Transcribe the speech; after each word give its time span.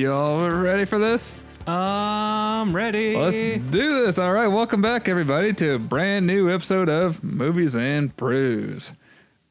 Y'all 0.00 0.50
ready 0.50 0.86
for 0.86 0.98
this? 0.98 1.38
I'm 1.66 2.74
ready. 2.74 3.14
Let's 3.14 3.36
do 3.70 4.06
this. 4.06 4.16
All 4.18 4.32
right, 4.32 4.46
welcome 4.46 4.80
back, 4.80 5.10
everybody, 5.10 5.52
to 5.52 5.74
a 5.74 5.78
brand 5.78 6.26
new 6.26 6.50
episode 6.50 6.88
of 6.88 7.22
Movies 7.22 7.76
and 7.76 8.16
Brews, 8.16 8.94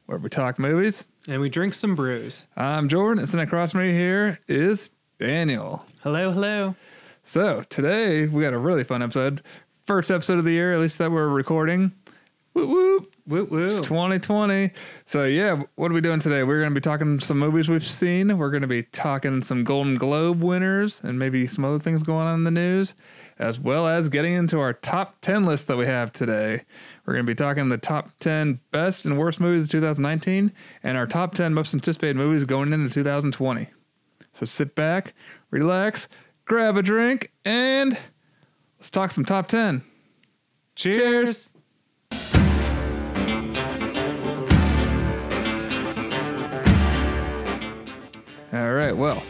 where 0.06 0.18
we 0.18 0.28
talk 0.28 0.58
movies. 0.58 1.06
and 1.28 1.40
we 1.40 1.50
drink 1.50 1.74
some 1.74 1.94
brews. 1.94 2.48
I'm 2.56 2.88
Jordan, 2.88 3.20
and 3.20 3.28
sitting 3.28 3.46
across 3.46 3.70
from 3.70 3.82
me 3.82 3.92
here 3.92 4.40
is 4.48 4.90
Daniel. 5.20 5.86
Hello, 6.02 6.32
hello. 6.32 6.74
So 7.22 7.62
today 7.70 8.26
we 8.26 8.42
got 8.42 8.52
a 8.52 8.58
really 8.58 8.82
fun 8.82 9.02
episode. 9.02 9.42
First 9.86 10.10
episode 10.10 10.40
of 10.40 10.44
the 10.44 10.50
year, 10.50 10.72
at 10.72 10.80
least 10.80 10.98
that 10.98 11.12
we're 11.12 11.28
recording. 11.28 11.92
Whoop 12.54 12.68
whoop. 12.68 13.12
Woo 13.30 13.46
It's 13.52 13.76
2020. 13.86 14.72
So 15.04 15.24
yeah, 15.24 15.62
what 15.76 15.92
are 15.92 15.94
we 15.94 16.00
doing 16.00 16.18
today? 16.18 16.42
We're 16.42 16.58
going 16.58 16.74
to 16.74 16.74
be 16.74 16.80
talking 16.80 17.20
some 17.20 17.38
movies 17.38 17.68
we've 17.68 17.86
seen. 17.86 18.36
We're 18.36 18.50
going 18.50 18.62
to 18.62 18.66
be 18.66 18.82
talking 18.82 19.44
some 19.44 19.62
Golden 19.62 19.96
Globe 19.98 20.42
winners 20.42 21.00
and 21.04 21.16
maybe 21.16 21.46
some 21.46 21.64
other 21.64 21.78
things 21.78 22.02
going 22.02 22.26
on 22.26 22.34
in 22.34 22.44
the 22.44 22.50
news, 22.50 22.94
as 23.38 23.60
well 23.60 23.86
as 23.86 24.08
getting 24.08 24.32
into 24.32 24.58
our 24.58 24.72
top 24.72 25.20
10 25.20 25.46
list 25.46 25.68
that 25.68 25.76
we 25.76 25.86
have 25.86 26.12
today. 26.12 26.64
We're 27.06 27.12
going 27.12 27.24
to 27.24 27.30
be 27.30 27.36
talking 27.36 27.68
the 27.68 27.78
top 27.78 28.10
10 28.18 28.58
best 28.72 29.04
and 29.04 29.16
worst 29.16 29.38
movies 29.38 29.64
of 29.64 29.70
2019 29.70 30.50
and 30.82 30.96
our 30.98 31.06
top 31.06 31.34
10 31.34 31.54
most 31.54 31.72
anticipated 31.72 32.16
movies 32.16 32.42
going 32.42 32.72
into 32.72 32.92
2020. 32.92 33.68
So 34.32 34.44
sit 34.44 34.74
back, 34.74 35.14
relax, 35.52 36.08
grab 36.46 36.76
a 36.76 36.82
drink, 36.82 37.30
and 37.44 37.96
let's 38.76 38.90
talk 38.90 39.12
some 39.12 39.24
top 39.24 39.46
10. 39.46 39.84
Cheers. 40.74 41.52
All 48.70 48.76
right, 48.76 48.96
well, 48.96 49.20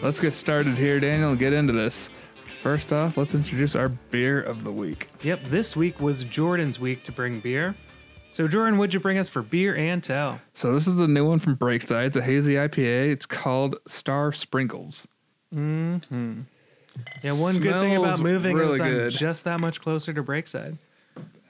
let's 0.00 0.20
get 0.20 0.32
started 0.32 0.78
here, 0.78 1.00
Daniel, 1.00 1.30
and 1.30 1.38
get 1.40 1.52
into 1.52 1.72
this. 1.72 2.08
First 2.62 2.92
off, 2.92 3.16
let's 3.16 3.34
introduce 3.34 3.74
our 3.74 3.88
beer 3.88 4.40
of 4.40 4.62
the 4.62 4.70
week. 4.70 5.08
Yep, 5.24 5.42
this 5.46 5.74
week 5.74 5.98
was 6.00 6.22
Jordan's 6.22 6.78
week 6.78 7.02
to 7.02 7.10
bring 7.10 7.40
beer. 7.40 7.74
So, 8.30 8.46
Jordan, 8.46 8.78
what'd 8.78 8.94
you 8.94 9.00
bring 9.00 9.18
us 9.18 9.28
for 9.28 9.42
beer 9.42 9.74
and 9.74 10.04
tell? 10.04 10.40
So 10.54 10.72
this 10.72 10.86
is 10.86 10.94
the 10.94 11.08
new 11.08 11.26
one 11.26 11.40
from 11.40 11.56
Breakside. 11.56 12.06
It's 12.06 12.16
a 12.16 12.22
hazy 12.22 12.54
IPA. 12.54 13.10
It's 13.10 13.26
called 13.26 13.74
Star 13.88 14.32
Sprinkles. 14.32 15.08
Mm-hmm. 15.52 16.42
Yeah, 17.24 17.32
one 17.32 17.58
good 17.58 17.74
thing 17.80 17.96
about 17.96 18.20
moving 18.20 18.54
really 18.54 18.74
is 18.74 18.80
I'm 18.80 18.88
good. 18.88 19.12
just 19.14 19.42
that 19.42 19.58
much 19.58 19.80
closer 19.80 20.12
to 20.12 20.22
Breakside. 20.22 20.78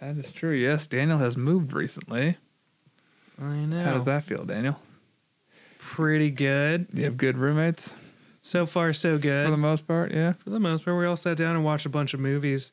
That 0.00 0.16
is 0.16 0.32
true. 0.32 0.54
Yes, 0.54 0.86
Daniel 0.86 1.18
has 1.18 1.36
moved 1.36 1.74
recently. 1.74 2.38
I 3.38 3.56
know. 3.66 3.84
How 3.84 3.92
does 3.92 4.06
that 4.06 4.24
feel, 4.24 4.46
Daniel? 4.46 4.80
Pretty 5.86 6.30
good. 6.30 6.88
You 6.92 7.04
have 7.04 7.16
good 7.16 7.36
roommates 7.38 7.94
So 8.40 8.66
far, 8.66 8.92
so 8.92 9.18
good. 9.18 9.44
for 9.44 9.50
the 9.52 9.56
most 9.56 9.86
part. 9.86 10.12
Yeah. 10.12 10.32
For 10.34 10.50
the 10.50 10.58
most 10.60 10.84
part, 10.84 10.98
we 10.98 11.06
all 11.06 11.16
sat 11.16 11.36
down 11.36 11.54
and 11.54 11.64
watched 11.64 11.86
a 11.86 11.88
bunch 11.88 12.12
of 12.12 12.20
movies 12.20 12.72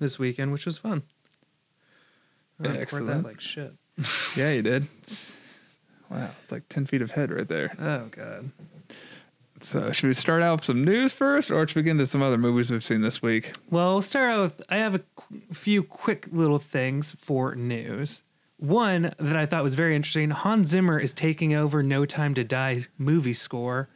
this 0.00 0.18
weekend, 0.18 0.50
which 0.52 0.64
was 0.66 0.78
fun. 0.78 1.02
I 2.60 2.68
recorded 2.68 2.80
Excellent. 2.82 3.06
That 3.22 3.24
like 3.28 3.40
shit. 3.40 3.72
Yeah, 4.36 4.50
you 4.50 4.62
did. 4.62 4.88
Wow, 6.10 6.30
it's 6.42 6.50
like 6.52 6.68
ten 6.68 6.86
feet 6.86 7.02
of 7.02 7.12
head 7.12 7.30
right 7.30 7.46
there. 7.46 7.74
Oh 7.78 8.06
god. 8.10 8.50
So 9.60 9.92
should 9.92 10.08
we 10.08 10.14
start 10.14 10.42
out 10.42 10.58
with 10.60 10.64
some 10.64 10.84
news 10.84 11.12
first, 11.12 11.50
or 11.50 11.66
should 11.66 11.76
we 11.76 11.82
get 11.82 11.92
into 11.92 12.06
some 12.06 12.22
other 12.22 12.36
movies 12.38 12.70
we've 12.70 12.82
seen 12.84 13.00
this 13.02 13.22
week? 13.22 13.52
Well, 13.70 13.92
we'll 13.92 14.02
start 14.02 14.30
out 14.32 14.40
with 14.42 14.62
I 14.68 14.76
have 14.78 14.94
a 14.96 15.00
qu- 15.16 15.40
few 15.52 15.82
quick 15.82 16.28
little 16.32 16.58
things 16.58 17.14
for 17.18 17.54
news. 17.54 18.22
One 18.64 19.14
that 19.18 19.36
I 19.36 19.44
thought 19.44 19.62
was 19.62 19.74
very 19.74 19.94
interesting 19.94 20.30
Hans 20.30 20.68
Zimmer 20.70 20.98
is 20.98 21.12
taking 21.12 21.52
over 21.52 21.82
No 21.82 22.06
Time 22.06 22.32
to 22.34 22.44
Die 22.44 22.80
movie 22.96 23.34
score, 23.34 23.90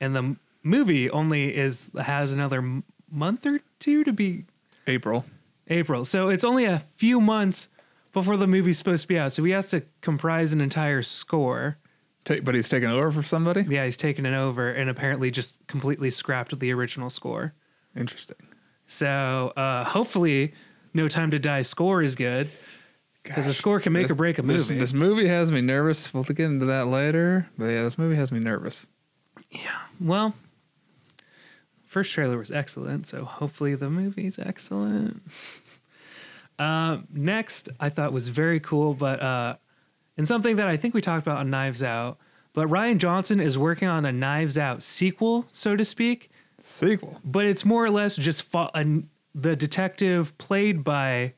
and 0.00 0.14
the 0.14 0.36
movie 0.62 1.10
only 1.10 1.56
is 1.56 1.90
has 2.00 2.30
another 2.30 2.58
m- 2.58 2.84
month 3.10 3.44
or 3.44 3.58
two 3.80 4.04
to 4.04 4.12
be 4.12 4.44
April. 4.86 5.24
April. 5.66 6.04
So 6.04 6.28
it's 6.28 6.44
only 6.44 6.64
a 6.64 6.78
few 6.78 7.20
months 7.20 7.68
before 8.12 8.36
the 8.36 8.46
movie's 8.46 8.78
supposed 8.78 9.02
to 9.02 9.08
be 9.08 9.18
out. 9.18 9.32
So 9.32 9.42
he 9.42 9.50
has 9.50 9.66
to 9.70 9.82
comprise 10.00 10.52
an 10.52 10.60
entire 10.60 11.02
score. 11.02 11.78
Ta- 12.24 12.36
but 12.40 12.54
he's 12.54 12.68
taking 12.68 12.90
over 12.90 13.10
for 13.10 13.24
somebody. 13.24 13.62
Yeah, 13.62 13.84
he's 13.84 13.96
taken 13.96 14.24
it 14.26 14.34
over 14.34 14.70
and 14.70 14.88
apparently 14.88 15.32
just 15.32 15.58
completely 15.66 16.10
scrapped 16.10 16.56
the 16.56 16.72
original 16.72 17.10
score. 17.10 17.54
Interesting. 17.96 18.36
So 18.86 19.52
uh, 19.56 19.82
hopefully, 19.82 20.54
No 20.92 21.08
Time 21.08 21.32
to 21.32 21.40
Die 21.40 21.62
score 21.62 22.00
is 22.00 22.14
good 22.14 22.48
because 23.24 23.46
the 23.46 23.52
score 23.52 23.80
can 23.80 23.92
make 23.92 24.08
or 24.10 24.14
break 24.14 24.38
a 24.38 24.42
this- 24.42 24.68
movie. 24.68 24.78
This, 24.78 24.92
movie 24.92 25.26
has 25.26 25.50
me 25.50 25.60
nervous. 25.60 26.14
We'll 26.14 26.22
get 26.22 26.38
into 26.40 26.66
that 26.66 26.86
later. 26.86 27.48
But 27.58 27.66
yeah, 27.66 27.82
this 27.82 27.98
movie 27.98 28.14
has 28.16 28.30
me 28.30 28.38
nervous. 28.38 28.86
yeah. 29.50 29.80
Well, 30.00 30.34
first 31.86 32.12
trailer 32.12 32.38
was 32.38 32.50
excellent, 32.50 33.06
so 33.06 33.24
hopefully 33.24 33.74
the 33.74 33.90
movie's 33.90 34.38
excellent. 34.38 35.22
Uh, 36.58 36.98
next, 37.12 37.68
I 37.80 37.88
thought 37.88 38.12
was 38.12 38.28
very 38.28 38.60
cool, 38.60 38.94
but 38.94 39.20
uh, 39.20 39.56
and 40.16 40.28
something 40.28 40.56
that 40.56 40.68
I 40.68 40.76
think 40.76 40.94
we 40.94 41.00
talked 41.00 41.26
about 41.26 41.38
on 41.38 41.50
Knives 41.50 41.82
Out. 41.82 42.18
But 42.52 42.68
Rian 42.68 42.98
Johnson 42.98 43.40
is 43.40 43.58
working 43.58 43.88
on 43.88 44.04
a 44.04 44.12
Knives 44.12 44.56
Out 44.56 44.80
sequel, 44.82 45.46
so 45.50 45.74
to 45.74 45.84
speak. 45.84 46.30
Sequel. 46.60 47.20
but 47.24 47.44
it's 47.44 47.64
more 47.64 47.84
or 47.84 47.90
less 47.90 48.16
just 48.16 48.42
fo- 48.42 48.70
an, 48.74 49.10
the 49.34 49.54
detective 49.56 50.36
played 50.38 50.82
by 50.84 51.34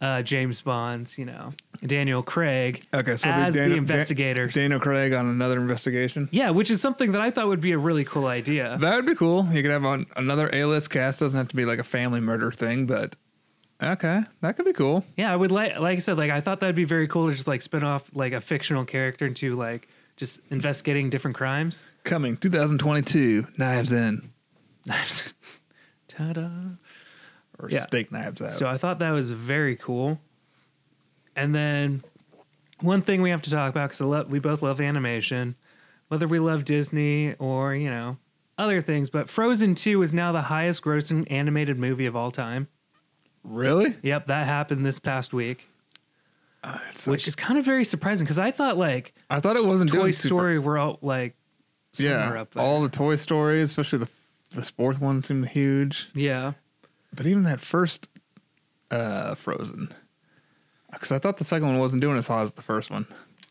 uh, 0.00 0.22
James 0.22 0.62
Bond's, 0.62 1.18
you 1.18 1.24
know, 1.26 1.52
Daniel 1.84 2.22
Craig, 2.22 2.86
Okay, 2.94 3.16
so 3.16 3.28
as 3.28 3.52
Daniel- 3.52 3.52
the 3.52 3.58
Dan- 3.74 3.78
investigator. 3.78 4.46
Daniel 4.48 4.80
Craig 4.80 5.12
on 5.12 5.26
another 5.26 5.58
investigation. 5.60 6.28
yeah, 6.32 6.50
which 6.50 6.70
is 6.70 6.80
something 6.80 7.12
that 7.12 7.20
I 7.20 7.30
thought 7.30 7.48
would 7.48 7.60
be 7.60 7.72
a 7.72 7.78
really 7.78 8.04
cool 8.04 8.26
idea. 8.26 8.76
That 8.80 8.96
would 8.96 9.06
be 9.06 9.14
cool. 9.14 9.46
You 9.52 9.62
could 9.62 9.70
have 9.70 9.84
on 9.84 10.06
another 10.16 10.48
A-list 10.52 10.90
cast. 10.90 11.20
Doesn't 11.20 11.36
have 11.36 11.48
to 11.48 11.56
be 11.56 11.64
like 11.64 11.78
a 11.78 11.84
family 11.84 12.20
murder 12.20 12.50
thing, 12.50 12.86
but 12.86 13.16
okay, 13.82 14.22
that 14.40 14.56
could 14.56 14.64
be 14.66 14.72
cool. 14.72 15.04
yeah, 15.16 15.32
I 15.32 15.36
would 15.36 15.52
like, 15.52 15.78
like 15.78 15.96
I 15.96 16.00
said, 16.00 16.16
like 16.18 16.30
I 16.30 16.40
thought 16.40 16.60
that'd 16.60 16.76
be 16.76 16.84
very 16.84 17.06
cool 17.08 17.28
to 17.28 17.34
just 17.34 17.46
like 17.48 17.62
spin 17.62 17.82
off 17.82 18.10
like 18.14 18.32
a 18.32 18.40
fictional 18.40 18.84
character 18.84 19.26
into 19.26 19.54
like 19.56 19.88
just 20.16 20.40
investigating 20.50 21.08
different 21.10 21.36
crimes. 21.36 21.82
Coming 22.04 22.36
2022, 22.36 23.46
Knives 23.58 23.92
In 23.92 24.32
Knives. 24.86 25.32
Ta-da! 26.08 26.48
Or 27.62 27.68
Yeah. 27.70 27.86
Steak 27.86 28.10
Knives 28.12 28.40
Out. 28.42 28.52
So 28.52 28.68
I 28.68 28.76
thought 28.78 28.98
that 29.00 29.10
was 29.10 29.30
very 29.30 29.76
cool. 29.76 30.20
And 31.36 31.54
then 31.54 32.02
one 32.80 33.02
thing 33.02 33.22
we 33.22 33.30
have 33.30 33.42
to 33.42 33.50
talk 33.50 33.70
about 33.70 33.90
because 33.90 34.26
we 34.28 34.38
both 34.38 34.62
love 34.62 34.80
animation, 34.80 35.54
whether 36.08 36.26
we 36.26 36.38
love 36.38 36.64
Disney 36.64 37.34
or 37.38 37.74
you 37.74 37.88
know 37.90 38.16
other 38.58 38.80
things. 38.82 39.10
But 39.10 39.28
Frozen 39.28 39.74
Two 39.76 40.02
is 40.02 40.12
now 40.12 40.32
the 40.32 40.42
highest 40.42 40.82
grossing 40.82 41.26
animated 41.30 41.78
movie 41.78 42.06
of 42.06 42.16
all 42.16 42.30
time. 42.30 42.68
really? 43.42 43.96
Yep, 44.02 44.26
that 44.26 44.44
happened 44.46 44.84
this 44.84 44.98
past 44.98 45.32
week, 45.32 45.66
uh, 46.62 46.78
It's 46.92 47.06
which 47.06 47.22
like- 47.22 47.28
is 47.28 47.36
kind 47.36 47.58
of 47.58 47.64
very 47.64 47.84
surprising 47.84 48.26
because 48.26 48.38
I 48.38 48.50
thought 48.50 48.76
like 48.76 49.14
I 49.30 49.40
thought 49.40 49.56
it 49.56 49.64
wasn't 49.64 49.90
Toy 49.90 49.98
doing 50.00 50.12
super- 50.12 50.28
Story 50.28 50.58
were 50.58 50.76
all 50.76 50.98
like 51.00 51.36
Yeah, 51.96 52.40
up 52.40 52.52
there. 52.52 52.62
all 52.62 52.82
the 52.82 52.88
Toy 52.90 53.16
Stories, 53.16 53.64
especially 53.70 54.00
the 54.00 54.08
the 54.50 54.62
fourth 54.62 55.00
one, 55.00 55.22
seemed 55.22 55.48
huge. 55.50 56.08
yeah. 56.12 56.52
But 57.14 57.26
even 57.26 57.42
that 57.44 57.60
first 57.60 58.08
uh 58.90 59.34
Frozen, 59.34 59.94
because 60.92 61.12
I 61.12 61.18
thought 61.18 61.38
the 61.38 61.44
second 61.44 61.68
one 61.68 61.78
wasn't 61.78 62.02
doing 62.02 62.18
as 62.18 62.26
hot 62.26 62.44
as 62.44 62.52
the 62.54 62.62
first 62.62 62.90
one. 62.90 63.06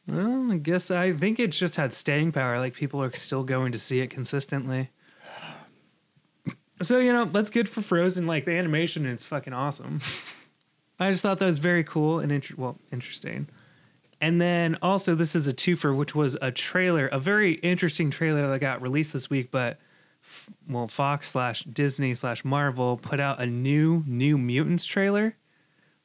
Well, 0.07 0.51
I 0.51 0.57
guess 0.57 0.89
I 0.91 1.13
think 1.13 1.39
it 1.39 1.51
just 1.51 1.75
had 1.75 1.93
staying 1.93 2.31
power. 2.31 2.57
Like 2.57 2.73
people 2.73 3.01
are 3.01 3.13
still 3.15 3.43
going 3.43 3.71
to 3.71 3.77
see 3.77 3.99
it 3.99 4.09
consistently. 4.09 4.89
So 6.81 6.99
you 6.99 7.11
know 7.11 7.25
that's 7.25 7.49
good 7.49 7.69
for 7.69 7.81
Frozen. 7.81 8.25
Like 8.25 8.45
the 8.45 8.53
animation, 8.53 9.05
it's 9.05 9.25
fucking 9.25 9.53
awesome. 9.53 10.01
I 10.99 11.11
just 11.11 11.21
thought 11.21 11.39
that 11.39 11.45
was 11.45 11.59
very 11.59 11.83
cool 11.83 12.19
and 12.19 12.45
well 12.57 12.77
interesting. 12.91 13.47
And 14.21 14.41
then 14.41 14.77
also 14.81 15.15
this 15.15 15.35
is 15.35 15.47
a 15.47 15.53
twofer, 15.53 15.95
which 15.95 16.13
was 16.13 16.37
a 16.41 16.51
trailer, 16.51 17.07
a 17.07 17.19
very 17.19 17.53
interesting 17.55 18.11
trailer 18.11 18.49
that 18.49 18.59
got 18.59 18.81
released 18.81 19.13
this 19.13 19.29
week. 19.29 19.51
But 19.51 19.79
well, 20.67 20.87
Fox 20.87 21.29
slash 21.29 21.63
Disney 21.63 22.13
slash 22.13 22.43
Marvel 22.45 22.97
put 22.97 23.19
out 23.19 23.39
a 23.41 23.45
new 23.45 24.03
New 24.07 24.37
Mutants 24.37 24.85
trailer 24.85 25.35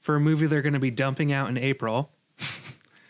for 0.01 0.17
a 0.17 0.21
movie 0.21 0.47
they're 0.47 0.63
going 0.63 0.75
to 0.75 0.79
be 0.79 0.91
dumping 0.91 1.33
out 1.33 1.49
in 1.49 1.57
April. 1.57 2.11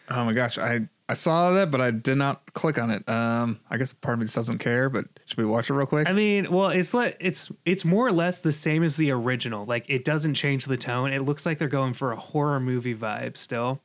Oh 0.09 0.25
my 0.25 0.35
gosh, 0.35 0.59
I 0.59 0.87
I 1.09 1.15
saw 1.15 1.51
that, 1.53 1.71
but 1.71 1.81
I 1.81 1.91
did 1.91 2.17
not 2.17 2.53
click 2.55 2.79
on 2.79 2.91
it. 2.91 3.09
Um, 3.09 3.61
I 3.71 3.77
guess 3.77 3.93
part 3.93 4.15
of 4.15 4.21
me 4.21 4.27
just 4.27 4.37
doesn't 4.37 4.59
care. 4.59 4.89
But 4.89 5.07
should 5.27 5.39
we 5.39 5.45
watch 5.45 5.71
it 5.71 5.75
real 5.75 5.87
quick? 5.87 6.09
I 6.09 6.13
mean, 6.13 6.51
well, 6.51 6.69
it's 6.69 6.95
like 6.95 7.17
it's 7.21 7.51
it's 7.65 7.85
more 7.85 8.07
or 8.07 8.13
less 8.13 8.41
the 8.41 8.53
same 8.53 8.83
as 8.83 8.97
the 8.97 9.11
original. 9.11 9.65
Like 9.65 9.85
it 9.89 10.05
doesn't 10.05 10.35
change 10.35 10.67
the 10.67 10.77
tone. 10.77 11.13
It 11.13 11.21
looks 11.21 11.47
like 11.47 11.59
they're 11.59 11.69
going 11.69 11.95
for 11.95 12.13
a 12.13 12.17
horror 12.17 12.61
movie 12.61 12.95
vibe 12.95 13.37
still. 13.37 13.81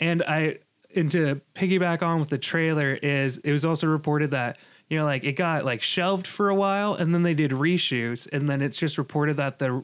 And 0.00 0.22
I 0.22 0.58
and 0.94 1.10
to 1.12 1.40
piggyback 1.54 2.02
on 2.02 2.20
with 2.20 2.28
the 2.28 2.38
trailer 2.38 2.92
is 3.02 3.38
it 3.38 3.52
was 3.52 3.64
also 3.64 3.86
reported 3.86 4.30
that 4.32 4.58
you 4.92 4.98
know 4.98 5.04
like 5.06 5.24
it 5.24 5.32
got 5.32 5.64
like 5.64 5.80
shelved 5.80 6.26
for 6.26 6.50
a 6.50 6.54
while 6.54 6.94
and 6.94 7.14
then 7.14 7.22
they 7.22 7.32
did 7.32 7.50
reshoots 7.50 8.28
and 8.30 8.48
then 8.50 8.60
it's 8.60 8.76
just 8.76 8.98
reported 8.98 9.38
that 9.38 9.58
the 9.58 9.82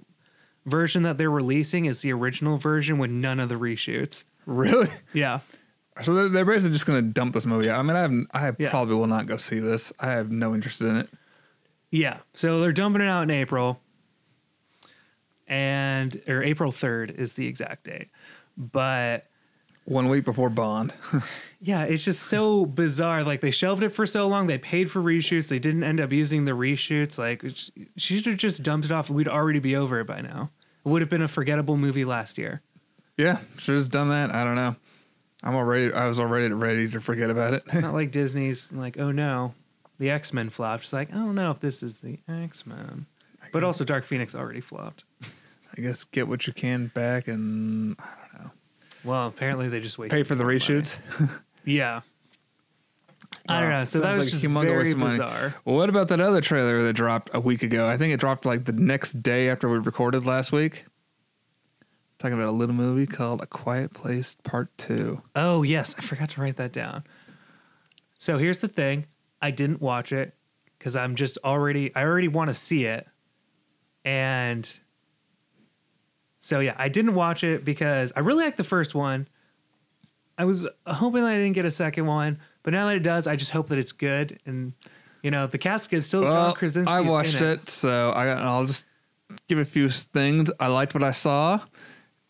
version 0.67 1.03
that 1.03 1.17
they're 1.17 1.31
releasing 1.31 1.87
is 1.87 2.03
the 2.03 2.13
original 2.13 2.59
version 2.59 2.99
with 2.99 3.11
none 3.11 3.41
of 3.41 3.49
the 3.49 3.55
reshoots. 3.55 4.25
really? 4.45 4.89
Yeah. 5.15 5.41
So 6.03 6.13
they're, 6.15 6.29
they're 6.29 6.45
basically 6.45 6.73
just 6.75 6.85
going 6.85 7.03
to 7.03 7.11
dump 7.11 7.33
this 7.33 7.47
movie 7.47 7.71
out. 7.71 7.79
I 7.79 7.83
mean, 7.83 7.97
I 7.97 8.01
have, 8.03 8.13
I 8.33 8.63
Yeah. 8.63 8.69
probably 8.71 8.95
will 8.97 9.07
not 9.07 9.25
go 9.27 9.39
see 9.39 9.61
this. 9.61 9.93
I 9.99 10.11
have 10.11 10.31
no 10.31 10.55
interest 10.55 10.83
in 10.83 10.95
it. 10.97 11.09
Yeah. 11.91 12.19
So 12.35 12.61
they're 12.61 12.71
dumping 12.73 13.01
it 13.03 13.09
out 13.09 13.23
in 13.23 13.31
April. 13.31 13.81
And 15.47 16.21
or 16.29 16.43
April 16.43 16.71
3rd 16.71 17.19
is 17.19 17.33
the 17.33 17.47
exact 17.47 17.85
date. 17.85 18.09
But 18.57 19.27
One 19.87 20.09
week 20.09 20.25
before 20.25 20.51
Bond. 20.51 20.93
yeah, 21.61 21.83
it's 21.85 22.05
just 22.05 22.23
so 22.23 22.65
bizarre. 22.67 23.25
Like 23.25 23.41
they 23.41 23.51
shelved 23.51 23.83
it 23.83 23.91
for 23.91 24.07
so 24.07 24.29
long. 24.29 24.47
They 24.47 24.59
paid 24.59 24.91
for 24.91 25.01
reshoots. 25.03 25.49
They 25.49 25.59
didn't 25.59 25.83
end 25.85 26.01
up 26.01 26.13
using 26.13 26.45
the 26.45 26.53
reshoots. 26.53 27.19
Like 27.19 27.43
she 27.97 28.17
should 28.17 28.27
have 28.27 28.37
just 28.37 28.63
dumped 28.63 28.87
it 28.87 28.93
off. 28.93 29.11
We'd 29.11 29.29
already 29.29 29.59
be 29.59 29.75
over 29.77 30.01
it 30.01 30.07
by 30.07 30.21
now. 30.21 30.51
It 30.85 30.89
would 30.89 31.03
have 31.03 31.11
been 31.11 31.23
a 31.23 31.29
forgettable 31.29 31.77
movie 31.77 32.05
last 32.05 32.39
year. 32.39 32.63
yeah, 33.17 33.41
should 33.57 33.77
have 33.77 33.91
done 33.91 34.09
that. 34.11 34.33
I 34.35 34.45
don't 34.45 34.55
know. 34.55 34.77
I'm 35.43 35.55
already. 35.55 35.93
I 35.93 36.07
was 36.07 36.19
already 36.21 36.49
ready 36.53 36.89
to 36.91 37.01
forget 37.01 37.31
about 37.31 37.55
it. 37.55 37.63
It's 37.67 37.83
not 37.83 37.95
like 38.01 38.11
Disney's 38.13 38.73
like, 38.73 38.99
oh 38.99 39.11
no, 39.13 39.55
the 39.99 40.11
X 40.11 40.33
Men 40.33 40.51
flopped. 40.51 40.85
It's 40.85 40.93
like, 40.93 41.11
I 41.13 41.15
don't 41.17 41.35
know 41.35 41.51
if 41.51 41.61
this 41.61 41.83
is 41.83 41.99
the 41.99 42.19
X 42.29 42.67
Men. 42.67 43.07
But 43.51 43.65
also 43.65 43.83
Dark 43.85 44.05
Phoenix 44.05 44.35
already 44.35 44.61
flopped. 44.61 45.05
I 45.77 45.81
guess 45.81 46.05
get 46.05 46.29
what 46.29 46.47
you 46.47 46.53
can 46.53 46.89
back 46.89 47.29
and 47.29 47.97
I 47.99 48.05
don't 48.33 48.45
know. 48.45 48.51
Well, 49.05 49.27
apparently 49.29 49.69
they 49.69 49.81
just 49.81 49.97
wasted 49.99 50.17
Pay 50.19 50.23
for 50.25 50.35
the 50.35 50.43
more 50.45 50.53
money. 50.53 50.61
reshoots. 50.61 50.99
Yeah. 51.65 52.01
I 53.49 53.61
don't 53.61 53.71
know. 53.71 53.85
So 53.85 53.99
that 54.01 54.05
Sounds 54.05 54.17
was 54.19 54.27
like 54.27 54.31
just 54.41 54.45
humongous 54.45 54.69
very 54.69 54.95
money. 54.95 55.11
bizarre. 55.11 55.55
Well, 55.65 55.77
what 55.77 55.89
about 55.89 56.09
that 56.09 56.21
other 56.21 56.41
trailer 56.41 56.83
that 56.83 56.93
dropped 56.95 57.31
a 57.35 57.41
week 57.41 57.63
ago? 57.63 57.87
I 57.87 57.97
think 57.97 58.13
it 58.15 58.21
dropped 58.21 58.45
like 58.45 58.65
the 58.65 58.73
next 58.73 59.23
day 59.23 59.49
after 59.49 59.69
we 59.69 59.79
recorded 59.79 60.25
last 60.27 60.53
week. 60.53 60.85
Talking 62.19 62.35
about 62.35 62.49
a 62.49 62.53
little 62.53 62.75
movie 62.75 63.07
called 63.07 63.41
A 63.43 63.47
Quiet 63.47 63.93
Place 63.95 64.37
Part 64.45 64.77
Two. 64.77 65.23
Oh 65.37 65.63
yes, 65.63 65.95
I 65.99 66.03
forgot 66.03 66.31
to 66.31 66.41
write 66.41 66.57
that 66.57 66.73
down. 66.73 67.05
So 68.19 68.39
here's 68.39 68.59
the 68.59 68.69
thing: 68.69 69.07
I 69.41 69.51
didn't 69.51 69.81
watch 69.81 70.13
it 70.13 70.35
because 70.79 70.97
I'm 70.97 71.15
just 71.15 71.39
already 71.45 71.95
I 71.95 72.03
already 72.03 72.29
want 72.29 72.49
to 72.49 72.55
see 72.55 72.87
it, 72.87 73.07
and 74.05 74.71
so 76.41 76.59
yeah, 76.61 76.75
I 76.77 76.89
didn't 76.89 77.15
watch 77.15 77.45
it 77.45 77.65
because 77.65 78.13
I 78.17 78.21
really 78.21 78.45
liked 78.45 78.57
the 78.57 78.65
first 78.65 78.95
one. 78.95 79.29
I 80.38 80.44
was 80.44 80.67
hoping 80.87 81.23
that 81.23 81.31
I 81.31 81.37
didn't 81.37 81.55
get 81.55 81.64
a 81.64 81.70
second 81.70 82.06
one, 82.06 82.38
but 82.62 82.73
now 82.73 82.87
that 82.87 82.96
it 82.96 83.02
does, 83.02 83.26
I 83.26 83.35
just 83.35 83.50
hope 83.50 83.69
that 83.69 83.79
it's 83.79 83.93
good. 83.93 84.38
And 84.46 84.73
you 85.23 85.32
know, 85.32 85.49
the 85.49 85.58
cast 85.58 85.93
is 85.93 86.06
still 86.06 86.23
John 86.23 86.31
Well, 86.32 86.55
Krasinski. 86.55 86.93
I 86.93 87.00
watched 87.00 87.40
it. 87.40 87.69
so 87.69 88.12
I, 88.12 88.29
I'll 88.29 88.67
just 88.67 88.87
give 89.49 89.58
a 89.58 89.64
few 89.64 89.90
things. 89.90 90.49
I 90.61 90.69
liked 90.69 90.94
what 90.94 91.02
I 91.02 91.11
saw. 91.11 91.61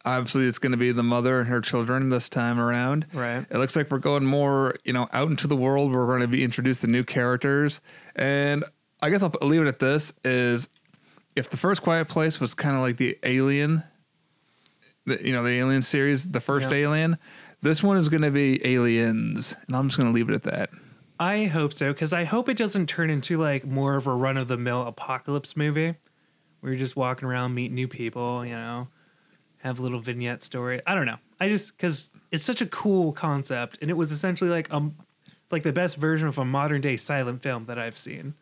Obviously, 0.07 0.47
it's 0.47 0.59
going 0.59 0.73
to 0.73 0.79
be 0.79 0.91
the 0.91 1.03
mother 1.03 1.41
and 1.41 1.49
her 1.51 1.61
children 1.61 2.09
this 2.09 2.31
time 2.31 2.59
around. 2.59 3.07
Right. 3.13 3.45
It 3.51 3.59
looks 3.59 3.77
like 3.77 3.91
we're 3.91 3.99
going 3.99 4.25
more, 4.25 4.77
you 4.85 4.95
know, 4.95 5.07
out 5.13 5.29
into 5.29 5.47
the 5.47 5.57
world. 5.57 5.93
We're 5.93 6.07
going 6.07 6.23
to 6.23 6.29
be 6.29 6.43
introduced 6.43 6.81
to 6.81 6.87
new 6.87 7.05
characters, 7.05 7.83
and 8.17 8.65
I 9.03 9.11
guess 9.11 9.23
I'll 9.23 9.35
leave 9.43 9.61
it 9.61 9.69
at 9.69 9.81
this: 9.81 10.15
is 10.25 10.69
if 11.37 11.51
the 11.51 11.59
first 11.59 11.83
Quiet 11.83 12.09
Place 12.09 12.41
was 12.41 12.55
kind 12.55 12.75
of 12.75 12.81
like 12.81 12.97
the 12.97 13.19
Alien, 13.23 13.83
the, 15.05 15.23
you 15.23 15.35
know, 15.35 15.43
the 15.43 15.51
Alien 15.51 15.83
series, 15.83 16.27
the 16.27 16.41
first. 16.41 16.73
Alien. 16.73 17.19
This 17.61 17.83
one 17.83 17.97
is 17.97 18.09
going 18.09 18.23
to 18.23 18.31
be 18.31 18.65
Aliens, 18.67 19.57
and 19.67 19.77
I'm 19.77 19.89
just 19.89 19.99
going 19.99 20.09
to 20.09 20.15
leave 20.15 20.29
it 20.29 20.35
at 20.35 20.45
that. 20.45 20.71
I 21.21 21.47
hope 21.47 21.73
so 21.73 21.93
because 21.93 22.13
I 22.13 22.25
hope 22.25 22.49
it 22.49 22.57
doesn't 22.57 22.87
turn 22.89 23.11
into 23.11 23.37
like 23.37 23.67
more 23.67 23.97
of 23.97 24.07
a 24.07 24.15
run 24.15 24.37
of 24.37 24.47
the 24.47 24.57
mill 24.57 24.87
apocalypse 24.87 25.57
movie 25.57 25.97
where 26.61 26.73
you're 26.73 26.79
just 26.79 26.97
walking 26.97 27.27
around, 27.27 27.55
meet 27.55 27.73
new 27.73 27.89
people, 27.89 28.47
you 28.47 28.55
know, 28.55 28.89
have 29.59 29.81
a 29.81 29.83
little 29.83 29.99
vignette 29.99 30.45
story. 30.45 30.81
I 30.87 30.95
don't 30.95 31.07
know. 31.07 31.19
I 31.41 31.49
just 31.49 31.77
because 31.77 32.11
it's 32.31 32.45
such 32.45 32.61
a 32.61 32.67
cool 32.67 33.13
concept, 33.13 33.79
and 33.81 33.91
it 33.91 33.95
was 33.95 34.13
essentially 34.13 34.51
like 34.51 34.73
um 34.73 34.97
like 35.51 35.65
the 35.65 35.73
best 35.73 35.97
version 35.97 36.29
of 36.29 36.39
a 36.39 36.45
modern 36.45 36.81
day 36.81 36.97
silent 36.97 37.43
film 37.43 37.65
that 37.65 37.79
I've 37.79 37.99
seen. 37.99 38.35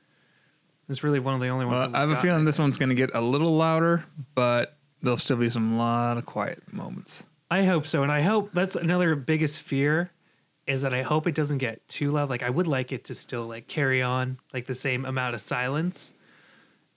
It's 0.88 1.02
really 1.02 1.18
one 1.18 1.34
of 1.34 1.40
the 1.40 1.48
only 1.48 1.64
ones. 1.64 1.88
Well, 1.88 1.96
I 1.96 2.00
have 2.00 2.10
a 2.10 2.16
feeling 2.16 2.44
this 2.44 2.58
one's 2.58 2.76
going 2.76 2.90
to 2.90 2.94
get 2.94 3.10
a 3.12 3.20
little 3.20 3.56
louder, 3.56 4.04
but 4.34 4.76
there'll 5.02 5.16
still 5.16 5.36
be 5.36 5.50
some 5.50 5.78
lot 5.78 6.16
of 6.16 6.26
quiet 6.26 6.62
moments. 6.72 7.24
I 7.50 7.64
hope 7.64 7.86
so, 7.86 8.02
and 8.02 8.10
I 8.10 8.22
hope 8.22 8.50
that's 8.52 8.74
another 8.76 9.14
biggest 9.14 9.60
fear 9.60 10.10
is 10.66 10.82
that 10.82 10.92
I 10.92 11.02
hope 11.02 11.28
it 11.28 11.34
doesn't 11.34 11.58
get 11.58 11.86
too 11.88 12.10
loud. 12.10 12.28
Like 12.28 12.42
I 12.42 12.50
would 12.50 12.66
like 12.66 12.90
it 12.90 13.04
to 13.04 13.14
still 13.14 13.46
like 13.46 13.68
carry 13.68 14.02
on 14.02 14.38
like 14.52 14.66
the 14.66 14.74
same 14.74 15.04
amount 15.04 15.34
of 15.36 15.40
silence 15.40 16.12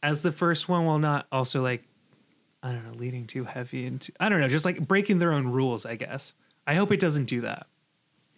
as 0.02 0.22
the 0.24 0.32
first 0.32 0.68
one, 0.68 0.86
while 0.86 0.98
not 0.98 1.28
also 1.32 1.62
like 1.62 1.84
I 2.64 2.72
don't 2.72 2.84
know 2.86 2.98
leading 2.98 3.28
too 3.28 3.44
heavy 3.44 3.86
into 3.86 4.12
I 4.20 4.28
don't 4.30 4.40
know 4.42 4.48
just 4.50 4.66
like 4.66 4.88
breaking 4.88 5.20
their 5.20 5.32
own 5.32 5.48
rules. 5.48 5.86
I 5.86 5.96
guess 5.96 6.34
I 6.66 6.74
hope 6.76 6.92
it 6.92 7.00
doesn't 7.00 7.26
do 7.26 7.42
that, 7.42 7.68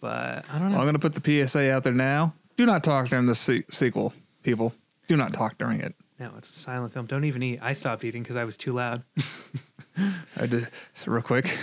but 0.00 0.44
I 0.52 0.58
don't 0.58 0.68
know. 0.70 0.76
Well, 0.76 0.80
I'm 0.80 0.84
going 0.84 0.94
to 0.94 0.98
put 0.98 1.14
the 1.14 1.48
PSA 1.48 1.72
out 1.72 1.82
there 1.84 1.94
now. 1.94 2.34
Do 2.58 2.66
not 2.66 2.84
talk 2.84 3.08
during 3.08 3.24
the 3.26 3.34
se- 3.34 3.64
sequel, 3.70 4.12
people. 4.42 4.74
Do 5.08 5.16
not 5.16 5.32
talk 5.32 5.56
during 5.56 5.80
it. 5.80 5.94
no, 6.20 6.30
it's 6.36 6.48
a 6.48 6.58
silent 6.58 6.92
film. 6.92 7.06
Don't 7.06 7.24
even 7.24 7.42
eat. 7.42 7.58
I 7.62 7.72
stopped 7.72 8.04
eating 8.04 8.22
because 8.22 8.36
I 8.36 8.44
was 8.44 8.56
too 8.58 8.74
loud. 8.74 9.02
I 10.36 10.46
did 10.46 10.68
so 10.94 11.10
real 11.10 11.22
quick. 11.22 11.58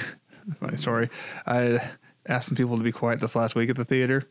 Funny 0.56 0.78
story. 0.78 1.10
I 1.46 1.90
asked 2.28 2.48
some 2.48 2.56
people 2.56 2.78
to 2.78 2.84
be 2.84 2.92
quiet 2.92 3.20
this 3.20 3.36
last 3.36 3.56
week 3.56 3.70
at 3.70 3.76
the 3.76 3.86
theater. 3.86 4.28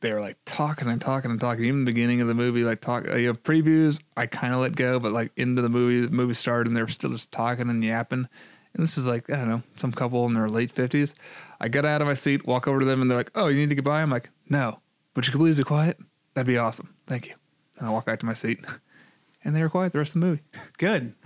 They 0.00 0.12
were 0.12 0.20
like 0.20 0.36
talking 0.44 0.88
and 0.88 1.00
talking 1.00 1.30
and 1.30 1.40
talking. 1.40 1.64
Even 1.64 1.84
the 1.84 1.92
beginning 1.92 2.20
of 2.20 2.28
the 2.28 2.34
movie, 2.34 2.64
like 2.64 2.80
talk, 2.80 3.06
you 3.06 3.28
know, 3.28 3.34
previews. 3.34 4.00
I 4.16 4.26
kind 4.26 4.52
of 4.52 4.60
let 4.60 4.74
go, 4.74 4.98
but 4.98 5.12
like 5.12 5.30
into 5.36 5.62
the 5.62 5.68
movie, 5.68 6.06
the 6.06 6.12
movie 6.12 6.34
started, 6.34 6.66
and 6.66 6.76
they 6.76 6.82
were 6.82 6.88
still 6.88 7.10
just 7.10 7.30
talking 7.30 7.70
and 7.70 7.82
yapping. 7.84 8.28
And 8.74 8.82
this 8.82 8.98
is 8.98 9.06
like 9.06 9.30
I 9.30 9.36
don't 9.36 9.48
know, 9.48 9.62
some 9.76 9.92
couple 9.92 10.26
in 10.26 10.34
their 10.34 10.48
late 10.48 10.72
fifties. 10.72 11.14
I 11.60 11.68
got 11.68 11.84
out 11.84 12.00
of 12.00 12.08
my 12.08 12.14
seat, 12.14 12.46
walk 12.46 12.66
over 12.66 12.80
to 12.80 12.86
them, 12.86 13.00
and 13.00 13.10
they're 13.10 13.18
like, 13.18 13.30
"Oh, 13.34 13.48
you 13.48 13.60
need 13.60 13.68
to 13.68 13.74
get 13.76 13.84
by." 13.84 14.02
I'm 14.02 14.10
like, 14.10 14.30
"No, 14.48 14.80
but 15.14 15.26
you 15.26 15.32
could 15.32 15.40
please 15.40 15.56
be 15.56 15.62
quiet. 15.62 15.98
That'd 16.34 16.46
be 16.48 16.58
awesome. 16.58 16.94
Thank 17.06 17.28
you." 17.28 17.34
And 17.78 17.86
I 17.86 17.90
walk 17.90 18.06
back 18.06 18.18
to 18.20 18.26
my 18.26 18.34
seat, 18.34 18.64
and 19.44 19.54
they 19.54 19.62
were 19.62 19.68
quiet 19.68 19.92
the 19.92 19.98
rest 19.98 20.14
of 20.14 20.20
the 20.20 20.26
movie. 20.26 20.42
Good. 20.78 21.14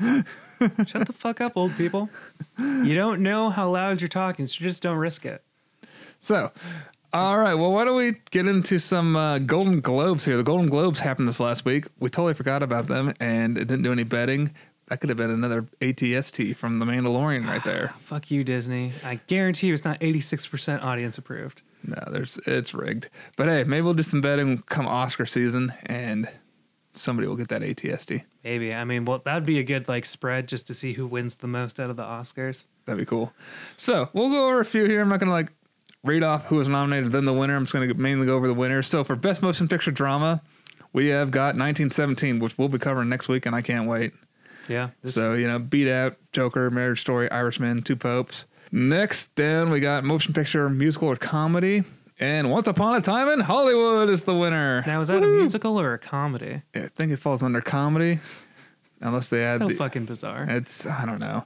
Shut 0.86 1.06
the 1.06 1.12
fuck 1.12 1.40
up, 1.40 1.52
old 1.56 1.76
people. 1.76 2.08
You 2.58 2.94
don't 2.94 3.22
know 3.22 3.50
how 3.50 3.70
loud 3.70 4.00
you're 4.00 4.08
talking, 4.08 4.46
so 4.46 4.58
just 4.64 4.82
don't 4.82 4.96
risk 4.96 5.24
it. 5.26 5.42
So, 6.20 6.50
all 7.12 7.38
right. 7.38 7.54
Well, 7.54 7.72
why 7.72 7.84
don't 7.84 7.96
we 7.96 8.14
get 8.30 8.46
into 8.46 8.78
some 8.78 9.16
uh, 9.16 9.38
Golden 9.38 9.80
Globes 9.80 10.24
here? 10.24 10.36
The 10.36 10.42
Golden 10.42 10.68
Globes 10.68 10.98
happened 10.98 11.28
this 11.28 11.40
last 11.40 11.64
week. 11.64 11.86
We 11.98 12.10
totally 12.10 12.34
forgot 12.34 12.62
about 12.62 12.86
them, 12.86 13.14
and 13.20 13.56
it 13.56 13.66
didn't 13.66 13.82
do 13.82 13.92
any 13.92 14.04
betting. 14.04 14.54
That 14.88 15.00
could 15.00 15.08
have 15.08 15.18
been 15.18 15.30
another 15.30 15.66
ATST 15.80 16.56
from 16.56 16.78
The 16.78 16.86
Mandalorian 16.86 17.46
right 17.46 17.64
there. 17.64 17.92
Fuck 17.98 18.30
you, 18.30 18.44
Disney. 18.44 18.92
I 19.04 19.16
guarantee 19.26 19.66
you 19.66 19.74
it's 19.74 19.84
not 19.84 19.98
86% 20.00 20.84
audience 20.84 21.18
approved. 21.18 21.62
No, 21.82 22.02
there's 22.10 22.38
it's 22.46 22.72
rigged. 22.72 23.08
But 23.36 23.48
hey, 23.48 23.64
maybe 23.64 23.82
we'll 23.82 23.94
do 23.94 24.02
some 24.02 24.20
betting 24.20 24.58
come 24.68 24.86
Oscar 24.86 25.26
season, 25.26 25.72
and 25.86 26.28
somebody 26.98 27.28
will 27.28 27.36
get 27.36 27.48
that 27.48 27.62
ATSD. 27.62 28.24
Maybe. 28.44 28.74
I 28.74 28.84
mean, 28.84 29.04
well, 29.04 29.20
that'd 29.24 29.46
be 29.46 29.58
a 29.58 29.62
good 29.62 29.88
like 29.88 30.04
spread 30.04 30.48
just 30.48 30.66
to 30.68 30.74
see 30.74 30.94
who 30.94 31.06
wins 31.06 31.36
the 31.36 31.46
most 31.46 31.80
out 31.80 31.90
of 31.90 31.96
the 31.96 32.02
Oscars. 32.02 32.64
That'd 32.84 32.98
be 32.98 33.06
cool. 33.06 33.32
So 33.76 34.08
we'll 34.12 34.30
go 34.30 34.48
over 34.48 34.60
a 34.60 34.64
few 34.64 34.84
here. 34.84 35.00
I'm 35.00 35.08
not 35.08 35.20
gonna 35.20 35.32
like 35.32 35.52
read 36.04 36.22
off 36.22 36.46
who 36.46 36.56
was 36.56 36.68
nominated, 36.68 37.12
then 37.12 37.24
the 37.24 37.32
winner. 37.32 37.56
I'm 37.56 37.64
just 37.64 37.72
gonna 37.72 37.92
mainly 37.94 38.26
go 38.26 38.36
over 38.36 38.46
the 38.46 38.54
winners. 38.54 38.86
So 38.86 39.04
for 39.04 39.16
best 39.16 39.42
motion 39.42 39.68
picture 39.68 39.90
drama, 39.90 40.42
we 40.92 41.08
have 41.08 41.30
got 41.30 41.56
1917, 41.56 42.38
which 42.38 42.56
we'll 42.56 42.68
be 42.68 42.78
covering 42.78 43.08
next 43.08 43.28
week, 43.28 43.46
and 43.46 43.54
I 43.54 43.62
can't 43.62 43.88
wait. 43.88 44.12
Yeah. 44.68 44.90
So, 45.04 45.34
you 45.34 45.46
know, 45.46 45.58
Beat 45.58 45.90
Out, 45.90 46.16
Joker, 46.32 46.70
Marriage 46.70 47.00
Story, 47.00 47.30
Irishman, 47.30 47.82
Two 47.82 47.96
Popes. 47.96 48.46
Next 48.72 49.34
down, 49.34 49.70
we 49.70 49.80
got 49.80 50.04
motion 50.04 50.34
picture, 50.34 50.68
musical, 50.68 51.08
or 51.08 51.16
comedy. 51.16 51.84
And 52.18 52.50
Once 52.50 52.66
Upon 52.66 52.96
a 52.96 53.00
Time 53.02 53.28
in 53.28 53.40
Hollywood 53.40 54.08
is 54.08 54.22
the 54.22 54.34
winner. 54.34 54.82
now, 54.86 55.00
is 55.02 55.08
that 55.08 55.22
a 55.22 55.26
musical 55.26 55.78
or 55.78 55.92
a 55.92 55.98
comedy? 55.98 56.62
I 56.74 56.88
think 56.88 57.12
it 57.12 57.18
falls 57.18 57.42
under 57.42 57.60
comedy, 57.60 58.20
unless 59.00 59.28
they 59.28 59.42
add 59.44 59.58
so 59.58 59.68
the. 59.68 59.74
fucking 59.74 60.06
bizarre. 60.06 60.46
It's, 60.48 60.86
I 60.86 61.04
don't 61.04 61.20
know. 61.20 61.44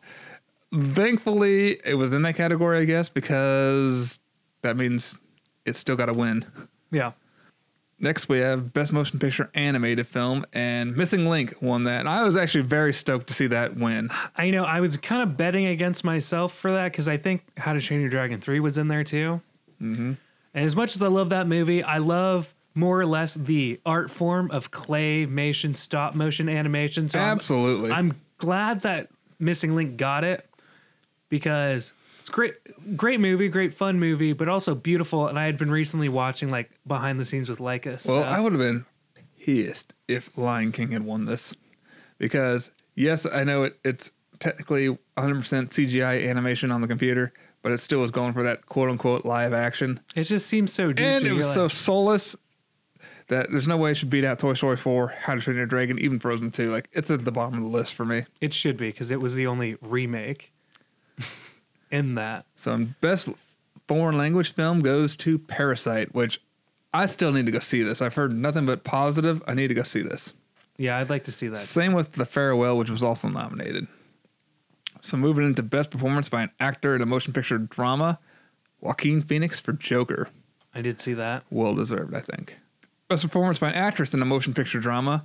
Thankfully, 0.73 1.81
it 1.85 1.95
was 1.95 2.13
in 2.15 2.23
that 2.23 2.37
category, 2.37 2.79
I 2.79 2.85
guess, 2.85 3.11
because 3.11 4.21
that 4.63 4.77
means 4.77 5.19
it's 5.67 5.81
still 5.81 5.97
got 5.97 6.07
to 6.07 6.13
win. 6.13 6.47
Yeah. 6.93 7.13
Next, 7.99 8.29
we 8.29 8.39
have 8.39 8.73
Best 8.73 8.93
Motion 8.93 9.19
Picture 9.19 9.51
Animated 9.55 10.07
Film, 10.07 10.45
and 10.53 10.97
Missing 10.97 11.29
Link 11.29 11.55
won 11.61 11.85
that. 11.85 12.01
And 12.01 12.09
I 12.09 12.25
was 12.25 12.37
actually 12.37 12.63
very 12.63 12.95
stoked 12.95 13.27
to 13.27 13.35
see 13.35 13.49
that 13.49 13.77
win. 13.77 14.09
I 14.37 14.51
know. 14.51 14.65
I 14.65 14.81
was 14.81 14.97
kind 14.97 15.23
of 15.23 15.37
betting 15.37 15.67
against 15.67 16.05
myself 16.05 16.55
for 16.55 16.71
that 16.71 16.93
because 16.93 17.09
I 17.09 17.17
think 17.17 17.43
How 17.59 17.73
to 17.73 17.81
Train 17.81 18.01
Your 18.01 18.09
Dragon 18.09 18.41
3 18.41 18.61
was 18.61 18.79
in 18.79 18.87
there 18.89 19.05
too. 19.05 19.41
Mm-hmm. 19.83 20.13
And 20.55 20.65
as 20.65 20.75
much 20.75 20.97
as 20.97 21.03
I 21.03 21.09
love 21.09 21.31
that 21.31 21.47
movie, 21.47 21.83
I 21.83 21.99
love 21.99 22.55
more 22.75 23.01
or 23.01 23.07
less 23.07 23.35
the 23.35 23.81
art 23.85 24.11
form 24.11 24.51
of 24.51 24.71
claymation, 24.71 25.77
stop 25.77 26.15
motion 26.15 26.49
animation. 26.49 27.09
So 27.09 27.19
I'm- 27.19 27.29
Absolutely. 27.29 27.91
I'm 27.93 28.15
glad 28.39 28.83
that 28.83 29.09
Missing 29.39 29.75
Link 29.75 29.97
got 29.97 30.25
it 30.25 30.49
because 31.29 31.93
it's 32.21 32.29
great, 32.31 32.55
great 32.97 33.21
movie, 33.21 33.49
great 33.49 33.75
fun 33.75 33.99
movie, 33.99 34.33
but 34.33 34.49
also 34.49 34.75
beautiful. 34.75 35.27
And 35.27 35.39
I 35.39 35.47
had 35.47 35.57
been 35.59 35.71
recently 35.71 36.09
watching 36.09 36.51
like 36.51 36.71
behind 36.87 37.19
the 37.21 37.25
scenes 37.25 37.49
with 37.49 37.59
Laika. 37.59 38.05
Well. 38.07 38.23
I 38.25 38.41
would 38.41 38.53
have 38.53 38.61
been 38.61 38.87
pissed 39.41 39.95
if 40.09 40.37
Lion 40.37 40.73
King 40.73 40.91
had 40.93 41.03
won 41.05 41.25
this 41.25 41.57
because 42.19 42.71
yes, 42.95 43.27
I 43.27 43.45
know 43.45 43.65
it, 43.65 43.79
it's 43.85 44.13
technically 44.39 44.89
100% 44.89 44.99
CGI 45.71 46.29
animation 46.29 46.71
on 46.71 46.81
the 46.81 46.89
computer, 46.89 47.33
but 47.63 47.73
it 47.73 47.79
still 47.79 48.01
was 48.01 48.11
going 48.11 48.33
for 48.33 48.43
that 48.43 48.67
quote 48.67 48.89
unquote 48.91 49.25
live 49.25 49.53
action, 49.53 50.01
it 50.15 50.25
just 50.25 50.47
seems 50.47 50.73
so 50.73 50.93
douchey. 50.93 51.01
and 51.01 51.27
it 51.27 51.33
was 51.33 51.45
You're 51.47 51.55
so 51.55 51.63
like, 51.65 51.71
soulless. 51.73 52.37
that 53.29 53.51
there's 53.51 53.69
no 53.69 53.77
way 53.77 53.93
it 53.93 53.95
should 53.97 54.11
beat 54.11 54.25
out 54.25 54.39
Toy 54.39 54.55
Story 54.55 54.77
4, 54.77 55.09
How 55.09 55.35
to 55.35 55.41
Train 55.41 55.57
Your 55.57 55.67
Dragon, 55.67 55.99
even 55.99 56.19
Frozen 56.19 56.51
2. 56.51 56.71
Like 56.73 56.89
it's 56.93 57.11
at 57.11 57.25
the 57.25 57.33
bottom 57.33 57.55
of 57.55 57.61
the 57.61 57.69
list 57.69 57.95
for 57.95 58.05
me. 58.05 58.25
It 58.41 58.53
should 58.55 58.77
be 58.77 58.89
because 58.89 59.11
it 59.11 59.21
was 59.21 59.35
the 59.35 59.47
only 59.47 59.77
remake 59.81 60.53
in 61.91 62.15
that. 62.17 62.47
So 62.57 62.87
best 63.01 63.29
foreign 63.89 64.17
language 64.17 64.55
film 64.55 64.81
goes 64.81 65.17
to 65.17 65.39
Parasite, 65.39 66.15
which 66.15 66.41
I 66.93 67.07
still 67.07 67.33
need 67.33 67.47
to 67.47 67.53
go 67.53 67.59
see 67.61 67.83
this. 67.83 68.03
I've 68.03 68.15
heard 68.15 68.33
nothing 68.33 68.67
but 68.67 68.85
positive. 68.85 69.43
I 69.47 69.55
need 69.55 69.69
to 69.69 69.75
go 69.75 69.83
see 69.83 70.03
this. 70.03 70.35
Yeah, 70.77 70.99
I'd 70.99 71.11
like 71.11 71.25
to 71.25 71.33
see 71.33 71.49
that. 71.49 71.59
Same 71.59 71.93
with 71.93 72.13
The 72.13 72.25
Farewell, 72.25 72.79
which 72.79 72.89
was 72.91 73.03
also 73.03 73.29
nominated. 73.29 73.87
So 75.03 75.17
moving 75.17 75.45
into 75.47 75.63
best 75.63 75.91
performance 75.91 76.29
by 76.29 76.43
an 76.43 76.51
actor 76.61 76.95
in 76.95 77.03
a 77.03 77.07
motion 77.07 77.33
picture 77.33 77.59
drama, 77.59 78.19
Joaquin 78.81 79.23
Phoenix 79.23 79.61
for 79.61 79.73
Joker. 79.73 80.29
I 80.75 80.83
did 80.83 81.01
see 81.01 81.15
that. 81.15 81.45
Well 81.51 81.75
deserved, 81.75 82.15
I 82.15 82.21
think. 82.21 82.59
Best 83.09 83.25
performance 83.25 83.59
by 83.59 83.71
an 83.71 83.75
actress 83.75 84.15
in 84.15 84.23
a 84.23 84.27
motion 84.27 84.55
picture 84.55 84.79
drama, 84.79 85.25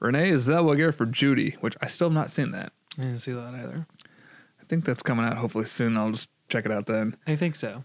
Renee 0.00 0.32
Zellweger 0.32 0.94
for 0.94 1.06
Judy, 1.06 1.56
which 1.60 1.76
I 1.80 1.86
still 1.86 2.08
have 2.08 2.14
not 2.14 2.30
seen 2.30 2.50
that. 2.50 2.72
I 2.98 3.02
didn't 3.02 3.20
see 3.20 3.32
that 3.32 3.54
either. 3.54 3.86
I 4.60 4.64
think 4.64 4.84
that's 4.84 5.02
coming 5.02 5.24
out 5.24 5.38
hopefully 5.38 5.64
soon. 5.64 5.96
I'll 5.96 6.12
just 6.12 6.28
check 6.48 6.66
it 6.66 6.72
out 6.72 6.86
then. 6.86 7.16
I 7.26 7.36
think 7.36 7.54
so. 7.54 7.84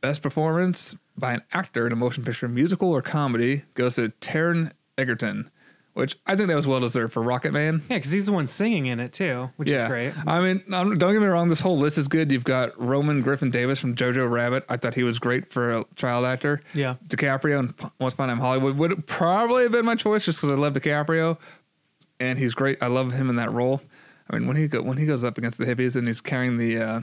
Best 0.00 0.22
performance 0.22 0.94
by 1.16 1.32
an 1.32 1.42
actor 1.52 1.86
in 1.86 1.92
a 1.92 1.96
motion 1.96 2.24
picture 2.24 2.46
musical 2.46 2.90
or 2.90 3.02
comedy 3.02 3.64
goes 3.74 3.96
to 3.96 4.10
Taron 4.20 4.72
Egerton, 4.98 5.50
which 5.94 6.16
I 6.26 6.36
think 6.36 6.48
that 6.48 6.56
was 6.56 6.66
well 6.66 6.80
deserved 6.80 7.12
for 7.12 7.22
Rocket 7.22 7.52
Man. 7.52 7.82
Yeah, 7.88 7.96
because 7.96 8.12
he's 8.12 8.26
the 8.26 8.32
one 8.32 8.46
singing 8.46 8.86
in 8.86 9.00
it 9.00 9.12
too, 9.12 9.50
which 9.56 9.70
is 9.70 9.86
great. 9.88 10.12
I 10.26 10.40
mean, 10.40 10.62
don't 10.68 10.98
get 10.98 11.20
me 11.20 11.26
wrong. 11.26 11.48
This 11.48 11.60
whole 11.60 11.78
list 11.78 11.98
is 11.98 12.08
good. 12.08 12.30
You've 12.30 12.44
got 12.44 12.78
Roman 12.80 13.22
Griffin 13.22 13.50
Davis 13.50 13.78
from 13.80 13.94
Jojo 13.94 14.30
Rabbit. 14.30 14.64
I 14.68 14.76
thought 14.76 14.94
he 14.94 15.04
was 15.04 15.18
great 15.18 15.52
for 15.52 15.72
a 15.72 15.84
child 15.96 16.26
actor. 16.26 16.62
Yeah. 16.74 16.96
DiCaprio 17.06 17.60
and 17.60 17.74
Once 18.00 18.14
Upon 18.14 18.28
a 18.28 18.32
Time 18.32 18.38
in 18.38 18.44
Hollywood 18.44 18.76
would 18.76 19.06
probably 19.06 19.62
have 19.62 19.72
been 19.72 19.84
my 19.86 19.94
choice 19.94 20.24
just 20.24 20.40
because 20.40 20.56
I 20.56 20.60
love 20.60 20.74
DiCaprio, 20.74 21.38
and 22.20 22.38
he's 22.38 22.54
great. 22.54 22.82
I 22.82 22.88
love 22.88 23.12
him 23.12 23.30
in 23.30 23.36
that 23.36 23.52
role. 23.52 23.80
I 24.28 24.36
mean, 24.38 24.48
when 24.48 24.56
he 24.56 24.66
go, 24.68 24.82
when 24.82 24.96
he 24.96 25.06
goes 25.06 25.22
up 25.22 25.38
against 25.38 25.58
the 25.58 25.64
hippies 25.66 25.96
and 25.96 26.06
he's 26.06 26.20
carrying 26.20 26.56
the 26.56 26.78
uh, 26.78 27.00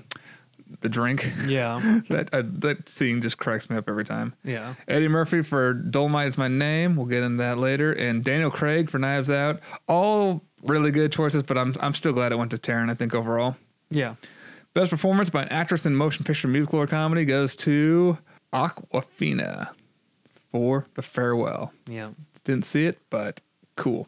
the 0.79 0.89
drink, 0.89 1.29
Yeah. 1.45 1.79
that 2.09 2.29
uh, 2.33 2.43
that 2.45 2.87
scene 2.87 3.21
just 3.21 3.37
cracks 3.37 3.69
me 3.69 3.75
up 3.75 3.89
every 3.89 4.05
time. 4.05 4.33
Yeah. 4.43 4.73
Eddie 4.87 5.07
Murphy 5.09 5.41
for 5.43 5.73
Dolomite 5.73 6.27
is 6.27 6.37
my 6.37 6.47
name. 6.47 6.95
We'll 6.95 7.05
get 7.07 7.23
into 7.23 7.37
that 7.37 7.57
later. 7.57 7.91
And 7.91 8.23
Daniel 8.23 8.49
Craig 8.49 8.89
for 8.89 8.97
Knives 8.99 9.29
Out. 9.29 9.59
All 9.87 10.41
really 10.63 10.91
good 10.91 11.11
choices, 11.11 11.43
but 11.43 11.57
I'm 11.57 11.75
I'm 11.81 11.93
still 11.93 12.13
glad 12.13 12.31
it 12.31 12.37
went 12.37 12.51
to 12.51 12.57
Taron. 12.57 12.89
I 12.89 12.93
think 12.95 13.13
overall, 13.13 13.57
Yeah. 13.89 14.15
best 14.73 14.89
performance 14.91 15.29
by 15.29 15.43
an 15.43 15.49
actress 15.49 15.85
in 15.85 15.95
motion 15.95 16.23
picture, 16.23 16.47
musical, 16.47 16.79
or 16.79 16.87
comedy 16.87 17.25
goes 17.25 17.55
to 17.57 18.17
Awkwafina 18.53 19.69
for 20.51 20.85
The 20.95 21.01
Farewell. 21.01 21.73
Yeah. 21.87 22.09
Didn't 22.43 22.65
see 22.65 22.85
it, 22.85 22.97
but 23.09 23.41
cool. 23.75 24.07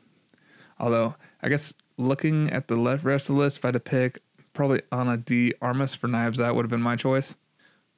Although 0.80 1.16
I 1.42 1.50
guess 1.50 1.74
looking 1.98 2.50
at 2.50 2.68
the 2.68 2.76
rest 2.78 3.30
of 3.30 3.36
the 3.36 3.42
list, 3.42 3.58
if 3.58 3.66
I 3.66 3.68
had 3.68 3.74
to 3.74 3.80
pick, 3.80 4.22
probably 4.54 4.82
Ana 4.92 5.18
de 5.18 5.54
Armas 5.62 5.96
for 5.96 6.08
Knives 6.08 6.40
Out 6.40 6.56
would 6.56 6.66
have 6.66 6.72
been 6.72 6.82
my 6.82 6.96
choice. 6.96 7.36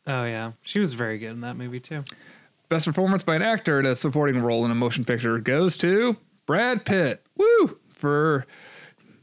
Oh 0.07 0.23
yeah. 0.23 0.53
She 0.63 0.79
was 0.79 0.93
very 0.93 1.17
good 1.17 1.31
in 1.31 1.41
that 1.41 1.57
movie 1.57 1.79
too. 1.79 2.03
Best 2.69 2.85
performance 2.85 3.23
by 3.23 3.35
an 3.35 3.41
actor 3.41 3.79
in 3.79 3.85
a 3.85 3.95
supporting 3.95 4.41
role 4.41 4.65
in 4.65 4.71
a 4.71 4.75
motion 4.75 5.05
picture 5.05 5.39
goes 5.39 5.77
to 5.77 6.17
Brad 6.45 6.85
Pitt. 6.85 7.23
Woo! 7.37 7.77
For 7.89 8.45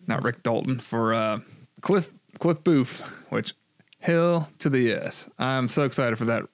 not 0.07 0.25
Rick 0.25 0.43
Dalton 0.43 0.79
for 0.79 1.15
uh, 1.15 1.41
Cliff 1.81 2.11
Cliff 2.39 2.63
Booth, 2.65 3.01
which 3.31 3.55
hell 4.01 4.49
to 4.59 4.69
the 4.69 4.81
yes. 4.81 5.29
I'm 5.39 5.69
so 5.69 5.85
excited 5.85 6.17
for 6.17 6.25
that. 6.27 6.45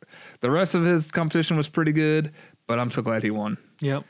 The 0.40 0.50
rest 0.50 0.74
of 0.74 0.84
his 0.84 1.10
competition 1.10 1.56
was 1.56 1.68
pretty 1.68 1.92
good, 1.92 2.32
but 2.66 2.78
I'm 2.78 2.90
so 2.90 3.02
glad 3.02 3.22
he 3.22 3.30
won. 3.30 3.58
Yep. 3.80 4.04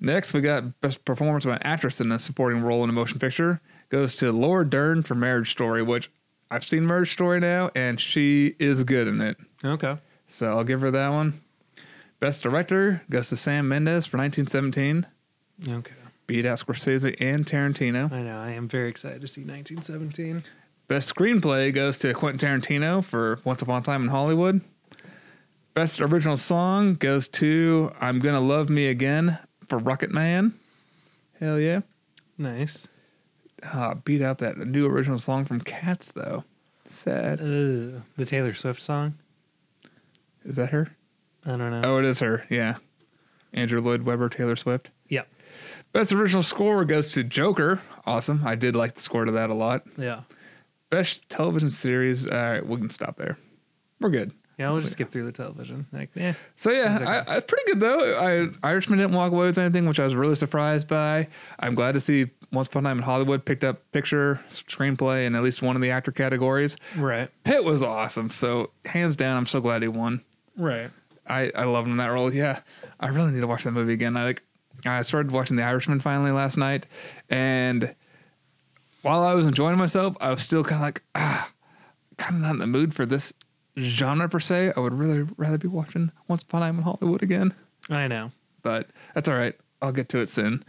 Next, 0.00 0.34
we 0.34 0.40
got 0.40 0.80
best 0.80 1.04
performance 1.04 1.44
by 1.44 1.54
an 1.56 1.62
actress 1.62 2.00
in 2.00 2.12
a 2.12 2.18
supporting 2.18 2.62
role 2.62 2.84
in 2.84 2.90
a 2.90 2.92
motion 2.92 3.18
picture 3.18 3.60
goes 3.94 4.16
to 4.16 4.32
Laura 4.32 4.68
Dern 4.68 5.04
for 5.04 5.14
Marriage 5.14 5.52
Story, 5.52 5.80
which 5.80 6.10
I've 6.50 6.64
seen 6.64 6.84
Marriage 6.84 7.12
Story 7.12 7.38
now, 7.38 7.70
and 7.76 8.00
she 8.00 8.56
is 8.58 8.82
good 8.82 9.06
in 9.06 9.20
it. 9.20 9.36
Okay. 9.64 9.96
So 10.26 10.48
I'll 10.48 10.64
give 10.64 10.80
her 10.80 10.90
that 10.90 11.10
one. 11.10 11.40
Best 12.18 12.42
director 12.42 13.02
goes 13.08 13.28
to 13.28 13.36
Sam 13.36 13.68
Mendes 13.68 14.04
for 14.04 14.18
1917. 14.18 15.06
Okay. 15.68 15.94
Beat 16.26 16.44
out 16.44 16.58
Scorsese 16.58 17.14
and 17.20 17.46
Tarantino. 17.46 18.10
I 18.10 18.22
know. 18.22 18.36
I 18.36 18.50
am 18.50 18.66
very 18.66 18.88
excited 18.88 19.20
to 19.20 19.28
see 19.28 19.42
1917. 19.42 20.42
Best 20.88 21.14
screenplay 21.14 21.72
goes 21.72 22.00
to 22.00 22.12
Quentin 22.14 22.60
Tarantino 22.60 23.04
for 23.04 23.38
Once 23.44 23.62
Upon 23.62 23.82
a 23.82 23.84
Time 23.84 24.02
in 24.02 24.08
Hollywood. 24.08 24.60
Best 25.74 26.00
original 26.00 26.36
song 26.36 26.94
goes 26.94 27.28
to 27.28 27.92
I'm 28.00 28.18
Gonna 28.18 28.40
Love 28.40 28.68
Me 28.68 28.88
Again 28.88 29.38
for 29.68 29.78
Rocket 29.78 30.10
Man. 30.10 30.52
Hell 31.38 31.60
yeah. 31.60 31.82
Nice. 32.36 32.88
Ah, 33.72 33.94
beat 33.94 34.22
out 34.22 34.38
that 34.38 34.58
new 34.58 34.86
original 34.86 35.18
song 35.18 35.44
from 35.44 35.60
Cats 35.60 36.12
though. 36.12 36.44
Sad. 36.88 37.40
Ugh. 37.40 38.02
The 38.16 38.24
Taylor 38.26 38.54
Swift 38.54 38.82
song. 38.82 39.14
Is 40.44 40.56
that 40.56 40.70
her? 40.70 40.94
I 41.46 41.50
don't 41.56 41.70
know. 41.70 41.82
Oh, 41.84 41.98
it 41.98 42.04
is 42.04 42.20
her. 42.20 42.44
Yeah. 42.50 42.76
Andrew 43.52 43.80
Lloyd 43.80 44.02
Webber, 44.02 44.28
Taylor 44.28 44.56
Swift. 44.56 44.90
Yep. 45.08 45.28
Best 45.92 46.12
original 46.12 46.42
score 46.42 46.84
goes 46.84 47.12
to 47.12 47.22
Joker. 47.22 47.80
Awesome. 48.04 48.42
I 48.44 48.54
did 48.54 48.74
like 48.76 48.94
the 48.94 49.00
score 49.00 49.24
to 49.24 49.32
that 49.32 49.50
a 49.50 49.54
lot. 49.54 49.86
Yeah. 49.96 50.22
Best 50.90 51.28
television 51.28 51.70
series. 51.70 52.26
All 52.26 52.32
right, 52.36 52.66
we 52.66 52.76
can 52.76 52.90
stop 52.90 53.16
there. 53.16 53.38
We're 54.00 54.10
good. 54.10 54.32
Yeah. 54.58 54.68
I'll 54.68 54.80
just 54.80 54.92
skip 54.92 55.10
through 55.10 55.24
the 55.24 55.32
television. 55.32 55.86
Like, 55.92 56.10
yeah. 56.14 56.34
So 56.56 56.70
yeah, 56.70 56.98
okay. 57.00 57.04
I, 57.04 57.36
I, 57.36 57.40
pretty 57.40 57.64
good 57.66 57.80
though. 57.80 58.50
I, 58.62 58.66
Irishman 58.66 58.98
didn't 58.98 59.14
walk 59.14 59.32
away 59.32 59.46
with 59.46 59.58
anything, 59.58 59.86
which 59.86 59.98
I 59.98 60.04
was 60.04 60.14
really 60.14 60.36
surprised 60.36 60.88
by. 60.88 61.28
I'm 61.58 61.74
glad 61.74 61.92
to 61.92 62.00
see 62.00 62.30
Once 62.52 62.68
Upon 62.68 62.86
a 62.86 62.88
Time 62.88 62.98
in 62.98 63.04
Hollywood 63.04 63.44
picked 63.44 63.64
up 63.64 63.90
picture, 63.92 64.40
screenplay, 64.52 65.26
and 65.26 65.34
at 65.34 65.42
least 65.42 65.62
one 65.62 65.76
of 65.76 65.82
the 65.82 65.90
actor 65.90 66.12
categories. 66.12 66.76
Right. 66.96 67.30
Pitt 67.44 67.64
was 67.64 67.82
awesome. 67.82 68.30
So 68.30 68.70
hands 68.84 69.16
down, 69.16 69.36
I'm 69.36 69.46
so 69.46 69.60
glad 69.60 69.82
he 69.82 69.88
won. 69.88 70.22
Right. 70.56 70.90
I 71.26 71.50
I 71.54 71.64
love 71.64 71.86
him 71.86 71.92
in 71.92 71.96
that 71.98 72.08
role. 72.08 72.32
Yeah, 72.32 72.60
I 73.00 73.08
really 73.08 73.32
need 73.32 73.40
to 73.40 73.46
watch 73.46 73.64
that 73.64 73.72
movie 73.72 73.92
again. 73.92 74.16
I 74.16 74.24
like 74.24 74.42
I 74.84 75.02
started 75.02 75.32
watching 75.32 75.56
The 75.56 75.62
Irishman 75.62 76.00
finally 76.00 76.30
last 76.30 76.56
night, 76.56 76.86
and 77.30 77.94
while 79.02 79.22
I 79.22 79.34
was 79.34 79.46
enjoying 79.46 79.78
myself, 79.78 80.16
I 80.20 80.30
was 80.30 80.42
still 80.42 80.64
kind 80.64 80.76
of 80.76 80.82
like 80.82 81.02
ah, 81.14 81.50
kind 82.18 82.36
of 82.36 82.42
not 82.42 82.52
in 82.52 82.58
the 82.58 82.66
mood 82.66 82.94
for 82.94 83.06
this 83.06 83.32
genre 83.78 84.28
per 84.28 84.40
se. 84.40 84.72
I 84.76 84.80
would 84.80 84.94
really 84.94 85.26
rather 85.36 85.58
be 85.58 85.68
watching 85.68 86.10
Once 86.28 86.42
Upon 86.42 86.62
a 86.62 86.66
Time 86.66 86.78
in 86.78 86.82
Hollywood 86.84 87.22
again, 87.22 87.54
I 87.90 88.06
know. 88.08 88.32
but 88.62 88.88
that's 89.14 89.28
all 89.28 89.36
right. 89.36 89.54
I'll 89.82 89.92
get 89.92 90.08
to 90.10 90.18
it 90.18 90.30
soon. 90.30 90.64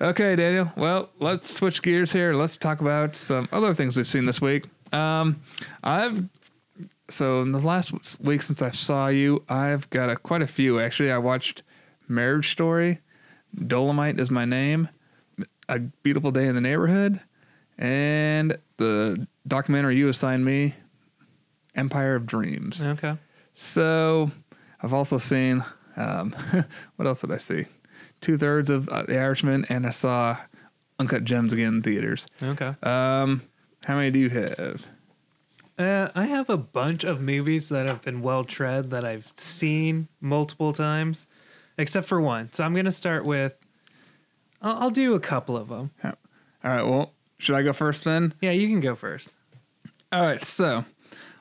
Okay, 0.00 0.34
Daniel. 0.36 0.72
Well, 0.76 1.10
let's 1.20 1.54
switch 1.54 1.80
gears 1.82 2.12
here. 2.12 2.34
Let's 2.34 2.56
talk 2.56 2.80
about 2.80 3.14
some 3.16 3.48
other 3.52 3.72
things 3.74 3.96
we've 3.96 4.06
seen 4.08 4.24
this 4.26 4.40
week. 4.40 4.66
Um, 4.92 5.40
I've 5.84 6.24
so 7.08 7.40
in 7.42 7.52
the 7.52 7.60
last 7.60 7.92
week 8.20 8.42
since 8.42 8.60
I 8.60 8.70
saw 8.72 9.06
you, 9.08 9.44
I've 9.48 9.88
got 9.90 10.10
a, 10.10 10.16
quite 10.16 10.42
a 10.42 10.46
few. 10.46 10.80
Actually, 10.80 11.12
I 11.12 11.18
watched 11.18 11.62
Marriage 12.08 12.50
Story, 12.50 12.98
Dolomite 13.66 14.18
is 14.18 14.30
my 14.30 14.44
name, 14.44 14.88
A 15.68 15.78
Beautiful 15.78 16.30
Day 16.32 16.46
in 16.46 16.54
the 16.56 16.60
Neighborhood, 16.60 17.20
and 17.78 18.58
the 18.76 19.26
documentary 19.46 19.96
you 19.96 20.08
assigned 20.08 20.44
me, 20.44 20.74
Empire 21.76 22.14
of 22.14 22.26
Dreams. 22.26 22.82
Okay. 22.82 23.16
So 23.54 24.30
I've 24.82 24.92
also 24.92 25.18
seen 25.18 25.64
um, 25.96 26.32
what 26.96 27.06
else 27.06 27.20
did 27.20 27.32
I 27.32 27.38
see? 27.38 27.66
Two 28.20 28.38
thirds 28.38 28.70
of 28.70 28.88
uh, 28.88 29.02
The 29.04 29.18
Irishman, 29.18 29.66
and 29.68 29.86
I 29.86 29.90
saw 29.90 30.36
Uncut 30.98 31.24
Gems 31.24 31.52
again 31.52 31.76
in 31.76 31.82
theaters. 31.82 32.26
Okay. 32.42 32.74
Um, 32.82 33.42
how 33.84 33.96
many 33.96 34.10
do 34.10 34.18
you 34.18 34.30
have? 34.30 34.86
Uh, 35.78 36.08
I 36.14 36.24
have 36.26 36.48
a 36.48 36.56
bunch 36.56 37.04
of 37.04 37.20
movies 37.20 37.68
that 37.68 37.86
have 37.86 38.00
been 38.02 38.22
well 38.22 38.44
tread 38.44 38.90
that 38.90 39.04
I've 39.04 39.30
seen 39.34 40.08
multiple 40.20 40.72
times, 40.72 41.26
except 41.76 42.06
for 42.06 42.20
one. 42.20 42.52
So 42.52 42.64
I'm 42.64 42.72
going 42.72 42.86
to 42.86 42.92
start 42.92 43.24
with. 43.26 43.56
I'll, 44.62 44.84
I'll 44.84 44.90
do 44.90 45.14
a 45.14 45.20
couple 45.20 45.56
of 45.56 45.68
them. 45.68 45.90
Yeah. 46.02 46.14
All 46.64 46.70
right. 46.70 46.86
Well, 46.86 47.12
should 47.38 47.54
I 47.54 47.62
go 47.62 47.74
first 47.74 48.04
then? 48.04 48.32
Yeah, 48.40 48.52
you 48.52 48.68
can 48.68 48.80
go 48.80 48.94
first. 48.94 49.28
All 50.10 50.22
right. 50.22 50.42
So 50.42 50.86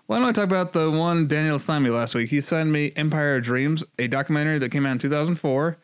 why 0.08 0.20
don't 0.20 0.28
I 0.28 0.32
talk 0.32 0.46
about 0.46 0.74
the 0.74 0.92
one 0.92 1.28
Daniel 1.28 1.56
assigned 1.56 1.84
me 1.84 1.90
last 1.90 2.14
week? 2.14 2.30
He 2.30 2.42
signed 2.42 2.72
me 2.72 2.92
Empire 2.96 3.38
of 3.38 3.44
Dreams, 3.44 3.84
a 3.98 4.08
documentary 4.08 4.60
that 4.60 4.70
came 4.70 4.86
out 4.86 4.92
in 4.92 5.00
2004, 5.00 5.78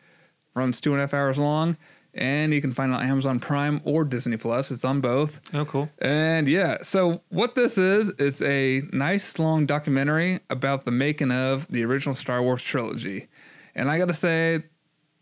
runs 0.54 0.80
two 0.80 0.92
and 0.92 1.00
a 1.00 1.02
half 1.02 1.12
hours 1.12 1.38
long, 1.38 1.76
and 2.14 2.54
you 2.54 2.60
can 2.60 2.72
find 2.72 2.92
it 2.92 2.96
on 2.96 3.02
Amazon 3.04 3.40
Prime 3.40 3.80
or 3.84 4.04
Disney 4.04 4.36
Plus. 4.36 4.70
It's 4.70 4.84
on 4.84 5.00
both. 5.00 5.40
Oh, 5.52 5.64
cool. 5.64 5.88
And 5.98 6.46
yeah, 6.46 6.78
so 6.82 7.22
what 7.30 7.56
this 7.56 7.78
is, 7.78 8.10
it's 8.18 8.42
a 8.42 8.82
nice 8.92 9.38
long 9.38 9.66
documentary 9.66 10.38
about 10.50 10.84
the 10.84 10.92
making 10.92 11.32
of 11.32 11.66
the 11.68 11.84
original 11.84 12.14
Star 12.14 12.42
Wars 12.42 12.62
trilogy. 12.62 13.28
And 13.74 13.90
I 13.90 13.98
gotta 13.98 14.14
say, 14.14 14.62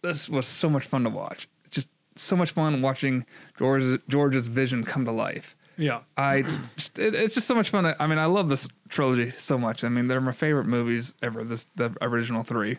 this 0.03 0.29
was 0.29 0.47
so 0.47 0.69
much 0.69 0.85
fun 0.85 1.05
to 1.05 1.11
watch. 1.11 1.49
It's 1.65 1.77
just 1.77 1.89
so 2.17 2.37
much 2.37 2.51
fun 2.51 2.83
watching 2.83 3.25
George's, 3.59 3.99
George's 4.09 4.49
vision 4.49 4.85
come 4.85 5.07
to 5.07 5.13
life. 5.13 5.57
Yeah. 5.81 6.01
I 6.17 6.45
it, 6.99 7.15
it's 7.15 7.35
just 7.35 7.47
so 7.47 7.55
much 7.55 7.71
fun. 7.71 7.87
I 7.99 8.07
mean, 8.07 8.19
I 8.19 8.27
love 8.27 8.51
this 8.51 8.69
trilogy 8.91 9.31
so 9.31 9.57
much. 9.57 9.83
I 9.83 9.89
mean, 9.89 10.09
they're 10.09 10.21
my 10.21 10.33
favorite 10.33 10.67
movies 10.67 11.15
ever. 11.23 11.43
This 11.43 11.67
the 11.75 11.97
original 12.03 12.43
three, 12.43 12.79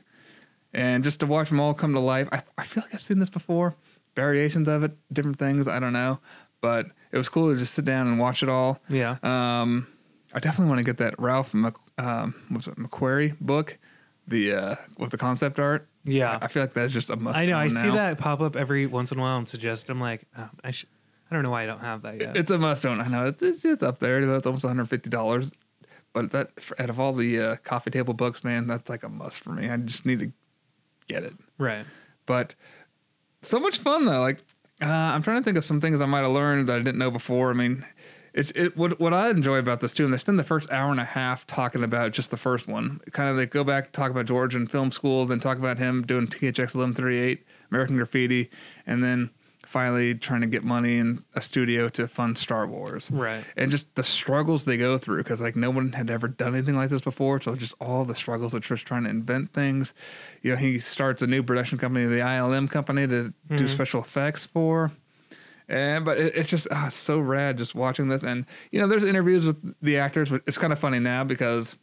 and 0.72 1.04
just 1.04 1.20
to 1.22 1.26
watch 1.26 1.50
them 1.50 1.60
all 1.60 1.74
come 1.74 1.94
to 1.94 2.00
life. 2.00 2.30
I, 2.32 2.44
I 2.58 2.64
feel 2.64 2.84
like 2.84 2.94
I've 2.94 3.02
seen 3.02 3.18
this 3.18 3.32
before, 3.32 3.76
variations 4.16 4.68
of 4.68 4.84
it, 4.84 4.96
different 5.12 5.40
things. 5.40 5.68
I 5.68 5.80
don't 5.80 5.94
know, 5.94 6.20
but 6.62 6.86
it 7.12 7.18
was 7.18 7.28
cool 7.28 7.52
to 7.52 7.58
just 7.58 7.74
sit 7.74 7.86
down 7.86 8.06
and 8.08 8.20
watch 8.20 8.44
it 8.44 8.50
all. 8.50 8.80
Yeah. 8.88 9.18
Um, 9.24 9.88
I 10.34 10.40
definitely 10.40 10.70
want 10.70 10.80
to 10.80 10.86
get 10.86 10.98
that 11.00 11.20
Ralph 11.20 11.54
Mc, 11.56 11.74
um, 11.98 12.36
what's 12.50 12.68
it, 12.68 12.78
McQuarrie 12.78 13.38
book, 13.40 13.80
the 14.28 14.54
uh, 14.54 14.76
with 14.98 15.10
the 15.10 15.18
concept 15.18 15.60
art. 15.60 15.88
Yeah. 16.04 16.38
I 16.40 16.48
feel 16.48 16.64
like 16.64 16.74
that's 16.74 16.94
just 16.94 17.10
a 17.10 17.16
must. 17.16 17.38
I 17.38 17.48
know. 17.48 17.58
I 17.58 17.64
own 17.64 17.70
see 17.72 17.90
that 17.90 18.20
pop 18.20 18.42
up 18.42 18.56
every 18.56 18.86
once 18.86 19.12
in 19.12 19.18
a 19.18 19.22
while 19.22 19.38
and 19.38 19.50
suggest. 19.50 19.90
I'm 19.90 20.00
like, 20.00 20.26
oh, 20.38 20.50
I 20.64 20.72
should. 20.72 20.90
I 21.32 21.36
don't 21.36 21.44
know 21.44 21.50
why 21.52 21.64
I 21.64 21.66
don't 21.66 21.80
have 21.80 22.02
that 22.02 22.20
yet. 22.20 22.36
It's 22.36 22.52
a 22.52 22.58
must 22.58 22.86
own. 22.86 23.00
I 23.00 23.08
know 23.08 23.26
it's, 23.28 23.42
it's 23.42 23.64
it's 23.64 23.82
up 23.82 24.00
there. 24.00 24.26
That's 24.26 24.46
almost 24.46 24.66
150 24.66 25.10
dollars. 25.10 25.54
But 26.14 26.32
that 26.32 26.52
out 26.78 26.90
of 26.90 27.00
all 27.00 27.14
the 27.14 27.40
uh, 27.40 27.56
coffee 27.64 27.90
table 27.90 28.14
books, 28.14 28.44
man, 28.44 28.68
that's 28.68 28.90
like 28.90 29.04
a 29.04 29.10
must 29.10 29.40
for 29.40 29.52
me. 29.52 29.70
I 29.70 29.78
just 29.78 30.06
need 30.06 30.20
to 30.20 30.32
get 31.08 31.24
it. 31.24 31.34
right. 31.58 31.86
But 32.26 32.56
so 33.42 33.60
much 33.60 33.80
fun 33.80 34.06
though. 34.06 34.20
Like 34.20 34.40
uh, 34.82 34.88
I'm 34.88 35.22
trying 35.22 35.38
to 35.38 35.44
think 35.44 35.58
of 35.58 35.64
some 35.66 35.80
things 35.80 36.02
I 36.02 36.06
might 36.06 36.20
have 36.22 36.32
learned 36.32 36.68
that 36.68 36.76
I 36.76 36.80
didn't 36.80 36.98
know 36.98 37.12
before. 37.12 37.50
I 37.50 37.54
mean, 37.54 37.86
it's 38.34 38.52
it 38.52 38.76
what 38.76 39.00
what 39.00 39.14
I 39.14 39.30
enjoy 39.30 39.58
about 39.58 39.80
this 39.80 39.94
too, 39.94 40.04
and 40.04 40.14
they 40.14 40.18
spend 40.18 40.38
the 40.38 40.44
first 40.44 40.70
hour 40.72 40.92
and 40.92 41.00
a 41.00 41.06
half 41.06 41.48
talking 41.48 41.84
about 41.84 42.12
just 42.12 42.30
the 42.32 42.38
first 42.38 42.68
one. 42.68 43.00
Kind 43.12 43.30
of 43.30 43.38
they 43.38 43.46
go 43.46 43.64
back 43.64 43.94
talk 43.94 44.12
about 44.12 44.26
George 44.26 44.54
in 44.54 44.68
film 44.68 44.92
school, 44.92 45.26
then 45.26 45.40
talk 45.40 45.58
about 45.58 45.78
him 45.78 46.02
doing 46.02 46.28
THX 46.28 46.76
1138, 46.76 47.46
American 47.72 47.96
Graffiti, 47.96 48.50
and 48.86 49.04
then 49.04 49.30
finally 49.72 50.14
trying 50.14 50.42
to 50.42 50.48
get 50.48 50.66
money 50.66 50.98
in 50.98 51.24
a 51.34 51.42
studio 51.42 51.88
to 51.88 52.06
fund 52.06 52.38
Star 52.38 52.68
Wars. 52.68 53.10
Right. 53.10 53.42
And 53.56 53.72
just 53.72 53.96
the 53.96 54.04
struggles 54.04 54.66
they 54.66 54.76
go 54.76 54.98
through 54.98 55.24
because 55.24 55.42
like 55.42 55.56
no 55.56 55.70
one 55.70 55.94
had 55.94 56.10
ever 56.10 56.28
done 56.28 56.54
anything 56.54 56.76
like 56.76 56.90
this 56.90 57.02
before. 57.02 57.40
So 57.40 57.56
just 57.56 57.74
all 57.80 58.04
the 58.04 58.14
struggles 58.14 58.54
of 58.54 58.64
just 58.64 58.86
trying 58.86 59.06
to 59.06 59.10
invent 59.10 59.54
things. 59.54 59.94
You 60.42 60.52
know, 60.52 60.58
he 60.58 60.80
starts 60.80 61.22
a 61.22 61.28
new 61.28 61.42
production 61.42 61.78
company, 61.78 62.06
the 62.06 62.20
ILM 62.20 62.70
company, 62.70 63.08
to 63.08 63.34
do 63.56 63.68
special 63.70 64.02
effects 64.02 64.46
for. 64.46 64.92
And 65.70 66.04
but 66.04 66.18
it, 66.18 66.36
it's 66.36 66.50
just 66.50 66.68
ah, 66.70 66.90
so 66.90 67.20
rad 67.20 67.58
just 67.58 67.74
watching 67.74 68.10
this. 68.10 68.24
And 68.24 68.46
you 68.72 68.82
know, 68.82 68.88
there's 68.88 69.06
interviews 69.06 69.48
with 69.48 69.76
the 69.82 70.00
actors, 70.00 70.30
but 70.30 70.42
it's 70.46 70.58
kind 70.58 70.74
of 70.74 70.80
funny 70.80 71.00
now 71.00 71.24
because 71.24 71.78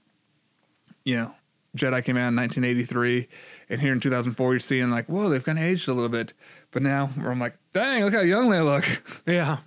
you 1.05 1.17
know, 1.17 1.35
Jedi 1.75 2.05
came 2.05 2.19
out 2.19 2.29
in 2.29 2.37
1983, 2.37 3.29
and 3.71 3.81
here 3.81 3.93
in 3.93 4.01
2004, 4.01 4.53
you're 4.53 4.61
seeing 4.61 4.91
like, 4.91 5.07
whoa, 5.07 5.29
they've 5.29 5.45
kind 5.45 5.59
of 5.59 5.65
aged 5.65 5.89
a 5.89 5.93
little 5.93 6.09
bit. 6.09 6.33
But 6.71 6.83
now 6.83 7.11
I'm 7.25 7.39
like, 7.39 7.57
dang, 7.73 8.05
look 8.05 8.15
how 8.15 8.21
young 8.21 8.51
they 8.51 8.61
look. 8.61 8.85
Yeah. 9.27 9.59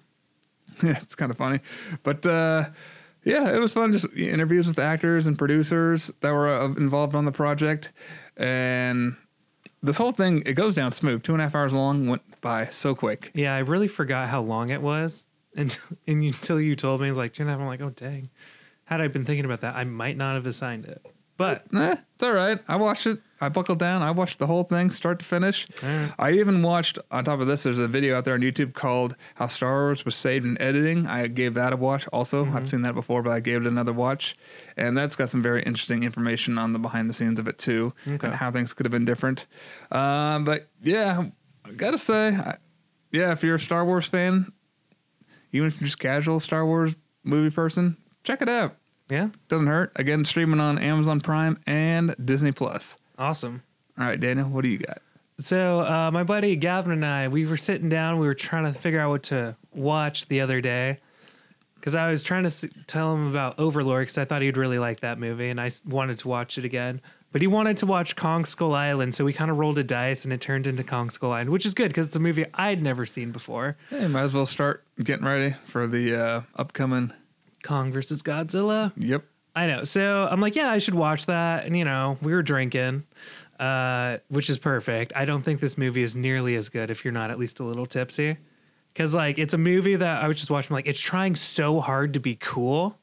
yeah, 0.81 0.98
it's 1.01 1.15
kind 1.15 1.31
of 1.31 1.38
funny. 1.38 1.60
But 2.03 2.25
uh, 2.25 2.70
yeah, 3.24 3.55
it 3.55 3.60
was 3.60 3.74
fun. 3.74 3.91
Just 3.91 4.08
interviews 4.15 4.67
with 4.67 4.79
actors 4.79 5.27
and 5.27 5.38
producers 5.38 6.12
that 6.22 6.31
were 6.31 6.48
uh, 6.48 6.65
involved 6.67 7.13
on 7.13 7.25
the 7.25 7.31
project, 7.31 7.91
and 8.38 9.15
this 9.84 9.98
whole 9.98 10.12
thing 10.12 10.41
it 10.46 10.53
goes 10.53 10.75
down 10.75 10.91
smooth. 10.91 11.22
Two 11.22 11.34
and 11.34 11.41
a 11.41 11.46
half 11.46 11.53
hours 11.55 11.74
long 11.74 12.08
went 12.08 12.22
by 12.41 12.67
so 12.67 12.96
quick. 12.96 13.31
Yeah. 13.36 13.55
I 13.55 13.60
really 13.60 13.88
forgot 13.88 14.29
how 14.29 14.41
long 14.41 14.70
it 14.70 14.81
was 14.81 15.25
until, 15.55 15.84
until 16.08 16.60
you 16.60 16.75
told 16.75 17.01
me 17.01 17.12
like 17.12 17.34
two 17.34 17.43
and 17.43 17.50
a 17.50 17.53
half. 17.53 17.62
I'm 17.62 17.67
like, 17.67 17.81
oh 17.81 17.91
dang. 17.91 18.29
Had 18.86 19.00
I 19.01 19.08
been 19.08 19.24
thinking 19.25 19.46
about 19.46 19.62
that, 19.62 19.75
I 19.75 19.84
might 19.84 20.17
not 20.17 20.36
have 20.36 20.46
assigned 20.48 20.86
it. 20.86 21.05
But 21.41 21.74
Nah, 21.74 21.93
it's 22.13 22.24
all 22.24 22.33
right. 22.33 22.60
I 22.67 22.75
watched 22.75 23.07
it. 23.07 23.19
I 23.43 23.50
buckled 23.50 23.79
down. 23.79 24.03
I 24.03 24.12
watched 24.12 24.38
the 24.38 24.45
whole 24.45 24.63
thing, 24.63 24.91
start 24.91 25.17
to 25.17 25.25
finish. 25.25 25.67
I 26.19 26.33
even 26.33 26.62
watched. 26.62 27.00
On 27.10 27.25
top 27.25 27.39
of 27.39 27.48
this, 27.48 27.63
there's 27.63 27.79
a 27.79 27.88
video 27.88 28.15
out 28.15 28.25
there 28.25 28.36
on 28.36 28.41
YouTube 28.41 28.74
called 28.74 29.15
"How 29.33 29.48
Star 29.48 29.71
Wars 29.86 30.05
Was 30.05 30.15
Saved 30.15 30.45
in 30.45 30.62
Editing." 30.62 31.07
I 31.07 31.25
gave 31.25 31.55
that 31.55 31.74
a 31.74 31.77
watch. 31.77 32.05
Also, 32.13 32.45
I've 32.45 32.69
seen 32.69 32.83
that 32.83 32.93
before, 32.93 33.24
but 33.24 33.31
I 33.31 33.39
gave 33.39 33.62
it 33.62 33.67
another 33.67 33.91
watch, 33.93 34.38
and 34.77 34.95
that's 34.95 35.15
got 35.15 35.29
some 35.29 35.41
very 35.41 35.63
interesting 35.63 36.03
information 36.03 36.60
on 36.60 36.74
the 36.74 36.79
behind 36.79 37.10
the 37.10 37.15
scenes 37.15 37.39
of 37.39 37.48
it 37.48 37.57
too, 37.57 37.93
Okay. 38.07 38.27
and 38.27 38.36
how 38.36 38.51
things 38.51 38.74
could 38.74 38.86
have 38.86 38.91
been 38.91 39.05
different. 39.05 39.48
Um, 39.91 40.43
but 40.45 40.69
yeah, 40.83 41.23
I 41.65 41.71
gotta 41.71 41.97
say, 41.97 42.36
I, 42.36 42.58
yeah, 43.12 43.32
if 43.32 43.41
you're 43.43 43.56
a 43.56 43.60
Star 43.60 43.84
Wars 43.84 44.06
fan, 44.06 44.51
even 45.51 45.67
if 45.69 45.82
you're 45.82 45.88
just 45.88 45.97
casual 45.97 46.39
Star 46.39 46.63
Wars 46.63 46.95
movie 47.23 47.49
person, 47.54 47.97
check 48.23 48.43
it 48.43 48.49
out. 48.49 48.75
Yeah, 49.12 49.28
Doesn't 49.50 49.67
hurt. 49.67 49.91
Again, 49.95 50.26
streaming 50.26 50.60
on 50.60 50.80
Amazon 50.80 51.21
Prime 51.21 51.60
and 51.67 52.15
Disney 52.24 52.52
Plus. 52.52 52.97
awesome. 53.19 53.62
All 54.00 54.06
right, 54.08 54.19
Daniel, 54.19 54.50
what 54.50 54.63
do 54.63 54.69
you 54.69 54.80
got? 54.80 55.00
So 55.38 55.82
uh, 55.82 56.10
my 56.12 56.24
buddy 56.24 56.56
Gavin 56.56 56.91
and 56.91 57.06
I, 57.06 57.28
we 57.28 57.45
were 57.45 57.58
sitting 57.58 57.89
down. 57.89 58.19
We 58.19 58.26
were 58.28 58.34
trying 58.34 58.71
to 58.71 58.80
figure 58.80 59.00
out 59.00 59.10
what 59.10 59.24
to 59.24 59.56
watch 59.74 60.28
the 60.28 60.39
other 60.41 60.62
day 60.62 61.00
because 61.76 61.95
I 61.95 62.10
was 62.12 62.21
trying 62.24 62.43
to 62.43 62.47
s- 62.47 62.65
tell 62.88 63.13
him 63.13 63.28
about 63.28 63.60
Overlord 63.60 64.04
because 64.04 64.17
I 64.17 64.26
thought 64.26 64.41
he'd 64.43 64.56
really 64.58 64.78
like 64.80 65.00
that 65.02 65.17
movie, 65.19 65.50
and 65.50 65.60
I 65.60 65.65
s- 65.67 65.82
wanted 65.86 66.19
to 66.19 66.28
watch 66.28 66.58
it 66.58 66.65
again. 66.65 67.02
But 67.32 67.41
he 67.41 67.47
wanted 67.47 67.78
to 67.78 67.86
watch 67.86 68.15
Kong 68.15 68.45
Skull 68.45 68.74
Island, 68.76 69.15
so 69.15 69.24
we 69.26 69.34
kind 69.34 69.50
of 69.50 69.58
rolled 69.58 69.78
a 69.80 69.84
dice, 69.84 70.26
and 70.26 70.34
it 70.34 70.41
turned 70.41 70.67
into 70.67 70.84
Kong 70.84 71.10
Skull 71.10 71.32
Island, 71.32 71.50
which 71.50 71.65
is 71.65 71.74
good 71.74 71.88
because 71.88 72.06
it's 72.08 72.15
a 72.15 72.19
movie 72.19 72.45
I'd 72.54 72.84
never 72.84 73.06
seen 73.06 73.32
before. 73.32 73.78
Hey, 73.89 74.08
might 74.08 74.24
as 74.24 74.34
well 74.34 74.45
start 74.45 74.84
getting 75.04 75.26
ready 75.26 75.56
for 75.65 75.88
the 75.88 76.15
uh, 76.15 76.41
upcoming. 76.56 77.13
Kong 77.62 77.91
versus 77.91 78.21
Godzilla. 78.24 78.93
Yep. 78.97 79.24
I 79.56 79.67
know. 79.67 79.84
So 79.84 80.28
I'm 80.30 80.39
like, 80.39 80.56
yeah, 80.56 80.69
I 80.69 80.78
should 80.78 80.95
watch 80.95 81.26
that. 81.26 81.65
And 81.65 81.78
you 81.78 81.84
know, 81.84 82.17
we 82.21 82.34
were 82.34 82.41
drinking, 82.41 83.04
uh, 83.60 84.17
which 84.30 84.50
is 84.50 84.58
perfect. 84.58 85.12
I 85.15 85.26
don't 85.26 85.41
think 85.41 85.60
this 85.60 85.78
movie 85.78 86.04
is 86.04 86.15
nearly 86.15 86.56
as 86.56 86.69
good 86.69 86.89
if 86.89 87.04
you're 87.04 87.12
not 87.12 87.32
at 87.32 87.39
least 87.39 87.60
a 87.60 87.63
little 87.63 87.86
tipsy. 87.86 88.38
Cause 88.93 89.13
like 89.13 89.38
it's 89.38 89.54
a 89.54 89.58
movie 89.58 89.95
that 89.95 90.21
I 90.21 90.28
was 90.28 90.38
just 90.38 90.52
watching, 90.52 90.74
like 90.74 90.88
it's 90.88 91.00
trying 91.00 91.36
so 91.36 91.80
hard 91.80 92.13
to 92.13 92.19
be 92.19 92.36
cool 92.36 92.97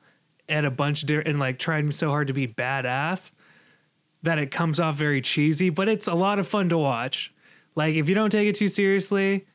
at 0.49 0.65
a 0.65 0.71
bunch 0.71 1.03
of 1.03 1.09
different 1.09 1.29
and 1.29 1.39
like 1.39 1.59
trying 1.59 1.91
so 1.93 2.11
hard 2.11 2.27
to 2.27 2.35
be 2.35 2.47
badass 2.47 3.31
that 4.23 4.39
it 4.39 4.51
comes 4.51 4.81
off 4.81 4.97
very 4.97 5.23
cheesy, 5.23 5.71
but 5.71 5.89
it's 5.89 6.07
a 6.07 6.15
lot 6.15 6.39
of 6.39 6.47
fun 6.47 6.69
to 6.71 6.79
watch. 6.79 7.33
Like 7.75 7.95
if 7.95 8.09
you 8.09 8.15
don't 8.15 8.31
take 8.31 8.49
it 8.49 8.55
too 8.55 8.69
seriously, 8.69 9.47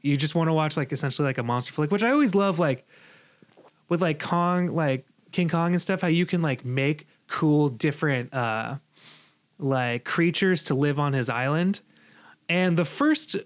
you 0.00 0.16
just 0.16 0.34
want 0.34 0.48
to 0.48 0.52
watch 0.52 0.76
like 0.76 0.92
essentially 0.92 1.26
like 1.26 1.38
a 1.38 1.42
monster 1.42 1.72
flick, 1.72 1.90
which 1.90 2.02
I 2.02 2.10
always 2.10 2.34
love 2.34 2.58
like 2.58 2.86
with 3.88 4.02
like 4.02 4.20
Kong, 4.20 4.74
like 4.74 5.06
King 5.32 5.48
Kong 5.48 5.72
and 5.72 5.82
stuff, 5.82 6.00
how 6.00 6.08
you 6.08 6.26
can 6.26 6.42
like 6.42 6.64
make 6.64 7.06
cool 7.26 7.68
different 7.70 8.32
uh 8.34 8.76
like 9.58 10.04
creatures 10.04 10.64
to 10.64 10.74
live 10.74 10.98
on 10.98 11.12
his 11.12 11.30
island. 11.30 11.80
And 12.48 12.76
the 12.76 12.84
first 12.84 13.36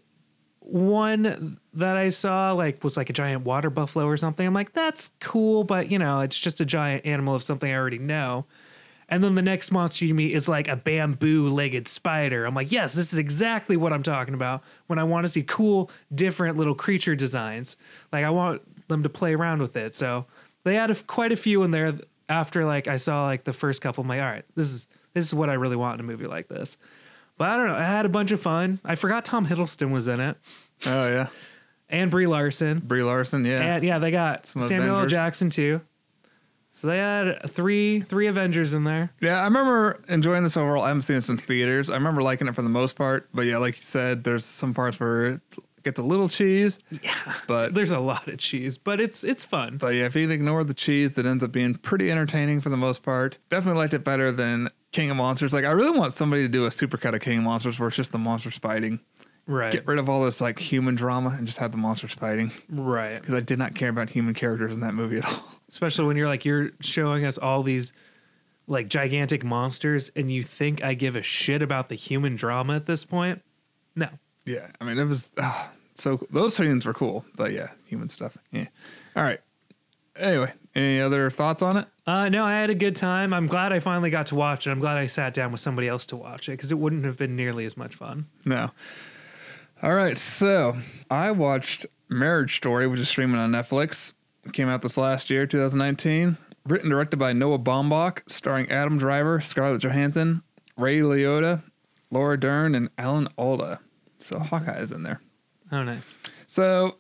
one 0.61 1.59
that 1.73 1.97
I 1.97 2.11
saw 2.11 2.53
like 2.53 2.85
was 2.85 2.97
like 2.97 3.09
a 3.09 3.13
giant 3.13 3.45
water 3.45 3.71
buffalo 3.71 4.07
or 4.07 4.17
something. 4.17 4.47
I'm 4.47 4.55
like, 4.55 4.73
that's 4.73 5.11
cool, 5.21 5.65
but 5.65 5.91
you 5.91 5.99
know, 5.99 6.21
it's 6.21 6.39
just 6.39 6.61
a 6.61 6.65
giant 6.65 7.07
animal 7.07 7.35
of 7.35 7.43
something 7.43 7.71
I 7.71 7.77
already 7.77 7.99
know. 7.99 8.47
And 9.09 9.25
then 9.25 9.35
the 9.35 9.43
next 9.43 9.71
monster 9.71 10.05
you 10.05 10.15
meet 10.15 10.33
is 10.33 10.49
like 10.49 10.69
a 10.69 10.77
bamboo 10.77 11.49
legged 11.49 11.89
spider. 11.89 12.45
I'm 12.45 12.55
like, 12.55 12.71
yes, 12.71 12.93
this 12.93 13.13
is 13.13 13.19
exactly 13.19 13.77
what 13.77 13.93
I'm 13.93 14.03
talking 14.03 14.35
about 14.35 14.63
when 14.87 14.99
I 14.99 15.05
want 15.05 15.25
to 15.25 15.33
see 15.33 15.43
cool, 15.43 15.91
different 16.15 16.59
little 16.59 16.75
creature 16.75 17.17
designs. 17.17 17.79
Like, 18.13 18.25
I 18.25 18.31
want 18.31 18.61
them 18.89 19.03
to 19.05 19.09
play 19.09 19.35
around 19.35 19.61
with 19.63 19.77
it. 19.77 19.95
So 19.95 20.27
they 20.65 20.75
had 20.75 20.91
a, 20.91 20.95
quite 20.95 21.33
a 21.33 21.37
few 21.37 21.63
in 21.63 21.71
there 21.71 21.95
after 22.29 22.65
like 22.65 22.89
I 22.89 22.97
saw 22.97 23.25
like 23.25 23.45
the 23.45 23.53
first 23.53 23.81
couple. 23.83 24.03
I'm 24.03 24.09
like, 24.09 24.21
all 24.21 24.27
right, 24.27 24.45
this 24.55 24.67
is 24.73 24.87
this 25.15 25.27
is 25.27 25.35
what 25.35 25.49
I 25.51 25.55
really 25.55 25.77
want 25.77 26.01
in 26.01 26.05
a 26.05 26.09
movie 26.09 26.27
like 26.27 26.49
this. 26.49 26.77
But 27.37 27.51
I 27.51 27.57
don't 27.57 27.69
know. 27.69 27.77
I 27.77 27.85
had 27.85 28.05
a 28.05 28.09
bunch 28.09 28.33
of 28.33 28.41
fun. 28.41 28.81
I 28.85 28.95
forgot 28.97 29.25
Tom 29.25 29.47
Hiddleston 29.47 29.91
was 29.93 30.09
in 30.09 30.19
it 30.19 30.37
Oh 30.87 31.09
yeah. 31.09 31.29
and 31.89 32.11
Brie 32.11 32.27
Larson. 32.27 32.81
Brie 32.81 33.03
Larson. 33.05 33.45
Yeah. 33.45 33.77
And 33.77 33.85
yeah, 33.85 33.99
they 33.99 34.11
got 34.11 34.47
Some 34.47 34.63
Samuel 34.63 34.97
L. 34.97 35.07
Jackson 35.07 35.49
too. 35.49 35.81
So 36.73 36.87
they 36.87 36.99
had 36.99 37.49
three 37.51 38.01
three 38.03 38.27
Avengers 38.29 38.73
in 38.73 38.85
there. 38.85 39.11
yeah. 39.21 39.41
I 39.41 39.45
remember 39.45 40.01
enjoying 40.09 40.43
this 40.45 40.57
overall. 40.57 40.83
I 40.85 40.89
haven't 40.89 41.03
seen 41.03 41.17
it 41.17 41.25
since 41.25 41.43
theaters. 41.43 41.91
I 41.91 41.95
remember 41.95 42.23
liking 42.23 42.47
it 42.47 42.55
for 42.55 42.63
the 42.63 42.69
most 42.69 42.95
part. 42.97 43.29
But 43.35 43.47
yeah, 43.47 43.59
like 43.59 43.77
you 43.77 43.83
said, 43.83 44.23
there's 44.25 44.45
some 44.45 44.75
parts 44.75 45.01
where 45.01 45.41
gets 45.83 45.99
a 45.99 46.03
little 46.03 46.29
cheese. 46.29 46.79
Yeah, 47.03 47.15
But 47.47 47.75
there's 47.75 47.93
a 47.93 48.01
lot 48.01 48.29
of 48.29 48.39
cheese, 48.39 48.79
but 48.79 49.01
it's 49.01 49.25
it's 49.25 49.45
fun. 49.45 49.77
But 49.79 49.95
yeah, 49.95 50.05
if 50.07 50.17
you 50.17 50.29
ignore 50.31 50.65
the 50.65 50.75
cheese, 50.75 51.13
that 51.15 51.27
ends 51.27 51.43
up 51.45 51.53
being 51.53 51.75
pretty 51.75 52.11
entertaining 52.11 52.61
for 52.61 52.69
the 52.69 52.77
most 52.77 53.03
part. 53.03 53.39
Definitely 53.51 53.79
liked 53.79 53.95
it 53.95 54.05
better 54.05 54.31
than 54.33 54.69
King 54.93 55.11
of 55.11 55.17
Monsters. 55.17 55.53
Like 55.53 55.65
I 55.65 55.71
really 55.71 55.99
want 55.99 56.15
somebody 56.15 56.43
to 56.43 56.49
do 56.49 56.67
a 56.67 56.71
supercut 56.71 57.15
of 57.15 57.21
King 57.21 57.39
of 57.39 57.45
Monsters 57.45 57.79
where 57.79 57.89
it's 57.89 57.97
just 57.97 58.13
the 58.13 58.19
monsters 58.19 58.59
fighting. 58.59 59.01
Right, 59.47 59.73
Get 59.73 59.87
rid 59.87 59.99
of 59.99 60.11
all 60.11 60.25
this 60.27 60.43
like 60.43 60.59
human 60.59 60.95
drama 60.95 61.31
and 61.31 61.47
just 61.47 61.57
have 61.57 61.73
the 61.73 61.79
monsters 61.79 62.13
fighting. 62.13 62.53
right. 62.69 63.19
Because 63.19 63.33
I 63.33 63.41
did 63.41 63.59
not 63.59 63.75
care 63.75 63.89
about 63.89 64.11
human 64.11 64.35
characters 64.35 64.73
in 64.73 64.81
that 64.81 64.93
movie 64.93 65.19
at 65.19 65.25
all. 65.25 65.43
Especially 65.71 66.05
when 66.05 66.19
you're 66.19 66.29
like 66.29 66.45
you're 66.45 66.73
showing 66.81 67.25
us 67.25 67.39
all 67.39 67.63
these 67.63 67.95
like 68.67 68.89
gigantic 68.89 69.43
monsters, 69.45 70.11
and 70.15 70.31
you 70.31 70.43
think 70.43 70.85
I 70.85 70.93
give 70.93 71.17
a 71.17 71.23
shit 71.23 71.63
about 71.63 71.89
the 71.89 71.95
human 71.95 72.37
drama 72.37 72.77
at 72.77 72.85
this 72.85 73.07
point? 73.07 73.41
No. 73.97 74.09
Yeah, 74.49 74.71
I 74.81 74.85
mean 74.85 74.99
it 74.99 75.05
was 75.05 75.31
ah, 75.39 75.71
so 75.95 76.27
those 76.31 76.57
scenes 76.57 76.87
were 76.87 76.95
cool, 76.95 77.25
but 77.37 77.53
yeah, 77.53 77.69
human 77.87 78.09
stuff. 78.09 78.39
Yeah. 78.51 78.67
All 79.15 79.23
right. 79.23 79.41
Anyway, 80.17 80.53
any 80.75 81.01
other 81.01 81.31
thoughts 81.31 81.63
on 81.63 81.77
it? 81.77 81.87
Uh, 82.07 82.29
no, 82.29 82.45
I 82.45 82.55
had 82.55 82.71
a 82.71 82.75
good 82.75 82.97
time. 82.97 83.35
I'm 83.35 83.47
glad 83.47 83.73
I 83.73 83.79
finally 83.79 84.11
got 84.11 84.27
to 84.27 84.35
watch 84.35 84.67
it. 84.67 84.71
I'm 84.71 84.81
glad 84.81 84.97
I 84.97 85.07
sat 85.07 85.35
down 85.35 85.53
with 85.53 85.61
somebody 85.61 85.87
else 85.87 86.07
to 86.07 86.17
watch 86.17 86.49
it 86.49 86.53
because 86.53 86.73
it 86.73 86.79
wouldn't 86.79 87.05
have 87.05 87.19
been 87.19 87.37
nearly 87.37 87.67
as 87.67 87.77
much 87.77 87.95
fun. 87.95 88.27
No. 88.45 88.71
All 89.83 89.95
right, 89.95 90.19
so 90.19 90.77
I 91.11 91.31
watched 91.31 91.87
Marriage 92.09 92.57
Story, 92.57 92.89
which 92.89 92.99
is 92.99 93.09
streaming 93.09 93.39
on 93.39 93.53
Netflix. 93.53 94.15
It 94.45 94.53
came 94.53 94.69
out 94.69 94.83
this 94.83 94.97
last 94.97 95.31
year, 95.31 95.47
2019. 95.47 96.37
Written 96.67 96.91
directed 96.91 97.19
by 97.19 97.33
Noah 97.33 97.59
Baumbach, 97.59 98.23
starring 98.27 98.69
Adam 98.71 98.99
Driver, 98.99 99.41
Scarlett 99.41 99.83
Johansson, 99.83 100.43
Ray 100.77 100.99
Liotta, 100.99 101.63
Laura 102.11 102.41
Dern 102.41 102.75
and 102.75 102.89
Alan 102.99 103.29
Alda. 103.37 103.79
So 104.19 104.39
Hawkeye 104.39 104.79
is 104.81 104.93
in 104.93 105.03
there. 105.03 105.21
Oh, 105.71 105.83
nice. 105.83 106.19
So 106.47 106.97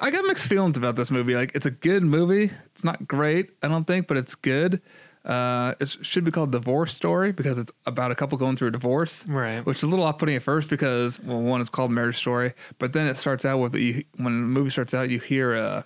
I 0.00 0.10
got 0.10 0.24
mixed 0.26 0.48
feelings 0.48 0.76
about 0.76 0.96
this 0.96 1.10
movie. 1.10 1.34
Like 1.34 1.52
it's 1.54 1.66
a 1.66 1.70
good 1.70 2.02
movie. 2.02 2.50
It's 2.66 2.84
not 2.84 3.06
great, 3.06 3.50
I 3.62 3.68
don't 3.68 3.86
think, 3.86 4.06
but 4.06 4.16
it's 4.16 4.34
good. 4.34 4.80
Uh, 5.24 5.74
it 5.78 5.88
should 6.02 6.24
be 6.24 6.32
called 6.32 6.50
Divorce 6.50 6.92
Story 6.94 7.30
because 7.30 7.56
it's 7.56 7.72
about 7.86 8.10
a 8.10 8.14
couple 8.16 8.36
going 8.38 8.56
through 8.56 8.68
a 8.68 8.72
divorce, 8.72 9.24
Right. 9.28 9.64
Which 9.64 9.76
is 9.78 9.82
a 9.84 9.86
little 9.86 10.04
off-putting 10.04 10.34
at 10.34 10.42
first 10.42 10.68
because 10.68 11.20
well, 11.20 11.40
one 11.40 11.60
is 11.60 11.68
called 11.68 11.92
Marriage 11.92 12.16
Story, 12.16 12.54
but 12.80 12.92
then 12.92 13.06
it 13.06 13.16
starts 13.16 13.44
out 13.44 13.58
with 13.58 13.76
you, 13.76 14.02
when 14.16 14.32
the 14.40 14.46
movie 14.48 14.70
starts 14.70 14.94
out, 14.94 15.10
you 15.10 15.20
hear 15.20 15.54
a 15.54 15.84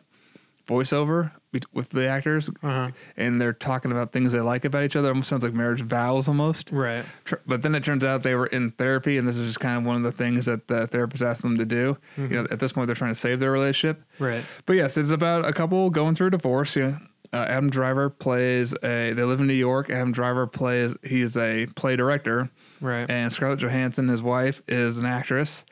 voiceover 0.69 1.33
be- 1.53 1.61
with 1.73 1.91
the 1.91 2.09
actors, 2.09 2.49
Uh-huh. 2.63 2.91
and 3.17 3.41
they're 3.41 3.53
talking 3.53 3.93
about 3.93 4.13
things 4.13 4.33
they 4.33 4.41
like 4.41 4.65
about 4.65 4.85
each 4.85 4.97
other. 4.97 5.09
Almost 5.09 5.29
sounds 5.29 5.45
like 5.45 5.55
marriage 5.55 5.83
vows, 5.83 6.29
almost. 6.29 6.71
Right. 6.73 7.05
Tr- 7.25 7.37
But 7.47 7.63
then 7.63 7.75
it 7.75 7.83
turns 7.85 8.05
out 8.05 8.23
they 8.23 8.35
were 8.35 8.47
in 8.47 8.71
therapy, 8.73 9.17
and 9.19 9.27
this 9.29 9.39
is 9.39 9.47
just 9.49 9.61
kind 9.61 9.77
of 9.79 9.85
one 9.85 9.97
of 9.97 10.03
the 10.03 10.13
things 10.13 10.47
that 10.47 10.67
the 10.69 10.87
therapist 10.87 11.23
asked 11.23 11.43
them 11.43 11.57
to 11.59 11.65
do. 11.65 11.97
You 12.17 12.29
know, 12.29 12.47
at 12.51 12.59
this 12.61 12.73
point, 12.73 12.87
they're 12.89 12.97
trying 12.97 13.13
to 13.15 13.21
save 13.21 13.39
their 13.41 13.53
relationship. 13.53 14.03
Right. 14.19 14.45
But 14.67 14.75
yes, 14.77 14.97
it's 14.97 15.11
about 15.13 15.47
a 15.47 15.53
couple 15.53 15.89
going 15.91 16.15
through 16.15 16.29
a 16.29 16.31
divorce. 16.31 16.75
Yeah. 16.77 16.99
Uh, 17.33 17.45
Adam 17.49 17.69
Driver 17.71 18.09
plays 18.09 18.73
a. 18.85 19.13
They 19.13 19.25
live 19.25 19.41
in 19.41 19.47
New 19.49 19.53
York. 19.53 19.91
Adam 19.91 20.13
Driver 20.13 20.47
plays. 20.47 20.95
He's 21.03 21.37
a 21.37 21.67
play 21.75 21.97
director, 21.97 22.51
Right. 22.81 23.11
and 23.11 23.33
Scarlett 23.33 23.59
Johansson, 23.59 24.07
his 24.09 24.23
wife, 24.23 24.63
is 24.69 24.97
an 24.97 25.07
actress, 25.07 25.65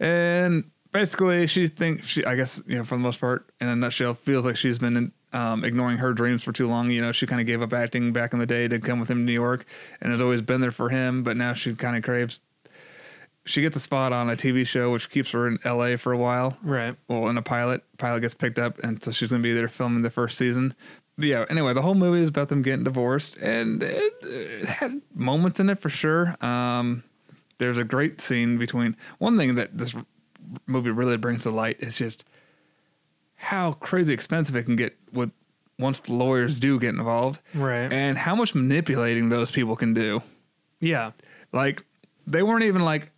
and 0.00 0.64
basically 0.92 1.46
she 1.46 1.66
thinks 1.66 2.06
she. 2.06 2.24
I 2.24 2.36
guess 2.36 2.62
you 2.66 2.76
know, 2.76 2.84
for 2.84 2.96
the 2.96 3.02
most 3.02 3.20
part, 3.20 3.48
in 3.60 3.68
a 3.68 3.76
nutshell, 3.76 4.14
feels 4.14 4.44
like 4.44 4.56
she's 4.56 4.78
been 4.78 5.12
um, 5.32 5.64
ignoring 5.64 5.98
her 5.98 6.12
dreams 6.12 6.42
for 6.42 6.52
too 6.52 6.68
long. 6.68 6.90
You 6.90 7.00
know, 7.00 7.12
she 7.12 7.26
kind 7.26 7.40
of 7.40 7.46
gave 7.46 7.62
up 7.62 7.72
acting 7.72 8.12
back 8.12 8.32
in 8.32 8.38
the 8.38 8.46
day 8.46 8.68
to 8.68 8.78
come 8.78 9.00
with 9.00 9.10
him 9.10 9.18
to 9.18 9.24
New 9.24 9.32
York, 9.32 9.66
and 10.00 10.12
has 10.12 10.20
always 10.20 10.42
been 10.42 10.60
there 10.60 10.72
for 10.72 10.88
him. 10.88 11.22
But 11.22 11.36
now 11.36 11.52
she 11.52 11.74
kind 11.74 11.96
of 11.96 12.02
craves. 12.02 12.40
She 13.44 13.62
gets 13.62 13.76
a 13.76 13.80
spot 13.80 14.12
on 14.12 14.28
a 14.28 14.34
TV 14.34 14.66
show, 14.66 14.90
which 14.90 15.08
keeps 15.08 15.30
her 15.30 15.46
in 15.46 15.58
L.A. 15.62 15.96
for 15.96 16.12
a 16.12 16.16
while 16.16 16.56
right. 16.62 16.96
well, 17.06 17.28
in 17.28 17.38
a 17.38 17.42
pilot. 17.42 17.82
Pilot 17.96 18.20
gets 18.20 18.34
picked 18.34 18.58
up, 18.58 18.78
and 18.80 19.02
so 19.02 19.12
she's 19.12 19.30
gonna 19.30 19.42
be 19.42 19.52
there 19.52 19.68
filming 19.68 20.02
the 20.02 20.10
first 20.10 20.36
season. 20.36 20.74
Yeah. 21.18 21.46
Anyway, 21.48 21.72
the 21.72 21.82
whole 21.82 21.94
movie 21.94 22.20
is 22.20 22.28
about 22.28 22.48
them 22.48 22.62
getting 22.62 22.84
divorced, 22.84 23.36
and 23.36 23.82
it, 23.82 24.14
it 24.22 24.64
had 24.66 25.00
moments 25.14 25.60
in 25.60 25.70
it 25.70 25.78
for 25.78 25.88
sure. 25.88 26.36
Um, 26.44 27.04
there's 27.58 27.78
a 27.78 27.84
great 27.84 28.20
scene 28.20 28.58
between 28.58 28.96
one 29.18 29.36
thing 29.36 29.54
that 29.54 29.76
this 29.78 29.94
movie 30.66 30.90
really 30.90 31.16
brings 31.16 31.42
to 31.44 31.50
light 31.50 31.76
is 31.80 31.96
just 31.96 32.24
how 33.36 33.72
crazy 33.72 34.12
expensive 34.12 34.56
it 34.56 34.64
can 34.64 34.76
get 34.76 34.96
with 35.12 35.30
once 35.78 36.00
the 36.00 36.12
lawyers 36.12 36.58
do 36.58 36.78
get 36.80 36.90
involved, 36.94 37.40
Right. 37.54 37.92
and 37.92 38.16
how 38.16 38.34
much 38.34 38.54
manipulating 38.54 39.28
those 39.28 39.50
people 39.50 39.76
can 39.76 39.92
do. 39.92 40.22
yeah. 40.80 41.12
Like 41.52 41.84
they 42.26 42.42
weren't 42.42 42.64
even 42.64 42.82
like 42.82 43.10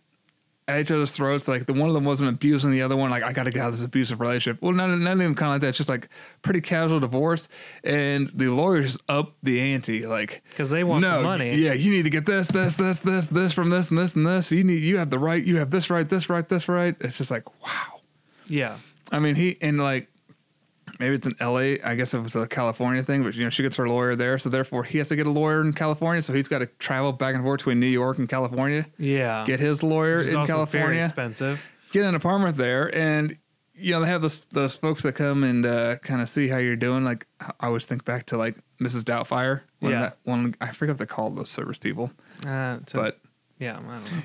at 0.69 0.79
each 0.79 0.91
other's 0.91 1.13
throats. 1.13 1.47
Like 1.47 1.65
the 1.65 1.73
one 1.73 1.89
of 1.89 1.93
them 1.93 2.05
wasn't 2.05 2.29
abusing 2.29 2.71
the 2.71 2.81
other 2.81 2.95
one. 2.95 3.09
Like 3.09 3.23
I 3.23 3.33
got 3.33 3.43
to 3.43 3.51
get 3.51 3.61
out 3.61 3.69
of 3.69 3.77
this 3.77 3.83
abusive 3.83 4.21
relationship. 4.21 4.61
Well, 4.61 4.71
none, 4.71 5.03
none 5.03 5.13
of 5.13 5.19
them 5.19 5.35
kind 5.35 5.49
of 5.49 5.55
like 5.55 5.61
that. 5.61 5.69
It's 5.69 5.77
just 5.77 5.89
like 5.89 6.09
pretty 6.41 6.61
casual 6.61 6.99
divorce, 6.99 7.49
and 7.83 8.31
the 8.33 8.49
lawyers 8.49 8.97
up 9.09 9.35
the 9.41 9.59
ante. 9.59 10.05
Like 10.05 10.43
because 10.49 10.69
they 10.69 10.83
want 10.83 11.01
the 11.01 11.17
no, 11.17 11.23
money. 11.23 11.55
Yeah, 11.55 11.73
you 11.73 11.91
need 11.91 12.03
to 12.03 12.09
get 12.09 12.25
this, 12.25 12.47
this, 12.47 12.75
this, 12.75 12.99
this, 12.99 13.25
this 13.25 13.53
from 13.53 13.69
this 13.69 13.89
and 13.89 13.97
this 13.97 14.15
and 14.15 14.25
this. 14.25 14.51
You 14.51 14.63
need, 14.63 14.81
you 14.81 14.97
have 14.97 15.09
the 15.09 15.19
right. 15.19 15.43
You 15.43 15.57
have 15.57 15.71
this 15.71 15.89
right, 15.89 16.07
this 16.07 16.29
right, 16.29 16.47
this 16.47 16.69
right. 16.69 16.95
It's 16.99 17.17
just 17.17 17.31
like 17.31 17.49
wow. 17.63 18.01
Yeah. 18.47 18.77
I 19.11 19.19
mean, 19.19 19.35
he 19.35 19.57
and 19.61 19.79
like 19.79 20.07
maybe 20.99 21.15
it's 21.15 21.25
an 21.27 21.35
L.A. 21.39 21.81
I 21.81 21.95
guess 21.95 22.13
it 22.13 22.19
was 22.21 22.35
a 22.35 22.45
California 22.47 23.01
thing, 23.03 23.23
but 23.23 23.33
you 23.35 23.43
know 23.43 23.49
she 23.49 23.63
gets 23.63 23.77
her 23.77 23.87
lawyer 23.87 24.15
there, 24.15 24.37
so 24.37 24.49
therefore 24.49 24.83
he 24.83 24.97
has 24.99 25.09
to 25.09 25.15
get 25.15 25.25
a 25.25 25.31
lawyer 25.31 25.61
in 25.61 25.73
California. 25.73 26.21
So 26.21 26.33
he's 26.33 26.47
got 26.47 26.59
to 26.59 26.65
travel 26.65 27.11
back 27.13 27.35
and 27.35 27.43
forth 27.43 27.59
between 27.59 27.79
New 27.79 27.87
York 27.87 28.17
and 28.17 28.27
California. 28.29 28.85
Yeah. 28.97 29.43
Get 29.47 29.59
his 29.59 29.81
lawyer 29.83 30.17
in 30.17 30.35
also 30.35 30.35
very 30.35 30.47
California. 30.47 31.01
expensive. 31.01 31.63
Get 31.91 32.05
an 32.05 32.13
apartment 32.15 32.57
there, 32.57 32.93
and 32.95 33.37
you 33.75 33.93
know 33.93 34.01
they 34.01 34.07
have 34.07 34.21
those 34.21 34.41
those 34.51 34.75
folks 34.75 35.03
that 35.03 35.13
come 35.13 35.43
and 35.43 35.65
uh, 35.65 35.95
kind 35.97 36.21
of 36.21 36.29
see 36.29 36.47
how 36.49 36.57
you're 36.57 36.75
doing. 36.75 37.03
Like 37.03 37.25
I 37.41 37.67
always 37.67 37.85
think 37.85 38.03
back 38.05 38.25
to 38.27 38.37
like 38.37 38.57
Mrs. 38.79 39.03
Doubtfire. 39.03 39.61
When 39.79 39.93
Yeah. 39.93 40.01
That 40.01 40.17
one 40.23 40.55
I 40.59 40.71
forget 40.71 40.95
what 40.95 40.99
they 40.99 41.05
call 41.05 41.29
those 41.31 41.49
service 41.49 41.77
people, 41.79 42.11
Uh, 42.45 42.79
so, 42.87 42.99
but 43.01 43.19
yeah, 43.59 43.71
I 43.71 43.75
don't 43.75 43.87
know. 43.87 44.21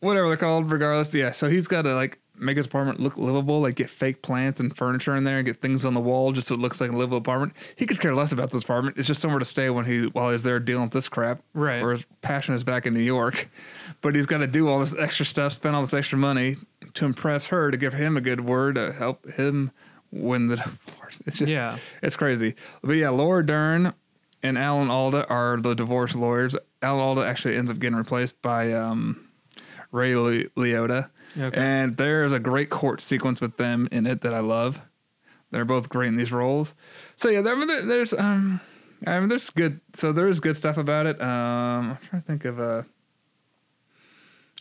whatever 0.00 0.28
they're 0.28 0.36
called, 0.38 0.70
regardless. 0.70 1.12
Yeah, 1.14 1.30
so 1.32 1.48
he's 1.48 1.68
got 1.68 1.82
to 1.82 1.94
like 1.94 2.18
make 2.36 2.56
his 2.56 2.66
apartment 2.66 2.98
look 3.00 3.16
livable, 3.16 3.60
like 3.60 3.76
get 3.76 3.88
fake 3.88 4.20
plants 4.22 4.58
and 4.60 4.76
furniture 4.76 5.14
in 5.14 5.24
there 5.24 5.38
and 5.38 5.46
get 5.46 5.60
things 5.60 5.84
on 5.84 5.94
the 5.94 6.00
wall 6.00 6.32
just 6.32 6.48
so 6.48 6.54
it 6.54 6.60
looks 6.60 6.80
like 6.80 6.90
a 6.90 6.96
livable 6.96 7.18
apartment. 7.18 7.52
He 7.76 7.86
could 7.86 8.00
care 8.00 8.14
less 8.14 8.32
about 8.32 8.50
this 8.50 8.64
apartment. 8.64 8.96
It's 8.98 9.06
just 9.06 9.20
somewhere 9.20 9.38
to 9.38 9.44
stay 9.44 9.70
when 9.70 9.84
he 9.84 10.06
while 10.06 10.30
he's 10.32 10.42
there 10.42 10.58
dealing 10.58 10.84
with 10.84 10.92
this 10.92 11.08
crap. 11.08 11.42
Right. 11.54 11.82
Where 11.82 11.92
his 11.92 12.04
passion 12.22 12.54
is 12.54 12.64
back 12.64 12.86
in 12.86 12.94
New 12.94 13.00
York, 13.00 13.48
but 14.00 14.14
he's 14.14 14.26
got 14.26 14.38
to 14.38 14.46
do 14.46 14.68
all 14.68 14.80
this 14.80 14.94
extra 14.98 15.24
stuff, 15.24 15.52
spend 15.52 15.76
all 15.76 15.82
this 15.82 15.94
extra 15.94 16.18
money 16.18 16.56
to 16.94 17.04
impress 17.04 17.46
her, 17.46 17.70
to 17.70 17.76
give 17.76 17.92
him 17.94 18.16
a 18.16 18.20
good 18.20 18.40
word, 18.40 18.74
to 18.74 18.92
help 18.92 19.28
him 19.30 19.70
win 20.10 20.48
the 20.48 20.56
divorce. 20.56 21.22
It's 21.26 21.38
just 21.38 21.52
Yeah. 21.52 21.78
it's 22.02 22.16
crazy. 22.16 22.54
But 22.82 22.96
yeah, 22.96 23.08
Laura 23.10 23.44
Dern 23.46 23.94
and 24.42 24.58
Alan 24.58 24.90
Alda 24.90 25.26
are 25.28 25.56
the 25.60 25.74
divorce 25.74 26.14
lawyers. 26.14 26.54
Alan 26.82 27.00
Alda 27.00 27.26
actually 27.26 27.56
ends 27.56 27.70
up 27.70 27.78
getting 27.78 27.96
replaced 27.96 28.42
by 28.42 28.72
um, 28.72 29.28
Ray 29.90 30.14
Le- 30.16 30.44
Liotta. 30.56 31.10
Okay. 31.38 31.60
And 31.60 31.96
there's 31.96 32.32
a 32.32 32.38
great 32.40 32.70
court 32.70 33.00
sequence 33.00 33.40
with 33.40 33.56
them 33.56 33.88
in 33.90 34.06
it 34.06 34.20
that 34.22 34.32
I 34.34 34.40
love. 34.40 34.82
They're 35.50 35.64
both 35.64 35.88
great 35.88 36.08
in 36.08 36.16
these 36.16 36.32
roles. 36.32 36.74
So 37.16 37.28
yeah, 37.28 37.40
there, 37.42 37.54
there- 37.66 37.86
there's 37.86 38.12
um, 38.12 38.60
I 39.06 39.18
mean, 39.20 39.28
there's 39.28 39.50
good. 39.50 39.80
So 39.94 40.12
there 40.12 40.28
is 40.28 40.40
good 40.40 40.56
stuff 40.56 40.76
about 40.78 41.06
it. 41.06 41.20
Um, 41.20 41.90
I'm 41.90 41.96
trying 41.98 42.22
to 42.22 42.26
think 42.26 42.44
of 42.44 42.58
uh, 42.58 42.82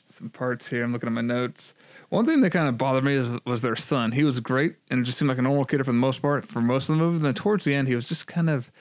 some 0.08 0.30
parts 0.30 0.68
here. 0.68 0.84
I'm 0.84 0.92
looking 0.94 1.08
at 1.08 1.14
my 1.14 1.22
notes. 1.22 1.74
One 2.10 2.26
thing 2.26 2.42
that 2.42 2.52
kind 2.52 2.68
of 2.68 2.78
bothered 2.78 3.04
me 3.04 3.14
is, 3.16 3.30
was 3.46 3.62
their 3.62 3.76
son. 3.76 4.12
He 4.12 4.24
was 4.24 4.40
great 4.40 4.76
and 4.92 5.02
it 5.02 5.04
just 5.04 5.18
seemed 5.18 5.30
like 5.30 5.38
a 5.40 5.42
normal 5.42 5.64
kid 5.66 5.78
for 5.80 5.84
the 5.92 5.94
most 5.94 6.22
part 6.22 6.46
for 6.46 6.62
most 6.62 6.90
of 6.90 6.98
the 6.98 7.02
movie. 7.04 7.16
And 7.18 7.26
then 7.26 7.34
towards 7.34 7.66
the 7.66 7.74
end, 7.74 7.88
he 7.88 7.96
was 7.96 8.08
just 8.08 8.28
kind 8.28 8.50
of, 8.50 8.72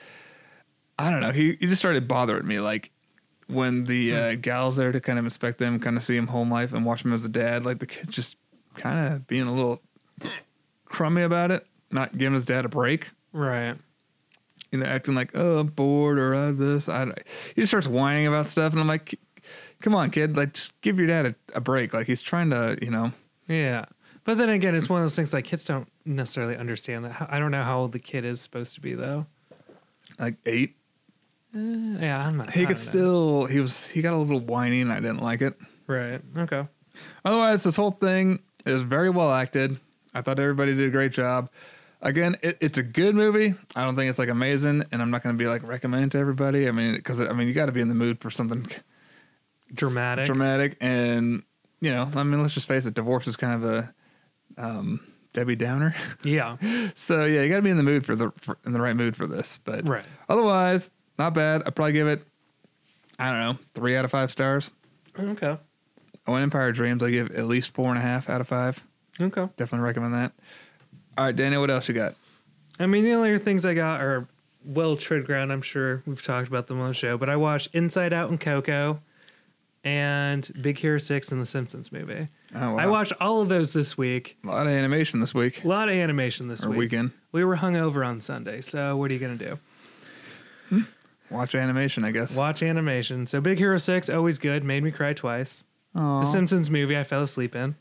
I 0.99 1.09
don't 1.09 1.21
know. 1.21 1.31
He 1.31 1.57
he 1.59 1.65
just 1.67 1.79
started 1.81 2.07
bothering 2.07 2.45
me. 2.45 2.59
Like 2.59 2.91
when 3.47 3.85
the 3.85 4.15
uh, 4.15 4.35
gal's 4.35 4.75
there 4.75 4.91
to 4.91 4.99
kind 5.01 5.19
of 5.19 5.25
inspect 5.25 5.59
them, 5.59 5.79
kind 5.79 5.97
of 5.97 6.03
see 6.03 6.15
him 6.15 6.27
home 6.27 6.49
life 6.51 6.73
and 6.73 6.85
watch 6.85 7.03
him 7.05 7.13
as 7.13 7.25
a 7.25 7.29
dad. 7.29 7.65
Like 7.65 7.79
the 7.79 7.85
kid 7.87 8.09
just 8.09 8.35
kind 8.75 9.13
of 9.13 9.27
being 9.27 9.47
a 9.47 9.53
little 9.53 9.81
crummy 10.85 11.21
about 11.23 11.51
it, 11.51 11.65
not 11.91 12.17
giving 12.17 12.33
his 12.33 12.45
dad 12.45 12.65
a 12.65 12.69
break. 12.69 13.09
Right. 13.31 13.75
You 14.71 14.79
know, 14.79 14.85
acting 14.85 15.13
like 15.15 15.31
oh 15.35 15.59
I'm 15.59 15.67
bored 15.67 16.17
or 16.17 16.33
uh, 16.33 16.51
this. 16.51 16.89
I 16.89 17.05
don't- 17.05 17.19
he 17.55 17.61
just 17.61 17.71
starts 17.71 17.87
whining 17.87 18.27
about 18.27 18.47
stuff, 18.47 18.71
and 18.73 18.79
I'm 18.81 18.87
like, 18.87 19.19
come 19.81 19.93
on, 19.93 20.09
kid, 20.09 20.35
like 20.37 20.53
just 20.53 20.79
give 20.81 20.97
your 20.97 21.07
dad 21.07 21.25
a, 21.27 21.35
a 21.55 21.61
break. 21.61 21.93
Like 21.93 22.07
he's 22.07 22.21
trying 22.21 22.49
to, 22.49 22.77
you 22.81 22.89
know. 22.89 23.11
Yeah. 23.47 23.85
But 24.23 24.37
then 24.37 24.49
again, 24.49 24.73
it's 24.73 24.87
one 24.89 25.01
of 25.01 25.03
those 25.05 25.15
things 25.15 25.33
like 25.33 25.43
kids 25.45 25.65
don't 25.65 25.87
necessarily 26.05 26.55
understand 26.55 27.03
that. 27.05 27.27
I 27.29 27.39
don't 27.39 27.51
know 27.51 27.63
how 27.63 27.79
old 27.81 27.91
the 27.91 27.99
kid 27.99 28.23
is 28.25 28.39
supposed 28.41 28.73
to 28.75 28.81
be 28.81 28.93
though. 28.95 29.25
like 30.17 30.35
eight. 30.45 30.75
Uh, 31.55 31.59
yeah, 31.99 32.25
I'm 32.27 32.37
not. 32.37 32.49
He 32.51 32.61
I 32.63 32.65
could 32.65 32.75
don't 32.75 32.85
know. 32.85 32.89
still 32.89 33.45
he 33.45 33.59
was 33.59 33.85
he 33.87 34.01
got 34.01 34.13
a 34.13 34.17
little 34.17 34.39
whiny 34.39 34.81
and 34.81 34.91
I 34.91 34.95
didn't 34.99 35.19
like 35.21 35.41
it. 35.41 35.53
Right. 35.87 36.21
Okay. 36.37 36.67
Otherwise, 37.25 37.63
this 37.63 37.75
whole 37.75 37.91
thing 37.91 38.39
is 38.65 38.81
very 38.83 39.09
well 39.09 39.31
acted. 39.31 39.79
I 40.13 40.21
thought 40.21 40.39
everybody 40.39 40.75
did 40.75 40.87
a 40.87 40.91
great 40.91 41.11
job. 41.11 41.49
Again, 42.01 42.35
it, 42.41 42.57
it's 42.59 42.77
a 42.77 42.83
good 42.83 43.15
movie. 43.15 43.55
I 43.75 43.83
don't 43.83 43.95
think 43.95 44.09
it's 44.09 44.19
like 44.19 44.29
amazing, 44.29 44.83
and 44.91 45.01
I'm 45.01 45.09
not 45.09 45.23
going 45.23 45.35
to 45.35 45.41
be 45.41 45.47
like 45.47 45.63
recommend 45.63 46.05
it 46.05 46.11
to 46.11 46.17
everybody. 46.17 46.67
I 46.67 46.71
mean, 46.71 46.95
because 46.95 47.21
I 47.21 47.31
mean, 47.33 47.47
you 47.47 47.53
got 47.53 47.67
to 47.67 47.71
be 47.71 47.81
in 47.81 47.87
the 47.87 47.95
mood 47.95 48.19
for 48.19 48.29
something 48.29 48.67
Dramatic. 49.73 50.25
dramatic, 50.25 50.77
and 50.81 51.43
you 51.81 51.91
know, 51.91 52.09
I 52.15 52.23
mean, 52.23 52.41
let's 52.41 52.53
just 52.53 52.67
face 52.67 52.85
it, 52.85 52.93
divorce 52.93 53.27
is 53.27 53.35
kind 53.35 53.63
of 53.63 53.69
a 53.69 53.93
um, 54.57 54.99
Debbie 55.33 55.55
Downer. 55.55 55.95
Yeah. 56.23 56.57
so 56.95 57.25
yeah, 57.25 57.41
you 57.41 57.49
got 57.49 57.55
to 57.55 57.61
be 57.63 57.69
in 57.71 57.77
the 57.77 57.83
mood 57.83 58.05
for 58.05 58.15
the 58.15 58.31
for, 58.37 58.57
in 58.65 58.73
the 58.73 58.81
right 58.81 58.95
mood 58.95 59.15
for 59.15 59.25
this. 59.25 59.59
But 59.63 59.87
Right. 59.87 60.05
otherwise, 60.29 60.91
not 61.17 61.33
bad. 61.33 61.63
I'd 61.65 61.75
probably 61.75 61.93
give 61.93 62.07
it, 62.07 62.23
I 63.19 63.29
don't 63.29 63.39
know, 63.39 63.57
three 63.73 63.95
out 63.95 64.05
of 64.05 64.11
five 64.11 64.31
stars. 64.31 64.71
Okay. 65.19 65.57
On 66.25 66.41
Empire 66.41 66.71
Dreams, 66.71 67.03
I 67.03 67.11
give 67.11 67.31
at 67.31 67.45
least 67.45 67.73
four 67.73 67.89
and 67.89 67.97
a 67.97 68.01
half 68.01 68.29
out 68.29 68.41
of 68.41 68.47
five. 68.47 68.83
Okay. 69.19 69.47
Definitely 69.57 69.85
recommend 69.85 70.13
that. 70.13 70.31
All 71.17 71.25
right, 71.25 71.35
Daniel, 71.35 71.61
what 71.61 71.69
else 71.69 71.87
you 71.87 71.93
got? 71.93 72.15
I 72.79 72.87
mean, 72.87 73.03
the 73.03 73.11
only 73.13 73.29
other 73.29 73.39
things 73.39 73.65
I 73.65 73.73
got 73.75 74.01
are 74.01 74.27
well 74.65 74.95
tread 74.95 75.25
ground. 75.25 75.51
I'm 75.51 75.61
sure 75.61 76.01
we've 76.07 76.23
talked 76.23 76.47
about 76.47 76.67
them 76.67 76.79
on 76.79 76.87
the 76.87 76.93
show, 76.93 77.17
but 77.17 77.29
I 77.29 77.35
watched 77.35 77.69
Inside 77.73 78.13
Out 78.13 78.29
and 78.31 78.39
Coco 78.39 79.01
and 79.83 80.49
Big 80.61 80.77
Hero 80.79 80.97
6 80.97 81.31
and 81.31 81.41
the 81.41 81.45
Simpsons 81.45 81.91
movie. 81.91 82.29
Oh, 82.55 82.73
wow. 82.73 82.77
I 82.79 82.87
watched 82.87 83.13
all 83.19 83.41
of 83.41 83.49
those 83.49 83.73
this 83.73 83.97
week. 83.97 84.37
A 84.43 84.47
lot 84.47 84.65
of 84.65 84.71
animation 84.71 85.19
this 85.19 85.33
week 85.33 85.63
A 85.63 85.67
lot 85.67 85.89
of 85.89 85.95
animation 85.95 86.47
this 86.47 86.63
or 86.63 86.69
week. 86.69 86.79
weekend. 86.79 87.11
We 87.31 87.43
were 87.43 87.57
hungover 87.57 88.05
on 88.07 88.21
Sunday, 88.21 88.61
so 88.61 88.95
what 88.95 89.11
are 89.11 89.13
you 89.13 89.19
going 89.19 89.37
to 89.37 89.45
do? 89.49 89.59
Hmm. 90.69 90.81
Watch 91.33 91.55
animation, 91.55 92.05
I 92.05 92.11
guess. 92.11 92.37
Watch 92.37 92.61
animation. 92.63 93.25
So 93.27 93.41
Big 93.41 93.57
Hero 93.57 93.77
6, 93.77 94.09
always 94.09 94.37
good, 94.39 94.63
made 94.63 94.83
me 94.83 94.91
cry 94.91 95.13
twice. 95.13 95.65
Aw. 95.95 96.19
The 96.21 96.25
Simpsons 96.25 96.69
movie, 96.69 96.97
I 96.97 97.03
fell 97.03 97.23
asleep 97.23 97.55
in. 97.55 97.75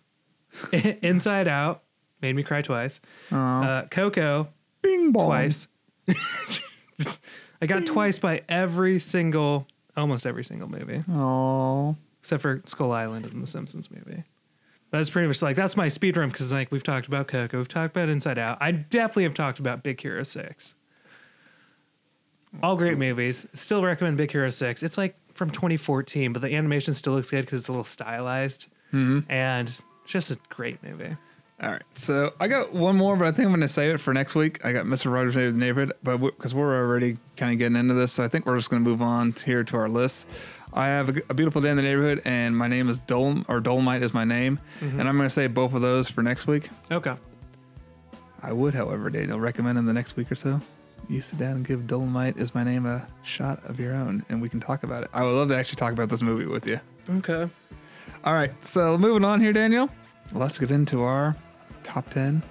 Inside 1.03 1.49
Out, 1.49 1.83
made 2.21 2.35
me 2.37 2.43
cry 2.43 2.63
twice. 2.63 3.01
Uh, 3.31 3.83
Coco, 3.91 4.49
Bing 4.83 5.13
bong. 5.13 5.27
twice. 5.27 5.69
I 7.61 7.67
got 7.67 7.87
twice 7.87 8.19
by 8.19 8.43
every 8.49 8.99
single, 8.99 9.67
almost 9.97 10.27
every 10.27 10.45
single 10.45 10.69
movie. 10.69 11.01
Oh, 11.11 11.97
except 12.21 12.43
for 12.43 12.61
Skull 12.67 12.93
Island 12.93 13.27
and 13.27 13.43
the 13.43 13.47
Simpsons 13.47 13.91
movie. 13.91 14.25
That's 14.91 15.09
pretty 15.09 15.29
much 15.29 15.41
like 15.41 15.57
that's 15.57 15.77
my 15.77 15.89
speed 15.89 16.17
run 16.17 16.29
because 16.29 16.53
like 16.53 16.71
we've 16.71 16.83
talked 16.83 17.07
about 17.07 17.29
Coco, 17.29 17.59
we've 17.59 17.69
talked 17.69 17.97
about 17.97 18.09
Inside 18.09 18.39
Out. 18.39 18.59
I 18.61 18.73
definitely 18.73 19.23
have 19.25 19.35
talked 19.35 19.59
about 19.59 19.83
Big 19.83 20.01
Hero 20.01 20.23
Six. 20.23 20.75
All 22.63 22.77
great 22.77 22.99
movies. 22.99 23.47
Still 23.55 23.83
recommend 23.83 24.17
Big 24.17 24.31
Hero 24.31 24.51
Six. 24.51 24.83
It's 24.83 24.99
like 24.99 25.17
from 25.35 25.51
2014, 25.51 26.33
but 26.33 26.43
the 26.43 26.55
animation 26.55 26.95
still 26.95 27.15
looks 27.15 27.31
good 27.31 27.45
because 27.45 27.61
it's 27.61 27.69
a 27.69 27.73
little 27.73 27.85
stylized, 27.85 28.67
mm-hmm. 28.93 29.31
and 29.31 29.69
it's 29.69 29.83
just 30.05 30.31
a 30.31 30.39
great 30.49 30.83
movie. 30.83 31.17
All 31.63 31.71
right. 31.71 31.83
So 31.95 32.35
I 32.41 32.49
got 32.49 32.73
one 32.73 32.97
more, 32.97 33.17
but 33.17 33.29
I 33.29 33.31
think 33.31 33.47
I'm 33.47 33.53
going 33.53 33.61
to 33.61 33.69
save 33.69 33.95
it 33.95 33.99
for 33.99 34.13
next 34.13 34.35
week. 34.35 34.65
I 34.65 34.73
got 34.73 34.85
Mr. 34.85 35.13
Rogers' 35.13 35.55
Neighborhood, 35.55 35.93
but 36.03 36.19
because 36.19 36.55
we're 36.55 36.77
already 36.77 37.19
kind 37.37 37.53
of 37.53 37.59
getting 37.59 37.77
into 37.77 37.95
this, 37.95 38.13
so 38.13 38.25
I 38.25 38.29
think 38.29 38.47
we're 38.47 38.57
just 38.57 38.69
going 38.69 38.83
to 38.83 38.91
move 38.91 39.01
on 39.01 39.33
to 39.33 39.45
here 39.47 39.63
to 39.63 39.77
our 39.77 39.89
list. 39.89 40.29
I 40.75 40.87
have 40.87 41.17
a, 41.17 41.23
a 41.31 41.35
beautiful 41.35 41.63
day 41.63 41.71
in 41.71 41.77
the 41.77 41.83
neighborhood, 41.83 42.21
and 42.25 42.57
my 42.57 42.67
name 42.67 42.89
is 42.89 43.03
Dol 43.03 43.45
or 43.49 43.61
Dolomite 43.61 44.03
is 44.03 44.13
my 44.13 44.25
name, 44.25 44.59
mm-hmm. 44.81 44.99
and 44.99 45.09
I'm 45.09 45.17
going 45.17 45.29
to 45.29 45.35
say 45.35 45.47
both 45.47 45.73
of 45.73 45.83
those 45.83 46.11
for 46.11 46.23
next 46.23 46.47
week. 46.47 46.69
Okay. 46.91 47.15
I 48.43 48.53
would, 48.53 48.75
however, 48.75 49.09
Daniel, 49.09 49.39
recommend 49.39 49.79
in 49.79 49.87
the 49.87 49.93
next 49.93 50.17
week 50.17 50.33
or 50.33 50.35
so 50.35 50.61
you 51.13 51.21
sit 51.21 51.39
down 51.39 51.57
and 51.57 51.67
give 51.67 51.87
Dolomite 51.87 52.37
is 52.39 52.55
my 52.55 52.65
name 52.65 52.87
a 52.87 53.07
shot 53.23 53.63
of 53.67 53.79
your 53.79 53.95
own, 53.95 54.25
and 54.29 54.41
we 54.41 54.49
can 54.49 54.61
talk 54.61 54.83
about 54.83 55.05
it. 55.05 55.11
I 55.13 55.23
would 55.23 55.33
love 55.33 55.49
to 55.49 55.57
actually 55.57 55.77
talk 55.77 55.93
about 55.93 56.09
this 56.09 56.23
movie 56.23 56.47
with 56.47 56.67
you. 56.67 56.81
Okay. 57.09 57.49
All 58.25 58.35
right, 58.35 58.53
so 58.65 58.97
moving 58.97 59.25
on 59.25 59.41
here, 59.41 59.53
Daniel. 59.53 59.91
Let's 60.33 60.59
get 60.59 60.71
into 60.71 61.03
our 61.03 61.37
top 61.85 62.09
10. 62.11 62.43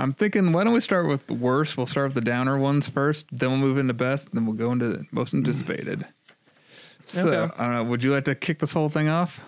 I'm 0.00 0.12
thinking, 0.12 0.52
why 0.52 0.64
don't 0.64 0.72
we 0.72 0.80
start 0.80 1.06
with 1.06 1.26
the 1.26 1.34
worst? 1.34 1.76
We'll 1.76 1.86
start 1.86 2.08
with 2.08 2.14
the 2.14 2.20
downer 2.30 2.56
ones 2.56 2.88
first, 2.88 3.26
then 3.30 3.50
we'll 3.50 3.58
move 3.58 3.78
into 3.78 3.92
best, 3.94 4.32
then 4.32 4.46
we'll 4.46 4.56
go 4.56 4.72
into 4.72 5.04
most 5.12 5.34
anticipated. 5.34 6.06
So, 7.06 7.28
Okay. 7.28 7.54
I 7.58 7.64
don't 7.64 7.74
know. 7.74 7.84
Would 7.84 8.02
you 8.02 8.12
like 8.12 8.24
to 8.24 8.34
kick 8.34 8.60
this 8.60 8.72
whole 8.72 8.88
thing 8.88 9.08
off? 9.08 9.40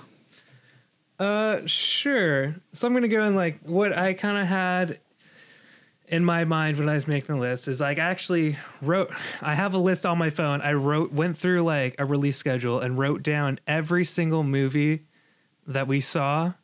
Uh, 1.18 1.60
sure. 1.66 2.56
So 2.72 2.86
I'm 2.86 2.94
gonna 2.94 3.06
go 3.08 3.22
in 3.24 3.36
like 3.36 3.60
what 3.64 3.96
I 3.96 4.12
kind 4.14 4.36
of 4.38 4.46
had 4.48 4.98
in 6.08 6.24
my 6.24 6.44
mind 6.44 6.78
when 6.78 6.88
I 6.88 6.94
was 6.94 7.06
making 7.06 7.36
the 7.36 7.40
list 7.40 7.68
is 7.68 7.80
like 7.80 7.98
I 8.00 8.10
actually 8.10 8.56
wrote. 8.80 9.12
I 9.40 9.54
have 9.54 9.72
a 9.74 9.78
list 9.78 10.04
on 10.04 10.18
my 10.18 10.30
phone. 10.30 10.60
I 10.60 10.72
wrote 10.72 11.12
went 11.12 11.38
through 11.38 11.62
like 11.62 11.94
a 11.98 12.04
release 12.04 12.36
schedule 12.36 12.80
and 12.80 12.98
wrote 12.98 13.22
down 13.22 13.60
every 13.68 14.04
single 14.04 14.42
movie 14.42 15.04
that 15.66 15.86
we 15.86 16.00
saw 16.00 16.54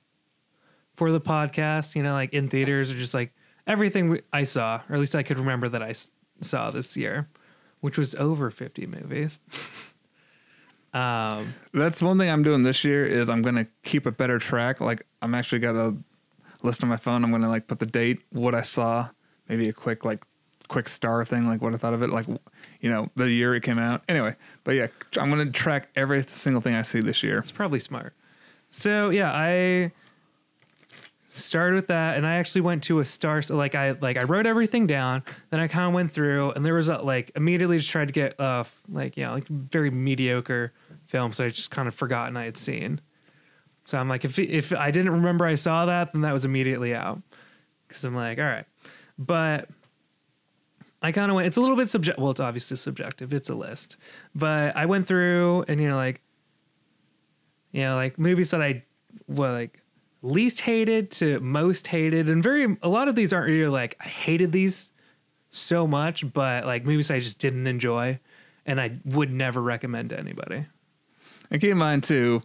for 0.97 1.13
the 1.13 1.21
podcast. 1.21 1.95
You 1.95 2.03
know, 2.03 2.15
like 2.15 2.33
in 2.35 2.49
theaters 2.49 2.91
or 2.91 2.95
just 2.95 3.15
like 3.15 3.33
everything 3.69 4.09
we, 4.09 4.23
I 4.33 4.43
saw, 4.43 4.81
or 4.89 4.95
at 4.95 5.01
least 5.01 5.15
I 5.15 5.23
could 5.23 5.39
remember 5.39 5.69
that 5.69 5.83
I 5.83 5.91
s- 5.91 6.11
saw 6.41 6.71
this 6.71 6.97
year, 6.97 7.29
which 7.81 7.97
was 7.97 8.15
over 8.17 8.51
50 8.51 8.87
movies. 8.87 9.39
um. 10.95 11.55
That's 11.73 12.03
one 12.03 12.19
thing 12.19 12.31
I'm 12.31 12.43
doing 12.43 12.65
this 12.65 12.83
year 12.83 13.07
is 13.07 13.29
I'm 13.29 13.43
going 13.43 13.55
to 13.57 13.67
keep 13.85 14.07
a 14.07 14.11
better 14.11 14.39
track. 14.39 14.81
Like 14.81 15.07
I'm 15.23 15.35
actually 15.35 15.61
got 15.61 15.77
a 15.77 15.97
list 16.63 16.83
on 16.83 16.89
my 16.89 16.97
phone. 16.97 17.23
I'm 17.23 17.31
going 17.31 17.43
to 17.43 17.49
like 17.49 17.69
put 17.69 17.79
the 17.79 17.87
date, 17.87 18.23
what 18.31 18.55
I 18.55 18.63
saw, 18.63 19.11
maybe 19.49 19.69
a 19.69 19.73
quick 19.73 20.05
like 20.05 20.25
quick 20.69 20.89
star 20.89 21.25
thing, 21.25 21.47
like 21.47 21.63
what 21.63 21.73
I 21.73 21.77
thought 21.77 21.95
of 21.95 22.03
it, 22.03 22.11
like 22.11 22.27
you 22.81 22.91
know 22.91 23.11
the 23.17 23.31
year 23.31 23.55
it 23.55 23.63
came 23.63 23.79
out. 23.79 24.03
Anyway, 24.09 24.35
but 24.65 24.75
yeah, 24.75 24.89
I'm 25.19 25.31
going 25.31 25.47
to 25.47 25.53
track 25.53 25.89
every 25.95 26.25
single 26.25 26.61
thing 26.61 26.75
I 26.75 26.83
see 26.83 27.01
this 27.01 27.23
year. 27.23 27.39
It's 27.39 27.53
probably 27.53 27.81
smart. 27.81 28.15
So 28.69 29.11
yeah, 29.11 29.33
I 29.33 29.93
started 31.29 31.75
with 31.77 31.89
that, 31.89 32.17
and 32.17 32.27
I 32.27 32.37
actually 32.37 32.63
went 32.63 32.83
to 32.85 32.99
a 32.99 33.05
star. 33.05 33.41
Like 33.49 33.75
I 33.75 33.93
like 33.93 34.17
I 34.17 34.25
wrote 34.25 34.47
everything 34.47 34.87
down. 34.87 35.23
Then 35.51 35.61
I 35.61 35.69
kind 35.69 35.87
of 35.87 35.93
went 35.93 36.11
through, 36.11 36.53
and 36.53 36.65
there 36.65 36.75
was 36.75 36.89
a, 36.89 36.99
like 36.99 37.31
immediately 37.37 37.79
just 37.79 37.91
tried 37.91 38.09
to 38.09 38.15
get 38.15 38.39
uh 38.41 38.65
like 38.89 39.17
you 39.17 39.25
know 39.25 39.33
like 39.33 39.47
very 39.49 39.91
mediocre 39.91 40.73
films 41.07 41.37
that 41.37 41.45
I 41.45 41.49
just 41.49 41.71
kind 41.71 41.87
of 41.87 41.95
forgotten 41.95 42.37
I 42.37 42.45
had 42.45 42.57
seen. 42.57 43.01
So 43.85 43.99
I'm 43.99 44.09
like, 44.09 44.25
if 44.25 44.39
if 44.39 44.73
I 44.73 44.91
didn't 44.91 45.13
remember 45.13 45.47
I 45.47 45.55
saw 45.55 45.87
that, 45.87 46.13
then 46.13 46.23
that 46.23 46.33
was 46.33 46.45
immediately 46.45 46.95
out. 46.95 47.21
Because 47.87 48.05
I'm 48.05 48.15
like, 48.15 48.39
all 48.39 48.45
right, 48.45 48.67
but 49.19 49.69
I 51.01 51.13
kind 51.13 51.31
of 51.31 51.37
went. 51.37 51.47
It's 51.47 51.57
a 51.57 51.61
little 51.61 51.77
bit 51.77 51.89
subject. 51.89 52.19
Well, 52.19 52.31
it's 52.31 52.41
obviously 52.41 52.77
subjective. 52.77 53.33
It's 53.33 53.49
a 53.49 53.55
list, 53.55 53.97
but 54.35 54.77
I 54.77 54.87
went 54.87 55.07
through 55.07 55.65
and 55.69 55.81
you 55.81 55.89
know 55.89 55.97
like 55.97 56.21
you 57.73 57.83
know, 57.83 57.97
like 57.97 58.19
movies 58.19 58.51
that 58.51 58.63
I 58.63 58.85
well 59.27 59.53
like 59.53 59.81
least 60.23 60.63
hated 60.63 61.11
to 61.13 61.41
most 61.41 61.89
hated, 61.89 62.29
and 62.29 62.43
very 62.43 62.77
a 62.83 62.89
lot 62.89 63.09
of 63.09 63.15
these 63.15 63.33
aren't 63.33 63.49
really 63.49 63.69
like 63.69 63.97
I 64.01 64.09
hated 64.09 64.53
these 64.53 64.91
so 65.51 65.87
much, 65.87 66.31
but 66.33 66.67
like 66.67 66.85
movies 66.85 67.11
I 67.11 67.21
just 67.21 67.39
didn't 67.39 67.67
enjoy, 67.67 68.19
and 68.67 68.81
I 68.81 68.93
would 69.05 69.33
never 69.33 69.63
recommend 69.63 70.11
to 70.11 70.19
anybody. 70.19 70.67
And 71.51 71.61
keep 71.61 71.71
in 71.71 71.79
mind 71.79 72.05
too, 72.05 72.43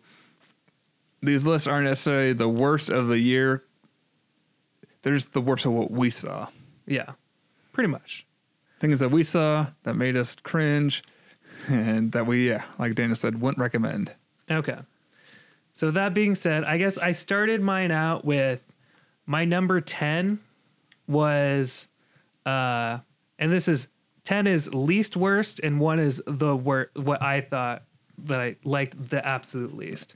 these 1.21 1.45
lists 1.45 1.67
aren't 1.67 1.85
necessarily 1.85 2.33
the 2.33 2.49
worst 2.49 2.89
of 2.89 3.07
the 3.07 3.19
year. 3.19 3.63
They're 5.01 5.15
just 5.15 5.33
the 5.33 5.41
worst 5.41 5.65
of 5.65 5.73
what 5.73 5.91
we 5.91 6.09
saw. 6.09 6.47
Yeah, 6.85 7.11
pretty 7.73 7.89
much. 7.89 8.25
Things 8.79 8.99
that 8.99 9.11
we 9.11 9.23
saw 9.23 9.67
that 9.83 9.95
made 9.95 10.15
us 10.15 10.35
cringe, 10.35 11.03
and 11.67 12.11
that 12.11 12.25
we, 12.25 12.49
yeah, 12.49 12.63
like 12.77 12.95
Daniel 12.95 13.15
said, 13.15 13.41
wouldn't 13.41 13.59
recommend. 13.59 14.11
Okay. 14.49 14.77
So 15.73 15.91
that 15.91 16.13
being 16.13 16.35
said, 16.35 16.63
I 16.63 16.77
guess 16.77 16.97
I 16.97 17.11
started 17.11 17.61
mine 17.61 17.91
out 17.91 18.23
with 18.23 18.63
my 19.25 19.43
number 19.43 19.81
10 19.81 20.39
was 21.07 21.89
uh 22.45 22.99
and 23.37 23.51
this 23.51 23.67
is 23.67 23.89
10 24.23 24.47
is 24.47 24.73
least 24.73 25.17
worst 25.17 25.59
and 25.59 25.79
one 25.79 25.99
is 25.99 26.21
the 26.25 26.55
wor- 26.55 26.91
what 26.95 27.21
I 27.21 27.41
thought 27.41 27.83
that 28.19 28.39
I 28.39 28.55
liked 28.63 29.09
the 29.09 29.25
absolute 29.25 29.75
least. 29.75 30.15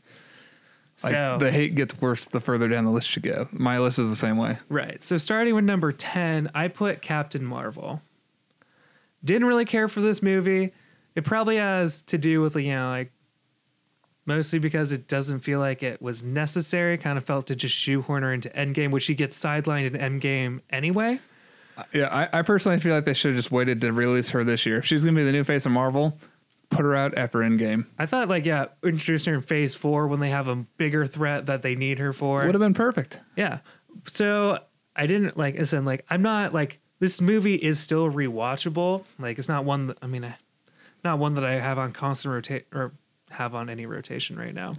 Like 1.03 1.13
So 1.13 1.37
the 1.39 1.51
hate 1.51 1.75
gets 1.75 1.99
worse 1.99 2.25
the 2.25 2.39
further 2.39 2.67
down 2.67 2.85
the 2.85 2.91
list 2.91 3.15
you 3.15 3.21
go. 3.21 3.49
My 3.51 3.79
list 3.79 3.99
is 3.99 4.09
the 4.09 4.15
same 4.15 4.37
way. 4.37 4.59
Right. 4.69 5.01
So 5.03 5.17
starting 5.17 5.55
with 5.55 5.65
number 5.65 5.91
10, 5.91 6.51
I 6.55 6.67
put 6.67 7.01
Captain 7.01 7.43
Marvel. 7.43 8.01
Didn't 9.23 9.47
really 9.47 9.65
care 9.65 9.87
for 9.87 10.01
this 10.01 10.21
movie. 10.21 10.71
It 11.15 11.25
probably 11.25 11.57
has 11.57 12.01
to 12.03 12.17
do 12.17 12.41
with, 12.41 12.55
you 12.55 12.73
know, 12.73 12.89
like 12.89 13.11
mostly 14.27 14.59
because 14.59 14.91
it 14.91 15.07
doesn't 15.07 15.39
feel 15.39 15.59
like 15.59 15.81
it 15.81 16.01
was 16.01 16.23
necessary. 16.23 16.97
Kind 16.97 17.17
of 17.17 17.23
felt 17.23 17.47
to 17.47 17.55
just 17.55 17.75
shoehorn 17.75 18.21
her 18.21 18.31
into 18.31 18.49
Endgame, 18.49 18.91
which 18.91 19.03
she 19.03 19.15
gets 19.15 19.41
sidelined 19.41 19.87
in 19.87 19.93
Endgame 19.93 20.61
anyway. 20.69 21.19
Yeah, 21.93 22.09
I, 22.33 22.39
I 22.39 22.41
personally 22.43 22.79
feel 22.79 22.93
like 22.93 23.05
they 23.05 23.13
should 23.13 23.29
have 23.29 23.37
just 23.37 23.51
waited 23.51 23.81
to 23.81 23.91
release 23.91 24.29
her 24.29 24.43
this 24.43 24.65
year. 24.65 24.77
If 24.77 24.85
she's 24.85 25.03
gonna 25.03 25.15
be 25.17 25.23
the 25.23 25.31
new 25.31 25.43
face 25.43 25.65
of 25.65 25.71
Marvel, 25.71 26.17
put 26.69 26.81
her 26.81 26.95
out 26.95 27.17
after 27.17 27.39
Endgame. 27.39 27.85
I 27.97 28.05
thought, 28.05 28.27
like, 28.27 28.45
yeah, 28.45 28.65
introduce 28.83 29.25
her 29.25 29.33
in 29.35 29.41
phase 29.41 29.75
four 29.75 30.07
when 30.07 30.19
they 30.19 30.29
have 30.29 30.47
a 30.47 30.55
bigger 30.55 31.05
threat 31.05 31.45
that 31.45 31.61
they 31.61 31.75
need 31.75 31.99
her 31.99 32.13
for. 32.13 32.45
Would 32.45 32.55
have 32.55 32.59
been 32.59 32.73
perfect. 32.73 33.19
Yeah. 33.35 33.59
So 34.07 34.59
I 34.95 35.05
didn't 35.05 35.37
like 35.37 35.63
said 35.65 35.85
like 35.85 36.05
I'm 36.09 36.21
not 36.21 36.53
like 36.53 36.79
this 36.99 37.21
movie 37.21 37.55
is 37.55 37.79
still 37.79 38.09
rewatchable. 38.11 39.05
Like 39.19 39.37
it's 39.37 39.47
not 39.47 39.63
one 39.63 39.87
that 39.87 39.97
I 40.01 40.07
mean 40.07 40.25
I, 40.25 40.37
not 41.03 41.19
one 41.19 41.35
that 41.35 41.45
I 41.45 41.59
have 41.59 41.77
on 41.77 41.91
constant 41.91 42.33
rotate 42.33 42.65
or 42.73 42.93
have 43.31 43.53
on 43.55 43.69
any 43.69 43.85
rotation 43.85 44.37
right 44.37 44.53
now. 44.53 44.75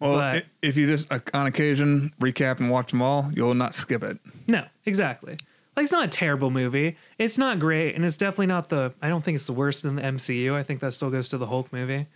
Well, 0.00 0.18
But- 0.18 0.46
if 0.62 0.76
you 0.76 0.86
just 0.86 1.10
uh, 1.12 1.20
on 1.32 1.46
occasion 1.46 2.12
recap 2.20 2.58
and 2.60 2.68
watch 2.70 2.90
them 2.90 3.00
all, 3.02 3.30
you'll 3.34 3.54
not 3.54 3.74
skip 3.74 4.02
it. 4.02 4.18
No, 4.46 4.64
exactly. 4.84 5.36
Like 5.76 5.84
it's 5.84 5.92
not 5.92 6.04
a 6.04 6.08
terrible 6.08 6.50
movie. 6.50 6.96
It's 7.18 7.36
not 7.38 7.58
great, 7.58 7.94
and 7.96 8.04
it's 8.04 8.16
definitely 8.16 8.46
not 8.46 8.68
the. 8.68 8.92
I 9.02 9.08
don't 9.08 9.24
think 9.24 9.34
it's 9.36 9.46
the 9.46 9.52
worst 9.52 9.84
in 9.84 9.96
the 9.96 10.02
MCU. 10.02 10.54
I 10.54 10.62
think 10.62 10.78
that 10.80 10.94
still 10.94 11.10
goes 11.10 11.28
to 11.30 11.38
the 11.38 11.46
Hulk 11.46 11.72
movie. 11.72 12.06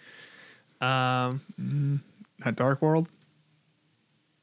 Um. 0.81 2.03
That 2.41 2.55
Dark 2.55 2.81
World. 2.81 3.09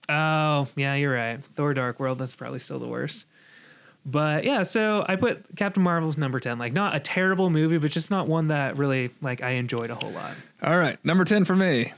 Oh, 0.10 0.68
yeah, 0.76 0.96
you're 0.96 1.14
right. 1.14 1.44
Thor: 1.44 1.74
Dark 1.74 2.00
World. 2.00 2.20
That's 2.20 2.36
probably 2.36 2.60
still 2.60 2.80
the 2.80 2.88
worst. 2.88 3.26
But 4.06 4.44
yeah, 4.44 4.62
so 4.64 5.04
I 5.08 5.16
put 5.16 5.56
Captain 5.56 5.82
Marvel's 5.82 6.18
number 6.18 6.40
ten. 6.40 6.60
Like, 6.60 6.74
not 6.74 6.96
a 6.96 7.00
terrible 7.00 7.50
movie, 7.50 7.80
but 7.80 7.90
just 7.92 8.12
not 8.12 8.28
one 8.28 8.50
that 8.50 8.78
really 8.78 9.10
like 9.22 9.42
I 9.42 9.52
enjoyed 9.52 9.90
a 9.90 9.96
whole 9.96 10.12
lot. 10.12 10.32
All 10.62 10.78
right, 10.78 11.04
number 11.04 11.26
ten 11.26 11.44
for 11.44 11.56
me. 11.56 11.92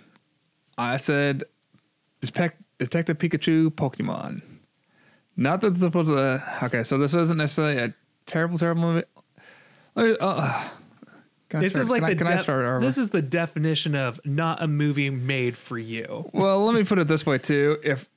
I 0.78 0.98
said, 0.98 1.44
Detective 2.22 3.18
Pikachu 3.18 3.70
Pokemon. 3.72 4.42
Not 5.36 5.62
that 5.62 5.72
this 5.72 5.94
was 5.94 6.10
a 6.10 6.42
okay. 6.64 6.84
So 6.84 6.98
this 6.98 7.14
isn't 7.14 7.38
necessarily 7.38 7.78
a 7.78 7.94
terrible, 8.26 8.58
terrible 8.58 8.82
movie. 8.84 9.04
Me, 9.96 10.16
uh, 10.20 10.70
This 11.50 11.74
start- 11.74 11.84
is 11.84 11.90
like 11.90 12.02
can 12.18 12.28
I, 12.28 12.42
the 12.44 12.52
I 12.52 12.78
def- 12.78 12.82
this 12.82 12.98
is 12.98 13.10
the 13.10 13.22
definition 13.22 13.96
of 13.96 14.20
not 14.26 14.62
a 14.62 14.68
movie 14.68 15.10
made 15.10 15.58
for 15.58 15.78
you. 15.78 16.30
Well, 16.34 16.64
let 16.66 16.74
me 16.76 16.84
put 16.84 17.00
it 17.00 17.08
this 17.08 17.26
way 17.26 17.38
too. 17.38 17.78
If 17.84 18.10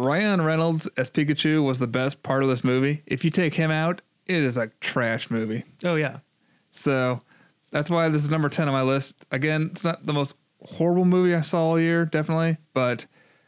Ryan 0.00 0.40
Reynolds 0.42 0.86
as 0.96 1.10
Pikachu 1.10 1.64
was 1.64 1.78
the 1.78 1.86
best 1.86 2.22
part 2.22 2.42
of 2.42 2.48
this 2.48 2.64
movie, 2.64 3.02
if 3.06 3.24
you 3.24 3.30
take 3.30 3.54
him 3.54 3.70
out, 3.70 4.00
it 4.26 4.38
is 4.40 4.56
a 4.56 4.68
trash 4.80 5.30
movie. 5.30 5.64
Oh 5.84 5.96
yeah. 5.96 6.18
So 6.72 7.20
that's 7.70 7.90
why 7.90 8.08
this 8.08 8.22
is 8.22 8.30
number 8.30 8.48
10 8.48 8.66
on 8.68 8.72
my 8.72 8.82
list. 8.82 9.14
Again, 9.30 9.68
it's 9.72 9.84
not 9.84 10.06
the 10.06 10.12
most 10.12 10.34
horrible 10.64 11.04
movie 11.04 11.34
I 11.34 11.42
saw 11.42 11.64
all 11.66 11.80
year, 11.80 12.04
definitely. 12.06 12.56
But 12.72 13.06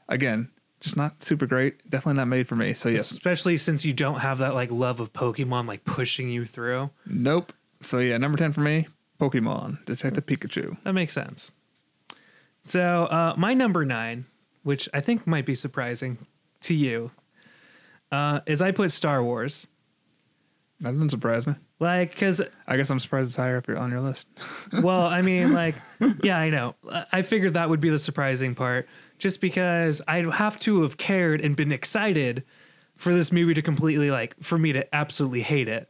again, 0.08 0.50
just 0.80 0.96
not 0.96 1.22
super 1.22 1.46
great. 1.46 1.88
Definitely 1.88 2.18
not 2.18 2.28
made 2.28 2.48
for 2.48 2.56
me. 2.56 2.74
So 2.74 2.88
yes, 2.88 3.10
Especially 3.10 3.56
since 3.56 3.84
you 3.84 3.92
don't 3.92 4.18
have 4.20 4.38
that 4.38 4.54
like 4.54 4.70
love 4.70 5.00
of 5.00 5.12
Pokemon 5.12 5.66
like 5.66 5.84
pushing 5.84 6.28
you 6.28 6.44
through. 6.44 6.90
nope. 7.06 7.52
So 7.80 7.98
yeah, 7.98 8.16
number 8.18 8.38
10 8.38 8.52
for 8.52 8.60
me, 8.60 8.86
Pokemon, 9.20 9.84
Detective 9.86 10.24
Pikachu. 10.26 10.76
That 10.84 10.92
makes 10.92 11.12
sense. 11.12 11.50
So 12.60 13.04
uh, 13.06 13.34
my 13.36 13.54
number 13.54 13.84
nine, 13.84 14.26
which 14.62 14.88
I 14.94 15.00
think 15.00 15.26
might 15.26 15.46
be 15.46 15.56
surprising 15.56 16.18
to 16.62 16.74
you, 16.74 17.10
uh, 18.10 18.40
is 18.46 18.62
I 18.62 18.70
put 18.70 18.92
Star 18.92 19.22
Wars. 19.22 19.68
That 20.80 20.92
doesn't 20.92 21.10
surprise 21.10 21.46
me. 21.46 21.54
Like, 21.78 22.10
because 22.10 22.40
I 22.66 22.76
guess 22.76 22.90
I'm 22.90 23.00
surprised 23.00 23.28
it's 23.28 23.36
higher 23.36 23.56
up 23.56 23.66
here 23.66 23.76
on 23.76 23.90
your 23.90 24.00
list. 24.00 24.28
well, 24.82 25.06
I 25.06 25.22
mean, 25.22 25.52
like, 25.52 25.74
yeah, 26.22 26.38
I 26.38 26.50
know. 26.50 26.74
I 27.12 27.22
figured 27.22 27.54
that 27.54 27.68
would 27.68 27.80
be 27.80 27.88
the 27.88 27.98
surprising 27.98 28.54
part, 28.54 28.88
just 29.18 29.40
because 29.40 30.00
I'd 30.06 30.26
have 30.26 30.58
to 30.60 30.82
have 30.82 30.96
cared 30.96 31.40
and 31.40 31.56
been 31.56 31.72
excited 31.72 32.44
for 32.96 33.12
this 33.12 33.32
movie 33.32 33.54
to 33.54 33.62
completely 33.62 34.10
like 34.10 34.36
for 34.40 34.58
me 34.58 34.72
to 34.72 34.94
absolutely 34.94 35.42
hate 35.42 35.68
it. 35.68 35.88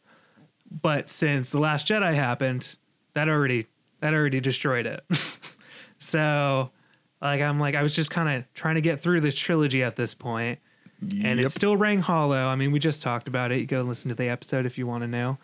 But 0.70 1.10
since 1.10 1.50
the 1.50 1.58
Last 1.58 1.86
Jedi 1.86 2.14
happened, 2.14 2.76
that 3.14 3.28
already 3.28 3.66
that 4.00 4.14
already 4.14 4.40
destroyed 4.40 4.86
it. 4.86 5.04
so, 5.98 6.70
like, 7.22 7.40
I'm 7.40 7.58
like, 7.60 7.74
I 7.74 7.82
was 7.82 7.94
just 7.94 8.10
kind 8.10 8.28
of 8.38 8.52
trying 8.54 8.74
to 8.74 8.80
get 8.80 9.00
through 9.00 9.20
this 9.20 9.34
trilogy 9.34 9.82
at 9.82 9.96
this 9.96 10.12
point, 10.14 10.58
and 11.00 11.38
Yep. 11.38 11.46
it 11.46 11.50
still 11.50 11.76
rang 11.76 12.00
hollow. 12.00 12.46
I 12.46 12.56
mean, 12.56 12.72
we 12.72 12.78
just 12.78 13.02
talked 13.02 13.28
about 13.28 13.52
it. 13.52 13.58
You 13.60 13.66
go 13.66 13.82
listen 13.82 14.08
to 14.10 14.14
the 14.14 14.28
episode 14.28 14.66
if 14.66 14.76
you 14.78 14.86
want 14.86 15.02
to 15.02 15.08
know. 15.08 15.38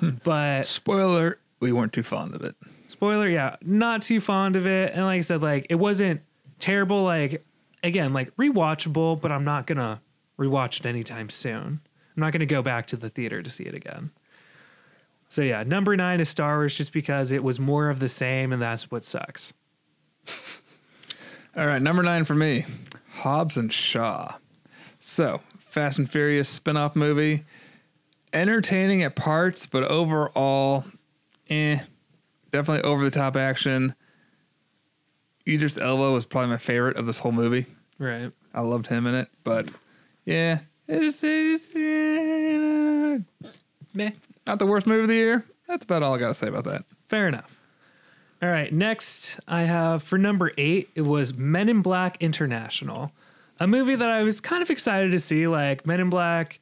Hmm. 0.00 0.10
But 0.24 0.66
Spoiler, 0.66 1.38
we 1.60 1.72
weren't 1.72 1.92
too 1.92 2.02
fond 2.02 2.34
of 2.34 2.42
it. 2.42 2.54
spoiler 2.88 3.28
yeah 3.28 3.54
not 3.62 4.02
too 4.02 4.20
fond 4.20 4.56
of 4.56 4.66
it 4.66 4.92
and 4.94 5.04
like 5.04 5.18
i 5.18 5.20
said 5.20 5.40
like 5.40 5.64
it 5.70 5.76
wasn't 5.76 6.20
terrible 6.58 7.04
like 7.04 7.44
again 7.84 8.12
like 8.12 8.34
rewatchable 8.36 9.20
but 9.20 9.30
i'm 9.30 9.44
not 9.44 9.64
gonna 9.66 10.00
rewatch 10.38 10.80
it 10.80 10.86
anytime 10.86 11.28
soon 11.28 11.80
i'm 12.16 12.20
not 12.20 12.32
gonna 12.32 12.44
go 12.46 12.62
back 12.62 12.86
to 12.88 12.96
the 12.96 13.08
theater 13.08 13.42
to 13.42 13.48
see 13.50 13.62
it 13.64 13.74
again 13.74 14.10
so 15.28 15.40
yeah 15.42 15.62
number 15.62 15.94
nine 15.96 16.18
is 16.18 16.28
star 16.28 16.56
wars 16.56 16.74
just 16.76 16.92
because 16.92 17.30
it 17.30 17.44
was 17.44 17.60
more 17.60 17.90
of 17.90 18.00
the 18.00 18.08
same 18.08 18.52
and 18.52 18.60
that's 18.60 18.90
what 18.90 19.04
sucks 19.04 19.52
All 21.56 21.66
right, 21.66 21.82
number 21.82 22.04
nine 22.04 22.24
for 22.24 22.36
me, 22.36 22.64
Hobbs 23.10 23.56
and 23.56 23.72
Shaw. 23.72 24.36
So, 25.00 25.40
Fast 25.58 25.98
and 25.98 26.08
Furious 26.08 26.48
spin-off 26.48 26.94
movie, 26.94 27.44
entertaining 28.32 29.02
at 29.02 29.16
parts, 29.16 29.66
but 29.66 29.82
overall, 29.82 30.84
eh, 31.48 31.80
definitely 32.52 32.88
over 32.88 33.02
the 33.02 33.10
top 33.10 33.36
action. 33.36 33.96
Idris 35.46 35.76
Elba 35.76 36.12
was 36.12 36.24
probably 36.24 36.50
my 36.50 36.56
favorite 36.56 36.96
of 36.96 37.06
this 37.06 37.18
whole 37.18 37.32
movie. 37.32 37.66
right 37.98 38.30
I 38.54 38.60
loved 38.60 38.86
him 38.86 39.08
in 39.08 39.16
it, 39.16 39.28
but 39.42 39.70
yeah, 40.24 40.60
it 40.86 41.00
just, 41.00 41.20
just 41.20 41.74
eh, 41.74 43.18
meh. 43.92 44.12
Not 44.46 44.60
the 44.60 44.66
worst 44.66 44.86
movie 44.86 45.02
of 45.02 45.08
the 45.08 45.14
year. 45.14 45.44
That's 45.66 45.84
about 45.84 46.04
all 46.04 46.14
I 46.14 46.18
got 46.18 46.28
to 46.28 46.34
say 46.34 46.46
about 46.46 46.64
that. 46.64 46.84
fair 47.08 47.26
enough 47.26 47.59
all 48.42 48.48
right 48.48 48.72
next 48.72 49.38
i 49.46 49.62
have 49.62 50.02
for 50.02 50.18
number 50.18 50.52
eight 50.56 50.88
it 50.94 51.02
was 51.02 51.34
men 51.34 51.68
in 51.68 51.82
black 51.82 52.16
international 52.20 53.12
a 53.58 53.66
movie 53.66 53.94
that 53.94 54.08
i 54.08 54.22
was 54.22 54.40
kind 54.40 54.62
of 54.62 54.70
excited 54.70 55.10
to 55.10 55.18
see 55.18 55.46
like 55.46 55.86
men 55.86 56.00
in 56.00 56.10
black 56.10 56.60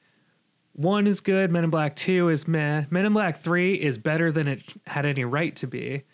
one 0.78 1.08
is 1.08 1.20
good 1.20 1.50
men 1.50 1.64
in 1.64 1.70
black 1.70 1.96
2 1.96 2.28
is 2.28 2.46
meh 2.46 2.84
men 2.88 3.04
in 3.04 3.12
black 3.12 3.38
3 3.38 3.74
is 3.74 3.98
better 3.98 4.30
than 4.30 4.46
it 4.46 4.62
had 4.86 5.04
any 5.04 5.24
right 5.24 5.56
to 5.56 5.66
be. 5.66 6.04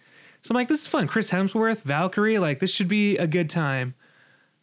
So 0.40 0.52
i'm 0.52 0.54
like 0.54 0.68
this 0.68 0.80
is 0.80 0.86
fun. 0.86 1.06
Chris 1.06 1.30
hemsworth 1.30 1.82
valkyrie 1.82 2.38
like 2.38 2.60
this 2.60 2.72
should 2.72 2.88
be 2.88 3.18
a 3.18 3.26
good 3.26 3.50
time. 3.50 3.94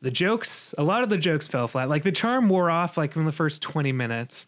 The 0.01 0.09
jokes 0.09 0.73
a 0.75 0.83
lot 0.83 1.03
of 1.03 1.09
the 1.11 1.19
jokes 1.19 1.47
fell 1.47 1.67
flat. 1.67 1.87
Like 1.87 2.01
the 2.01 2.11
charm 2.11 2.49
wore 2.49 2.71
off 2.71 2.97
like 2.97 3.15
in 3.15 3.25
the 3.25 3.31
first 3.31 3.61
20 3.61 3.91
minutes 3.91 4.47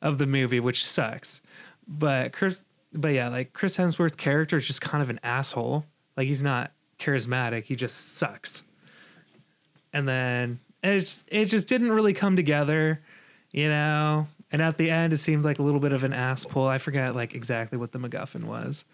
of 0.00 0.16
the 0.16 0.26
movie 0.26 0.60
which 0.60 0.82
sucks. 0.82 1.42
But 1.86 2.32
chris 2.32 2.64
but 2.96 3.08
yeah 3.08 3.28
like 3.28 3.52
chris 3.52 3.76
hemsworth's 3.76 4.16
character 4.16 4.56
is 4.56 4.66
just 4.66 4.80
kind 4.80 5.02
of 5.02 5.10
an 5.10 5.20
asshole 5.22 5.84
like 6.16 6.26
he's 6.26 6.42
not 6.42 6.72
charismatic 6.98 7.64
he 7.64 7.76
just 7.76 8.14
sucks 8.14 8.64
and 9.92 10.08
then 10.08 10.58
it 10.82 11.00
just, 11.00 11.24
it 11.28 11.46
just 11.46 11.68
didn't 11.68 11.92
really 11.92 12.12
come 12.12 12.36
together 12.36 13.00
you 13.50 13.68
know 13.68 14.26
and 14.50 14.62
at 14.62 14.76
the 14.76 14.90
end 14.90 15.12
it 15.12 15.18
seemed 15.18 15.44
like 15.44 15.58
a 15.58 15.62
little 15.62 15.80
bit 15.80 15.92
of 15.92 16.04
an 16.04 16.12
ass 16.12 16.44
pull 16.44 16.66
i 16.66 16.78
forgot 16.78 17.14
like 17.14 17.34
exactly 17.34 17.76
what 17.76 17.92
the 17.92 17.98
macguffin 17.98 18.44
was 18.44 18.84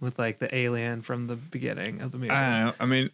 with 0.00 0.18
like 0.18 0.38
the 0.38 0.54
alien 0.54 1.02
from 1.02 1.26
the 1.26 1.36
beginning 1.36 2.00
of 2.00 2.12
the 2.12 2.18
movie 2.18 2.30
I 2.30 2.50
don't 2.50 2.66
know. 2.66 2.74
I 2.80 2.86
mean, 2.86 3.10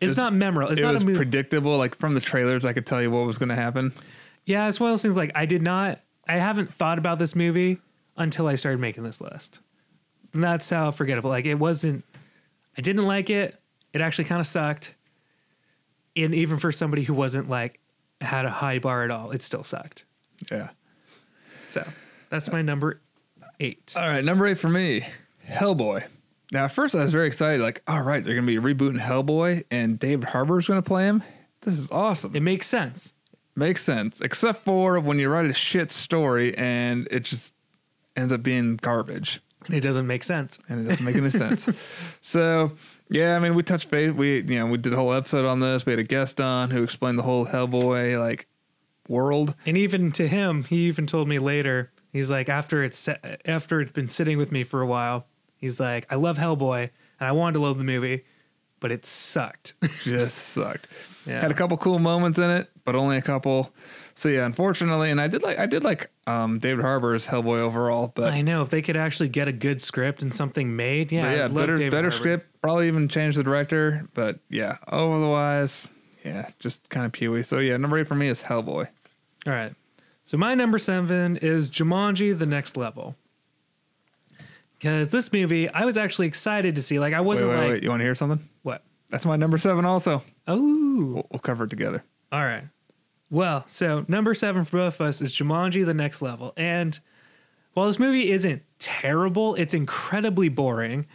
it's 0.00 0.16
not 0.16 0.32
memorable 0.32 0.70
it's 0.70 0.80
it 0.80 0.84
not 0.84 0.94
was 0.94 1.04
predictable. 1.04 1.76
Like 1.76 1.96
from 1.96 2.14
the 2.14 2.20
trailers, 2.20 2.64
I 2.64 2.72
could 2.72 2.86
tell 2.86 3.02
you 3.02 3.10
what 3.10 3.26
was 3.26 3.38
going 3.38 3.48
to 3.48 3.56
happen. 3.56 3.92
Yeah, 4.44 4.68
it's 4.68 4.80
one 4.80 4.90
of 4.90 4.92
those 4.92 5.02
things 5.02 5.16
like 5.16 5.32
I 5.34 5.46
did 5.46 5.62
not, 5.62 6.00
I 6.26 6.34
haven't 6.34 6.72
thought 6.72 6.98
about 6.98 7.18
this 7.18 7.34
movie 7.34 7.80
until 8.16 8.46
I 8.46 8.54
started 8.54 8.80
making 8.80 9.04
this 9.04 9.20
list. 9.20 9.60
That's 10.34 10.68
how 10.70 10.90
forgettable. 10.90 11.30
Like 11.30 11.46
it 11.46 11.56
wasn't, 11.56 12.04
I 12.76 12.80
didn't 12.80 13.06
like 13.06 13.30
it. 13.30 13.58
It 13.92 14.00
actually 14.00 14.24
kind 14.24 14.40
of 14.40 14.46
sucked. 14.46 14.94
And 16.16 16.34
even 16.34 16.58
for 16.58 16.72
somebody 16.72 17.04
who 17.04 17.14
wasn't 17.14 17.48
like, 17.48 17.80
had 18.20 18.44
a 18.44 18.50
high 18.50 18.80
bar 18.80 19.04
at 19.04 19.12
all, 19.12 19.30
it 19.30 19.44
still 19.44 19.62
sucked. 19.62 20.04
Yeah. 20.50 20.70
So 21.68 21.86
that's 22.30 22.50
my 22.50 22.62
number 22.62 23.00
eight. 23.60 23.94
All 23.96 24.08
right, 24.08 24.24
number 24.24 24.46
eight 24.46 24.58
for 24.58 24.68
me, 24.68 25.06
Hellboy. 25.48 26.04
Now, 26.50 26.64
at 26.64 26.72
first, 26.72 26.96
I 26.96 26.98
was 26.98 27.12
very 27.12 27.28
excited. 27.28 27.60
Like, 27.60 27.82
all 27.86 28.02
right, 28.02 28.24
they're 28.24 28.34
going 28.34 28.46
to 28.46 28.60
be 28.60 28.74
rebooting 28.74 28.98
Hellboy, 28.98 29.64
and 29.70 29.98
David 29.98 30.30
Harbour's 30.30 30.66
going 30.66 30.82
to 30.82 30.86
play 30.86 31.04
him. 31.04 31.22
This 31.60 31.78
is 31.78 31.90
awesome. 31.90 32.34
It 32.34 32.42
makes 32.42 32.66
sense. 32.66 33.12
Makes 33.54 33.84
sense, 33.84 34.20
except 34.20 34.64
for 34.64 34.98
when 34.98 35.18
you 35.18 35.28
write 35.28 35.46
a 35.46 35.52
shit 35.52 35.92
story 35.92 36.56
and 36.56 37.06
it 37.10 37.24
just 37.24 37.54
ends 38.16 38.32
up 38.32 38.42
being 38.42 38.76
garbage, 38.76 39.40
it 39.70 39.80
doesn't 39.80 40.06
make 40.06 40.24
sense. 40.24 40.58
and 40.68 40.84
it 40.86 40.88
doesn't 40.90 41.04
make 41.04 41.16
any 41.16 41.30
sense. 41.30 41.68
So, 42.20 42.72
yeah, 43.10 43.36
I 43.36 43.38
mean, 43.38 43.54
we 43.54 43.62
touched 43.62 43.90
base. 43.90 44.12
We, 44.12 44.36
you 44.42 44.58
know, 44.58 44.66
we 44.66 44.76
did 44.78 44.92
a 44.92 44.96
whole 44.96 45.12
episode 45.14 45.44
on 45.46 45.60
this. 45.60 45.86
We 45.86 45.92
had 45.92 45.98
a 45.98 46.04
guest 46.04 46.40
on 46.40 46.70
who 46.70 46.82
explained 46.82 47.18
the 47.18 47.22
whole 47.22 47.46
Hellboy 47.46 48.18
like 48.20 48.46
world. 49.08 49.54
And 49.64 49.76
even 49.78 50.12
to 50.12 50.28
him, 50.28 50.64
he 50.64 50.86
even 50.86 51.06
told 51.06 51.28
me 51.28 51.38
later. 51.38 51.90
He's 52.12 52.28
like, 52.30 52.48
after 52.48 52.82
it's 52.84 53.08
after 53.44 53.80
it's 53.80 53.92
been 53.92 54.08
sitting 54.10 54.38
with 54.38 54.50
me 54.52 54.64
for 54.64 54.80
a 54.82 54.86
while, 54.86 55.26
he's 55.56 55.78
like, 55.80 56.10
I 56.12 56.16
love 56.16 56.38
Hellboy, 56.38 56.90
and 57.20 57.28
I 57.28 57.32
wanted 57.32 57.54
to 57.54 57.60
love 57.60 57.78
the 57.78 57.84
movie, 57.84 58.24
but 58.80 58.90
it 58.92 59.04
sucked. 59.06 59.74
just 60.02 60.36
sucked. 60.38 60.86
Yeah. 61.26 61.42
Had 61.42 61.50
a 61.50 61.54
couple 61.54 61.76
cool 61.76 61.98
moments 61.98 62.38
in 62.38 62.48
it, 62.48 62.70
but 62.86 62.94
only 62.94 63.18
a 63.18 63.20
couple. 63.20 63.74
So 64.18 64.28
yeah, 64.28 64.44
unfortunately, 64.46 65.12
and 65.12 65.20
I 65.20 65.28
did 65.28 65.44
like 65.44 65.60
I 65.60 65.66
did 65.66 65.84
like 65.84 66.10
um, 66.26 66.58
David 66.58 66.84
Harbour's 66.84 67.28
Hellboy 67.28 67.60
overall, 67.60 68.10
but 68.12 68.32
I 68.32 68.40
know 68.40 68.62
if 68.62 68.68
they 68.68 68.82
could 68.82 68.96
actually 68.96 69.28
get 69.28 69.46
a 69.46 69.52
good 69.52 69.80
script 69.80 70.22
and 70.22 70.34
something 70.34 70.74
made, 70.74 71.12
yeah, 71.12 71.32
yeah, 71.32 71.46
better 71.46 71.76
David 71.76 71.92
better 71.92 72.10
Harbour. 72.10 72.16
script. 72.16 72.60
Probably 72.60 72.88
even 72.88 73.06
change 73.06 73.36
the 73.36 73.44
director, 73.44 74.08
but 74.14 74.40
yeah, 74.50 74.78
otherwise, 74.88 75.86
yeah, 76.24 76.48
just 76.58 76.88
kind 76.88 77.06
of 77.06 77.12
pewy. 77.12 77.46
So 77.46 77.60
yeah, 77.60 77.76
number 77.76 77.96
eight 77.96 78.08
for 78.08 78.16
me 78.16 78.26
is 78.26 78.42
Hellboy. 78.42 78.88
All 79.46 79.52
right, 79.52 79.72
so 80.24 80.36
my 80.36 80.52
number 80.56 80.78
seven 80.78 81.36
is 81.36 81.70
Jumanji: 81.70 82.36
The 82.36 82.46
Next 82.46 82.76
Level. 82.76 83.14
Because 84.80 85.10
this 85.10 85.32
movie, 85.32 85.68
I 85.68 85.84
was 85.84 85.96
actually 85.96 86.26
excited 86.26 86.74
to 86.74 86.82
see. 86.82 86.98
Like, 86.98 87.14
I 87.14 87.20
wasn't 87.20 87.50
wait, 87.50 87.56
like, 87.56 87.68
wait. 87.68 87.82
You 87.84 87.90
want 87.90 88.00
to 88.00 88.04
hear 88.04 88.16
something? 88.16 88.48
what? 88.62 88.82
That's 89.10 89.24
my 89.24 89.36
number 89.36 89.58
seven. 89.58 89.84
Also, 89.84 90.24
Oh, 90.48 90.56
we'll, 91.14 91.26
we'll 91.30 91.38
cover 91.38 91.64
it 91.64 91.70
together. 91.70 92.02
All 92.32 92.42
right. 92.44 92.64
Well, 93.30 93.64
so 93.66 94.04
number 94.08 94.34
seven 94.34 94.64
for 94.64 94.78
both 94.78 95.00
of 95.00 95.06
us 95.06 95.20
is 95.20 95.32
Jumanji: 95.36 95.84
The 95.84 95.94
Next 95.94 96.22
Level, 96.22 96.52
and 96.56 96.98
while 97.74 97.86
this 97.86 97.98
movie 97.98 98.30
isn't 98.30 98.62
terrible, 98.78 99.54
it's 99.56 99.74
incredibly 99.74 100.48
boring. 100.48 101.06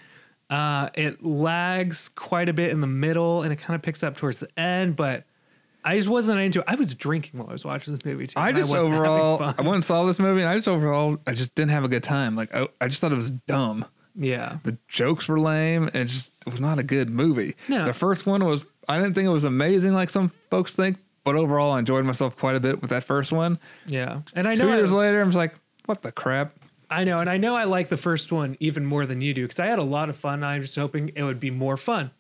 Uh, 0.50 0.90
it 0.94 1.24
lags 1.26 2.10
quite 2.10 2.48
a 2.50 2.54
bit 2.54 2.70
in 2.72 2.82
the 2.82 2.88
middle, 2.88 3.42
and 3.42 3.52
it 3.52 3.56
kind 3.58 3.76
of 3.76 3.82
picks 3.82 4.04
up 4.04 4.16
towards 4.16 4.38
the 4.38 4.48
end. 4.60 4.96
But 4.96 5.24
I 5.84 5.98
just 5.98 6.08
wasn't 6.08 6.40
into 6.40 6.60
it. 6.60 6.66
I 6.68 6.76
was 6.76 6.94
drinking 6.94 7.40
while 7.40 7.50
I 7.50 7.54
was 7.54 7.66
watching 7.66 7.96
this 7.96 8.06
movie 8.06 8.28
too. 8.28 8.40
I 8.40 8.52
just 8.52 8.70
wasn't 8.70 8.94
overall. 8.94 9.42
I 9.42 9.62
went 9.62 9.76
and 9.76 9.86
saw 9.86 10.04
this 10.06 10.20
movie, 10.20 10.42
and 10.42 10.50
I 10.50 10.56
just 10.56 10.68
overall, 10.68 11.18
I 11.26 11.34
just 11.34 11.56
didn't 11.56 11.72
have 11.72 11.84
a 11.84 11.88
good 11.90 12.04
time. 12.04 12.36
Like 12.36 12.54
I, 12.56 12.68
I 12.80 12.88
just 12.88 13.02
thought 13.02 13.12
it 13.12 13.16
was 13.16 13.32
dumb. 13.32 13.86
yeah, 14.16 14.58
The 14.64 14.78
jokes 14.88 15.28
were 15.28 15.40
lame. 15.40 15.86
And 15.88 15.96
it 15.96 16.06
just 16.06 16.32
it 16.46 16.52
was 16.52 16.62
not 16.62 16.78
a 16.78 16.84
good 16.84 17.10
movie. 17.10 17.56
No. 17.68 17.86
The 17.86 17.94
first 17.94 18.28
one 18.28 18.46
was 18.46 18.64
I 18.88 18.98
didn't 19.00 19.16
think 19.16 19.26
it 19.26 19.32
was 19.32 19.44
amazing 19.46 19.94
like 19.94 20.12
some 20.12 20.32
folks 20.52 20.76
think, 20.76 20.98
but 21.24 21.36
overall 21.36 21.72
I 21.72 21.80
enjoyed 21.80 22.06
myself 22.06 22.36
quite 22.38 22.56
a 22.56 22.60
bit 22.60 22.82
with 22.82 22.90
that 22.90 23.04
first 23.04 23.32
one. 23.32 23.60
yeah. 23.86 24.22
And 24.36 24.48
I 24.48 24.54
know 24.54 24.66
Two 24.66 24.70
know 24.72 24.78
years 24.78 24.92
I, 24.92 24.96
later, 24.96 25.22
I 25.22 25.26
was 25.26 25.36
like, 25.36 25.56
what 25.86 26.02
the 26.02 26.12
crap? 26.12 26.54
I 26.90 27.04
know, 27.06 27.18
and 27.18 27.30
I 27.30 27.38
know 27.38 27.56
I 27.56 27.64
like 27.64 27.90
the 27.90 27.98
first 27.98 28.32
one 28.32 28.56
even 28.60 28.86
more 28.86 29.06
than 29.06 29.20
you 29.22 29.34
do 29.34 29.44
because 29.44 29.60
I 29.60 29.66
had 29.66 29.80
a 29.80 29.84
lot 29.84 30.10
of 30.10 30.16
fun. 30.16 30.44
I 30.44 30.60
was 30.60 30.68
just 30.68 30.78
hoping 30.80 31.12
it 31.16 31.24
would 31.24 31.40
be 31.40 31.50
more 31.50 31.76
fun, 31.76 32.12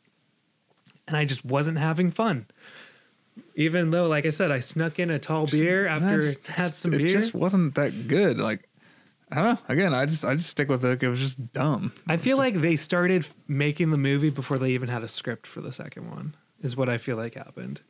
and 1.08 1.16
I 1.16 1.26
just 1.26 1.46
wasn't 1.46 1.78
having 1.78 2.10
fun. 2.12 2.48
Even 3.56 3.92
though, 3.92 4.08
like 4.08 4.26
I 4.26 4.30
said, 4.30 4.52
I 4.52 4.60
snuck 4.60 4.98
in 5.00 5.10
a 5.10 5.20
tall 5.20 5.46
beer 5.48 5.86
after 5.88 6.22
just- 6.22 6.48
had 6.48 6.74
some 6.74 6.94
it 6.94 6.98
beer. 6.98 7.08
It 7.08 7.12
just 7.12 7.34
wasn't 7.36 7.76
that 7.76 8.08
good. 8.08 8.40
Like 8.40 8.68
I 9.32 9.36
don't 9.36 9.46
know. 9.56 9.58
Again, 9.68 9.94
I 9.94 10.06
just 10.06 10.24
I 10.26 10.36
just 10.36 10.50
stick 10.50 10.70
with 10.70 10.84
it. 10.86 11.02
It 11.04 11.08
was 11.08 11.20
just 11.20 11.54
dumb. 11.54 11.94
I 12.08 12.18
feel 12.18 12.38
like 12.38 12.62
they 12.62 12.76
started 12.76 13.28
making 13.48 13.92
the 13.92 13.98
movie 13.98 14.30
before 14.30 14.58
they 14.58 14.72
even 14.72 14.90
had 14.90 15.04
a 15.04 15.08
script 15.08 15.46
for 15.46 15.62
the 15.62 15.72
second 15.72 16.10
one. 16.10 16.36
Is 16.62 16.76
what 16.78 16.90
I 16.90 16.98
feel 16.98 17.18
like 17.18 17.36
happened. 17.36 17.82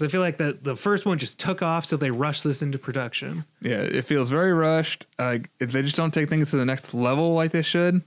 Because 0.00 0.10
I 0.10 0.12
feel 0.12 0.22
like 0.22 0.38
that 0.38 0.64
the 0.64 0.76
first 0.76 1.04
one 1.04 1.18
just 1.18 1.38
took 1.38 1.60
off, 1.60 1.84
so 1.84 1.96
they 1.98 2.10
rushed 2.10 2.42
this 2.42 2.62
into 2.62 2.78
production. 2.78 3.44
Yeah, 3.60 3.82
it 3.82 4.06
feels 4.06 4.30
very 4.30 4.52
rushed. 4.54 5.04
Like 5.18 5.50
if 5.60 5.72
they 5.72 5.82
just 5.82 5.94
don't 5.96 6.12
take 6.14 6.30
things 6.30 6.50
to 6.50 6.56
the 6.56 6.64
next 6.64 6.94
level 6.94 7.34
like 7.34 7.52
they 7.52 7.60
should. 7.62 8.02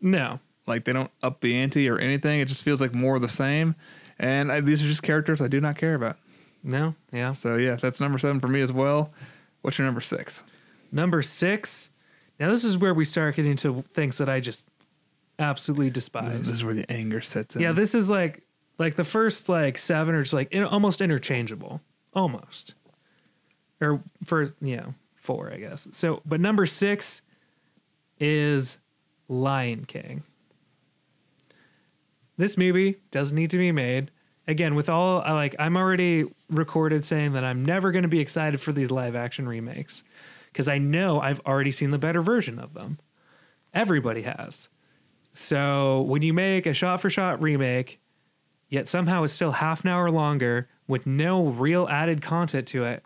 No, 0.00 0.40
Like 0.66 0.84
they 0.84 0.92
don't 0.92 1.10
up 1.22 1.40
the 1.40 1.56
ante 1.56 1.88
or 1.88 1.98
anything. 1.98 2.40
It 2.40 2.48
just 2.48 2.62
feels 2.62 2.80
like 2.82 2.92
more 2.92 3.16
of 3.16 3.22
the 3.22 3.28
same. 3.30 3.74
And 4.18 4.52
I, 4.52 4.60
these 4.60 4.84
are 4.84 4.86
just 4.86 5.02
characters 5.02 5.40
I 5.40 5.48
do 5.48 5.58
not 5.60 5.78
care 5.78 5.94
about. 5.94 6.16
no, 6.62 6.94
yeah. 7.12 7.32
So 7.32 7.56
yeah, 7.56 7.76
that's 7.76 7.98
number 7.98 8.18
seven 8.18 8.40
for 8.40 8.48
me 8.48 8.60
as 8.60 8.72
well. 8.72 9.10
What's 9.62 9.78
your 9.78 9.86
number 9.86 10.02
six? 10.02 10.42
Number 10.92 11.22
six. 11.22 11.88
Now 12.38 12.50
this 12.50 12.62
is 12.62 12.76
where 12.76 12.92
we 12.92 13.04
start 13.06 13.36
getting 13.36 13.56
to 13.56 13.82
things 13.94 14.18
that 14.18 14.28
I 14.28 14.40
just 14.40 14.68
absolutely 15.38 15.90
despise. 15.90 16.38
this 16.38 16.52
is 16.52 16.62
where 16.62 16.74
the 16.74 16.90
anger 16.92 17.20
sets 17.22 17.56
in. 17.56 17.62
Yeah, 17.62 17.72
this 17.72 17.94
is 17.94 18.10
like 18.10 18.42
like 18.78 18.94
the 18.94 19.04
first 19.04 19.48
like 19.48 19.76
seven 19.78 20.14
are 20.14 20.22
just 20.22 20.34
like 20.34 20.52
in, 20.52 20.64
almost 20.64 21.00
interchangeable, 21.00 21.80
almost, 22.14 22.74
or 23.80 24.02
first 24.24 24.54
you 24.60 24.76
know 24.76 24.94
four 25.14 25.52
I 25.52 25.58
guess. 25.58 25.88
So, 25.92 26.22
but 26.24 26.40
number 26.40 26.66
six 26.66 27.22
is 28.18 28.78
Lion 29.28 29.84
King. 29.84 30.22
This 32.36 32.56
movie 32.56 33.00
does 33.10 33.32
need 33.32 33.50
to 33.50 33.58
be 33.58 33.72
made. 33.72 34.10
Again, 34.46 34.74
with 34.74 34.88
all 34.88 35.20
I 35.20 35.32
like, 35.32 35.54
I'm 35.58 35.76
already 35.76 36.24
recorded 36.48 37.04
saying 37.04 37.32
that 37.32 37.44
I'm 37.44 37.64
never 37.64 37.92
going 37.92 38.04
to 38.04 38.08
be 38.08 38.20
excited 38.20 38.60
for 38.60 38.72
these 38.72 38.90
live 38.90 39.14
action 39.14 39.46
remakes 39.46 40.04
because 40.50 40.68
I 40.68 40.78
know 40.78 41.20
I've 41.20 41.40
already 41.40 41.70
seen 41.70 41.90
the 41.90 41.98
better 41.98 42.22
version 42.22 42.58
of 42.58 42.72
them. 42.72 42.98
Everybody 43.74 44.22
has. 44.22 44.68
So 45.32 46.00
when 46.02 46.22
you 46.22 46.32
make 46.32 46.64
a 46.64 46.72
shot 46.72 47.00
for 47.00 47.10
shot 47.10 47.42
remake, 47.42 48.00
yet 48.68 48.88
somehow 48.88 49.22
it's 49.22 49.32
still 49.32 49.52
half 49.52 49.84
an 49.84 49.90
hour 49.90 50.10
longer 50.10 50.68
with 50.86 51.06
no 51.06 51.46
real 51.46 51.88
added 51.88 52.22
content 52.22 52.66
to 52.68 52.84
it, 52.84 53.04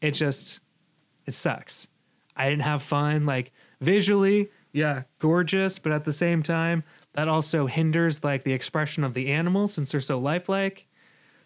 it 0.00 0.12
just 0.12 0.60
it 1.26 1.34
sucks. 1.34 1.88
I 2.36 2.48
didn't 2.48 2.62
have 2.62 2.82
fun. 2.82 3.26
Like 3.26 3.52
visually, 3.80 4.50
yeah, 4.72 5.02
gorgeous, 5.18 5.78
but 5.78 5.92
at 5.92 6.04
the 6.04 6.12
same 6.12 6.42
time, 6.42 6.84
that 7.12 7.28
also 7.28 7.66
hinders 7.66 8.24
like 8.24 8.44
the 8.44 8.52
expression 8.52 9.04
of 9.04 9.14
the 9.14 9.28
animals 9.28 9.74
since 9.74 9.92
they're 9.92 10.00
so 10.00 10.18
lifelike. 10.18 10.86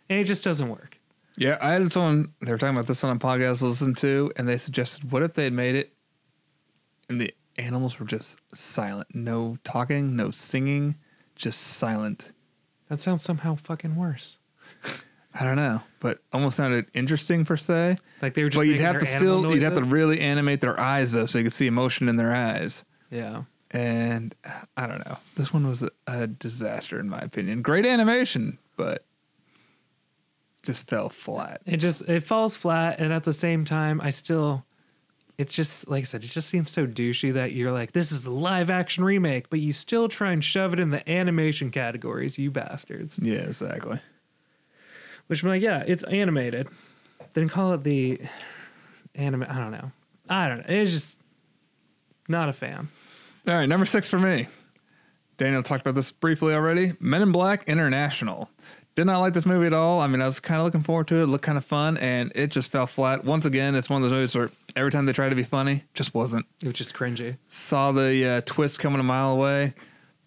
And 0.08 0.18
it 0.20 0.24
just 0.24 0.44
doesn't 0.44 0.68
work. 0.68 0.98
Yeah, 1.36 1.58
I 1.60 1.72
had 1.72 1.92
someone 1.92 2.32
they 2.40 2.50
were 2.50 2.58
talking 2.58 2.76
about 2.76 2.86
this 2.86 3.04
on 3.04 3.14
a 3.14 3.18
podcast 3.18 3.62
I 3.62 3.66
listened 3.66 3.98
to, 3.98 4.32
and 4.36 4.48
they 4.48 4.56
suggested 4.56 5.10
what 5.10 5.22
if 5.22 5.34
they 5.34 5.44
had 5.44 5.52
made 5.52 5.74
it 5.74 5.92
and 7.08 7.20
the 7.20 7.34
animals 7.58 7.98
were 7.98 8.06
just 8.06 8.38
silent. 8.54 9.08
No 9.14 9.58
talking, 9.64 10.16
no 10.16 10.30
singing, 10.30 10.96
just 11.34 11.60
silent. 11.60 12.32
That 12.88 13.00
sounds 13.00 13.22
somehow 13.22 13.56
fucking 13.56 13.96
worse. 13.96 14.38
I 15.38 15.44
don't 15.44 15.56
know, 15.56 15.82
but 16.00 16.20
almost 16.32 16.56
sounded 16.56 16.86
interesting 16.94 17.44
per 17.44 17.56
se. 17.56 17.98
Like 18.22 18.34
they 18.34 18.42
were 18.42 18.48
just 18.48 18.58
But 18.58 18.66
you'd 18.68 18.80
have 18.80 18.98
to 19.00 19.06
still 19.06 19.52
you'd 19.52 19.62
have 19.62 19.74
to 19.74 19.84
really 19.84 20.20
animate 20.20 20.60
their 20.60 20.78
eyes 20.80 21.12
though, 21.12 21.26
so 21.26 21.38
you 21.38 21.44
could 21.44 21.52
see 21.52 21.66
emotion 21.66 22.08
in 22.08 22.16
their 22.16 22.34
eyes. 22.34 22.84
Yeah. 23.10 23.42
And 23.70 24.34
I 24.76 24.86
don't 24.86 25.06
know. 25.06 25.18
This 25.36 25.52
one 25.52 25.68
was 25.68 25.82
a, 25.82 25.90
a 26.06 26.26
disaster 26.26 26.98
in 26.98 27.08
my 27.10 27.18
opinion. 27.18 27.60
Great 27.62 27.84
animation, 27.84 28.58
but 28.76 29.04
just 30.62 30.88
fell 30.88 31.08
flat. 31.08 31.60
it 31.66 31.76
just 31.76 32.02
it 32.08 32.24
falls 32.24 32.56
flat 32.56 32.98
and 32.98 33.12
at 33.12 33.22
the 33.22 33.32
same 33.32 33.64
time 33.64 34.00
i 34.00 34.10
still 34.10 34.64
it's 35.38 35.54
just 35.54 35.88
like 35.88 36.00
i 36.00 36.04
said 36.04 36.24
it 36.24 36.30
just 36.30 36.48
seems 36.48 36.70
so 36.70 36.86
douchey 36.86 37.32
that 37.32 37.52
you're 37.52 37.72
like 37.72 37.92
this 37.92 38.10
is 38.12 38.22
the 38.24 38.30
live 38.30 38.70
action 38.70 39.04
remake 39.04 39.50
but 39.50 39.60
you 39.60 39.72
still 39.72 40.08
try 40.08 40.32
and 40.32 40.42
shove 40.44 40.72
it 40.72 40.80
in 40.80 40.90
the 40.90 41.08
animation 41.10 41.70
categories 41.70 42.38
you 42.38 42.50
bastards 42.50 43.18
Yeah, 43.22 43.36
exactly. 43.40 44.00
which 45.26 45.42
i'm 45.42 45.48
like 45.50 45.62
yeah 45.62 45.82
it's 45.86 46.02
animated 46.04 46.68
then 47.34 47.48
call 47.48 47.72
it 47.74 47.84
the 47.84 48.20
anime 49.14 49.42
i 49.48 49.54
don't 49.58 49.72
know 49.72 49.90
i 50.28 50.48
don't 50.48 50.58
know 50.58 50.64
it's 50.68 50.92
just 50.92 51.20
not 52.28 52.48
a 52.48 52.52
fan 52.52 52.88
All 53.46 53.54
right, 53.54 53.66
number 53.68 53.86
six 53.86 54.08
for 54.10 54.18
me. 54.18 54.48
Daniel 55.38 55.62
talked 55.62 55.82
about 55.82 55.94
this 55.94 56.10
briefly 56.10 56.52
already. 56.54 56.94
Men 56.98 57.22
in 57.22 57.30
Black 57.30 57.62
International. 57.68 58.50
Did 58.96 59.04
not 59.04 59.20
like 59.20 59.34
this 59.34 59.46
movie 59.46 59.66
at 59.66 59.72
all. 59.72 60.00
I 60.00 60.06
mean, 60.08 60.20
I 60.22 60.26
was 60.26 60.40
kind 60.40 60.58
of 60.58 60.64
looking 60.64 60.82
forward 60.82 61.06
to 61.08 61.16
it. 61.16 61.22
It 61.24 61.26
looked 61.26 61.44
kind 61.44 61.56
of 61.58 61.64
fun, 61.64 61.98
and 61.98 62.32
it 62.34 62.48
just 62.48 62.72
fell 62.72 62.86
flat. 62.88 63.24
Once 63.24 63.44
again, 63.44 63.74
it's 63.76 63.88
one 63.90 64.02
of 64.02 64.10
those 64.10 64.16
movies 64.16 64.34
where 64.34 64.50
every 64.76 64.90
time 64.92 65.06
they 65.06 65.12
tried 65.12 65.30
to 65.30 65.34
be 65.34 65.42
funny, 65.42 65.82
just 65.94 66.14
wasn't. 66.14 66.46
it 66.62 66.66
was 66.66 66.74
just 66.74 66.94
cringy 66.94 67.36
Saw 67.48 67.90
the 67.92 68.24
uh, 68.26 68.40
twist 68.46 68.78
coming 68.78 69.00
a 69.00 69.04
mile 69.04 69.32
away. 69.32 69.74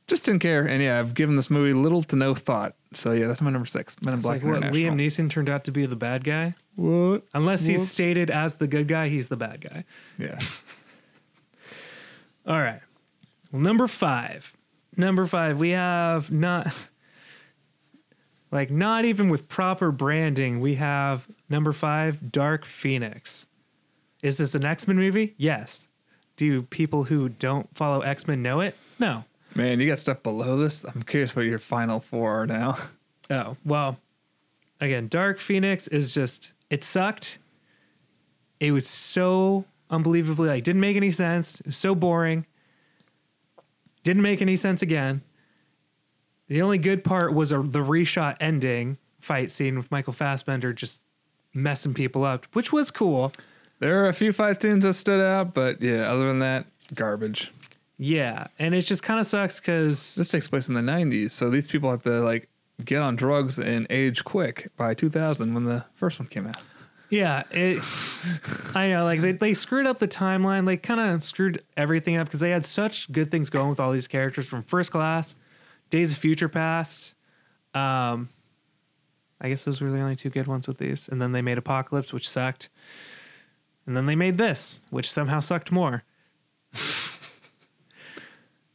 Just 0.08 0.26
didn't 0.26 0.42
care. 0.42 0.66
And 0.68 0.82
yeah, 0.82 1.00
I've 1.00 1.14
given 1.14 1.36
this 1.36 1.52
movie 1.52 1.74
little 1.74 2.02
to 2.04 2.16
no 2.16 2.34
thought. 2.34 2.74
So 2.94 3.12
yeah, 3.12 3.28
that's 3.28 3.42
my 3.42 3.52
number 3.52 3.68
six. 3.68 3.96
Men 4.02 4.14
in 4.16 4.20
it's 4.20 4.28
Black 4.28 4.42
like 4.42 4.50
what 4.50 4.58
International. 4.64 4.96
liam 4.96 5.06
neeson 5.06 5.30
turned 5.30 5.50
out 5.50 5.66
to 5.66 5.72
be 5.72 5.86
the 5.86 5.96
bad 5.96 6.24
guy 6.24 6.56
What? 6.76 7.24
unless 7.36 7.68
he's 7.68 7.82
Whoops. 7.82 7.92
stated 7.92 8.32
as 8.32 8.56
the 8.56 8.66
good 8.68 8.88
guy 8.88 9.10
he's 9.10 9.28
the 9.28 9.38
bad 9.38 9.62
guy 9.62 9.84
Yeah. 10.18 10.40
All 12.48 12.60
right. 12.60 12.82
Well, 13.52 13.62
number 13.62 13.86
five. 13.88 14.56
Number 14.98 15.28
five, 15.28 15.60
we 15.60 15.70
have 15.70 16.32
not 16.32 16.74
like 18.52 18.72
not 18.72 19.06
even 19.06 19.30
with 19.30 19.48
proper 19.48 19.92
branding, 19.92 20.60
we 20.60 20.76
have 20.76 21.28
number 21.50 21.72
five, 21.72 22.32
Dark 22.32 22.66
Phoenix. 22.66 23.46
Is 24.22 24.38
this 24.38 24.56
an 24.56 24.66
X-Men 24.66 24.98
movie? 24.98 25.34
Yes. 25.38 25.88
Do 26.36 26.64
people 26.64 27.06
who 27.06 27.30
don't 27.30 27.74
follow 27.76 28.02
X-Men 28.02 28.42
know 28.42 28.62
it? 28.62 28.76
No. 29.00 29.26
Man, 29.56 29.80
you 29.80 29.88
got 29.88 30.00
stuff 30.00 30.24
below 30.24 30.58
this. 30.58 30.84
I'm 30.84 31.04
curious 31.04 31.36
what 31.36 31.46
your 31.46 31.60
final 31.60 32.00
four 32.00 32.42
are 32.44 32.48
now. 32.48 32.78
Oh, 33.32 33.58
well, 33.64 34.00
again, 34.82 35.08
Dark 35.08 35.38
Phoenix 35.38 35.88
is 35.88 36.16
just 36.16 36.54
it 36.72 36.84
sucked. 36.84 37.38
It 38.60 38.72
was 38.72 38.88
so 38.88 39.66
unbelievably 39.92 40.50
like 40.50 40.64
didn't 40.64 40.82
make 40.82 40.98
any 40.98 41.12
sense. 41.12 41.60
It 41.60 41.68
was 41.68 41.78
so 41.78 41.94
boring. 41.94 42.48
Didn't 44.02 44.24
make 44.24 44.42
any 44.42 44.56
sense 44.56 44.82
again. 44.82 45.22
The 46.48 46.64
only 46.64 46.80
good 46.80 47.04
part 47.04 47.36
was 47.36 47.52
a, 47.52 47.60
the 47.62 47.84
reshot 47.84 48.36
ending 48.40 48.98
fight 49.20 49.52
scene 49.52 49.78
with 49.78 49.92
Michael 49.92 50.14
Fassbender 50.14 50.74
just 50.74 51.02
messing 51.54 51.94
people 51.94 52.24
up, 52.24 52.48
which 52.54 52.74
was 52.74 52.90
cool. 52.90 53.32
There 53.80 54.04
are 54.04 54.08
a 54.08 54.14
few 54.14 54.34
fight 54.34 54.62
scenes 54.62 54.84
that 54.84 54.94
stood 54.94 55.22
out, 55.22 55.54
but 55.54 55.82
yeah, 55.82 56.12
other 56.12 56.28
than 56.28 56.40
that, 56.40 56.66
garbage. 56.94 57.52
Yeah, 57.98 58.48
and 58.58 58.74
it 58.74 58.82
just 58.82 59.04
kind 59.04 59.20
of 59.20 59.26
sucks 59.26 59.60
because 59.60 60.16
This 60.16 60.30
takes 60.30 60.48
place 60.48 60.68
in 60.70 60.74
the 60.74 60.82
90s, 60.82 61.32
so 61.32 61.50
these 61.50 61.68
people 61.68 61.90
have 61.92 62.04
to 62.04 62.22
like 62.22 62.50
get 62.84 63.02
on 63.02 63.16
drugs 63.16 63.60
and 63.60 63.86
age 63.90 64.24
quick 64.24 64.70
by 64.78 64.94
2000 64.94 65.54
when 65.54 65.66
the 65.66 65.86
first 65.96 66.20
one 66.20 66.28
came 66.28 66.48
out. 66.48 66.58
Yeah, 67.10 67.44
it. 67.52 67.82
I 68.76 68.90
know, 68.90 69.04
like 69.04 69.22
they, 69.22 69.32
they 69.32 69.54
screwed 69.54 69.88
up 69.88 69.98
the 70.00 70.08
timeline. 70.08 70.66
They 70.66 70.78
kind 70.78 71.00
of 71.00 71.24
screwed 71.24 71.64
everything 71.76 72.18
up 72.18 72.28
because 72.28 72.40
they 72.40 72.52
had 72.52 72.66
such 72.66 73.12
good 73.12 73.32
things 73.32 73.50
going 73.50 73.70
with 73.70 73.80
all 73.80 73.92
these 73.92 74.08
characters 74.08 74.46
from 74.48 74.64
First 74.64 74.92
Class, 74.92 75.36
Days 75.90 76.12
of 76.12 76.20
Future 76.20 76.50
Past. 76.50 77.16
Um, 77.74 78.30
I 79.42 79.50
guess 79.50 79.66
those 79.66 79.82
were 79.82 79.90
the 79.90 80.00
only 80.00 80.16
two 80.16 80.30
good 80.30 80.48
ones 80.48 80.68
with 80.68 80.78
these. 80.78 81.08
And 81.10 81.22
then 81.22 81.32
they 81.32 81.42
made 81.42 81.58
Apocalypse, 81.58 82.14
which 82.14 82.30
sucked. 82.30 82.70
And 83.90 83.98
then 83.98 84.06
they 84.06 84.16
made 84.16 84.38
this, 84.38 84.82
which 84.92 85.10
somehow 85.12 85.40
sucked 85.40 85.72
more. 85.72 86.04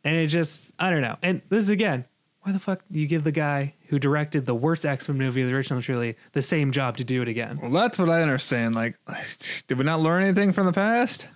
and 0.03 0.17
it 0.17 0.27
just, 0.27 0.73
I 0.77 0.91
don't 0.91 1.03
know. 1.03 1.17
And 1.23 1.41
this 1.51 1.63
is 1.63 1.69
again, 1.69 2.05
why 2.43 2.51
the 2.51 2.59
fuck 2.59 2.83
do 2.91 2.99
you 2.99 3.07
give 3.07 3.23
the 3.23 3.31
guy 3.31 3.75
who 3.91 4.01
directed 4.01 4.45
the 4.45 4.57
worst 4.57 4.85
X 4.85 5.09
Men 5.09 5.17
movie 5.17 5.43
of 5.43 5.47
the 5.49 5.55
original 5.55 5.81
trilogy 5.81 6.19
the 6.33 6.43
same 6.43 6.73
job 6.73 6.97
to 6.97 7.05
do 7.05 7.23
it 7.23 7.29
again? 7.29 7.61
Well, 7.63 7.71
that's 7.71 7.97
what 7.97 8.11
I 8.11 8.23
understand. 8.23 8.75
Like, 8.75 8.97
did 9.69 9.79
we 9.79 9.85
not 9.85 10.01
learn 10.01 10.25
anything 10.25 10.53
from 10.53 10.67
the 10.67 10.73
past? 10.73 11.29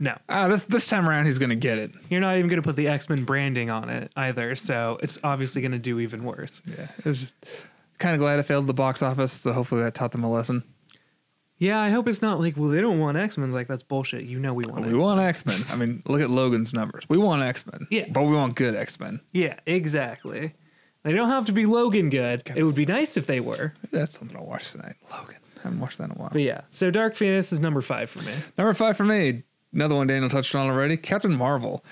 No, 0.00 0.18
Ah, 0.28 0.48
this 0.48 0.64
this 0.64 0.88
time 0.88 1.08
around, 1.08 1.26
he's 1.26 1.38
gonna 1.38 1.54
get 1.54 1.78
it. 1.78 1.92
you're 2.08 2.20
not 2.20 2.38
even 2.38 2.48
going 2.50 2.60
to 2.60 2.66
put 2.66 2.74
the 2.74 2.88
X 2.88 3.08
Men 3.08 3.22
branding 3.22 3.70
on 3.70 3.88
it 3.88 4.10
either. 4.16 4.56
So 4.56 4.98
it's 5.00 5.20
obviously 5.22 5.62
going 5.62 5.70
to 5.72 5.78
do 5.78 6.00
even 6.00 6.24
worse. 6.24 6.60
Yeah, 6.66 6.88
it 6.98 7.04
was 7.04 7.20
just 7.20 7.34
kind 7.98 8.14
of 8.14 8.18
glad 8.18 8.40
it 8.40 8.44
failed 8.44 8.66
the 8.66 8.74
box 8.74 9.00
office. 9.00 9.32
So 9.32 9.52
hopefully 9.52 9.82
that 9.82 9.94
taught 9.94 10.10
them 10.10 10.24
a 10.24 10.30
lesson. 10.30 10.64
Yeah, 11.60 11.78
I 11.78 11.90
hope 11.90 12.08
it's 12.08 12.22
not 12.22 12.40
like, 12.40 12.56
well, 12.56 12.70
they 12.70 12.80
don't 12.80 12.98
want 12.98 13.18
X 13.18 13.36
Men. 13.36 13.52
Like, 13.52 13.68
that's 13.68 13.82
bullshit. 13.82 14.24
You 14.24 14.40
know, 14.40 14.54
we 14.54 14.64
want 14.64 14.80
We 14.80 14.86
X-Men. 14.86 14.96
We 14.98 15.04
want 15.04 15.20
X 15.20 15.44
Men. 15.46 15.64
I 15.70 15.76
mean, 15.76 16.02
look 16.06 16.22
at 16.22 16.30
Logan's 16.30 16.72
numbers. 16.72 17.04
We 17.10 17.18
want 17.18 17.42
X 17.42 17.66
Men. 17.66 17.86
Yeah. 17.90 18.06
but 18.10 18.22
we 18.22 18.34
want 18.34 18.56
good 18.56 18.74
X 18.74 18.98
Men. 18.98 19.20
Yeah, 19.32 19.56
exactly. 19.66 20.54
They 21.02 21.12
don't 21.12 21.28
have 21.28 21.46
to 21.46 21.52
be 21.52 21.66
Logan 21.66 22.08
good. 22.10 22.50
It 22.56 22.62
would 22.62 22.74
be 22.76 22.86
nice 22.86 23.16
if 23.18 23.26
they 23.26 23.40
were. 23.40 23.74
That's 23.92 24.18
something 24.18 24.36
I'll 24.36 24.46
watch 24.46 24.72
tonight. 24.72 24.96
Logan. 25.12 25.36
I 25.58 25.62
haven't 25.64 25.80
watched 25.80 25.98
that 25.98 26.04
in 26.04 26.12
a 26.12 26.14
while. 26.14 26.30
But 26.32 26.40
yeah, 26.40 26.62
so 26.70 26.90
Dark 26.90 27.14
Phoenix 27.14 27.52
is 27.52 27.60
number 27.60 27.82
five 27.82 28.08
for 28.08 28.20
me. 28.22 28.32
Number 28.56 28.72
five 28.72 28.96
for 28.96 29.04
me, 29.04 29.42
another 29.74 29.94
one 29.94 30.06
Daniel 30.06 30.30
touched 30.30 30.54
on 30.54 30.66
already, 30.70 30.96
Captain 30.96 31.36
Marvel. 31.36 31.84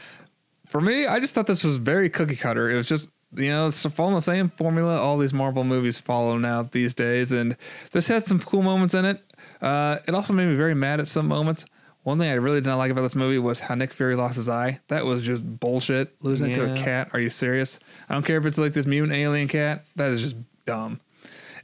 For 0.67 0.81
me, 0.81 1.07
I 1.07 1.21
just 1.21 1.35
thought 1.35 1.47
this 1.47 1.65
was 1.65 1.77
very 1.77 2.09
cookie 2.09 2.37
cutter. 2.37 2.71
It 2.71 2.77
was 2.79 2.89
just, 2.89 3.11
you 3.35 3.49
know, 3.51 3.69
it's 3.69 3.85
following 3.85 4.15
the 4.15 4.23
same 4.23 4.49
formula 4.49 4.99
all 4.99 5.19
these 5.19 5.35
Marvel 5.35 5.65
movies 5.65 6.01
follow 6.01 6.39
now 6.39 6.63
these 6.63 6.95
days. 6.95 7.33
And 7.33 7.57
this 7.93 8.09
had 8.09 8.25
some 8.25 8.39
cool 8.41 8.63
moments 8.63 8.95
in 8.95 9.05
it. 9.05 9.23
Uh, 9.61 9.99
it 10.07 10.15
also 10.15 10.33
made 10.33 10.47
me 10.47 10.55
very 10.57 10.75
mad 10.75 11.01
at 11.01 11.09
some 11.09 11.27
moments. 11.27 11.65
One 12.05 12.19
thing 12.19 12.31
I 12.31 12.35
really 12.35 12.61
did 12.61 12.69
not 12.69 12.77
like 12.79 12.91
about 12.91 13.03
this 13.03 13.17
movie 13.17 13.39
was 13.39 13.61
how 13.61 13.75
Nick 13.75 13.93
Fury 13.93 14.17
lost 14.17 14.37
his 14.37 14.49
eye. 14.49 14.81
That 14.89 15.05
was 15.05 15.23
just 15.23 15.45
bullshit. 15.61 16.15
Losing 16.23 16.53
it 16.53 16.55
to 16.55 16.65
a 16.65 16.69
Yeah. 16.69 16.75
cat. 16.83 17.11
Are 17.13 17.21
you 17.21 17.29
serious? 17.29 17.79
I 18.09 18.15
don't 18.15 18.25
care 18.25 18.39
if 18.39 18.47
it's 18.47 18.57
like 18.59 18.73
this 18.73 18.87
mutant 18.87 19.13
alien 19.13 19.49
cat. 19.49 19.85
That 19.97 20.11
is 20.13 20.23
just 20.23 20.37
dumb. 20.65 21.01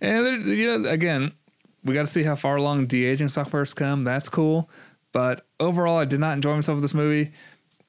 And 0.01 0.27
there, 0.27 0.37
you 0.39 0.67
know, 0.79 0.91
again, 0.91 1.33
we 1.85 1.95
got 1.95 2.03
to 2.03 2.07
see 2.13 2.25
how 2.25 2.35
far 2.37 2.57
along 2.57 2.87
de 2.87 3.05
aging 3.05 3.29
software's 3.29 3.73
come. 3.75 4.05
That's 4.05 4.29
cool. 4.29 4.69
But 5.13 5.47
overall, 5.61 5.97
I 5.99 6.05
did 6.05 6.21
not 6.21 6.33
enjoy 6.33 6.57
myself 6.57 6.77
with 6.77 6.83
this 6.85 6.95
movie. 6.95 7.31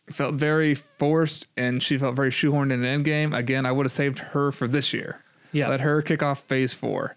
It 0.08 0.14
felt 0.14 0.36
very 0.36 0.76
forced, 0.76 1.48
and 1.58 1.82
she 1.82 1.98
felt 1.98 2.16
very 2.16 2.30
shoehorned 2.30 2.72
in 2.72 2.84
an 2.86 3.04
Endgame. 3.04 3.36
Again, 3.36 3.66
I 3.66 3.72
would 3.72 3.86
have 3.86 3.92
saved 3.92 4.20
her 4.20 4.52
for 4.52 4.68
this 4.68 4.94
year. 4.94 5.20
Yeah. 5.52 5.68
Let 5.68 5.82
her 5.82 6.02
kick 6.04 6.22
off 6.22 6.42
Phase 6.44 6.74
Four. 6.76 7.16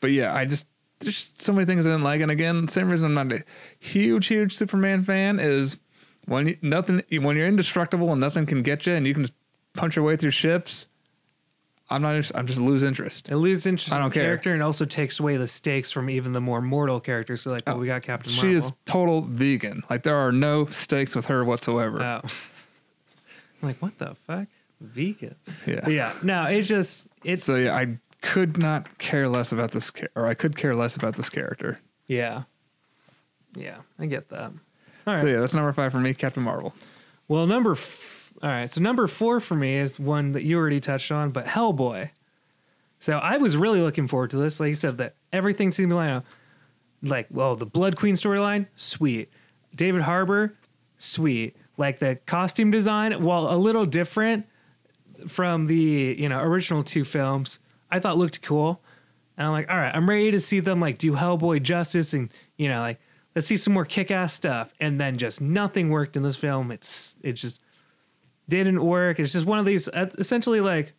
But 0.00 0.12
yeah, 0.12 0.34
I 0.34 0.46
just 0.46 0.66
there's 1.00 1.16
just 1.16 1.42
so 1.42 1.52
many 1.52 1.64
things 1.66 1.86
I 1.86 1.90
didn't 1.90 2.04
like. 2.04 2.20
And 2.20 2.30
again, 2.30 2.68
same 2.68 2.88
reason 2.88 3.06
I'm 3.06 3.28
not 3.28 3.40
a 3.40 3.44
huge, 3.78 4.26
huge 4.26 4.54
Superman 4.54 5.02
fan 5.02 5.40
is 5.40 5.76
when 6.26 6.48
you, 6.48 6.56
nothing 6.62 7.02
when 7.20 7.36
you're 7.36 7.48
indestructible 7.48 8.12
and 8.12 8.20
nothing 8.20 8.46
can 8.46 8.62
get 8.62 8.86
you, 8.86 8.94
and 8.94 9.06
you 9.06 9.14
can 9.14 9.24
just 9.24 9.34
punch 9.74 9.96
your 9.96 10.04
way 10.04 10.16
through 10.16 10.30
ships. 10.30 10.86
I'm 11.92 12.02
not. 12.02 12.30
I'm 12.36 12.46
just 12.46 12.60
lose 12.60 12.84
interest. 12.84 13.30
It 13.30 13.36
loses 13.36 13.66
interest 13.66 13.92
I 13.92 13.98
don't 13.98 14.10
the 14.10 14.14
care. 14.14 14.24
character 14.24 14.54
and 14.54 14.62
also 14.62 14.84
takes 14.84 15.18
away 15.18 15.36
the 15.36 15.48
stakes 15.48 15.90
from 15.90 16.08
even 16.08 16.32
the 16.32 16.40
more 16.40 16.60
mortal 16.60 17.00
characters. 17.00 17.42
So 17.42 17.50
like, 17.50 17.64
oh, 17.66 17.72
oh, 17.72 17.78
we 17.78 17.86
got 17.86 18.02
Captain 18.02 18.32
Marvel. 18.32 18.50
She 18.50 18.56
is 18.56 18.70
total 18.86 19.22
vegan. 19.22 19.82
Like 19.90 20.04
there 20.04 20.14
are 20.14 20.30
no 20.30 20.66
stakes 20.66 21.16
with 21.16 21.26
her 21.26 21.44
whatsoever. 21.44 22.00
Oh. 22.00 22.20
I'm 23.62 23.68
like, 23.68 23.82
what 23.82 23.98
the 23.98 24.14
fuck? 24.26 24.46
Vegan. 24.80 25.34
Yeah. 25.66 25.80
But 25.82 25.92
yeah. 25.92 26.12
No, 26.22 26.44
it's 26.44 26.68
just 26.68 27.08
it's 27.24 27.44
So 27.44 27.56
yeah, 27.56 27.74
I 27.76 27.98
could 28.20 28.58
not 28.58 28.98
care 28.98 29.28
less 29.28 29.52
about 29.52 29.70
this, 29.72 29.90
or 30.14 30.26
I 30.26 30.34
could 30.34 30.56
care 30.56 30.74
less 30.76 30.96
about 30.96 31.16
this 31.16 31.28
character. 31.28 31.80
yeah. 32.06 32.42
Yeah, 33.56 33.78
I 33.98 34.06
get 34.06 34.28
that. 34.28 34.52
All 35.06 35.14
right. 35.14 35.20
So 35.20 35.26
yeah, 35.26 35.40
that's 35.40 35.54
number 35.54 35.72
five 35.72 35.90
for 35.90 35.98
me, 35.98 36.14
Captain 36.14 36.42
Marvel. 36.44 36.72
Well, 37.26 37.48
number 37.48 37.72
f- 37.72 38.32
all 38.40 38.48
right. 38.48 38.70
So 38.70 38.80
number 38.80 39.08
four 39.08 39.40
for 39.40 39.56
me 39.56 39.74
is 39.74 39.98
one 39.98 40.30
that 40.32 40.44
you 40.44 40.56
already 40.56 40.78
touched 40.78 41.10
on, 41.10 41.30
but 41.30 41.46
Hellboy. 41.46 42.10
So 43.00 43.18
I 43.18 43.38
was 43.38 43.56
really 43.56 43.80
looking 43.80 44.06
forward 44.06 44.30
to 44.30 44.36
this. 44.36 44.60
Like 44.60 44.68
you 44.68 44.74
said, 44.76 44.98
that 44.98 45.16
everything 45.32 45.72
seemed 45.72 45.90
to 45.90 45.96
line 45.96 46.10
up. 46.10 46.26
Like, 47.02 47.26
well, 47.28 47.56
the 47.56 47.66
Blood 47.66 47.96
Queen 47.96 48.14
storyline, 48.14 48.66
sweet. 48.76 49.30
David 49.74 50.02
Harbour, 50.02 50.54
sweet. 50.96 51.56
Like 51.76 51.98
the 51.98 52.20
costume 52.26 52.70
design, 52.70 53.20
while 53.20 53.50
a 53.52 53.56
little 53.56 53.84
different 53.86 54.46
from 55.26 55.66
the 55.66 56.14
you 56.16 56.28
know 56.28 56.40
original 56.40 56.84
two 56.84 57.04
films, 57.04 57.58
I 57.90 58.00
thought 58.00 58.18
looked 58.18 58.42
cool. 58.42 58.82
And 59.36 59.46
I'm 59.46 59.52
like, 59.52 59.70
all 59.70 59.76
right, 59.76 59.94
I'm 59.94 60.08
ready 60.08 60.30
to 60.30 60.40
see 60.40 60.60
them 60.60 60.80
like 60.80 60.98
do 60.98 61.12
Hellboy 61.12 61.62
justice 61.62 62.12
and 62.12 62.30
you 62.56 62.68
know 62.68 62.80
like 62.80 63.00
let's 63.34 63.46
see 63.46 63.56
some 63.56 63.72
more 63.72 63.84
kick-ass 63.84 64.32
stuff. 64.32 64.72
And 64.80 65.00
then 65.00 65.16
just 65.16 65.40
nothing 65.40 65.90
worked 65.90 66.16
in 66.16 66.22
this 66.22 66.36
film. 66.36 66.70
It's 66.70 67.16
it 67.22 67.32
just 67.32 67.60
didn't 68.48 68.84
work. 68.84 69.18
It's 69.18 69.32
just 69.32 69.46
one 69.46 69.58
of 69.58 69.64
these 69.64 69.88
uh, 69.88 70.10
essentially 70.18 70.60
like 70.60 70.94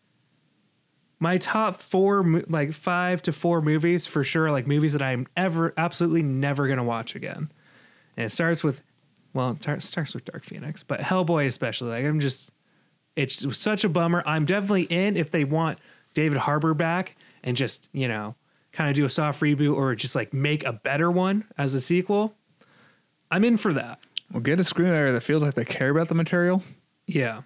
my 1.21 1.37
top 1.37 1.75
four 1.75 2.43
like 2.49 2.73
five 2.73 3.21
to 3.21 3.31
four 3.31 3.61
movies 3.61 4.07
for 4.07 4.23
sure 4.25 4.51
like 4.51 4.67
movies 4.67 4.91
that 4.91 5.01
i'm 5.01 5.27
ever 5.37 5.73
absolutely 5.77 6.23
never 6.23 6.67
gonna 6.67 6.83
watch 6.83 7.15
again 7.15 7.49
and 8.17 8.25
it 8.25 8.29
starts 8.29 8.63
with 8.63 8.81
well 9.33 9.51
it 9.51 9.83
starts 9.83 10.13
with 10.13 10.25
dark 10.25 10.43
phoenix 10.43 10.83
but 10.83 10.99
hellboy 10.99 11.45
especially 11.45 11.89
like 11.91 12.03
i'm 12.03 12.19
just 12.19 12.51
it's 13.15 13.55
such 13.55 13.83
a 13.83 13.89
bummer 13.89 14.23
i'm 14.25 14.45
definitely 14.45 14.83
in 14.83 15.15
if 15.15 15.29
they 15.29 15.45
want 15.45 15.77
david 16.13 16.37
harbour 16.39 16.73
back 16.73 17.15
and 17.43 17.55
just 17.57 17.87
you 17.93 18.07
know 18.07 18.35
kind 18.71 18.89
of 18.89 18.95
do 18.95 19.05
a 19.05 19.09
soft 19.09 19.41
reboot 19.41 19.75
or 19.75 19.95
just 19.95 20.15
like 20.15 20.33
make 20.33 20.63
a 20.65 20.71
better 20.73 21.09
one 21.11 21.43
as 21.57 21.73
a 21.73 21.81
sequel 21.81 22.33
i'm 23.29 23.43
in 23.43 23.57
for 23.57 23.73
that 23.73 23.99
Well, 24.31 24.41
get 24.41 24.59
a 24.59 24.63
screenwriter 24.63 25.11
that 25.13 25.21
feels 25.21 25.43
like 25.43 25.53
they 25.55 25.65
care 25.65 25.89
about 25.89 26.07
the 26.07 26.15
material. 26.15 26.63
yeah 27.07 27.41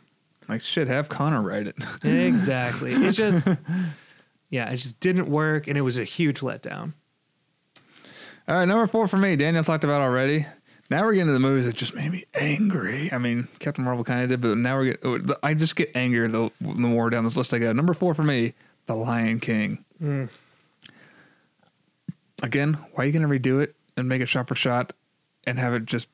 Like 0.47 0.61
shit, 0.61 0.87
have 0.87 1.09
Connor 1.09 1.41
write 1.41 1.67
it. 1.67 1.75
exactly 2.03 2.91
it 2.93 3.11
just 3.13 3.47
yeah 4.49 4.69
it 4.69 4.77
just 4.77 4.99
didn't 4.99 5.27
work 5.29 5.67
and 5.67 5.77
it 5.77 5.81
was 5.81 5.97
a 5.97 6.03
huge 6.03 6.41
letdown 6.41 6.93
All 8.47 8.55
right, 8.57 8.65
number 8.67 8.85
four 8.85 9.07
for 9.07 9.17
me. 9.17 9.35
Daniel 9.35 9.63
talked 9.63 9.83
about 9.83 10.01
already. 10.01 10.45
Now 10.89 11.03
we're 11.03 11.13
getting 11.13 11.27
to 11.27 11.33
the 11.33 11.39
movies 11.39 11.65
that 11.65 11.75
just 11.75 11.95
made 11.95 12.11
me 12.11 12.25
angry. 12.35 13.11
I 13.11 13.17
mean, 13.17 13.47
Captain 13.59 13.83
Marvel 13.83 14.03
kind 14.03 14.21
of 14.21 14.29
did, 14.29 14.41
but 14.41 14.57
now 14.57 14.77
we're 14.77 14.93
getting. 14.93 15.31
Oh, 15.31 15.35
I 15.41 15.55
just 15.55 15.75
get 15.75 15.95
angrier 15.95 16.27
the, 16.27 16.51
the 16.61 16.73
more 16.73 17.09
down 17.09 17.23
this 17.23 17.35
list 17.35 17.53
I 17.53 17.59
go. 17.59 17.73
Number 17.73 17.93
four 17.93 18.13
for 18.13 18.23
me, 18.23 18.53
The 18.85 18.95
Lion 18.95 19.39
King. 19.39 19.83
Mm. 20.01 20.29
Again, 22.43 22.73
why 22.93 23.03
are 23.03 23.07
you 23.07 23.13
going 23.13 23.27
to 23.27 23.27
redo 23.27 23.61
it 23.63 23.75
and 23.97 24.07
make 24.07 24.21
it 24.21 24.27
shot 24.27 24.47
for 24.47 24.55
shot 24.55 24.93
and 25.47 25.57
have 25.57 25.73
it 25.73 25.85
just 25.85 26.07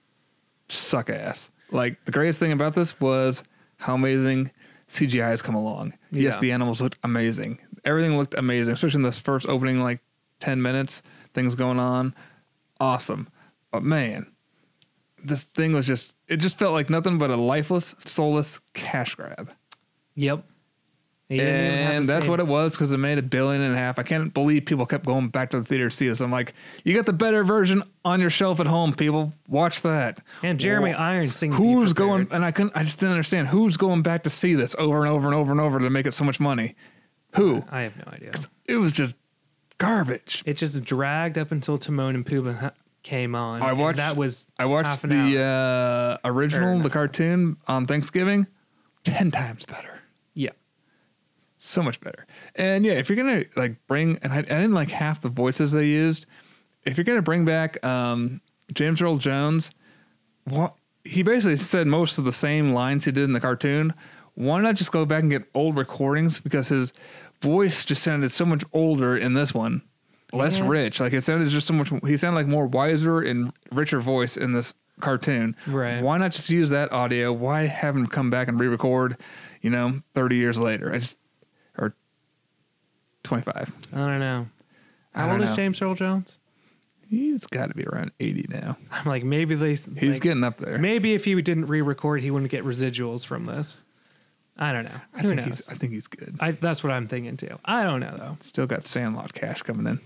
suck 0.70 1.10
ass? 1.10 1.50
Like 1.72 2.04
the 2.06 2.12
greatest 2.12 2.40
thing 2.40 2.54
about 2.54 2.74
this 2.74 3.00
was 3.02 3.44
how 3.78 3.96
amazing 3.96 4.52
CGI 4.88 5.30
has 5.30 5.42
come 5.42 5.56
along. 5.56 5.94
Yes, 6.12 6.40
the 6.40 6.52
animals 6.52 6.82
looked 6.82 6.98
amazing. 7.04 7.60
Everything 7.84 8.18
looked 8.18 8.36
amazing, 8.36 8.74
especially 8.74 9.00
in 9.00 9.04
this 9.04 9.20
first 9.20 9.48
opening 9.50 9.82
like 9.82 10.00
ten 10.40 10.62
minutes. 10.62 11.02
Things 11.34 11.56
going 11.56 11.80
on, 11.80 12.14
awesome. 12.80 13.28
But 13.72 13.84
man, 13.84 14.31
this 15.24 15.44
thing 15.44 15.74
was 15.74 15.88
just 15.88 16.14
it 16.28 16.38
just 16.38 16.58
felt 16.58 16.74
like 16.74 16.90
nothing 16.90 17.18
but 17.18 17.30
a 17.30 17.36
lifeless, 17.36 17.96
soulless 18.00 18.60
cash 18.74 19.16
grab. 19.16 19.54
Yep. 20.16 20.46
He 21.30 21.38
didn't 21.38 21.56
even 21.64 21.78
have 21.86 21.96
And 21.96 22.06
that's 22.08 22.28
what 22.28 22.42
it 22.42 22.48
was 22.48 22.74
because 22.74 22.92
it 22.92 22.98
made 22.98 23.18
a 23.18 23.22
billion 23.22 23.62
and 23.62 23.74
a 23.74 23.78
half. 23.78 23.98
I 23.98 24.04
can't 24.04 24.34
believe 24.34 24.66
people 24.66 24.86
kept 24.86 25.06
going 25.06 25.30
back 25.30 25.52
to 25.52 25.60
the 25.60 25.66
theater 25.66 25.90
to 25.90 25.96
see 25.96 26.10
this. 26.10 26.20
I'm 26.20 26.30
like, 26.30 26.54
you 26.84 26.94
got 26.94 27.06
the 27.06 27.14
better 27.14 27.46
version 27.46 27.84
on 28.04 28.20
your 28.20 28.30
shelf 28.30 28.60
at 28.60 28.68
home, 28.68 28.92
people. 28.92 29.32
Watch 29.48 29.82
that. 29.84 30.20
And 30.44 30.60
Jeremy 30.60 30.92
Wha- 30.92 30.98
Irons 30.98 31.38
singing. 31.38 31.56
Who's 31.56 31.94
going? 31.94 32.28
And 32.32 32.44
I 32.44 32.52
couldn't. 32.52 32.76
I 32.76 32.84
just 32.84 33.00
didn't 33.00 33.14
understand 33.14 33.48
who's 33.48 33.78
going 33.78 34.02
back 34.02 34.24
to 34.24 34.30
see 34.30 34.56
this 34.56 34.76
over 34.78 35.06
and 35.06 35.10
over 35.10 35.28
and 35.28 35.36
over 35.36 35.52
and 35.54 35.62
over 35.62 35.80
to 35.80 35.90
make 35.90 36.06
it 36.06 36.14
so 36.14 36.26
much 36.26 36.42
money. 36.42 36.76
Who? 37.36 37.64
I 37.72 37.84
have 37.84 37.96
no 37.96 38.12
idea. 38.12 38.34
It 38.66 38.76
was 38.76 38.92
just 38.92 39.16
garbage. 39.78 40.44
It 40.46 40.58
just 40.58 40.84
dragged 40.84 41.38
up 41.38 41.54
until 41.54 41.78
Timon 41.78 42.14
and 42.14 42.26
Pumbaa 42.26 42.74
came 43.04 43.36
on. 43.36 43.62
I 43.62 43.74
watched. 43.74 43.98
that 43.98 44.16
was 44.16 44.48
I 44.58 44.66
watched 44.66 44.88
half 44.88 45.04
an 45.04 45.12
hour. 45.12 45.30
the 45.30 45.40
uh, 46.24 46.30
original, 46.30 46.80
the 46.80 46.90
cartoon 46.90 47.58
on 47.68 47.88
Thanksgiving. 47.88 48.48
Ten 49.04 49.32
times 49.32 49.66
better. 49.66 50.02
yeah. 50.34 50.52
so 51.58 51.82
much 51.82 52.00
better. 52.02 52.28
And 52.56 52.86
yeah, 52.86 52.94
if 52.94 53.10
you're 53.10 53.16
gonna 53.16 53.46
like 53.56 53.76
bring, 53.88 54.20
and 54.22 54.32
I, 54.32 54.38
I 54.38 54.42
didn't 54.42 54.74
like 54.74 54.90
half 54.90 55.22
the 55.22 55.30
voices 55.30 55.72
they 55.72 55.88
used. 55.88 56.26
If 56.86 56.98
you're 56.98 57.04
gonna 57.04 57.22
bring 57.22 57.46
back 57.46 57.84
um, 57.86 58.42
James 58.74 59.02
Earl 59.02 59.18
Jones, 59.18 59.72
what 60.46 60.76
he 61.04 61.24
basically 61.24 61.58
said 61.58 61.88
most 61.88 62.18
of 62.18 62.26
the 62.26 62.32
same 62.32 62.74
lines 62.74 63.06
he 63.06 63.12
did 63.12 63.24
in 63.24 63.34
the 63.34 63.40
cartoon. 63.40 63.94
Why 64.36 64.62
not 64.62 64.76
just 64.76 64.92
go 64.92 65.06
back 65.06 65.24
and 65.24 65.32
get 65.32 65.44
old 65.54 65.76
recordings 65.76 66.40
because 66.40 66.70
his 66.70 66.94
voice 67.42 67.84
just 67.84 68.02
sounded 68.02 68.32
so 68.32 68.46
much 68.46 68.64
older 68.72 69.18
in 69.18 69.34
this 69.34 69.54
one, 69.54 69.82
less 70.32 70.60
Yeah. 70.60 70.68
rich. 70.68 71.00
Like 71.00 71.14
it 71.14 71.24
sounded 71.24 71.50
just 71.50 71.68
so 71.68 71.74
much. 71.74 71.90
He 72.06 72.18
sounded 72.18 72.36
like 72.38 72.48
more 72.48 72.68
wiser 72.68 73.20
and 73.22 73.52
richer 73.72 74.00
voice 74.00 74.38
in 74.38 74.54
this 74.54 74.74
cartoon. 75.00 75.56
Right. 75.68 76.02
Why 76.02 76.18
not 76.18 76.32
just 76.32 76.50
use 76.50 76.70
that 76.70 76.92
audio? 76.92 77.34
Why 77.34 77.64
have 77.68 77.96
him 77.96 78.08
come 78.08 78.30
back 78.30 78.48
and 78.48 78.60
re-record? 78.60 79.18
You 79.62 79.70
know, 79.70 80.02
thirty 80.14 80.36
years 80.38 80.60
later. 80.60 80.94
I 80.94 81.00
just 81.00 81.18
or 81.78 81.96
25. 83.24 83.74
I 83.94 83.98
don't 83.98 84.20
know. 84.20 84.48
How 85.14 85.28
don't 85.28 85.42
old 85.42 85.50
is. 85.50 85.56
James 85.56 85.82
Earl 85.82 85.96
Jones? 85.96 86.40
He's 87.08 87.46
got 87.46 87.68
to 87.68 87.76
be 87.76 87.84
around 87.84 88.12
80 88.22 88.46
now. 88.50 88.78
I'm 88.90 89.06
like 89.06 89.26
maybe 89.26 89.54
they. 89.56 89.72
He's 89.72 89.88
like, 89.88 90.22
getting 90.22 90.44
up 90.46 90.58
there. 90.60 90.78
Maybe 90.78 91.14
if 91.14 91.26
he 91.26 91.40
didn't 91.42 91.66
re-record, 91.66 92.22
he 92.22 92.32
wouldn't 92.32 92.52
get 92.52 92.64
residuals 92.64 93.26
from 93.26 93.46
this. 93.46 93.84
I 94.64 94.72
don't 94.72 94.84
know. 94.86 94.92
I 95.16 95.22
Who 95.22 95.30
think 95.30 95.38
knows? 95.42 95.48
he's 95.58 95.70
I 95.70 95.74
think 95.74 95.92
he's 95.92 96.06
good. 96.06 96.38
I, 96.40 96.52
that's 96.52 96.84
what 96.84 96.94
I'm 96.94 97.08
thinking 97.08 97.36
too. 97.36 97.58
I 97.66 97.82
don't 97.84 98.00
know 98.00 98.16
though. 98.16 98.38
Still 98.42 98.68
got 98.68 98.86
Sandlot 98.86 99.34
cash 99.34 99.64
coming 99.64 99.88
in. 99.88 100.00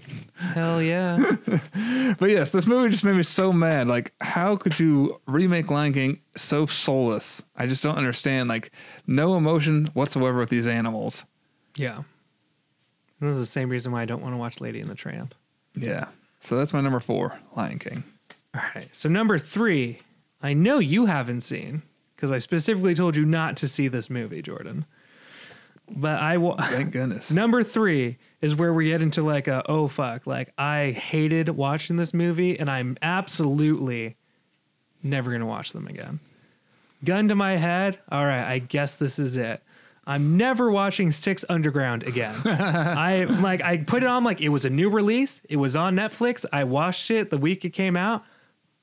Hell 0.54 0.82
yeah. 0.82 1.18
But 2.18 2.30
yes, 2.30 2.52
this 2.52 2.66
movie 2.66 2.90
just 2.90 3.04
made 3.04 3.16
me 3.18 3.24
so 3.24 3.52
mad. 3.52 3.88
Like, 3.90 4.14
how 4.22 4.56
could 4.56 4.80
you 4.80 5.20
remake 5.28 5.70
Lion 5.70 5.92
King 5.92 6.22
so 6.38 6.66
soulless? 6.66 7.44
I 7.58 7.68
just 7.68 7.84
don't 7.84 7.98
understand. 7.98 8.48
Like, 8.48 8.72
no 9.06 9.36
emotion 9.36 9.88
whatsoever 9.94 10.40
with 10.40 10.50
these 10.50 10.68
animals. 10.68 11.26
yeah. 11.76 12.04
This 13.20 13.32
is 13.32 13.40
the 13.40 13.46
same 13.46 13.70
reason 13.70 13.92
why 13.92 14.02
I 14.02 14.06
don't 14.06 14.22
want 14.22 14.34
to 14.34 14.38
watch 14.38 14.62
Lady 14.62 14.80
and 14.82 14.90
the 14.90 14.96
Tramp. 14.96 15.36
Yeah. 15.76 16.06
So 16.42 16.58
that's 16.58 16.74
my 16.74 16.80
number 16.82 17.00
four, 17.00 17.40
Lion 17.56 17.80
King. 17.80 18.04
All 18.54 18.62
right. 18.76 18.88
So 18.94 19.10
number 19.10 19.38
three, 19.38 20.00
I 20.42 20.54
know 20.54 20.80
you 20.80 21.06
haven't 21.08 21.42
seen 21.42 21.82
because 22.16 22.32
I 22.32 22.38
specifically 22.40 22.96
told 22.96 23.16
you 23.16 23.26
not 23.26 23.58
to 23.58 23.68
see 23.68 23.88
this 23.88 24.10
movie, 24.10 24.42
Jordan. 24.42 24.86
But 25.90 26.20
I 26.20 26.38
will. 26.38 26.56
Thank 26.58 26.92
goodness. 26.92 27.32
Number 27.32 27.64
three 27.64 28.18
is 28.42 28.56
where 28.56 28.74
we 28.74 28.88
get 28.88 29.02
into 29.02 29.22
like 29.22 29.48
a 29.48 29.64
oh 29.70 29.88
fuck 29.88 30.26
like 30.26 30.52
I 30.58 30.92
hated 30.92 31.50
watching 31.50 31.98
this 31.98 32.14
movie 32.14 32.60
and 32.60 32.70
I'm 32.70 32.98
absolutely 33.02 34.16
never 35.04 35.32
gonna 35.32 35.46
watch 35.46 35.74
them 35.74 35.88
again. 35.88 36.20
Gun 37.04 37.28
to 37.28 37.36
my 37.36 37.58
head. 37.58 38.00
All 38.12 38.26
right, 38.26 38.44
I 38.44 38.60
guess 38.60 38.96
this 38.96 39.20
is 39.20 39.38
it. 39.38 39.62
I'm 40.08 40.38
never 40.38 40.70
watching 40.72 41.12
Six 41.12 41.46
Underground 41.50 42.04
again. 42.04 42.36
I 42.46 43.26
like 43.26 43.62
I 43.62 43.78
put 43.78 44.04
it 44.04 44.08
on 44.08 44.24
like 44.24 44.42
it 44.42 44.50
was 44.50 44.66
a 44.66 44.70
new 44.70 44.90
release. 44.90 45.42
It 45.50 45.58
was 45.58 45.76
on 45.76 45.96
Netflix. 45.96 46.46
I 46.52 46.64
watched 46.64 47.12
it 47.12 47.30
the 47.30 47.38
week 47.38 47.64
it 47.64 47.72
came 47.72 47.96
out. 47.98 48.24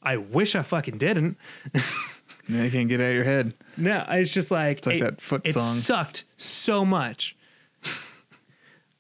I 0.03 0.17
wish 0.17 0.55
I 0.55 0.63
fucking 0.63 0.99
didn't. 0.99 1.37
Yeah, 2.49 2.65
you 2.65 2.71
can't 2.71 2.89
get 2.89 3.01
out 3.01 3.09
of 3.11 3.15
your 3.15 3.25
head. 3.25 3.55
No, 3.77 4.05
it's 4.09 4.33
just 4.33 4.51
like 4.51 4.85
like 4.87 4.97
it, 4.97 5.01
that 5.01 5.21
foot 5.21 5.43
it 5.45 5.55
song. 5.55 5.63
sucked 5.75 6.25
so 6.37 6.85
much. 6.85 7.37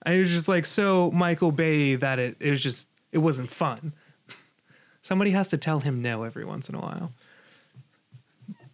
I 0.04 0.16
was 0.18 0.30
just 0.30 0.48
like 0.48 0.66
so 0.66 1.10
Michael 1.12 1.52
Bay 1.52 1.94
that 1.96 2.18
it, 2.18 2.36
it 2.40 2.50
was 2.50 2.62
just 2.62 2.88
it 3.12 3.18
wasn't 3.18 3.50
fun. 3.50 3.92
Somebody 5.02 5.32
has 5.32 5.48
to 5.48 5.58
tell 5.58 5.80
him 5.80 6.00
no 6.02 6.22
every 6.22 6.44
once 6.44 6.68
in 6.68 6.74
a 6.74 6.80
while. 6.80 7.12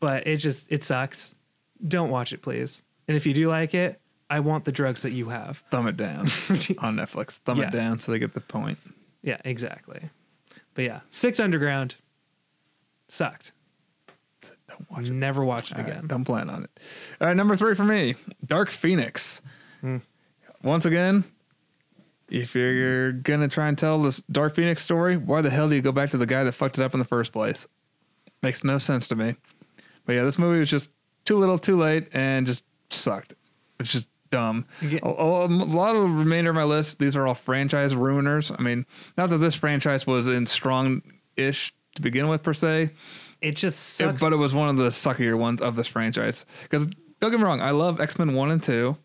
But 0.00 0.26
it 0.26 0.36
just 0.36 0.70
it 0.70 0.84
sucks. 0.84 1.34
Don't 1.86 2.10
watch 2.10 2.32
it, 2.32 2.42
please. 2.42 2.82
And 3.08 3.16
if 3.16 3.24
you 3.26 3.32
do 3.34 3.48
like 3.48 3.74
it, 3.74 4.00
I 4.30 4.40
want 4.40 4.64
the 4.64 4.72
drugs 4.72 5.02
that 5.02 5.12
you 5.12 5.30
have. 5.30 5.64
Thumb 5.70 5.86
it 5.88 5.96
down 5.96 6.20
on 6.78 6.96
Netflix. 6.96 7.38
Thumb 7.38 7.58
Yeah. 7.58 7.68
it 7.68 7.72
down 7.72 8.00
so 8.00 8.12
they 8.12 8.18
get 8.18 8.34
the 8.34 8.40
point. 8.40 8.78
Yeah, 9.22 9.38
exactly. 9.44 10.10
But 10.74 10.84
yeah, 10.84 11.00
Six 11.10 11.40
Underground 11.40 11.96
sucked. 13.08 13.52
Watch 14.90 15.06
it. 15.06 15.12
Never 15.12 15.44
watch 15.44 15.70
it 15.70 15.76
All 15.78 15.82
right, 15.84 15.92
again. 15.92 16.06
don't 16.06 16.24
plan 16.24 16.48
on 16.50 16.64
it. 16.64 16.70
All 17.20 17.26
right, 17.28 17.36
number 17.36 17.56
three 17.56 17.74
for 17.74 17.84
me, 17.84 18.14
Dark 18.44 18.70
Phoenix. 18.70 19.40
Hmm. 19.80 19.98
Once 20.62 20.84
again, 20.84 21.24
if 22.28 22.54
you're 22.54 23.12
gonna 23.12 23.48
try 23.48 23.68
and 23.68 23.78
tell 23.78 24.00
this 24.02 24.18
Dark 24.30 24.54
Phoenix 24.54 24.82
story, 24.82 25.16
why 25.16 25.40
the 25.40 25.50
hell 25.50 25.68
do 25.68 25.74
you 25.74 25.82
go 25.82 25.92
back 25.92 26.10
to 26.10 26.18
the 26.18 26.26
guy 26.26 26.44
that 26.44 26.52
fucked 26.52 26.78
it 26.78 26.82
up 26.84 26.92
in 26.94 26.98
the 26.98 27.04
first 27.06 27.32
place? 27.32 27.66
Makes 28.42 28.64
no 28.64 28.78
sense 28.78 29.06
to 29.08 29.14
me. 29.16 29.36
But 30.04 30.14
yeah, 30.14 30.24
this 30.24 30.38
movie 30.38 30.58
was 30.60 30.70
just 30.70 30.90
too 31.24 31.38
little, 31.38 31.58
too 31.58 31.76
late, 31.78 32.08
and 32.12 32.46
just 32.46 32.64
sucked. 32.90 33.34
It's 33.80 33.92
just 33.92 34.08
dumb. 34.30 34.66
Yeah. 34.82 35.00
A, 35.02 35.08
a- 35.08 35.46
a 35.46 35.48
lot 35.48 35.96
of 35.96 36.02
the 36.02 36.08
remainder 36.08 36.50
of 36.50 36.56
my 36.56 36.64
list, 36.64 36.98
these 36.98 37.16
are 37.16 37.26
all 37.26 37.34
franchise 37.34 37.92
ruiners. 37.94 38.54
I 38.58 38.62
mean, 38.62 38.86
not 39.16 39.30
that 39.30 39.38
this 39.38 39.54
franchise 39.54 40.06
was 40.06 40.26
in 40.26 40.46
strong-ish 40.46 41.74
to 41.94 42.02
begin 42.02 42.28
with 42.28 42.42
per 42.42 42.52
se, 42.54 42.90
It 43.40 43.56
just 43.56 43.76
it- 44.00 44.04
sucks. 44.04 44.20
but 44.20 44.32
it 44.32 44.36
was 44.36 44.52
one 44.54 44.68
of 44.68 44.76
the 44.76 44.90
suckier 44.90 45.36
ones 45.38 45.60
of 45.60 45.76
this 45.76 45.86
franchise. 45.88 46.44
Because 46.62 46.86
don't 47.20 47.30
get 47.30 47.38
me 47.38 47.44
wrong, 47.44 47.60
I 47.60 47.70
love 47.70 48.00
X 48.00 48.18
Men 48.18 48.34
One 48.34 48.50
and 48.50 48.62
Two, 48.62 48.96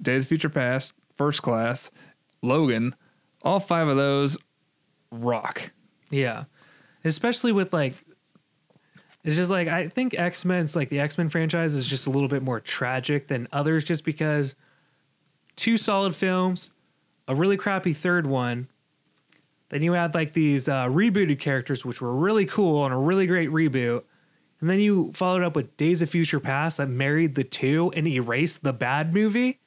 Days 0.00 0.24
of 0.24 0.28
Future 0.28 0.48
Past, 0.48 0.92
First 1.16 1.42
Class, 1.42 1.90
Logan. 2.42 2.94
All 3.42 3.60
five 3.60 3.88
of 3.88 3.96
those 3.96 4.36
rock. 5.10 5.72
Yeah. 6.10 6.44
Especially 7.04 7.50
with 7.52 7.72
like 7.72 7.94
it's 9.24 9.36
just 9.36 9.50
like 9.50 9.68
I 9.68 9.88
think 9.88 10.14
X 10.18 10.44
Men's 10.44 10.74
like 10.76 10.88
the 10.88 11.00
X 11.00 11.18
Men 11.18 11.28
franchise 11.28 11.74
is 11.74 11.86
just 11.86 12.06
a 12.06 12.10
little 12.10 12.28
bit 12.28 12.42
more 12.42 12.60
tragic 12.60 13.28
than 13.28 13.48
others 13.52 13.84
just 13.84 14.04
because 14.04 14.54
two 15.56 15.76
solid 15.76 16.14
films, 16.16 16.70
a 17.28 17.34
really 17.34 17.56
crappy 17.56 17.92
third 17.92 18.26
one. 18.26 18.68
Then 19.72 19.82
you 19.82 19.92
had 19.94 20.14
like 20.14 20.34
these 20.34 20.68
uh, 20.68 20.84
rebooted 20.84 21.38
characters, 21.40 21.82
which 21.84 22.00
were 22.02 22.14
really 22.14 22.44
cool 22.46 22.84
and 22.84 22.92
a 22.92 22.96
really 22.96 23.26
great 23.26 23.48
reboot. 23.48 24.04
And 24.60 24.68
then 24.70 24.78
you 24.80 25.12
followed 25.14 25.42
up 25.42 25.56
with 25.56 25.76
Days 25.78 26.02
of 26.02 26.10
Future 26.10 26.38
Past 26.38 26.76
that 26.76 26.88
married 26.88 27.34
the 27.34 27.42
two 27.42 27.90
and 27.96 28.06
erased 28.06 28.62
the 28.62 28.74
bad 28.74 29.14
movie. 29.14 29.60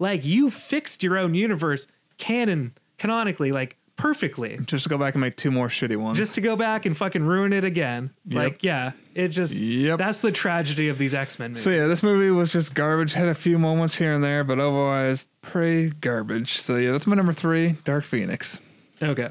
Like 0.00 0.24
you 0.24 0.50
fixed 0.50 1.02
your 1.04 1.16
own 1.16 1.34
universe 1.34 1.86
canon 2.18 2.72
canonically, 2.98 3.52
like 3.52 3.76
perfectly 3.96 4.58
Just 4.66 4.82
to 4.82 4.88
go 4.90 4.98
back 4.98 5.14
and 5.14 5.20
make 5.20 5.36
two 5.36 5.52
more 5.52 5.68
shitty 5.68 5.96
ones. 5.96 6.18
just 6.18 6.34
to 6.34 6.40
go 6.40 6.56
back 6.56 6.84
and 6.84 6.96
fucking 6.96 7.22
ruin 7.22 7.52
it 7.52 7.62
again. 7.62 8.10
Yep. 8.26 8.36
Like, 8.36 8.64
yeah, 8.64 8.90
it 9.14 9.28
just 9.28 9.54
Yep. 9.54 9.98
that's 10.00 10.20
the 10.20 10.32
tragedy 10.32 10.88
of 10.88 10.98
these 10.98 11.14
X 11.14 11.38
Men 11.38 11.52
movies. 11.52 11.62
so 11.62 11.70
yeah, 11.70 11.86
this 11.86 12.02
movie 12.02 12.30
was 12.30 12.52
just 12.52 12.74
garbage. 12.74 13.12
Had 13.12 13.28
a 13.28 13.34
few 13.36 13.56
moments 13.56 13.94
here 13.94 14.12
and 14.12 14.22
there, 14.24 14.42
but 14.42 14.58
otherwise 14.58 15.26
pretty 15.42 15.90
garbage. 16.00 16.58
So 16.58 16.74
yeah, 16.76 16.90
that's 16.90 17.06
my 17.06 17.14
number 17.14 17.32
three, 17.32 17.76
Dark 17.84 18.04
Phoenix. 18.04 18.60
okay. 19.00 19.28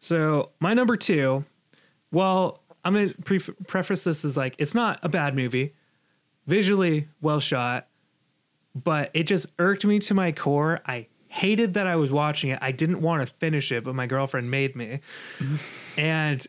So 0.00 0.50
my 0.58 0.74
number 0.74 0.96
two, 0.96 1.44
well, 2.10 2.62
I'm 2.84 2.94
gonna 2.94 3.14
pre- 3.24 3.38
preface 3.38 4.02
this 4.02 4.24
as 4.24 4.36
like 4.36 4.56
it's 4.58 4.74
not 4.74 4.98
a 5.02 5.08
bad 5.08 5.36
movie, 5.36 5.74
visually 6.46 7.08
well 7.20 7.38
shot, 7.38 7.86
but 8.74 9.10
it 9.14 9.24
just 9.24 9.46
irked 9.58 9.84
me 9.84 9.98
to 10.00 10.14
my 10.14 10.32
core. 10.32 10.80
I 10.86 11.06
hated 11.28 11.74
that 11.74 11.86
I 11.86 11.96
was 11.96 12.10
watching 12.10 12.50
it. 12.50 12.58
I 12.62 12.72
didn't 12.72 13.02
want 13.02 13.26
to 13.26 13.32
finish 13.32 13.70
it, 13.70 13.84
but 13.84 13.94
my 13.94 14.06
girlfriend 14.06 14.50
made 14.50 14.74
me, 14.74 15.00
mm-hmm. 15.38 15.56
and 16.00 16.44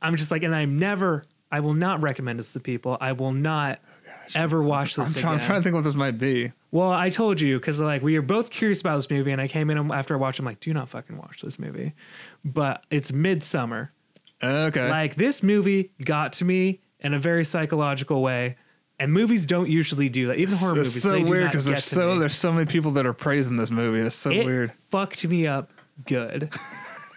I'm 0.00 0.16
just 0.16 0.30
like, 0.30 0.42
and 0.42 0.54
I'm 0.54 0.78
never, 0.78 1.24
I 1.52 1.60
will 1.60 1.74
not 1.74 2.00
recommend 2.00 2.38
this 2.38 2.52
to 2.54 2.60
people. 2.60 2.96
I 3.00 3.12
will 3.12 3.32
not. 3.32 3.80
Ever 4.34 4.62
watch 4.62 4.96
this 4.96 5.16
I'm, 5.16 5.20
trying, 5.20 5.40
I'm 5.40 5.46
trying 5.46 5.60
to 5.60 5.62
think 5.62 5.74
what 5.74 5.84
this 5.84 5.94
might 5.94 6.18
be. 6.18 6.52
Well, 6.70 6.90
I 6.90 7.08
told 7.08 7.40
you 7.40 7.58
because 7.58 7.80
like 7.80 8.02
we 8.02 8.14
were 8.14 8.22
both 8.22 8.50
curious 8.50 8.80
about 8.80 8.96
this 8.96 9.10
movie, 9.10 9.32
and 9.32 9.40
I 9.40 9.48
came 9.48 9.70
in 9.70 9.90
after 9.90 10.14
I 10.14 10.16
watched. 10.18 10.38
I'm 10.38 10.44
like, 10.44 10.60
do 10.60 10.72
not 10.74 10.88
fucking 10.88 11.16
watch 11.16 11.42
this 11.42 11.58
movie. 11.58 11.94
But 12.44 12.84
it's 12.90 13.10
Midsommar. 13.10 13.90
Okay. 14.42 14.88
Like 14.88 15.16
this 15.16 15.42
movie 15.42 15.92
got 16.04 16.32
to 16.34 16.44
me 16.44 16.80
in 17.00 17.14
a 17.14 17.18
very 17.18 17.44
psychological 17.44 18.22
way, 18.22 18.56
and 18.98 19.12
movies 19.12 19.46
don't 19.46 19.68
usually 19.68 20.08
do 20.08 20.26
that. 20.26 20.36
Even 20.36 20.56
horror 20.56 20.78
it's 20.80 20.90
movies, 20.90 21.02
so 21.02 21.12
they 21.12 21.22
weird 21.22 21.50
because 21.50 21.64
there's 21.64 21.84
so 21.84 22.14
me. 22.14 22.20
there's 22.20 22.34
so 22.34 22.52
many 22.52 22.66
people 22.66 22.92
that 22.92 23.06
are 23.06 23.14
praising 23.14 23.56
this 23.56 23.70
movie. 23.70 24.02
That's 24.02 24.16
so 24.16 24.30
it 24.30 24.44
weird. 24.44 24.72
fucked 24.74 25.26
me 25.26 25.46
up 25.46 25.70
good. 26.04 26.52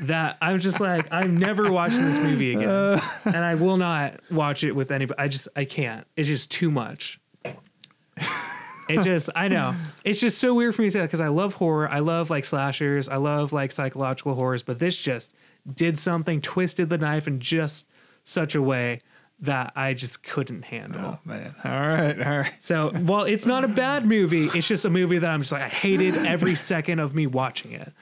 that 0.01 0.37
I'm 0.41 0.59
just 0.59 0.79
like 0.79 1.07
I'm 1.11 1.37
never 1.37 1.71
watching 1.71 2.03
this 2.05 2.17
movie 2.17 2.53
again, 2.55 2.69
Uh. 2.69 3.01
and 3.25 3.37
I 3.37 3.55
will 3.55 3.77
not 3.77 4.19
watch 4.29 4.63
it 4.63 4.73
with 4.73 4.91
anybody. 4.91 5.19
I 5.19 5.27
just 5.27 5.47
I 5.55 5.65
can't. 5.65 6.05
It's 6.15 6.27
just 6.27 6.51
too 6.51 6.71
much. 6.71 7.19
It 8.89 9.03
just 9.03 9.29
I 9.35 9.47
know 9.47 9.73
it's 10.03 10.19
just 10.19 10.37
so 10.39 10.53
weird 10.53 10.75
for 10.75 10.81
me 10.81 10.87
to 10.89 10.91
say 10.91 11.01
because 11.01 11.21
I 11.21 11.29
love 11.29 11.53
horror. 11.53 11.87
I 11.89 11.99
love 11.99 12.29
like 12.29 12.43
slashers. 12.43 13.07
I 13.07 13.15
love 13.15 13.53
like 13.53 13.71
psychological 13.71 14.33
horrors, 14.35 14.63
but 14.63 14.79
this 14.79 15.01
just 15.01 15.33
did 15.71 15.97
something, 15.97 16.41
twisted 16.41 16.89
the 16.89 16.97
knife 16.97 17.25
in 17.27 17.39
just 17.39 17.87
such 18.25 18.53
a 18.53 18.61
way 18.61 18.99
that 19.39 19.71
I 19.77 19.93
just 19.93 20.23
couldn't 20.23 20.63
handle. 20.65 21.01
Oh 21.15 21.19
man. 21.23 21.55
All 21.63 21.71
right. 21.71 22.19
All 22.21 22.37
right. 22.39 22.53
So 22.59 22.89
while 22.89 23.23
it's 23.23 23.45
not 23.45 23.63
a 23.63 23.67
bad 23.69 24.05
movie, 24.05 24.47
it's 24.53 24.67
just 24.67 24.83
a 24.83 24.89
movie 24.89 25.19
that 25.19 25.29
I'm 25.29 25.39
just 25.41 25.51
like 25.53 25.61
I 25.63 25.69
hated 25.69 26.15
every 26.25 26.55
second 26.55 26.99
of 26.99 27.15
me 27.15 27.27
watching 27.27 27.71
it. 27.71 27.93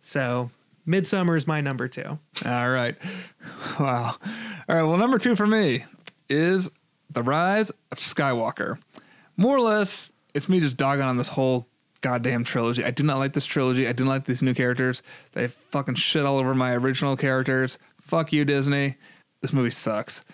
So 0.00 0.50
Midsommar 0.86 1.36
is 1.36 1.46
my 1.46 1.60
number 1.60 1.88
two. 1.88 2.18
All 2.44 2.70
right. 2.70 2.96
Wow. 3.78 4.16
All 4.68 4.76
right. 4.76 4.82
Well, 4.82 4.96
number 4.96 5.18
two 5.18 5.36
for 5.36 5.46
me 5.46 5.84
is 6.28 6.68
The 7.10 7.22
Rise 7.22 7.70
of 7.90 7.98
Skywalker. 7.98 8.78
More 9.36 9.56
or 9.56 9.60
less, 9.60 10.12
it's 10.34 10.48
me 10.48 10.60
just 10.60 10.76
dogging 10.76 11.04
on 11.04 11.16
this 11.16 11.28
whole 11.28 11.68
goddamn 12.00 12.44
trilogy. 12.44 12.84
I 12.84 12.90
do 12.90 13.02
not 13.02 13.18
like 13.18 13.32
this 13.32 13.46
trilogy. 13.46 13.86
I 13.86 13.92
do 13.92 14.04
not 14.04 14.10
like 14.10 14.24
these 14.24 14.42
new 14.42 14.54
characters. 14.54 15.02
They 15.32 15.48
fucking 15.48 15.94
shit 15.94 16.26
all 16.26 16.38
over 16.38 16.54
my 16.54 16.72
original 16.74 17.16
characters. 17.16 17.78
Fuck 18.00 18.32
you, 18.32 18.44
Disney. 18.44 18.96
This 19.40 19.52
movie 19.52 19.70
sucks. 19.70 20.24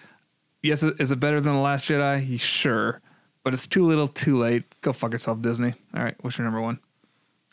Yes, 0.63 0.83
is 0.83 1.13
it 1.13 1.21
better 1.21 1.41
than 1.41 1.55
The 1.55 1.61
Last 1.61 1.85
Jedi? 1.85 2.41
Sure. 2.41 3.01
But 3.45 3.55
it's 3.55 3.67
too 3.67 3.87
little, 3.87 4.09
too 4.09 4.37
late. 4.37 4.65
Go 4.81 4.93
fuck 4.93 5.13
yourself, 5.13 5.41
Disney. 5.41 5.75
All 5.95 6.03
right. 6.03 6.17
What's 6.21 6.39
your 6.39 6.45
number 6.45 6.61
one? 6.61 6.81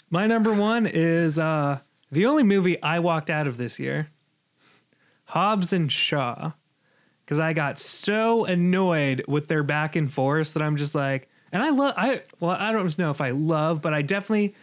My 0.09 0.27
number 0.27 0.53
one 0.53 0.85
is 0.87 1.37
uh 1.37 1.79
the 2.15 2.25
only 2.25 2.43
movie 2.43 2.81
I 2.81 2.99
walked 2.99 3.29
out 3.29 3.45
of 3.45 3.57
this 3.57 3.77
year. 3.77 4.09
Hobbs 5.25 5.73
and 5.73 5.91
Shaw. 5.91 6.53
Cause 7.27 7.39
I 7.39 7.53
got 7.53 7.79
so 7.79 8.45
annoyed 8.45 9.25
with 9.27 9.47
their 9.47 9.63
back 9.63 9.95
and 9.95 10.13
forth 10.13 10.53
that 10.53 10.61
I'm 10.61 10.77
just 10.77 10.93
like, 10.93 11.27
and 11.51 11.61
I 11.63 11.71
love 11.71 11.93
I 11.97 12.21
well, 12.39 12.51
I 12.51 12.71
don't 12.71 12.97
know 12.99 13.09
if 13.09 13.19
I 13.19 13.31
love, 13.31 13.81
but 13.81 13.93
I 13.93 14.01
definitely 14.03 14.53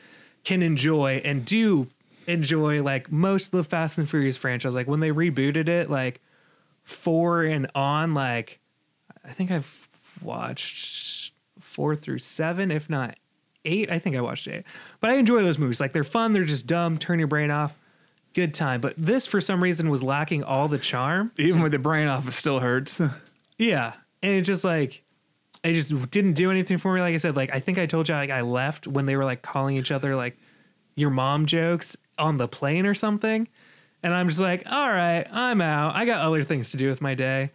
can 0.45 0.63
enjoy 0.63 1.21
and 1.25 1.45
do 1.45 1.89
enjoy 2.27 2.83
like 2.83 3.11
most 3.11 3.47
of 3.47 3.59
the 3.59 3.65
Fast 3.65 3.99
and 3.99 4.09
Furious 4.09 4.37
franchise. 4.37 4.75
Like 4.75 4.87
when 4.87 5.01
they 5.01 5.11
rebooted 5.11 5.69
it, 5.69 5.91
like 5.91 6.21
four 6.85 7.43
and 7.43 7.69
on, 7.75 8.15
like 8.15 8.61
I 9.25 9.31
think 9.31 9.51
I've 9.51 9.89
watched 10.23 11.33
four 11.59 11.97
through 11.97 12.21
seven, 12.21 12.71
if 12.71 12.89
not 12.89 13.17
eight. 13.65 13.91
I 13.91 13.99
think 13.99 14.17
I 14.17 14.21
watched 14.21 14.49
eight. 14.49 14.65
But 15.01 15.11
I 15.11 15.15
enjoy 15.15 15.43
those 15.43 15.59
movies. 15.59 15.81
Like 15.81 15.93
they're 15.93 16.05
fun, 16.05 16.33
they're 16.33 16.45
just 16.45 16.67
dumb, 16.67 16.99
turn 16.99 17.19
your 17.19 17.29
brain 17.29 17.51
off. 17.51 17.75
Good 18.35 18.55
time. 18.55 18.81
But 18.81 18.95
this 18.97 19.27
for 19.27 19.41
some 19.41 19.63
reason 19.63 19.91
was 19.91 20.03
lacking 20.03 20.43
all 20.43 20.69
the 20.69 20.79
charm. 20.79 21.33
Even 21.37 21.63
with 21.63 21.73
the 21.73 21.79
brain 21.79 22.09
off, 22.09 22.27
it 22.27 22.33
still 22.33 22.61
hurts. 22.61 23.01
Yeah. 23.59 23.93
And 24.23 24.33
it 24.33 24.43
just 24.43 24.65
like 24.65 25.05
it 25.63 25.75
just 25.75 26.11
didn't 26.11 26.33
do 26.33 26.51
anything 26.51 26.79
for 26.79 26.93
me. 26.93 27.01
Like 27.01 27.15
I 27.15 27.19
said, 27.19 27.37
like 27.37 27.55
I 27.55 27.61
think 27.61 27.79
I 27.79 27.87
told 27.87 28.09
you 28.09 28.15
like 28.15 28.31
I 28.31 28.41
left 28.41 28.89
when 28.89 29.07
they 29.07 29.15
were 29.15 29.25
like 29.25 29.43
calling 29.43 29.77
each 29.77 29.93
other 29.93 30.17
like 30.17 30.37
your 30.97 31.11
mom 31.11 31.47
jokes 31.47 31.97
on 32.19 32.39
the 32.39 32.49
plane 32.49 32.87
or 32.87 32.95
something. 32.95 33.47
And 34.03 34.13
I'm 34.13 34.29
just 34.29 34.41
like, 34.41 34.65
all 34.69 34.89
right, 34.89 35.27
I'm 35.31 35.61
out. 35.61 35.95
I 35.95 36.05
got 36.07 36.27
other 36.27 36.43
things 36.43 36.73
to 36.73 36.77
do 36.77 36.89
with 36.89 37.01
my 37.01 37.15
day. 37.15 37.53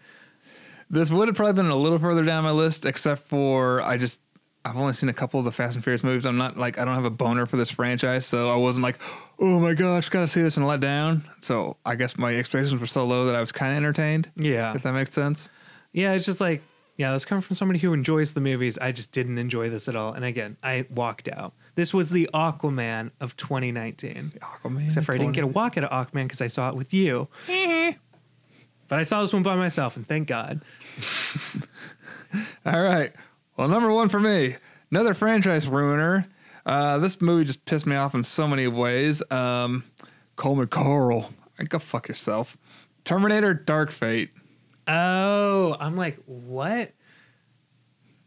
This 0.89 1.11
would 1.11 1.27
have 1.27 1.35
probably 1.35 1.61
been 1.61 1.69
a 1.69 1.75
little 1.75 1.99
further 1.99 2.23
down 2.23 2.45
my 2.45 2.51
list, 2.51 2.85
except 2.85 3.27
for 3.27 3.81
I 3.81 3.97
just 3.97 4.21
I've 4.65 4.75
only 4.75 4.93
seen 4.93 5.07
a 5.07 5.13
couple 5.13 5.39
of 5.39 5.45
the 5.45 5.51
Fast 5.51 5.75
and 5.75 5.83
Furious 5.83 6.03
movies. 6.03 6.25
I'm 6.25 6.37
not 6.37 6.57
like 6.57 6.77
I 6.77 6.85
don't 6.85 6.95
have 6.95 7.05
a 7.05 7.09
boner 7.09 7.45
for 7.45 7.55
this 7.57 7.69
franchise, 7.69 8.25
so 8.25 8.51
I 8.51 8.57
wasn't 8.57 8.83
like, 8.83 8.99
oh 9.39 9.59
my 9.59 9.73
gosh, 9.73 10.09
gotta 10.09 10.27
see 10.27 10.41
this 10.41 10.57
and 10.57 10.67
let 10.67 10.81
down. 10.81 11.27
So 11.41 11.77
I 11.85 11.95
guess 11.95 12.17
my 12.17 12.35
expectations 12.35 12.79
were 12.79 12.87
so 12.87 13.05
low 13.05 13.25
that 13.25 13.35
I 13.35 13.41
was 13.41 13.51
kind 13.51 13.71
of 13.71 13.77
entertained. 13.77 14.29
Yeah. 14.35 14.73
If 14.75 14.83
that 14.83 14.93
makes 14.93 15.13
sense. 15.13 15.49
Yeah, 15.93 16.13
it's 16.13 16.25
just 16.25 16.41
like, 16.41 16.63
yeah, 16.97 17.13
this 17.13 17.25
coming 17.25 17.43
from 17.43 17.55
somebody 17.55 17.79
who 17.79 17.93
enjoys 17.93 18.33
the 18.33 18.41
movies. 18.41 18.77
I 18.79 18.91
just 18.91 19.11
didn't 19.11 19.37
enjoy 19.37 19.69
this 19.69 19.87
at 19.87 19.95
all. 19.95 20.13
And 20.13 20.25
again, 20.25 20.57
I 20.63 20.85
walked 20.89 21.29
out. 21.29 21.53
This 21.75 21.93
was 21.93 22.09
the 22.09 22.27
Aquaman 22.33 23.11
of 23.21 23.37
2019. 23.37 24.33
Aquaman. 24.41 24.85
Except 24.85 25.05
for 25.05 25.13
I 25.13 25.17
didn't 25.19 25.33
get 25.33 25.43
a 25.43 25.47
walk 25.47 25.77
at 25.77 25.89
Aquaman 25.89 26.23
because 26.23 26.41
I 26.41 26.47
saw 26.47 26.69
it 26.69 26.75
with 26.75 26.93
you. 26.93 27.27
Eh. 27.47 27.93
But 28.87 28.99
I 28.99 29.03
saw 29.03 29.21
this 29.21 29.31
one 29.31 29.43
by 29.43 29.55
myself, 29.55 29.95
and 29.95 30.07
thank 30.07 30.27
God. 30.27 30.61
All 32.65 32.81
right. 32.81 33.13
Well, 33.57 33.67
number 33.67 33.91
one 33.91 34.07
for 34.07 34.19
me, 34.19 34.55
another 34.91 35.15
franchise 35.15 35.67
ruiner. 35.67 36.27
Uh, 36.63 36.99
this 36.99 37.19
movie 37.19 37.43
just 37.45 37.65
pissed 37.65 37.87
me 37.87 37.95
off 37.95 38.13
in 38.13 38.23
so 38.23 38.47
many 38.47 38.67
ways. 38.67 39.23
Um, 39.31 39.83
Coleman 40.35 40.67
Carl, 40.67 41.33
go 41.67 41.79
fuck 41.79 42.07
yourself. 42.07 42.55
Terminator 43.03 43.55
Dark 43.55 43.91
Fate. 43.91 44.29
Oh, 44.87 45.75
I'm 45.79 45.97
like, 45.97 46.19
what? 46.25 46.91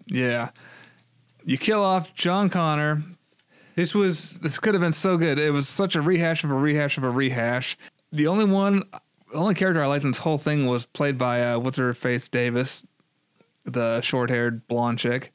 Yeah. 0.07 0.51
You 1.45 1.59
kill 1.59 1.85
off 1.85 2.15
John 2.15 2.51
Connor. 2.51 3.05
This 3.77 3.95
was 3.95 4.39
This 4.39 4.59
could 4.59 4.75
have 4.75 4.81
been 4.81 4.93
so 4.93 5.17
good. 5.17 5.39
It 5.39 5.53
was 5.53 5.69
such 5.69 5.95
a 5.95 6.03
rehash 6.03 6.43
of 6.43 6.51
a 6.51 6.55
rehash 6.55 6.99
of 6.99 7.05
a 7.05 7.11
rehash. 7.11 7.79
The 8.11 8.27
only 8.27 8.45
one, 8.45 8.83
the 9.31 9.39
only 9.39 9.55
character 9.55 9.83
I 9.83 9.87
liked 9.87 10.05
in 10.05 10.11
this 10.11 10.19
whole 10.19 10.39
thing 10.39 10.67
was 10.67 10.87
played 10.87 11.17
by 11.17 11.43
uh, 11.43 11.59
what's 11.61 11.77
her 11.77 11.95
face 11.95 12.27
Davis, 12.27 12.85
the 13.73 14.01
short-haired 14.01 14.67
blonde 14.69 14.99
chick. 14.99 15.33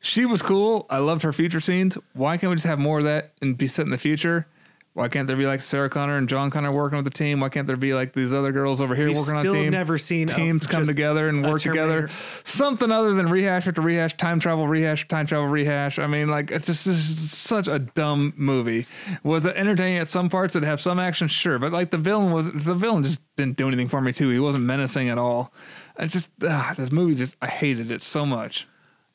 She 0.00 0.26
was 0.26 0.42
cool. 0.42 0.86
I 0.90 0.98
loved 0.98 1.22
her 1.22 1.32
future 1.32 1.60
scenes. 1.60 1.96
Why 2.12 2.36
can't 2.36 2.50
we 2.50 2.56
just 2.56 2.66
have 2.66 2.78
more 2.78 2.98
of 2.98 3.04
that 3.04 3.32
and 3.40 3.56
be 3.56 3.66
set 3.68 3.86
in 3.86 3.90
the 3.90 3.98
future? 3.98 4.46
Why 4.92 5.08
can't 5.08 5.26
there 5.26 5.36
be 5.36 5.44
like 5.46 5.60
Sarah 5.60 5.90
Connor 5.90 6.18
and 6.18 6.28
John 6.28 6.50
Connor 6.52 6.70
working 6.70 6.94
with 6.94 7.04
the 7.04 7.10
team? 7.10 7.40
Why 7.40 7.48
can't 7.48 7.66
there 7.66 7.76
be 7.76 7.94
like 7.94 8.12
these 8.12 8.32
other 8.32 8.52
girls 8.52 8.80
over 8.80 8.94
here 8.94 9.08
We've 9.08 9.16
working 9.16 9.34
on 9.34 9.44
a 9.44 9.50
team? 9.50 9.72
never 9.72 9.98
seen 9.98 10.30
a- 10.30 10.34
teams 10.34 10.68
come 10.68 10.84
together 10.86 11.28
and 11.28 11.44
work 11.44 11.60
together. 11.62 12.06
Something 12.44 12.92
other 12.92 13.12
than 13.12 13.28
rehash 13.28 13.66
after 13.66 13.80
rehash, 13.80 14.16
time 14.16 14.38
travel 14.38 14.68
rehash, 14.68 15.08
time 15.08 15.26
travel 15.26 15.48
rehash. 15.48 15.98
I 15.98 16.06
mean, 16.06 16.28
like 16.28 16.52
it's 16.52 16.68
just, 16.68 16.84
just 16.84 17.28
such 17.32 17.66
a 17.66 17.80
dumb 17.80 18.34
movie. 18.36 18.86
Was 19.24 19.44
it 19.46 19.56
entertaining 19.56 19.98
at 19.98 20.06
some 20.06 20.28
parts? 20.28 20.54
It 20.54 20.62
have 20.62 20.80
some 20.80 21.00
action, 21.00 21.26
sure, 21.26 21.58
but 21.58 21.72
like 21.72 21.90
the 21.90 21.98
villain 21.98 22.30
was 22.30 22.52
the 22.52 22.76
villain 22.76 23.02
just 23.02 23.18
didn't 23.34 23.56
do 23.56 23.66
anything 23.66 23.88
for 23.88 24.00
me 24.00 24.12
too. 24.12 24.30
He 24.30 24.38
wasn't 24.38 24.64
menacing 24.64 25.08
at 25.08 25.18
all. 25.18 25.52
It's 25.98 26.12
just 26.12 26.30
ah, 26.42 26.74
this 26.76 26.90
movie 26.92 27.14
just 27.14 27.36
I 27.40 27.46
hated 27.46 27.90
it 27.90 28.02
so 28.02 28.26
much. 28.26 28.66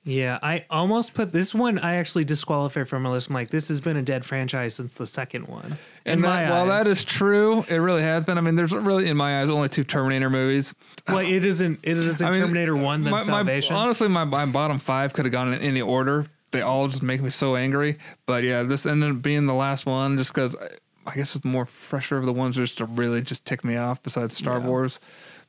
Yeah, 0.05 0.39
I 0.41 0.65
almost 0.69 1.13
put 1.13 1.34
this 1.34 1.53
one. 1.53 1.77
I 1.77 1.95
actually 1.95 2.23
disqualified 2.23 2.88
from 2.88 3.03
my 3.03 3.09
list. 3.09 3.27
I'm 3.30 3.36
like, 3.36 3.49
this 3.49 3.67
has 3.67 3.82
been 3.82 3.97
a 3.97 4.01
dead 4.01 4.23
franchise 4.25 4.73
since 4.73 4.93
the 4.93 5.05
second 5.05 5.47
one. 5.49 5.77
In 6.05 6.13
And 6.13 6.21
my 6.21 6.43
that, 6.43 6.51
while 6.51 6.71
eyes. 6.71 6.86
that 6.86 6.89
is 6.89 7.03
true, 7.03 7.63
it 7.67 7.75
really 7.75 8.01
has 8.01 8.25
been. 8.25 8.38
I 8.38 8.41
mean, 8.41 8.55
there's 8.55 8.71
really 8.71 9.09
in 9.09 9.17
my 9.17 9.41
eyes 9.41 9.49
only 9.49 9.67
two 9.67 9.84
Terminator 9.84 10.30
movies. 10.30 10.73
well, 11.07 11.17
it 11.19 11.43
isn't. 11.45 11.80
It 11.84 11.97
isn't 11.97 12.25
I 12.25 12.32
mean, 12.32 12.39
Terminator 12.39 12.77
One 12.77 13.03
than 13.03 13.11
my- 13.11 13.17
my- 13.19 13.23
Salvation. 13.23 13.75
honestly, 13.75 14.07
my, 14.07 14.23
my 14.23 14.45
bottom 14.45 14.80
five 14.80 15.11
could 15.13 15.25
have 15.25 15.34
gone 15.34 15.53
in 15.53 15.61
any 15.61 15.82
order. 15.82 16.27
They 16.51 16.61
all 16.61 16.88
just 16.88 17.03
make 17.03 17.21
me 17.21 17.30
so 17.30 17.57
angry. 17.57 17.97
But 18.25 18.43
yeah, 18.45 18.63
this 18.63 18.86
ended 18.86 19.11
up 19.11 19.21
being 19.21 19.47
the 19.47 19.53
last 19.53 19.86
one 19.86 20.17
just 20.17 20.34
because 20.34 20.55
I, 20.55 20.69
I 21.11 21.15
guess 21.15 21.36
it's 21.36 21.45
more 21.45 21.65
fresher 21.65 22.17
of 22.17 22.25
the 22.25 22.34
ones 22.34 22.55
just 22.55 22.77
to 22.80 22.86
really 22.86 23.21
just 23.21 23.43
tick 23.45 23.63
me 23.65 23.75
off 23.75 24.01
besides 24.01 24.36
Star 24.38 24.59
Yeah. 24.59 24.65
Wars. 24.67 24.99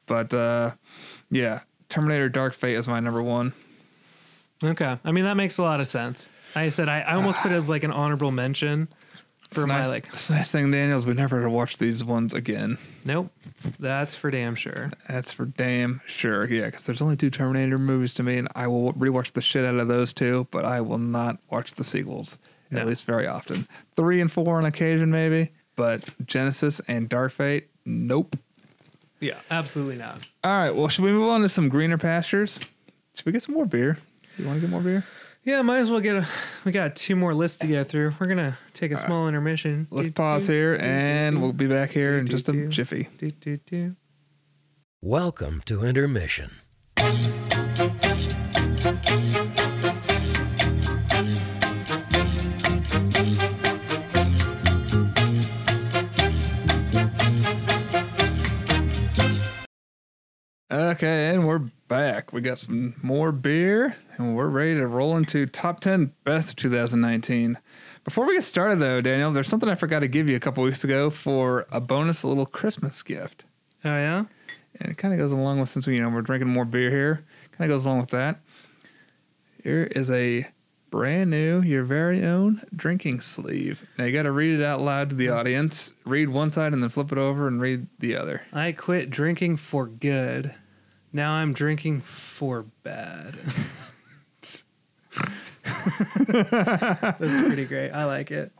But 0.06 0.34
uh, 0.34 0.72
yeah, 1.30 1.60
Terminator 1.88 2.28
Dark 2.28 2.54
Fate 2.54 2.74
is 2.76 2.88
my 2.88 3.00
number 3.00 3.22
one. 3.22 3.52
okay, 4.62 4.98
I 5.04 5.12
mean 5.12 5.24
that 5.24 5.34
makes 5.34 5.58
a 5.58 5.62
lot 5.62 5.80
of 5.80 5.86
sense. 5.86 6.28
I 6.54 6.68
said 6.68 6.88
I, 6.88 7.00
I 7.00 7.14
almost 7.14 7.38
put 7.40 7.52
it 7.52 7.56
as 7.56 7.68
like 7.68 7.84
an 7.84 7.92
honorable 7.92 8.30
mention 8.30 8.88
for 9.50 9.62
It's 9.62 9.68
my 9.68 9.78
nice, 9.78 9.88
like. 9.88 10.08
it's 10.12 10.28
a 10.30 10.34
nice 10.34 10.50
thing, 10.50 10.70
Daniels. 10.70 11.06
We 11.06 11.14
never 11.14 11.48
watch 11.48 11.78
these 11.78 12.04
ones 12.04 12.34
again. 12.34 12.78
Nope, 13.04 13.32
that's 13.80 14.14
for 14.14 14.30
damn 14.30 14.54
sure. 14.54 14.92
That's 15.08 15.32
for 15.32 15.46
damn 15.46 16.00
sure. 16.06 16.46
Yeah, 16.48 16.66
because 16.66 16.84
there's 16.84 17.02
only 17.02 17.16
two 17.16 17.30
Terminator 17.30 17.78
movies 17.78 18.14
to 18.14 18.22
me, 18.22 18.36
and 18.38 18.48
I 18.54 18.66
will 18.68 18.92
rewatch 18.94 19.32
the 19.32 19.42
shit 19.42 19.64
out 19.64 19.76
of 19.76 19.88
those 19.88 20.12
two, 20.12 20.46
but 20.50 20.64
I 20.64 20.80
will 20.82 20.98
not 20.98 21.38
watch 21.50 21.74
the 21.74 21.82
sequels, 21.84 22.38
No. 22.70 22.80
at 22.80 22.86
least 22.86 23.04
very 23.06 23.26
often. 23.26 23.66
Three 23.96 24.20
and 24.20 24.30
four 24.30 24.58
on 24.58 24.64
occasion, 24.66 25.10
maybe, 25.10 25.50
but 25.74 26.02
Genisys 26.24 26.80
and 26.86 27.08
Dark 27.08 27.32
Fate, 27.32 27.68
nope. 27.84 28.36
Yeah, 29.20 29.38
absolutely 29.50 29.96
not. 29.96 30.18
All 30.42 30.50
right, 30.50 30.70
well, 30.74 30.88
should 30.88 31.04
we 31.04 31.12
move 31.12 31.28
on 31.30 31.42
to 31.42 31.48
some 31.48 31.68
greener 31.68 31.98
pastures? 31.98 32.58
Should 33.14 33.26
we 33.26 33.32
get 33.32 33.42
some 33.42 33.54
more 33.54 33.66
beer? 33.66 33.98
You 34.38 34.46
want 34.46 34.56
to 34.56 34.60
get 34.62 34.70
more 34.70 34.80
beer? 34.80 35.04
Yeah, 35.44 35.62
might 35.62 35.78
as 35.78 35.90
well 35.90 36.00
get 36.00 36.16
a. 36.16 36.26
We 36.64 36.72
got 36.72 36.94
two 36.96 37.16
more 37.16 37.32
lists 37.34 37.58
to 37.58 37.66
go 37.66 37.82
through. 37.84 38.14
We're 38.20 38.26
gonna 38.26 38.58
take 38.74 38.92
a 38.92 38.98
small 38.98 39.26
intermission. 39.26 39.86
Let's 39.90 40.08
Do, 40.08 40.12
pause 40.12 40.46
do, 40.46 40.52
here, 40.52 40.76
do, 40.76 40.84
and 40.84 41.36
do, 41.36 41.40
we'll 41.40 41.52
be 41.52 41.66
back 41.66 41.90
here 41.90 42.18
in 42.18 42.26
do, 42.26 42.32
just 42.32 42.48
a 42.48 42.52
do. 42.52 42.68
jiffy. 42.68 43.08
do, 43.18 43.30
do, 43.30 43.56
do. 43.58 43.96
Welcome 45.00 45.62
to 45.64 45.82
Intermission. 45.82 46.50
Okay, 60.72 61.30
and 61.30 61.48
we're 61.48 61.68
back. 61.88 62.32
We 62.32 62.42
got 62.42 62.60
some 62.60 62.94
more 63.02 63.32
beer, 63.32 63.96
and 64.16 64.36
we're 64.36 64.46
ready 64.46 64.74
to 64.74 64.86
roll 64.86 65.16
into 65.16 65.44
top 65.46 65.80
10 65.80 66.12
best 66.22 66.50
of 66.50 66.56
2019. 66.56 67.58
Before 68.04 68.24
we 68.24 68.34
get 68.34 68.44
started, 68.44 68.78
though, 68.78 69.00
Daniel, 69.00 69.32
there's 69.32 69.48
something 69.48 69.68
I 69.68 69.74
forgot 69.74 69.98
to 70.00 70.06
give 70.06 70.28
you 70.28 70.36
a 70.36 70.40
couple 70.40 70.62
weeks 70.62 70.84
ago 70.84 71.10
for 71.10 71.66
a 71.72 71.80
bonus 71.80 72.22
a 72.22 72.28
little 72.28 72.46
Christmas 72.46 73.02
gift. 73.02 73.44
Oh 73.84 73.88
yeah. 73.88 74.26
And 74.78 74.92
it 74.92 74.96
kind 74.96 75.12
of 75.12 75.18
goes 75.18 75.32
along 75.32 75.58
with 75.58 75.70
since 75.70 75.88
we, 75.88 75.96
you 75.96 76.02
know, 76.02 76.08
we're 76.08 76.22
drinking 76.22 76.50
more 76.50 76.64
beer 76.64 76.88
here, 76.88 77.24
kind 77.50 77.68
of 77.68 77.76
goes 77.76 77.84
along 77.84 77.98
with 77.98 78.10
that. 78.10 78.38
Here 79.64 79.90
is 79.90 80.08
a 80.08 80.46
brand 80.90 81.30
new, 81.30 81.62
your 81.62 81.82
very 81.82 82.24
own 82.24 82.62
drinking 82.74 83.22
sleeve. 83.22 83.88
Now 83.98 84.04
you 84.04 84.12
got 84.12 84.22
to 84.22 84.32
read 84.32 84.60
it 84.60 84.64
out 84.64 84.80
loud 84.80 85.10
to 85.10 85.16
the 85.16 85.26
mm. 85.26 85.36
audience. 85.36 85.94
Read 86.04 86.28
one 86.28 86.52
side 86.52 86.72
and 86.72 86.80
then 86.80 86.90
flip 86.90 87.10
it 87.10 87.18
over 87.18 87.48
and 87.48 87.60
read 87.60 87.88
the 87.98 88.16
other. 88.16 88.42
I 88.52 88.70
quit 88.70 89.10
drinking 89.10 89.56
for 89.56 89.86
good. 89.86 90.54
Now 91.12 91.32
I'm 91.32 91.52
drinking 91.52 92.02
for 92.02 92.66
bad. 92.82 93.38
That's 96.28 97.44
pretty 97.46 97.64
great. 97.64 97.90
I 97.90 98.04
like 98.04 98.30
it. 98.30 98.52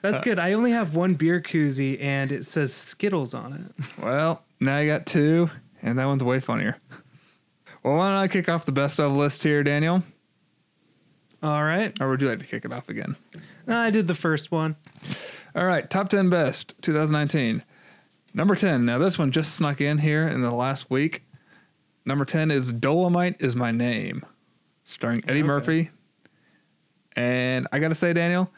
That's 0.00 0.20
good. 0.22 0.38
I 0.38 0.52
only 0.52 0.70
have 0.72 0.94
one 0.94 1.14
beer 1.14 1.40
koozie 1.40 2.02
and 2.02 2.32
it 2.32 2.46
says 2.46 2.72
Skittles 2.72 3.34
on 3.34 3.52
it. 3.52 4.02
Well, 4.02 4.42
now 4.60 4.76
I 4.76 4.86
got 4.86 5.06
two, 5.06 5.50
and 5.82 5.98
that 5.98 6.06
one's 6.06 6.24
way 6.24 6.40
funnier. 6.40 6.78
Well, 7.82 7.96
why 7.96 8.08
don't 8.10 8.18
I 8.18 8.28
kick 8.28 8.48
off 8.48 8.64
the 8.64 8.72
best 8.72 9.00
of 9.00 9.12
list 9.16 9.42
here, 9.42 9.62
Daniel? 9.62 10.02
All 11.42 11.64
right. 11.64 11.92
Or 12.00 12.08
would 12.08 12.22
you 12.22 12.28
like 12.28 12.38
to 12.38 12.46
kick 12.46 12.64
it 12.64 12.72
off 12.72 12.88
again? 12.88 13.16
I 13.66 13.90
did 13.90 14.06
the 14.06 14.14
first 14.14 14.52
one. 14.52 14.76
All 15.54 15.66
right, 15.66 15.90
top 15.90 16.08
10 16.08 16.30
best 16.30 16.80
2019. 16.82 17.64
Number 18.32 18.54
10. 18.54 18.86
Now, 18.86 18.98
this 18.98 19.18
one 19.18 19.30
just 19.30 19.54
snuck 19.54 19.80
in 19.80 19.98
here 19.98 20.26
in 20.26 20.40
the 20.40 20.52
last 20.52 20.88
week. 20.88 21.24
Number 22.04 22.24
10 22.24 22.50
is 22.50 22.72
Dolomite 22.72 23.36
is 23.40 23.54
My 23.54 23.70
Name, 23.70 24.24
starring 24.84 25.22
Eddie 25.28 25.40
Okay. 25.40 25.46
Murphy. 25.46 25.90
And 27.14 27.68
I 27.72 27.78
got 27.78 27.88
to 27.88 27.94
say, 27.94 28.12
Daniel, 28.12 28.50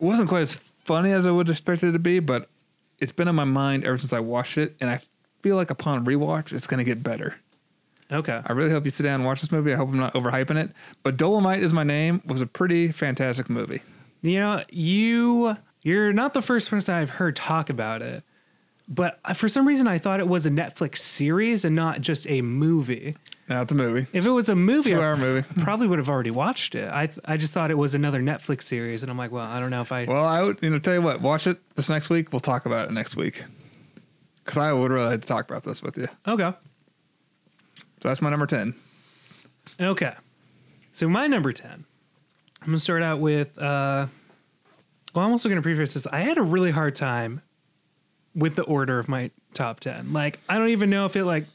it 0.00 0.04
wasn't 0.04 0.28
quite 0.28 0.42
as 0.42 0.54
funny 0.84 1.12
as 1.12 1.24
I 1.24 1.30
would 1.30 1.48
expect 1.48 1.82
it 1.82 1.92
to 1.92 1.98
be, 1.98 2.18
but 2.18 2.48
it's 2.98 3.12
been 3.12 3.28
in 3.28 3.34
my 3.34 3.44
mind 3.44 3.84
ever 3.84 3.96
since 3.98 4.12
I 4.12 4.20
watched 4.20 4.58
it. 4.58 4.76
And 4.80 4.90
I 4.90 5.00
feel 5.42 5.56
like 5.56 5.70
upon 5.70 6.04
rewatch, 6.04 6.52
it's 6.52 6.66
going 6.66 6.78
to 6.78 6.84
get 6.84 7.02
better. 7.02 7.36
Okay. 8.10 8.40
I 8.44 8.52
really 8.52 8.70
hope 8.70 8.84
you 8.84 8.90
sit 8.90 9.04
down 9.04 9.16
and 9.16 9.24
watch 9.24 9.40
this 9.40 9.52
movie. 9.52 9.72
I 9.72 9.76
hope 9.76 9.88
I'm 9.90 9.98
not 9.98 10.14
overhyping 10.14 10.56
it. 10.56 10.70
But 11.02 11.16
Dolomite 11.16 11.62
is 11.62 11.72
My 11.72 11.84
Name 11.84 12.22
was 12.26 12.40
a 12.40 12.46
pretty 12.46 12.90
fantastic 12.90 13.48
movie. 13.48 13.82
You 14.22 14.40
know, 14.40 14.64
you 14.70 15.56
you're 15.82 16.12
not 16.12 16.32
the 16.32 16.42
first 16.42 16.70
person 16.70 16.94
I've 16.94 17.10
heard 17.10 17.36
talk 17.36 17.70
about 17.70 18.02
it. 18.02 18.24
But 18.90 19.20
for 19.36 19.48
some 19.50 19.68
reason 19.68 19.86
I 19.86 19.98
thought 19.98 20.18
it 20.18 20.28
was 20.28 20.46
a 20.46 20.50
Netflix 20.50 20.98
series 20.98 21.64
and 21.64 21.76
not 21.76 22.00
just 22.00 22.26
a 22.28 22.40
movie. 22.40 23.16
Now 23.48 23.60
it's 23.62 23.72
a 23.72 23.74
movie. 23.74 24.06
If 24.14 24.24
it 24.26 24.30
was 24.30 24.48
a 24.48 24.54
movie, 24.54 24.90
two 24.90 25.00
hour 25.00 25.16
movie. 25.16 25.46
probably 25.62 25.86
would 25.86 25.98
have 25.98 26.08
already 26.08 26.30
watched 26.30 26.74
it. 26.74 26.90
I 26.90 27.06
th- 27.06 27.18
I 27.24 27.36
just 27.36 27.52
thought 27.52 27.70
it 27.70 27.76
was 27.78 27.94
another 27.94 28.20
Netflix 28.22 28.62
series, 28.62 29.02
and 29.02 29.10
I'm 29.10 29.18
like, 29.18 29.30
well, 29.30 29.46
I 29.46 29.60
don't 29.60 29.70
know 29.70 29.80
if 29.82 29.92
I. 29.92 30.04
Well, 30.04 30.24
I 30.24 30.42
would, 30.42 30.58
you 30.62 30.70
know, 30.70 30.78
tell 30.78 30.94
you 30.94 31.02
what, 31.02 31.20
watch 31.20 31.46
it 31.46 31.58
this 31.76 31.88
next 31.90 32.08
week. 32.10 32.32
We'll 32.32 32.40
talk 32.40 32.64
about 32.66 32.88
it 32.88 32.92
next 32.92 33.14
week. 33.16 33.44
Because 34.44 34.58
I 34.58 34.72
would 34.72 34.90
really 34.90 35.06
like 35.06 35.20
to 35.22 35.26
talk 35.28 35.50
about 35.50 35.64
this 35.64 35.82
with 35.82 35.96
you. 35.98 36.08
okay, 36.26 36.52
So 38.02 38.08
that's 38.08 38.22
my 38.22 38.30
number 38.30 38.46
10. 38.46 38.74
okay. 39.80 40.14
So 40.92 41.08
my 41.08 41.26
number 41.26 41.52
ten, 41.52 41.84
I'm 42.62 42.66
gonna 42.68 42.78
start 42.80 43.02
out 43.02 43.20
with. 43.20 43.56
uh 43.58 44.06
Well, 45.14 45.24
I'm 45.26 45.30
also 45.32 45.48
gonna 45.48 45.62
preface 45.62 45.94
this. 45.94 46.06
I 46.06 46.20
had 46.20 46.38
a 46.38 46.42
really 46.42 46.70
hard 46.70 46.94
time 46.96 47.40
with 48.38 48.54
the 48.54 48.62
order 48.62 48.98
of 48.98 49.08
my 49.08 49.30
top 49.52 49.80
ten. 49.80 50.12
Like, 50.12 50.40
I 50.48 50.56
don't 50.56 50.68
even 50.70 50.88
know 50.90 51.04
if 51.04 51.16
it 51.16 51.24
like. 51.24 51.46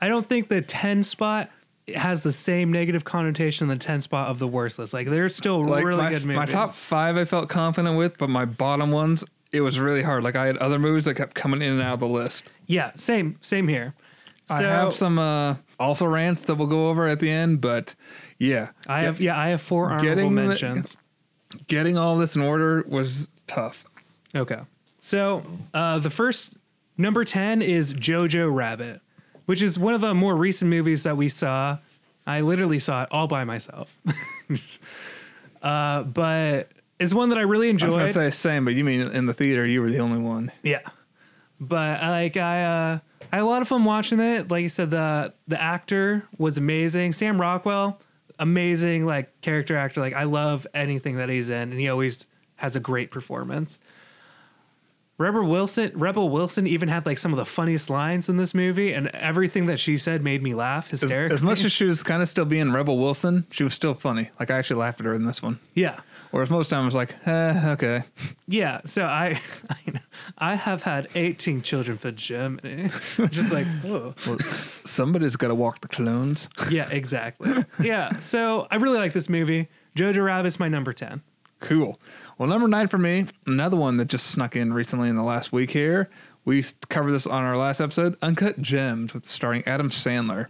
I 0.00 0.08
don't 0.08 0.26
think 0.26 0.48
the 0.48 0.62
ten 0.62 1.02
spot 1.02 1.50
has 1.94 2.22
the 2.22 2.32
same 2.32 2.72
negative 2.72 3.04
connotation 3.04 3.66
the 3.68 3.76
ten 3.76 4.00
spot 4.00 4.28
of 4.30 4.38
the 4.38 4.46
worst 4.48 4.78
list. 4.78 4.94
Like, 4.94 5.08
they're 5.08 5.28
still 5.28 5.64
Like 5.66 5.84
really 5.84 6.02
my, 6.02 6.10
good 6.10 6.24
movies. 6.24 6.36
my 6.36 6.46
top 6.46 6.70
five 6.70 7.16
I 7.16 7.24
felt 7.24 7.48
confident 7.48 7.98
with, 7.98 8.16
but 8.16 8.30
my 8.30 8.44
bottom 8.44 8.90
ones, 8.92 9.24
it 9.52 9.60
was 9.60 9.78
really 9.80 10.02
hard. 10.02 10.22
Like 10.22 10.36
I 10.36 10.46
had 10.46 10.56
other 10.58 10.78
movies 10.78 11.04
that 11.06 11.14
kept 11.16 11.34
coming 11.34 11.60
in 11.62 11.72
and 11.72 11.82
out 11.82 11.94
of 11.94 12.00
the 12.00 12.08
list. 12.08 12.44
yeah, 12.66 12.92
same, 12.96 13.36
same 13.42 13.66
here. 13.68 13.94
So 14.46 14.54
I 14.56 14.62
have 14.62 14.94
some 14.94 15.18
uh, 15.18 15.56
also 15.78 16.06
rants 16.06 16.42
that 16.42 16.54
we'll 16.56 16.66
go 16.66 16.88
over 16.88 17.06
at 17.06 17.20
the 17.20 17.30
end, 17.30 17.60
but 17.60 17.94
yeah. 18.38 18.70
I 18.86 19.02
have 19.02 19.20
yeah, 19.20 19.38
I 19.38 19.48
have 19.48 19.60
four 19.60 19.86
honorable 19.86 20.04
Getting 20.08 20.34
the- 20.34 20.42
mentions. 20.42 20.96
Getting 21.66 21.98
all 21.98 22.16
this 22.16 22.36
in 22.36 22.42
order 22.42 22.84
was 22.88 23.26
tough. 23.48 23.84
Okay. 24.34 24.60
So 25.00 25.42
uh, 25.74 25.98
the 25.98 26.10
first 26.10 26.54
Number 27.00 27.24
10 27.24 27.62
is 27.62 27.94
Jojo 27.94 28.54
Rabbit, 28.54 29.00
which 29.46 29.62
is 29.62 29.78
one 29.78 29.94
of 29.94 30.02
the 30.02 30.12
more 30.14 30.36
recent 30.36 30.68
movies 30.68 31.04
that 31.04 31.16
we 31.16 31.30
saw. 31.30 31.78
I 32.26 32.42
literally 32.42 32.78
saw 32.78 33.04
it 33.04 33.08
all 33.10 33.26
by 33.26 33.44
myself. 33.44 33.96
uh, 35.62 36.02
but 36.02 36.68
it's 36.98 37.14
one 37.14 37.30
that 37.30 37.38
I 37.38 37.42
really 37.42 37.70
enjoyed. 37.70 37.94
I 37.94 38.04
was 38.04 38.14
gonna 38.14 38.30
say 38.30 38.36
same, 38.36 38.66
but 38.66 38.74
you 38.74 38.84
mean 38.84 39.00
in 39.00 39.24
the 39.24 39.32
theater 39.32 39.64
you 39.64 39.80
were 39.80 39.88
the 39.88 40.00
only 40.00 40.18
one. 40.18 40.52
Yeah. 40.62 40.80
But 41.58 42.02
I 42.02 42.10
like 42.10 42.36
I 42.36 42.64
uh 42.64 42.98
I 43.32 43.36
had 43.36 43.42
a 43.42 43.46
lot 43.46 43.62
of 43.62 43.68
fun 43.68 43.84
watching 43.84 44.20
it. 44.20 44.50
Like 44.50 44.62
you 44.62 44.68
said, 44.68 44.90
the 44.90 45.32
the 45.48 45.60
actor 45.60 46.28
was 46.36 46.58
amazing. 46.58 47.12
Sam 47.12 47.40
Rockwell, 47.40 47.98
amazing 48.38 49.06
like 49.06 49.40
character 49.40 49.74
actor. 49.74 50.02
Like 50.02 50.14
I 50.14 50.24
love 50.24 50.66
anything 50.74 51.16
that 51.16 51.30
he's 51.30 51.48
in, 51.48 51.70
and 51.70 51.80
he 51.80 51.88
always 51.88 52.26
has 52.56 52.76
a 52.76 52.80
great 52.80 53.10
performance. 53.10 53.78
Rebel 55.20 55.42
Wilson, 55.44 55.92
Rebel 55.94 56.30
Wilson 56.30 56.66
even 56.66 56.88
had 56.88 57.04
like 57.04 57.18
some 57.18 57.30
of 57.32 57.36
the 57.36 57.44
funniest 57.44 57.90
lines 57.90 58.30
in 58.30 58.38
this 58.38 58.54
movie, 58.54 58.94
and 58.94 59.08
everything 59.08 59.66
that 59.66 59.78
she 59.78 59.98
said 59.98 60.24
made 60.24 60.42
me 60.42 60.54
laugh 60.54 60.90
As, 60.92 61.02
hysterically. 61.02 61.34
as 61.34 61.42
much 61.42 61.62
as 61.62 61.70
she 61.72 61.84
was 61.84 62.02
kind 62.02 62.22
of 62.22 62.28
still 62.28 62.46
being 62.46 62.72
Rebel 62.72 62.96
Wilson, 62.96 63.44
she 63.50 63.62
was 63.62 63.74
still 63.74 63.92
funny. 63.92 64.30
Like 64.40 64.50
I 64.50 64.56
actually 64.56 64.80
laughed 64.80 64.98
at 65.00 65.04
her 65.06 65.12
in 65.14 65.26
this 65.26 65.42
one. 65.42 65.60
yeah, 65.74 66.00
Whereas 66.30 66.48
most 66.48 66.70
times, 66.70 66.82
I 66.82 66.86
was 66.86 66.94
like, 66.94 67.16
eh, 67.26 67.70
okay. 67.72 68.04
yeah. 68.48 68.80
So 68.86 69.04
I, 69.04 69.40
I, 69.70 69.90
know- 69.92 70.00
I 70.38 70.54
have 70.54 70.84
had 70.84 71.08
eighteen 71.14 71.60
children 71.60 71.98
for 71.98 72.10
Germany. 72.12 72.88
Just 73.30 73.52
like 73.52 73.66
whoa. 73.82 74.14
Well, 74.26 74.38
somebody's 74.38 75.36
got 75.36 75.48
to 75.48 75.54
walk 75.54 75.82
the 75.82 75.88
clones. 75.88 76.48
Yeah, 76.70 76.88
exactly. 76.90 77.64
yeah. 77.82 78.20
So 78.20 78.68
I 78.70 78.76
really 78.76 78.98
like 78.98 79.12
this 79.12 79.28
movie. 79.28 79.68
Jojo 79.96 80.24
Rabbit's 80.24 80.58
my 80.60 80.68
number 80.68 80.92
10. 80.92 81.20
Cool. 81.58 82.00
Well, 82.40 82.48
number 82.48 82.68
nine 82.68 82.88
for 82.88 82.96
me, 82.96 83.26
another 83.46 83.76
one 83.76 83.98
that 83.98 84.06
just 84.06 84.28
snuck 84.28 84.56
in 84.56 84.72
recently 84.72 85.10
in 85.10 85.16
the 85.16 85.22
last 85.22 85.52
week 85.52 85.72
here. 85.72 86.08
We 86.46 86.64
covered 86.88 87.12
this 87.12 87.26
on 87.26 87.44
our 87.44 87.54
last 87.54 87.82
episode, 87.82 88.16
Uncut 88.22 88.62
Gems, 88.62 89.12
with 89.12 89.26
starring 89.26 89.62
Adam 89.66 89.90
Sandler. 89.90 90.46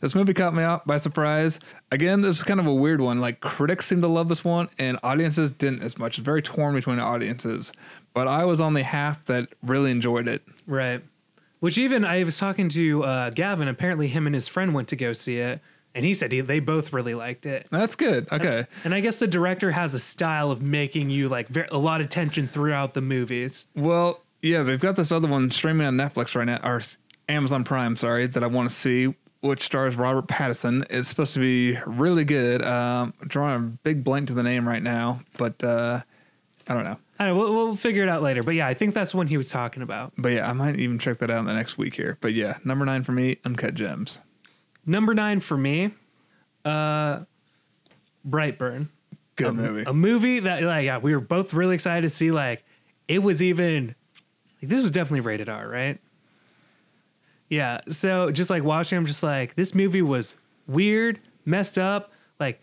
This 0.00 0.14
movie 0.14 0.34
caught 0.34 0.54
me 0.54 0.62
out 0.62 0.86
by 0.86 0.98
surprise. 0.98 1.58
Again, 1.90 2.20
this 2.20 2.36
is 2.36 2.44
kind 2.44 2.60
of 2.60 2.66
a 2.68 2.72
weird 2.72 3.00
one. 3.00 3.20
Like 3.20 3.40
critics 3.40 3.86
seem 3.86 4.02
to 4.02 4.06
love 4.06 4.28
this 4.28 4.44
one, 4.44 4.68
and 4.78 5.00
audiences 5.02 5.50
didn't 5.50 5.82
as 5.82 5.98
much. 5.98 6.16
It's 6.16 6.24
very 6.24 6.42
torn 6.42 6.76
between 6.76 7.00
audiences. 7.00 7.72
But 8.14 8.28
I 8.28 8.44
was 8.44 8.60
on 8.60 8.74
the 8.74 8.84
half 8.84 9.24
that 9.24 9.48
really 9.64 9.90
enjoyed 9.90 10.28
it. 10.28 10.44
Right. 10.68 11.02
Which 11.58 11.76
even 11.76 12.04
I 12.04 12.22
was 12.22 12.38
talking 12.38 12.68
to 12.68 13.02
uh, 13.02 13.30
Gavin. 13.30 13.66
Apparently, 13.66 14.06
him 14.06 14.28
and 14.28 14.34
his 14.36 14.46
friend 14.46 14.74
went 14.74 14.86
to 14.90 14.96
go 14.96 15.12
see 15.12 15.38
it. 15.38 15.60
And 15.94 16.04
he 16.04 16.14
said 16.14 16.32
he, 16.32 16.40
they 16.40 16.58
both 16.60 16.92
really 16.92 17.14
liked 17.14 17.44
it. 17.44 17.66
That's 17.70 17.96
good. 17.96 18.30
Okay. 18.32 18.66
And 18.84 18.94
I 18.94 19.00
guess 19.00 19.18
the 19.18 19.26
director 19.26 19.72
has 19.72 19.92
a 19.92 19.98
style 19.98 20.50
of 20.50 20.62
making 20.62 21.10
you 21.10 21.28
like 21.28 21.48
ver- 21.48 21.68
a 21.70 21.78
lot 21.78 22.00
of 22.00 22.08
tension 22.08 22.46
throughout 22.46 22.94
the 22.94 23.02
movies. 23.02 23.66
Well, 23.74 24.22
yeah, 24.40 24.62
they've 24.62 24.80
got 24.80 24.96
this 24.96 25.12
other 25.12 25.28
one 25.28 25.50
streaming 25.50 25.86
on 25.86 25.96
Netflix 25.96 26.34
right 26.34 26.44
now, 26.46 26.60
or 26.64 26.80
Amazon 27.28 27.62
Prime, 27.64 27.96
sorry, 27.96 28.26
that 28.26 28.42
I 28.42 28.46
want 28.46 28.70
to 28.70 28.74
see, 28.74 29.14
which 29.40 29.62
stars 29.62 29.94
Robert 29.96 30.28
Pattinson. 30.28 30.84
It's 30.90 31.08
supposed 31.08 31.34
to 31.34 31.40
be 31.40 31.78
really 31.86 32.24
good. 32.24 32.62
Um, 32.64 33.12
I'm 33.20 33.28
drawing 33.28 33.54
a 33.54 33.60
big 33.60 34.02
blank 34.02 34.28
to 34.28 34.34
the 34.34 34.42
name 34.42 34.66
right 34.66 34.82
now, 34.82 35.20
but 35.38 35.62
uh, 35.62 36.00
I 36.68 36.74
don't 36.74 36.84
know. 36.84 36.98
I 37.18 37.26
don't 37.26 37.36
know. 37.36 37.40
We'll, 37.44 37.54
we'll 37.54 37.76
figure 37.76 38.02
it 38.02 38.08
out 38.08 38.22
later. 38.22 38.42
But 38.42 38.54
yeah, 38.54 38.66
I 38.66 38.74
think 38.74 38.94
that's 38.94 39.14
one 39.14 39.26
he 39.28 39.36
was 39.36 39.48
talking 39.48 39.82
about. 39.82 40.12
But 40.18 40.32
yeah, 40.32 40.48
I 40.48 40.52
might 40.52 40.76
even 40.76 40.98
check 40.98 41.18
that 41.18 41.30
out 41.30 41.40
in 41.40 41.44
the 41.44 41.54
next 41.54 41.78
week 41.78 41.94
here. 41.94 42.18
But 42.20 42.32
yeah, 42.34 42.58
number 42.64 42.84
nine 42.84 43.04
for 43.04 43.12
me, 43.12 43.36
Uncut 43.44 43.74
Gems. 43.74 44.18
Number 44.84 45.14
nine 45.14 45.40
for 45.40 45.56
me, 45.56 45.92
uh, 46.64 47.20
Brightburn. 48.28 48.88
Good 49.36 49.48
a, 49.48 49.52
movie. 49.52 49.84
A 49.86 49.92
movie 49.92 50.40
that 50.40 50.62
like 50.62 50.84
yeah, 50.84 50.98
we 50.98 51.14
were 51.14 51.20
both 51.20 51.54
really 51.54 51.74
excited 51.74 52.02
to 52.02 52.08
see. 52.08 52.30
Like 52.30 52.64
it 53.08 53.20
was 53.20 53.42
even 53.42 53.94
like 54.60 54.70
this 54.70 54.82
was 54.82 54.90
definitely 54.90 55.20
rated 55.20 55.48
R, 55.48 55.68
right? 55.68 56.00
Yeah. 57.48 57.80
So 57.88 58.30
just 58.30 58.50
like 58.50 58.64
watching, 58.64 58.98
I'm 58.98 59.06
just 59.06 59.22
like 59.22 59.54
this 59.54 59.74
movie 59.74 60.02
was 60.02 60.36
weird, 60.66 61.20
messed 61.44 61.78
up, 61.78 62.12
like 62.40 62.60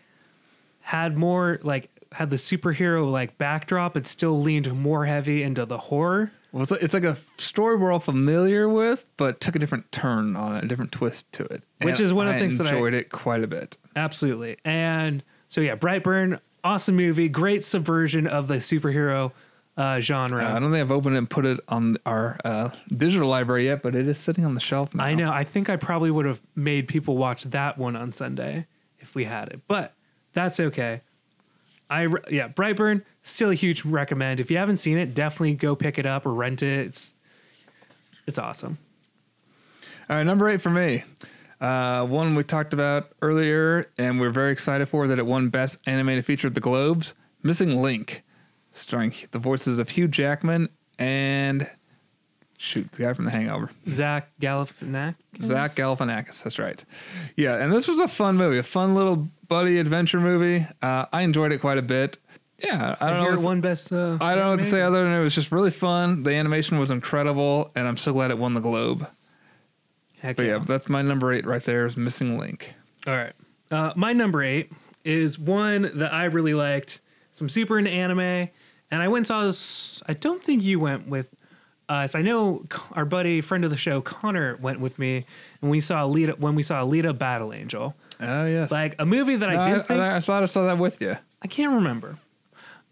had 0.80 1.16
more 1.16 1.60
like 1.62 1.90
had 2.12 2.30
the 2.30 2.36
superhero 2.36 3.10
like 3.10 3.38
backdrop, 3.38 3.94
but 3.94 4.06
still 4.06 4.40
leaned 4.40 4.72
more 4.72 5.06
heavy 5.06 5.42
into 5.42 5.64
the 5.64 5.78
horror. 5.78 6.32
Well, 6.52 6.62
it's 6.62 6.70
like, 6.70 6.82
it's 6.82 6.94
like 6.94 7.04
a 7.04 7.16
story 7.38 7.76
we're 7.76 7.92
all 7.92 8.00
familiar 8.00 8.68
with, 8.68 9.04
but 9.16 9.40
took 9.40 9.56
a 9.56 9.58
different 9.58 9.90
turn 9.92 10.36
on 10.36 10.56
it, 10.56 10.64
a 10.64 10.66
different 10.68 10.92
twist 10.92 11.30
to 11.32 11.44
it. 11.44 11.62
Which 11.82 11.98
And 11.98 12.00
is 12.00 12.12
one 12.12 12.26
of 12.26 12.32
the 12.34 12.38
I 12.38 12.40
things 12.40 12.58
that 12.58 12.66
I- 12.66 12.70
enjoyed 12.70 12.94
it 12.94 13.10
quite 13.10 13.42
a 13.44 13.46
bit. 13.48 13.76
Absolutely. 13.96 14.56
And 14.64 15.22
so 15.48 15.60
yeah, 15.60 15.76
Brightburn, 15.76 16.40
awesome 16.64 16.96
movie, 16.96 17.28
great 17.28 17.64
subversion 17.64 18.26
of 18.26 18.48
the 18.48 18.56
superhero 18.56 19.32
uh, 19.76 20.00
genre. 20.00 20.44
Uh, 20.44 20.56
I 20.56 20.58
don't 20.58 20.70
think 20.70 20.80
I've 20.82 20.90
opened 20.92 21.14
it 21.14 21.18
and 21.18 21.30
put 21.30 21.46
it 21.46 21.58
on 21.68 21.96
our 22.04 22.38
uh, 22.44 22.70
digital 22.94 23.28
library 23.28 23.64
yet, 23.66 23.82
but 23.82 23.94
it 23.94 24.06
is 24.06 24.18
sitting 24.18 24.44
on 24.44 24.54
the 24.54 24.60
shelf 24.60 24.94
now. 24.94 25.04
I 25.04 25.14
know. 25.14 25.32
I 25.32 25.44
think 25.44 25.70
I 25.70 25.76
probably 25.76 26.10
would 26.10 26.26
have 26.26 26.40
made 26.54 26.86
people 26.88 27.16
watch 27.16 27.44
that 27.44 27.78
one 27.78 27.96
on 27.96 28.12
Sunday 28.12 28.66
if 28.98 29.14
we 29.14 29.24
had 29.24 29.48
it, 29.48 29.60
but 29.68 29.94
that's 30.32 30.60
okay. 30.60 31.00
I 31.90 32.06
yeah, 32.30 32.48
Brightburn 32.48 33.02
still 33.22 33.50
a 33.50 33.54
huge 33.54 33.84
recommend. 33.84 34.40
If 34.40 34.50
you 34.50 34.56
haven't 34.56 34.76
seen 34.78 34.96
it, 34.96 35.12
definitely 35.12 35.54
go 35.54 35.74
pick 35.74 35.98
it 35.98 36.06
up 36.06 36.24
or 36.24 36.32
rent 36.32 36.62
it. 36.62 36.86
It's 36.86 37.14
it's 38.26 38.38
awesome. 38.38 38.78
All 40.08 40.16
right, 40.16 40.24
number 40.24 40.48
eight 40.48 40.62
for 40.62 40.70
me. 40.70 41.04
Uh, 41.60 42.06
one 42.06 42.34
we 42.34 42.42
talked 42.42 42.72
about 42.72 43.12
earlier, 43.20 43.90
and 43.98 44.18
we're 44.18 44.30
very 44.30 44.52
excited 44.52 44.88
for 44.88 45.06
that 45.08 45.18
it 45.18 45.26
won 45.26 45.50
Best 45.50 45.78
Animated 45.86 46.24
Feature 46.24 46.48
at 46.48 46.54
the 46.54 46.60
Globes. 46.60 47.14
Missing 47.42 47.82
Link, 47.82 48.22
starring 48.72 49.12
the 49.32 49.38
voices 49.38 49.78
of 49.78 49.90
Hugh 49.90 50.08
Jackman 50.08 50.68
and 50.98 51.68
shoot 52.60 52.92
the 52.92 53.02
guy 53.04 53.12
from 53.14 53.24
The 53.24 53.30
Hangover, 53.30 53.70
Zach 53.88 54.30
Galifianakis. 54.40 55.14
Zach 55.42 55.70
Galifianakis. 55.72 56.42
That's 56.42 56.58
right. 56.58 56.84
Yeah, 57.36 57.56
and 57.56 57.72
this 57.72 57.88
was 57.88 57.98
a 57.98 58.06
fun 58.08 58.36
movie, 58.36 58.58
a 58.58 58.62
fun 58.62 58.94
little 58.94 59.28
buddy 59.48 59.78
adventure 59.78 60.20
movie. 60.20 60.66
Uh, 60.82 61.06
I 61.12 61.22
enjoyed 61.22 61.52
it 61.52 61.58
quite 61.58 61.78
a 61.78 61.82
bit. 61.82 62.18
Yeah, 62.62 62.94
I 63.00 63.08
don't 63.08 63.24
know. 63.24 63.30
Here 63.36 63.40
one 63.40 63.62
best. 63.62 63.90
Uh, 63.90 64.18
I 64.20 64.34
don't 64.34 64.44
know 64.44 64.50
what 64.50 64.58
to 64.60 64.66
say 64.66 64.82
other 64.82 65.02
than 65.04 65.12
it 65.18 65.22
was 65.22 65.34
just 65.34 65.50
really 65.50 65.70
fun. 65.70 66.22
The 66.24 66.32
animation 66.34 66.78
was 66.78 66.90
incredible, 66.90 67.70
and 67.74 67.88
I'm 67.88 67.96
so 67.96 68.12
glad 68.12 68.30
it 68.30 68.36
won 68.38 68.52
the 68.52 68.60
Globe. 68.60 69.08
Heck 70.20 70.36
But 70.36 70.42
yeah, 70.44 70.56
yeah. 70.58 70.64
that's 70.66 70.88
my 70.90 71.00
number 71.00 71.32
eight 71.32 71.46
right 71.46 71.62
there 71.62 71.86
is 71.86 71.96
Missing 71.96 72.38
Link. 72.38 72.74
All 73.06 73.16
right. 73.16 73.32
Uh, 73.70 73.94
my 73.96 74.12
number 74.12 74.42
eight 74.42 74.70
is 75.04 75.38
one 75.38 75.90
that 75.94 76.12
I 76.12 76.24
really 76.24 76.52
liked. 76.52 77.00
Some 77.32 77.48
super 77.48 77.78
into 77.78 77.90
anime, 77.90 78.20
and 78.20 78.50
I 79.02 79.08
went 79.08 79.20
and 79.20 79.26
saw 79.26 79.44
this. 79.44 80.02
I 80.06 80.12
don't 80.12 80.44
think 80.44 80.62
you 80.62 80.78
went 80.78 81.08
with 81.08 81.30
us. 81.90 82.14
I 82.14 82.22
know 82.22 82.64
our 82.92 83.04
buddy, 83.04 83.40
friend 83.40 83.64
of 83.64 83.70
the 83.70 83.76
show, 83.76 84.00
Connor, 84.00 84.56
went 84.56 84.80
with 84.80 84.98
me, 84.98 85.26
and 85.60 85.70
we 85.70 85.80
saw 85.80 86.06
Alita 86.06 86.38
when 86.38 86.54
we 86.54 86.62
saw 86.62 86.82
Alita 86.82 87.16
Battle 87.16 87.52
Angel, 87.52 87.94
Oh 88.20 88.46
yes, 88.46 88.70
like 88.70 88.94
a 88.98 89.06
movie 89.06 89.36
that 89.36 89.50
No, 89.50 89.58
I 89.58 89.64
I, 89.64 89.70
did 89.70 89.86
think 89.86 90.00
I, 90.00 90.16
I 90.16 90.20
thought 90.20 90.42
I 90.42 90.46
saw 90.46 90.64
that 90.66 90.78
with 90.78 91.00
you. 91.00 91.16
I 91.42 91.48
can't 91.48 91.72
remember. 91.72 92.18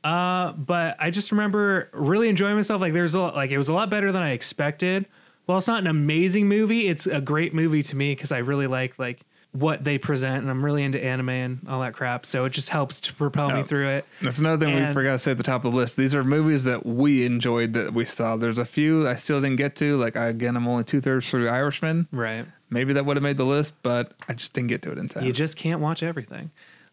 Uh, 0.05 0.53
but 0.53 0.97
I 0.99 1.11
just 1.11 1.33
remember 1.33 1.89
really 1.93 2.29
enjoying 2.29 2.57
myself. 2.57 2.81
Like 2.81 2.93
there's 2.93 3.15
a 3.15 3.21
lot, 3.21 3.35
like 3.35 3.51
it 3.51 3.59
was 3.59 3.69
a 3.69 3.73
lot 3.73 3.91
better 3.91 4.13
than 4.13 4.23
I 4.23 4.31
expected. 4.31 5.07
Well, 5.47 5.59
it's 5.59 5.67
not 5.67 5.81
an 5.81 5.87
amazing 5.87 6.47
movie. 6.47 6.89
It's 6.89 7.07
a 7.07 7.21
great 7.21 7.55
movie 7.55 7.83
to 7.83 7.97
me 7.97 8.13
because 8.15 8.31
I 8.33 8.39
really 8.39 8.67
like 8.67 8.99
like 8.99 9.21
what 9.53 9.83
they 9.83 9.97
present, 9.99 10.43
and 10.43 10.51
I'm 10.51 10.63
really 10.65 10.85
into 10.85 11.03
anime 11.03 11.29
and 11.31 11.67
all 11.69 11.81
that 11.81 11.95
crap. 11.95 12.27
So 12.27 12.45
it 12.45 12.51
just 12.51 12.69
helps 12.69 13.01
to 13.03 13.15
propel 13.15 13.49
me 13.51 13.61
Oh. 13.61 13.65
through 13.65 13.89
it. 13.89 14.05
That's 14.21 14.39
another 14.39 14.65
thing 14.67 14.75
we 14.75 14.81
And- 14.83 14.95
forgot 14.95 15.13
to 15.13 15.19
say 15.19 15.31
at 15.31 15.37
the 15.39 15.43
top 15.43 15.65
of 15.65 15.73
the 15.73 15.77
list. 15.77 15.97
These 15.97 16.15
are 16.15 16.23
movies 16.23 16.65
that 16.65 16.85
we 16.85 17.25
enjoyed 17.25 17.73
that 17.73 17.95
we 17.95 18.05
saw. 18.05 18.37
There's 18.37 18.59
a 18.59 18.65
few 18.67 19.09
I 19.09 19.15
still 19.17 19.41
didn't 19.41 19.57
get 19.57 19.75
to. 19.77 19.97
Like 19.97 20.17
I, 20.17 20.27
again, 20.27 20.55
I'm 20.57 20.69
only 20.69 20.85
two 20.85 21.01
thirds 21.01 21.29
through 21.31 21.49
Irishman. 21.49 22.09
Right. 22.13 22.47
Maybe 22.71 22.93
that 22.93 23.07
would 23.07 23.17
have 23.17 23.23
made 23.23 23.39
the 23.39 23.47
list, 23.47 23.75
but 23.83 24.13
I 24.29 24.35
just 24.35 24.53
didn't 24.53 24.69
get 24.69 24.83
to 24.83 24.93
it 24.93 24.99
in 24.99 25.09
time. 25.09 25.25
You 25.25 25.33
just 25.33 25.57
can't 25.57 25.81
watch 25.81 26.03
everything. 26.03 26.51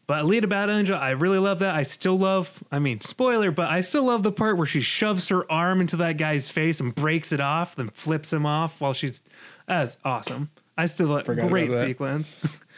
But 0.08 0.24
Alita 0.24 0.48
Battle 0.48 0.78
Angel, 0.78 0.96
I 0.98 1.10
really 1.10 1.40
love 1.40 1.60
that. 1.60 1.76
I 1.76 1.82
still 1.84 2.18
love, 2.18 2.64
I 2.72 2.78
mean, 2.80 3.02
spoiler, 3.02 3.50
but 3.52 3.70
I 3.70 3.82
still 3.82 4.04
love 4.04 4.22
the 4.24 4.32
part 4.32 4.56
where 4.56 4.68
she 4.68 4.80
shoves 4.80 5.28
her 5.30 5.52
arm 5.52 5.82
into 5.82 5.98
that 5.98 6.18
guy's 6.18 6.48
face 6.50 6.80
and 6.80 6.94
breaks 6.96 7.32
it 7.34 7.42
off, 7.42 7.76
then 7.76 7.90
flips 7.90 8.32
him 8.32 8.46
off 8.46 8.80
while 8.80 8.94
she's. 8.94 9.22
That's 9.68 9.98
awesome. 10.06 10.52
I 10.78 10.86
still 10.88 11.08
like 11.08 11.26
Forgot 11.26 11.50
great 11.50 11.70
about 11.70 11.80
that. 11.82 11.86
sequence. 11.88 12.38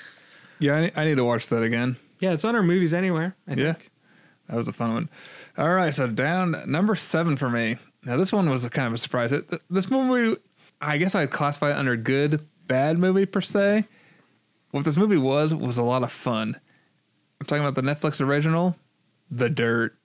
yeah, 0.59 0.73
I 0.75 0.81
need, 0.81 0.91
I 0.95 1.03
need 1.05 1.15
to 1.15 1.25
watch 1.25 1.47
that 1.47 1.63
again. 1.63 1.97
yeah, 2.19 2.31
it's 2.33 2.45
on 2.45 2.55
our 2.55 2.63
movies 2.63 2.93
anywhere. 2.93 3.35
I 3.47 3.53
Yeah. 3.53 3.73
think. 3.73 3.91
That 4.49 4.55
was 4.57 4.67
a 4.67 4.73
fun 4.73 4.93
one. 4.93 5.09
All 5.57 5.73
right, 5.73 5.93
so 5.93 6.07
down 6.07 6.55
number 6.67 6.95
seven 6.95 7.35
for 7.35 7.49
me. 7.49 7.77
Now 8.03 8.15
this 8.17 8.31
one 8.31 8.49
was 8.49 8.63
a 8.63 8.69
kind 8.69 8.87
of 8.87 8.93
a 8.93 8.97
surprise. 8.97 9.31
It, 9.33 9.49
th- 9.49 9.61
this 9.69 9.89
movie, 9.89 10.39
I 10.79 10.97
guess 10.97 11.15
I'd 11.15 11.31
classify 11.31 11.71
it 11.71 11.75
under 11.77 11.97
good, 11.97 12.47
bad 12.67 12.97
movie 12.97 13.25
per 13.25 13.41
se. 13.41 13.85
What 14.71 14.85
this 14.85 14.95
movie 14.97 15.17
was 15.17 15.53
was 15.53 15.77
a 15.77 15.83
lot 15.83 16.03
of 16.03 16.11
fun. 16.11 16.55
I'm 17.41 17.45
talking 17.45 17.63
about 17.65 17.75
the 17.75 17.81
Netflix 17.81 18.21
original, 18.25 18.77
The 19.29 19.49
Dirt. 19.49 19.97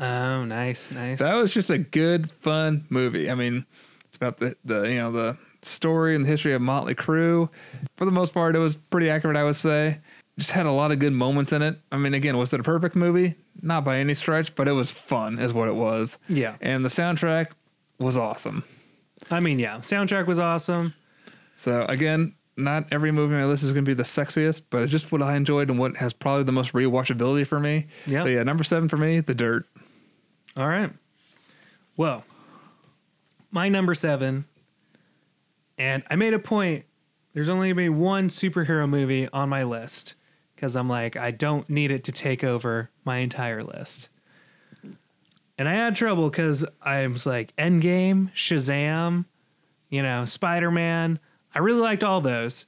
Oh, 0.00 0.44
nice, 0.44 0.90
nice. 0.90 1.18
That 1.20 1.34
was 1.34 1.52
just 1.54 1.70
a 1.70 1.78
good, 1.78 2.30
fun 2.30 2.84
movie. 2.90 3.30
I 3.30 3.34
mean, 3.34 3.64
it's 4.06 4.16
about 4.16 4.38
the, 4.38 4.56
the 4.64 4.82
you 4.90 4.98
know 4.98 5.12
the 5.12 5.36
story 5.68 6.14
and 6.14 6.24
the 6.24 6.28
history 6.28 6.52
of 6.52 6.62
Motley 6.62 6.94
Crue. 6.94 7.48
For 7.96 8.04
the 8.04 8.12
most 8.12 8.34
part, 8.34 8.56
it 8.56 8.60
was 8.60 8.76
pretty 8.76 9.10
accurate, 9.10 9.36
I 9.36 9.44
would 9.44 9.56
say. 9.56 9.98
Just 10.38 10.52
had 10.52 10.66
a 10.66 10.72
lot 10.72 10.92
of 10.92 10.98
good 10.98 11.12
moments 11.12 11.52
in 11.52 11.62
it. 11.62 11.78
I 11.90 11.96
mean, 11.96 12.14
again, 12.14 12.36
was 12.38 12.52
it 12.52 12.60
a 12.60 12.62
perfect 12.62 12.94
movie? 12.94 13.34
Not 13.60 13.84
by 13.84 13.98
any 13.98 14.14
stretch, 14.14 14.54
but 14.54 14.68
it 14.68 14.72
was 14.72 14.92
fun, 14.92 15.38
is 15.38 15.52
what 15.52 15.68
it 15.68 15.74
was. 15.74 16.16
Yeah. 16.28 16.54
And 16.60 16.84
the 16.84 16.88
soundtrack 16.88 17.48
was 17.98 18.16
awesome. 18.16 18.62
I 19.30 19.40
mean, 19.40 19.58
yeah, 19.58 19.78
soundtrack 19.78 20.26
was 20.26 20.38
awesome. 20.38 20.94
So 21.56 21.84
again, 21.88 22.34
not 22.56 22.86
every 22.92 23.12
movie 23.12 23.34
on 23.34 23.40
my 23.40 23.46
list 23.46 23.62
is 23.62 23.72
going 23.72 23.84
to 23.84 23.88
be 23.88 23.94
the 23.94 24.04
sexiest, 24.04 24.62
but 24.70 24.82
it's 24.82 24.92
just 24.92 25.10
what 25.10 25.22
I 25.22 25.36
enjoyed 25.36 25.70
and 25.70 25.78
what 25.78 25.96
has 25.96 26.12
probably 26.12 26.44
the 26.44 26.52
most 26.52 26.72
rewatchability 26.72 27.46
for 27.46 27.58
me. 27.58 27.86
Yeah. 28.06 28.22
So 28.22 28.28
yeah, 28.28 28.42
number 28.42 28.64
seven 28.64 28.88
for 28.88 28.96
me, 28.96 29.20
The 29.20 29.34
Dirt. 29.34 29.66
All 30.56 30.68
right. 30.68 30.90
Well, 31.96 32.24
my 33.50 33.68
number 33.68 33.94
seven, 33.94 34.44
and 35.78 36.02
I 36.10 36.16
made 36.16 36.34
a 36.34 36.38
point. 36.38 36.84
There's 37.34 37.48
only 37.48 37.68
gonna 37.68 37.76
be 37.76 37.88
one 37.88 38.28
superhero 38.28 38.88
movie 38.88 39.28
on 39.32 39.48
my 39.48 39.62
list 39.62 40.14
because 40.54 40.74
I'm 40.74 40.88
like, 40.88 41.16
I 41.16 41.30
don't 41.30 41.68
need 41.70 41.90
it 41.90 42.02
to 42.04 42.12
take 42.12 42.42
over 42.42 42.90
my 43.04 43.18
entire 43.18 43.62
list. 43.62 44.08
And 45.56 45.68
I 45.68 45.74
had 45.74 45.94
trouble 45.96 46.30
because 46.30 46.64
I 46.82 47.06
was 47.06 47.26
like, 47.26 47.54
Endgame, 47.56 48.32
Shazam, 48.32 49.24
you 49.88 50.02
know, 50.02 50.24
Spider 50.24 50.70
Man. 50.70 51.18
I 51.54 51.60
really 51.60 51.80
liked 51.80 52.04
all 52.04 52.20
those, 52.20 52.66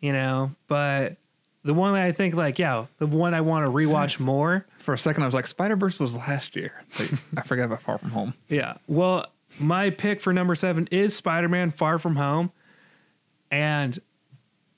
you 0.00 0.12
know, 0.12 0.52
but 0.66 1.16
the 1.64 1.74
one 1.74 1.92
that 1.94 2.02
I 2.02 2.12
think, 2.12 2.34
like, 2.34 2.58
yeah, 2.58 2.86
the 2.98 3.06
one 3.06 3.34
I 3.34 3.40
want 3.40 3.66
to 3.66 3.72
rewatch 3.72 4.18
more. 4.20 4.66
For 4.78 4.94
a 4.94 4.98
second, 4.98 5.22
I 5.22 5.26
was 5.26 5.34
like, 5.34 5.46
Spider 5.46 5.76
Verse 5.76 5.98
was 5.98 6.14
last 6.16 6.56
year. 6.56 6.82
Like, 6.98 7.10
I 7.36 7.42
forgot 7.42 7.64
about 7.64 7.82
Far 7.82 7.98
From 7.98 8.10
Home. 8.10 8.34
Yeah. 8.48 8.74
Well, 8.86 9.26
my 9.58 9.90
pick 9.90 10.20
for 10.20 10.32
number 10.32 10.54
seven 10.54 10.88
is 10.90 11.14
Spider 11.14 11.48
Man 11.48 11.70
Far 11.70 11.98
From 11.98 12.16
Home. 12.16 12.52
And 13.50 13.98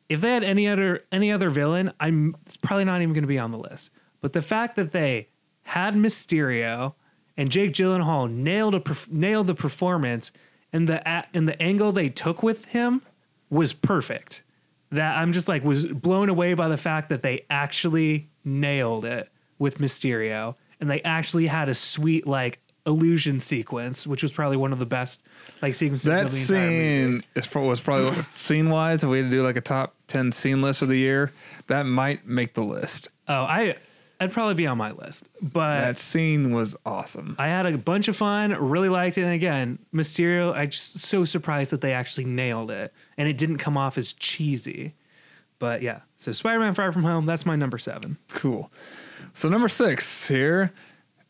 if 0.08 0.20
they 0.20 0.32
had 0.32 0.44
any 0.44 0.66
other 0.68 1.04
any 1.12 1.30
other 1.30 1.50
villain, 1.50 1.92
I'm 2.00 2.36
probably 2.62 2.84
not 2.84 3.00
even 3.02 3.12
going 3.14 3.22
to 3.22 3.28
be 3.28 3.38
on 3.38 3.52
the 3.52 3.58
list. 3.58 3.90
But 4.20 4.32
the 4.32 4.42
fact 4.42 4.76
that 4.76 4.92
they 4.92 5.28
had 5.62 5.94
Mysterio 5.94 6.94
and 7.36 7.50
Jake 7.50 7.72
Gyllenhaal 7.72 8.30
nailed 8.30 8.74
a 8.74 8.82
nailed 9.08 9.46
the 9.46 9.54
performance 9.54 10.32
and 10.72 10.88
the 10.88 11.06
and 11.34 11.48
the 11.48 11.60
angle 11.62 11.92
they 11.92 12.08
took 12.08 12.42
with 12.42 12.66
him 12.66 13.02
was 13.48 13.72
perfect. 13.72 14.42
That 14.90 15.16
I'm 15.16 15.32
just 15.32 15.48
like 15.48 15.62
was 15.64 15.86
blown 15.86 16.28
away 16.28 16.54
by 16.54 16.68
the 16.68 16.76
fact 16.76 17.08
that 17.10 17.22
they 17.22 17.46
actually 17.48 18.30
nailed 18.44 19.04
it 19.04 19.30
with 19.58 19.78
Mysterio 19.78 20.56
and 20.80 20.90
they 20.90 21.02
actually 21.02 21.46
had 21.46 21.68
a 21.68 21.74
sweet 21.74 22.26
like 22.26 22.58
illusion 22.86 23.40
sequence, 23.40 24.06
which 24.06 24.22
was 24.22 24.32
probably 24.32 24.56
one 24.56 24.72
of 24.72 24.78
the 24.78 24.86
best 24.86 25.22
like 25.62 25.74
sequences 25.74 26.04
That 26.04 26.24
of 26.24 26.30
the 26.30 26.36
scene 26.36 27.24
is, 27.34 27.54
was 27.54 27.80
probably 27.80 28.22
scene 28.34 28.70
wise. 28.70 29.02
If 29.02 29.10
we 29.10 29.18
had 29.18 29.30
to 29.30 29.36
do 29.36 29.42
like 29.42 29.56
a 29.56 29.60
top 29.60 29.94
ten 30.08 30.32
scene 30.32 30.62
list 30.62 30.82
of 30.82 30.88
the 30.88 30.96
year, 30.96 31.32
that 31.66 31.84
might 31.84 32.26
make 32.26 32.54
the 32.54 32.62
list. 32.64 33.08
Oh, 33.28 33.42
I 33.42 33.76
I'd 34.22 34.32
probably 34.32 34.54
be 34.54 34.66
on 34.66 34.76
my 34.76 34.90
list, 34.90 35.28
but 35.40 35.80
That 35.80 35.98
scene 35.98 36.52
was 36.52 36.76
awesome. 36.84 37.36
I 37.38 37.48
had 37.48 37.64
a 37.64 37.78
bunch 37.78 38.06
of 38.06 38.16
fun, 38.16 38.52
really 38.52 38.90
liked 38.90 39.16
it. 39.16 39.22
And 39.22 39.32
again, 39.32 39.78
Mysterio, 39.94 40.54
I 40.54 40.66
just 40.66 40.98
so 40.98 41.24
surprised 41.24 41.70
that 41.70 41.80
they 41.80 41.94
actually 41.94 42.26
nailed 42.26 42.70
it 42.70 42.92
and 43.16 43.28
it 43.28 43.38
didn't 43.38 43.58
come 43.58 43.78
off 43.78 43.96
as 43.96 44.12
cheesy. 44.12 44.94
But 45.58 45.80
yeah, 45.80 46.00
so 46.16 46.32
Spider 46.32 46.58
Man 46.58 46.74
Far 46.74 46.92
From 46.92 47.04
Home, 47.04 47.24
that's 47.24 47.46
my 47.46 47.56
number 47.56 47.78
seven. 47.78 48.18
Cool. 48.28 48.70
So 49.32 49.48
number 49.48 49.68
six 49.68 50.28
here 50.28 50.72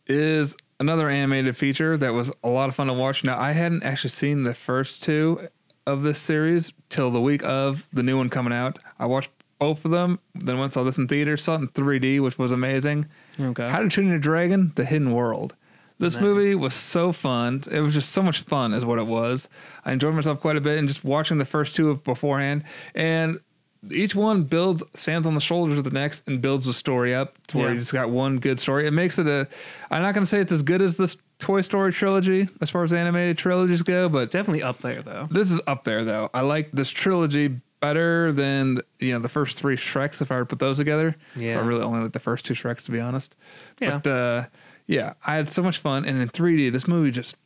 is 0.09 0.57
another 0.81 1.09
animated 1.09 1.57
feature 1.57 1.97
that 1.97 2.13
was 2.13 2.33
a 2.43 2.49
lot 2.49 2.69
of 2.69 2.75
fun 2.75 2.89
to 2.89 2.93
watch. 2.93 3.23
Now 3.23 3.39
I 3.39 3.53
hadn't 3.53 3.85
actually 3.85 4.11
seen 4.11 4.43
the 4.43 4.55
first 4.55 5.03
two 5.03 5.49
of 5.87 6.03
this 6.03 6.19
series 6.19 6.73
till 6.89 7.11
the 7.11 7.21
week 7.21 7.43
of 7.45 7.87
the 7.93 8.03
new 8.03 8.17
one 8.17 8.31
coming 8.31 8.53
out. 8.53 8.79
I 8.99 9.07
watched 9.07 9.31
both 9.59 9.85
of 9.85 9.91
them, 9.91 10.19
then 10.35 10.59
went 10.59 10.73
saw 10.73 10.83
this 10.83 10.97
in 10.99 11.07
theater, 11.07 11.37
saw 11.37 11.55
it 11.57 11.61
in 11.61 11.69
3D, 11.69 12.19
which 12.21 12.39
was 12.39 12.51
amazing. 12.51 13.07
Okay. 13.39 13.69
How 13.69 13.83
to 13.83 13.89
Train 13.91 14.09
Your 14.09 14.19
Dragon: 14.19 14.73
The 14.75 14.85
Hidden 14.87 15.13
World. 15.13 15.55
This 15.99 16.15
Nice. 16.15 16.23
movie 16.23 16.55
was 16.55 16.73
so 16.73 17.13
fun. 17.13 17.63
It 17.71 17.81
was 17.83 17.93
just 17.93 18.11
so 18.13 18.23
much 18.23 18.41
fun, 18.41 18.73
is 18.73 18.87
what 18.87 18.99
it 18.99 19.07
was. 19.07 19.51
I 19.85 19.93
enjoyed 19.93 20.15
myself 20.15 20.41
quite 20.41 20.57
a 20.57 20.61
bit, 20.63 20.79
and 20.79 20.89
just 20.89 21.05
watching 21.05 21.37
the 21.37 21.45
first 21.45 21.75
two 21.77 21.95
beforehand, 21.97 22.65
and 22.95 23.39
each 23.91 24.15
one 24.15 24.43
builds 24.43 24.83
stands 24.95 25.27
on 25.27 25.35
the 25.35 25.41
shoulders 25.41 25.79
of 25.79 25.85
the 25.85 25.91
next 25.91 26.27
and 26.29 26.43
builds 26.43 26.67
the 26.67 26.73
story 26.73 27.15
up 27.15 27.37
to 27.49 27.57
where 27.59 27.67
Yeah. 27.69 27.73
you 27.75 27.79
just 27.81 27.93
got 27.93 28.11
one 28.11 28.39
good 28.39 28.61
story. 28.61 28.87
It 28.87 28.93
makes 28.93 29.19
it 29.19 29.27
a. 29.27 29.49
I'm 29.91 30.03
not 30.03 30.15
going 30.15 30.23
to 30.23 30.29
say 30.29 30.41
it's 30.41 30.53
as 30.53 30.63
good 30.63 30.83
as 30.83 30.97
this 30.97 31.17
Toy 31.39 31.63
Story 31.63 31.91
trilogy 31.93 32.49
as 32.61 32.69
far 32.69 32.85
as 32.85 32.93
animated 32.93 33.39
trilogies 33.39 33.83
go, 33.83 34.05
It's 34.07 34.13
but 34.13 34.31
definitely 34.31 34.63
up 34.63 34.81
there 34.83 35.01
though. 35.01 35.27
this 35.31 35.51
is 35.51 35.61
up 35.67 35.85
there 35.85 36.05
though. 36.05 36.29
I 36.35 36.43
like 36.43 36.71
this 36.73 36.91
trilogy 36.91 37.61
better 37.81 38.31
than 38.33 38.81
you 38.99 39.15
know 39.15 39.19
the 39.21 39.31
first 39.31 39.57
three 39.59 39.77
Shreks. 39.77 40.21
If 40.21 40.31
I 40.31 40.35
were 40.35 40.41
to 40.43 40.47
put 40.47 40.59
those 40.59 40.77
together, 40.77 41.17
Yeah. 41.35 41.55
so 41.55 41.61
I 41.61 41.63
really 41.65 41.83
only 41.83 42.01
like 42.03 42.13
the 42.13 42.19
first 42.21 42.45
two 42.45 42.53
Shreks 42.53 42.85
to 42.85 42.91
be 42.91 43.01
honest. 43.01 43.35
Yeah. 43.81 43.99
But 44.05 44.11
uh, 44.11 44.45
yeah, 44.87 45.15
I 45.27 45.37
had 45.37 45.49
so 45.49 45.63
much 45.63 45.79
fun, 45.79 46.05
and 46.05 46.21
in 46.21 46.29
3D, 46.29 46.71
this 46.73 46.87
movie 46.87 47.11
just 47.11 47.37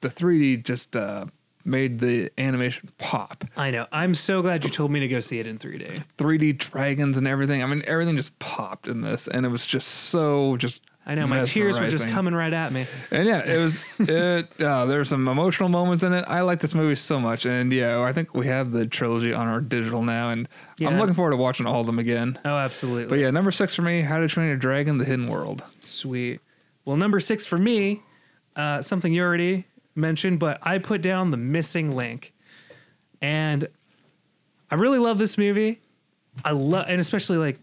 the 0.00 0.08
3D 0.10 0.64
just 0.64 0.96
uh, 0.96 1.26
made 1.66 1.98
the 1.98 2.30
animation 2.38 2.90
pop. 2.98 3.44
I 3.56 3.70
know. 3.70 3.86
I'm 3.92 4.14
so 4.14 4.42
glad 4.42 4.64
you 4.64 4.70
told 4.70 4.90
me 4.90 5.00
to 5.00 5.08
go 5.08 5.20
see 5.20 5.38
it 5.38 5.46
in 5.46 5.58
3D. 5.58 6.04
3D 6.18 6.58
dragons 6.58 7.18
and 7.18 7.26
everything. 7.26 7.62
I 7.62 7.66
mean, 7.66 7.82
everything 7.86 8.16
just 8.16 8.38
popped 8.38 8.86
in 8.86 9.00
this, 9.02 9.28
and 9.28 9.44
it 9.44 9.50
was 9.50 9.66
just 9.66 9.88
so 9.88 10.56
just. 10.56 10.82
I 11.08 11.14
know 11.14 11.28
my 11.28 11.44
tears 11.44 11.78
were 11.78 11.88
just 11.88 12.08
coming 12.08 12.34
right 12.34 12.52
at 12.52 12.72
me. 12.72 12.84
And 13.12 13.28
yeah, 13.28 13.38
it 13.38 13.58
was 13.58 13.92
it. 14.00 14.60
Uh, 14.60 14.86
there 14.86 14.98
were 14.98 15.04
some 15.04 15.28
emotional 15.28 15.68
moments 15.68 16.02
in 16.02 16.12
it. 16.12 16.24
I 16.26 16.40
like 16.40 16.60
this 16.60 16.74
movie 16.74 16.96
so 16.96 17.20
much, 17.20 17.46
and 17.46 17.72
yeah, 17.72 18.00
I 18.00 18.12
think 18.12 18.34
we 18.34 18.46
have 18.46 18.72
the 18.72 18.86
trilogy 18.86 19.32
on 19.32 19.46
our 19.46 19.60
digital 19.60 20.02
now, 20.02 20.30
and 20.30 20.48
I'm 20.80 20.98
looking 20.98 21.14
forward 21.14 21.32
to 21.32 21.36
watching 21.36 21.66
all 21.66 21.80
of 21.80 21.86
them 21.86 21.98
again. 21.98 22.38
Oh, 22.44 22.56
absolutely. 22.56 23.08
But 23.08 23.18
yeah, 23.20 23.30
number 23.30 23.50
six 23.50 23.74
for 23.74 23.82
me: 23.82 24.00
How 24.00 24.18
to 24.18 24.26
Train 24.26 24.48
Your 24.48 24.56
Dragon: 24.56 24.98
The 24.98 25.04
Hidden 25.04 25.28
World. 25.28 25.62
Sweet. 25.80 26.40
Well, 26.84 26.96
number 26.96 27.18
six 27.20 27.44
for 27.44 27.58
me, 27.58 28.02
uh, 28.56 28.82
something 28.82 29.12
you 29.12 29.22
already 29.22 29.66
mentioned, 29.96 30.38
but 30.38 30.58
I 30.62 30.78
put 30.78 31.02
down 31.02 31.30
the 31.30 31.36
missing 31.36 31.94
link, 31.96 32.32
and 33.20 33.68
I 34.70 34.74
really 34.76 34.98
love 34.98 35.18
this 35.18 35.38
movie. 35.38 35.80
I 36.44 36.52
love, 36.52 36.86
and 36.88 37.00
especially 37.00 37.38
like, 37.38 37.58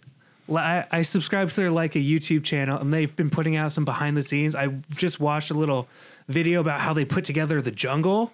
I, 0.49 0.85
I 0.91 1.01
subscribe 1.03 1.49
to 1.51 1.55
their 1.55 1.71
like 1.71 1.95
a 1.95 1.99
YouTube 1.99 2.43
channel, 2.43 2.77
and 2.79 2.93
they've 2.93 3.15
been 3.15 3.29
putting 3.29 3.55
out 3.55 3.71
some 3.71 3.85
behind 3.85 4.17
the 4.17 4.23
scenes. 4.23 4.55
I 4.55 4.67
just 4.91 5.19
watched 5.19 5.51
a 5.51 5.53
little 5.53 5.87
video 6.27 6.59
about 6.59 6.79
how 6.79 6.93
they 6.93 7.05
put 7.05 7.23
together 7.25 7.61
the 7.61 7.71
jungle, 7.71 8.33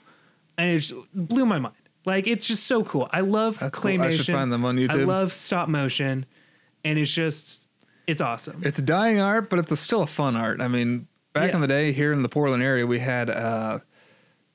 and 0.57 0.69
it 0.69 0.79
just 0.79 0.93
blew 1.13 1.45
my 1.45 1.59
mind. 1.59 1.75
Like 2.05 2.25
it's 2.27 2.47
just 2.47 2.65
so 2.65 2.83
cool. 2.83 3.09
I 3.11 3.19
love 3.19 3.59
That's 3.59 3.77
cool. 3.77 3.91
claymation. 3.91 4.01
I 4.01 4.17
should 4.17 4.33
find 4.33 4.51
them 4.51 4.63
on 4.65 4.77
YouTube. 4.77 4.91
I 4.91 5.03
love 5.03 5.33
stop 5.33 5.67
motion, 5.67 6.25
and 6.85 6.97
it's 6.97 7.11
just 7.11 7.67
it's 8.07 8.21
awesome. 8.21 8.61
It's 8.63 8.79
dying 8.81 9.19
art, 9.19 9.49
but 9.49 9.59
it's 9.59 9.71
a, 9.71 9.77
still 9.77 10.01
a 10.01 10.07
fun 10.07 10.35
art. 10.35 10.61
I 10.61 10.67
mean, 10.69 11.07
back 11.33 11.49
Yeah. 11.49 11.55
in 11.55 11.61
the 11.61 11.67
day 11.67 11.91
here 11.91 12.11
in 12.13 12.23
the 12.23 12.29
Portland 12.29 12.63
area, 12.63 12.87
we 12.87 12.99
had. 12.99 13.29
uh 13.29 13.79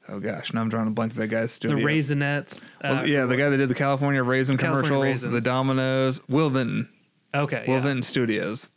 Oh 0.09 0.21
gosh, 0.21 0.53
now 0.53 0.61
I'm 0.61 0.69
drawing 0.69 0.89
a 0.89 0.91
blank 0.91 1.13
to 1.13 1.19
that 1.19 1.29
guy's 1.29 1.53
studio. 1.53 1.77
the 1.77 1.83
raisinets. 1.83 2.69
Well, 2.83 2.99
uh, 2.99 3.05
yeah, 3.05 3.25
the 3.25 3.37
guy 3.37 3.49
that 3.49 3.57
did 3.57 3.69
the 3.69 3.75
California 3.75 4.23
Raisin 4.23 4.59
California 4.59 4.91
commercials, 4.91 5.23
the 5.23 5.41
Dominoes, 5.41 6.21
Will 6.29 6.51
Vinton. 6.51 6.89
Okay. 7.35 7.65
Will 7.67 7.77
yeah. 7.77 7.81
Vinton 7.81 8.03
Studios, 8.03 8.69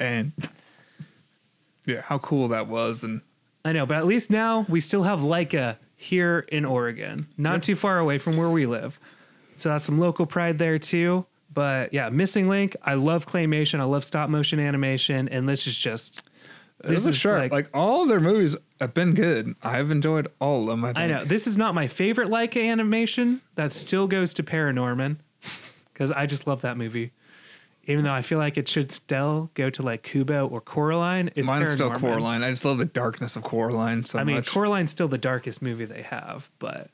and 0.00 0.32
yeah, 1.86 2.02
how 2.02 2.18
cool 2.18 2.48
that 2.48 2.66
was, 2.66 3.04
and 3.04 3.20
I 3.64 3.72
know, 3.72 3.86
but 3.86 3.96
at 3.96 4.06
least 4.06 4.30
now 4.30 4.66
we 4.68 4.80
still 4.80 5.04
have 5.04 5.20
Laika 5.20 5.76
here 5.96 6.46
in 6.48 6.64
Oregon, 6.64 7.28
not 7.36 7.62
too 7.62 7.76
far 7.76 7.98
away 7.98 8.18
from 8.18 8.36
where 8.36 8.50
we 8.50 8.66
live. 8.66 8.98
So 9.56 9.68
that's 9.68 9.84
some 9.84 9.98
local 10.00 10.26
pride 10.26 10.58
there 10.58 10.78
too. 10.78 11.26
But 11.52 11.92
yeah, 11.92 12.08
Missing 12.10 12.48
Link. 12.48 12.76
I 12.82 12.94
love 12.94 13.26
claymation. 13.26 13.80
I 13.80 13.84
love 13.84 14.04
stop 14.04 14.30
motion 14.30 14.58
animation, 14.58 15.28
and 15.28 15.48
this 15.48 15.66
is 15.66 15.78
just. 15.78 16.22
This 16.82 17.06
is 17.06 17.16
sharp. 17.16 17.50
Like, 17.52 17.68
all 17.74 18.06
their 18.06 18.20
movies 18.20 18.56
have 18.80 18.94
been 18.94 19.14
good. 19.14 19.54
I've 19.62 19.90
enjoyed 19.90 20.28
all 20.40 20.62
of 20.62 20.68
them. 20.68 20.84
I, 20.84 20.88
think. 20.88 20.98
I 20.98 21.06
know 21.06 21.24
this 21.24 21.46
is 21.46 21.56
not 21.56 21.74
my 21.74 21.86
favorite 21.86 22.28
like 22.30 22.56
animation. 22.56 23.40
That 23.54 23.72
still 23.72 24.06
goes 24.06 24.34
to 24.34 24.42
Paranorman 24.42 25.16
because 25.92 26.10
I 26.10 26.26
just 26.26 26.46
love 26.46 26.62
that 26.62 26.76
movie. 26.76 27.12
Even 27.84 28.04
though 28.04 28.12
I 28.12 28.22
feel 28.22 28.38
like 28.38 28.56
it 28.56 28.68
should 28.68 28.92
still 28.92 29.50
go 29.54 29.68
to 29.70 29.82
like 29.82 30.02
Kubo 30.02 30.46
or 30.46 30.60
Coraline, 30.60 31.30
it's 31.34 31.46
Mine's 31.46 31.72
still 31.72 31.90
Paranorman. 31.90 32.00
Coraline. 32.00 32.42
I 32.44 32.50
just 32.50 32.64
love 32.64 32.78
the 32.78 32.84
darkness 32.84 33.36
of 33.36 33.42
Coraline 33.42 34.04
so 34.04 34.18
I 34.18 34.24
mean, 34.24 34.36
much. 34.36 34.48
Coraline's 34.48 34.90
still 34.90 35.08
the 35.08 35.18
darkest 35.18 35.60
movie 35.60 35.86
they 35.86 36.02
have, 36.02 36.50
but 36.58 36.90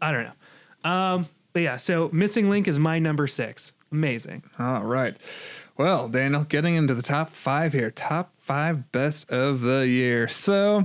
I 0.00 0.12
don't 0.12 0.24
know. 0.24 0.90
Um, 0.90 1.28
but 1.52 1.62
yeah, 1.62 1.76
so 1.76 2.10
Missing 2.12 2.50
Link 2.50 2.66
is 2.66 2.78
my 2.78 2.98
number 2.98 3.26
six. 3.26 3.72
Amazing. 3.92 4.42
All 4.58 4.82
right. 4.82 5.14
Well, 5.76 6.08
Daniel, 6.08 6.44
getting 6.44 6.74
into 6.76 6.94
the 6.94 7.02
top 7.02 7.30
five 7.30 7.72
here. 7.72 7.90
Top 7.90 8.32
five 8.38 8.92
best 8.92 9.30
of 9.30 9.60
the 9.60 9.86
year. 9.88 10.28
So 10.28 10.84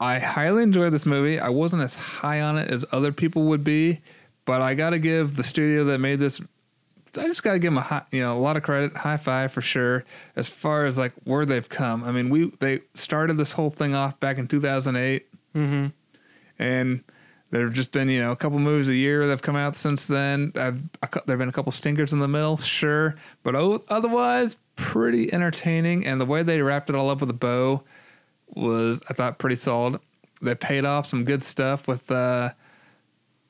I 0.00 0.18
highly 0.18 0.62
enjoyed 0.64 0.92
this 0.92 1.06
movie. 1.06 1.38
I 1.38 1.48
wasn't 1.48 1.82
as 1.82 1.94
high 1.94 2.40
on 2.40 2.58
it 2.58 2.68
as 2.70 2.84
other 2.92 3.12
people 3.12 3.44
would 3.44 3.62
be, 3.64 4.00
but 4.44 4.60
I 4.62 4.74
got 4.74 4.90
to 4.90 4.98
give 4.98 5.36
the 5.36 5.44
studio 5.44 5.84
that 5.84 5.98
made 5.98 6.18
this. 6.18 6.40
I 7.16 7.26
just 7.26 7.42
got 7.42 7.52
to 7.52 7.58
give 7.58 7.72
them 7.72 7.78
a 7.78 7.82
high, 7.82 8.02
you 8.10 8.22
know, 8.22 8.36
a 8.36 8.40
lot 8.40 8.56
of 8.56 8.62
credit, 8.62 8.96
high 8.96 9.18
five 9.18 9.52
for 9.52 9.60
sure. 9.60 10.04
As 10.34 10.48
far 10.48 10.86
as 10.86 10.98
like 10.98 11.12
where 11.24 11.44
they've 11.44 11.68
come, 11.68 12.02
I 12.04 12.10
mean, 12.10 12.30
we 12.30 12.46
they 12.58 12.80
started 12.94 13.36
this 13.36 13.52
whole 13.52 13.70
thing 13.70 13.94
off 13.94 14.18
back 14.18 14.38
in 14.38 14.48
2008, 14.48 15.26
Mm-hmm. 15.54 15.86
and 16.58 17.04
there 17.52 17.64
have 17.66 17.72
just 17.74 17.92
been 17.92 18.08
you 18.08 18.18
know 18.18 18.32
a 18.32 18.36
couple 18.36 18.58
movies 18.58 18.88
a 18.88 18.94
year 18.94 19.22
that 19.24 19.30
have 19.30 19.42
come 19.42 19.54
out 19.56 19.76
since 19.76 20.06
then. 20.08 20.50
I've 20.56 20.82
there 21.00 21.22
have 21.28 21.38
been 21.38 21.48
a 21.48 21.52
couple 21.52 21.70
stinkers 21.70 22.12
in 22.12 22.18
the 22.18 22.26
middle, 22.28 22.56
sure, 22.56 23.14
but 23.44 23.54
otherwise 23.54 24.56
pretty 24.74 25.32
entertaining. 25.32 26.04
And 26.06 26.20
the 26.20 26.26
way 26.26 26.42
they 26.42 26.60
wrapped 26.62 26.90
it 26.90 26.96
all 26.96 27.08
up 27.10 27.20
with 27.20 27.30
a 27.30 27.34
bow 27.34 27.84
was 28.48 29.00
I 29.08 29.12
thought 29.12 29.38
pretty 29.38 29.56
solid. 29.56 30.00
they 30.40 30.54
paid 30.56 30.84
off 30.84 31.06
some 31.06 31.24
good 31.24 31.42
stuff 31.44 31.86
with 31.86 32.10
uh, 32.10 32.50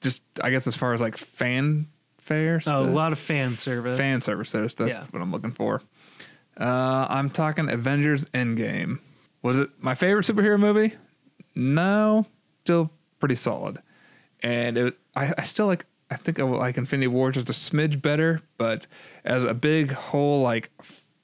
just 0.03 0.20
I 0.42 0.50
guess 0.50 0.66
as 0.66 0.76
far 0.76 0.92
as 0.94 1.00
like 1.00 1.16
fan 1.16 1.88
fare, 2.18 2.61
Oh, 2.66 2.84
a 2.84 2.86
lot 2.86 3.12
of 3.12 3.18
fan 3.18 3.57
service. 3.57 3.98
fan 3.98 4.20
service. 4.20 4.53
That's, 4.53 4.74
that's 4.74 4.98
Yeah. 4.98 5.07
what 5.11 5.22
I'm 5.22 5.32
looking 5.32 5.53
for. 5.53 5.82
Uh, 6.59 7.07
I'm 7.09 7.30
talking 7.30 7.68
Avengers 7.70 8.24
Endgame. 8.26 8.98
Was 9.42 9.59
it 9.59 9.70
my 9.80 9.94
favorite 9.94 10.24
superhero 10.26 10.59
movie? 10.59 10.94
No, 11.55 12.26
still 12.64 12.90
pretty 13.18 13.34
solid. 13.36 13.78
And 14.43 14.78
it, 14.78 14.99
I, 15.14 15.32
I 15.38 15.43
still 15.43 15.66
like. 15.66 15.86
I 16.11 16.16
think 16.16 16.38
I 16.38 16.43
like 16.43 16.76
Infinity 16.76 17.07
War 17.07 17.30
just 17.32 17.49
a 17.49 17.53
smidge 17.53 18.03
better, 18.03 18.43
but 18.59 18.86
as 19.24 19.45
a 19.45 19.55
big 19.55 19.93
whole 19.93 20.43
like 20.43 20.70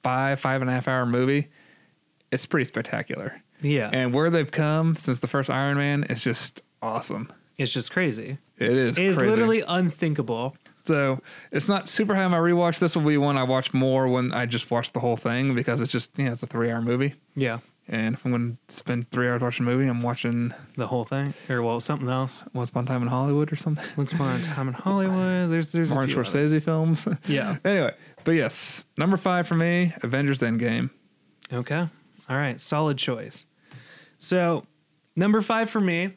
five 0.01 0.39
five 0.39 0.61
and 0.61 0.69
a 0.69 0.73
half 0.73 0.87
hour 0.87 1.05
movie, 1.05 1.49
it's 2.31 2.47
pretty 2.47 2.65
spectacular. 2.65 3.39
Yeah. 3.61 3.89
And 3.93 4.13
where 4.13 4.31
they've 4.31 4.49
come 4.49 4.95
since 4.95 5.19
the 5.19 5.27
first 5.27 5.49
Iron 5.49 5.77
Man 5.77 6.05
is 6.05 6.23
just 6.23 6.63
awesome. 6.81 7.31
it's 7.57 7.71
just 7.71 7.91
crazy. 7.91 8.39
It 8.57 8.71
is. 8.71 8.97
It 8.97 9.05
is 9.05 9.17
crazy. 9.17 9.29
literally 9.29 9.63
unthinkable. 9.67 10.55
So 10.85 11.21
it's 11.51 11.67
not 11.67 11.87
super 11.87 12.15
high 12.15 12.23
on 12.23 12.31
my 12.31 12.39
rewatch. 12.39 12.79
This 12.79 12.95
will 12.95 13.03
be 13.03 13.17
one 13.17 13.37
I 13.37 13.43
watch 13.43 13.73
more 13.73 14.07
when 14.07 14.31
I 14.31 14.47
just 14.47 14.71
watch 14.71 14.91
the 14.91 14.99
whole 14.99 15.17
thing 15.17 15.53
because 15.53 15.81
it's 15.81 15.91
just, 15.91 16.09
you 16.17 16.25
know, 16.25 16.31
it's 16.31 16.41
a 16.41 16.47
three 16.47 16.71
hour 16.71 16.81
movie. 16.81 17.13
Yeah. 17.35 17.59
And 17.91 18.13
if 18.13 18.23
I'm 18.23 18.31
going 18.31 18.57
to 18.67 18.73
spend 18.75 19.09
three 19.09 19.27
hours 19.27 19.41
watching 19.41 19.65
a 19.65 19.69
movie, 19.69 19.87
I'm 19.87 20.03
watching 20.03 20.53
The 20.77 20.85
whole 20.85 21.05
thing. 21.05 21.33
Or 21.49 21.63
well, 21.63 21.79
something 21.79 22.07
else. 22.07 22.47
Once 22.53 22.69
Upon 22.69 22.83
a 22.83 22.87
Time 22.87 23.01
in 23.01 23.07
Hollywood 23.07 23.51
or 23.51 23.55
something. 23.55 23.83
Once 23.97 24.13
upon 24.13 24.39
a 24.39 24.43
time 24.43 24.67
in 24.67 24.75
Hollywood. 24.75 25.49
There's 25.51 25.71
there's 25.71 25.89
a 25.91 25.95
Martin. 25.95 26.15
Scorsese 26.15 26.61
films. 26.61 27.07
Yeah. 27.25 27.57
anyway, 27.65 27.95
but 28.23 28.31
yes, 28.31 28.85
number 28.95 29.17
five 29.17 29.47
for 29.47 29.55
me, 29.55 29.93
Avengers 30.03 30.41
Endgame. 30.41 30.91
Okay. 31.51 31.79
All 32.29 32.35
right. 32.37 32.61
Solid 32.61 32.99
choice. 32.99 33.47
So, 34.19 34.67
number 35.15 35.41
five 35.41 35.69
for 35.69 35.81
me. 35.81 36.13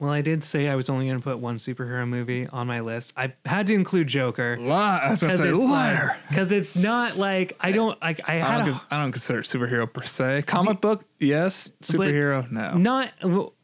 Well, 0.00 0.10
I 0.10 0.22
did 0.22 0.42
say 0.42 0.70
I 0.70 0.76
was 0.76 0.88
only 0.88 1.06
going 1.06 1.18
to 1.18 1.22
put 1.22 1.40
one 1.40 1.56
superhero 1.56 2.08
movie 2.08 2.46
on 2.46 2.66
my 2.66 2.80
list. 2.80 3.12
I 3.18 3.34
had 3.44 3.66
to 3.66 3.74
include 3.74 4.08
Joker 4.08 4.56
Liar. 4.56 4.98
I 5.02 5.14
because 5.14 5.40
it's 5.40 5.58
liar. 5.58 6.18
because 6.26 6.52
it's 6.52 6.74
not 6.74 7.18
like 7.18 7.54
I 7.60 7.70
don't 7.72 8.00
like 8.00 8.26
I 8.26 8.32
I 8.32 8.36
had 8.36 8.64
don't, 8.64 8.76
a, 8.76 8.86
I 8.90 9.02
don't 9.02 9.12
consider 9.12 9.40
it 9.40 9.44
superhero 9.44 9.92
per 9.92 10.02
se. 10.02 10.42
Comic 10.46 10.80
book, 10.80 11.04
yes. 11.18 11.70
Superhero, 11.82 12.50
no. 12.50 12.78
not 12.78 13.12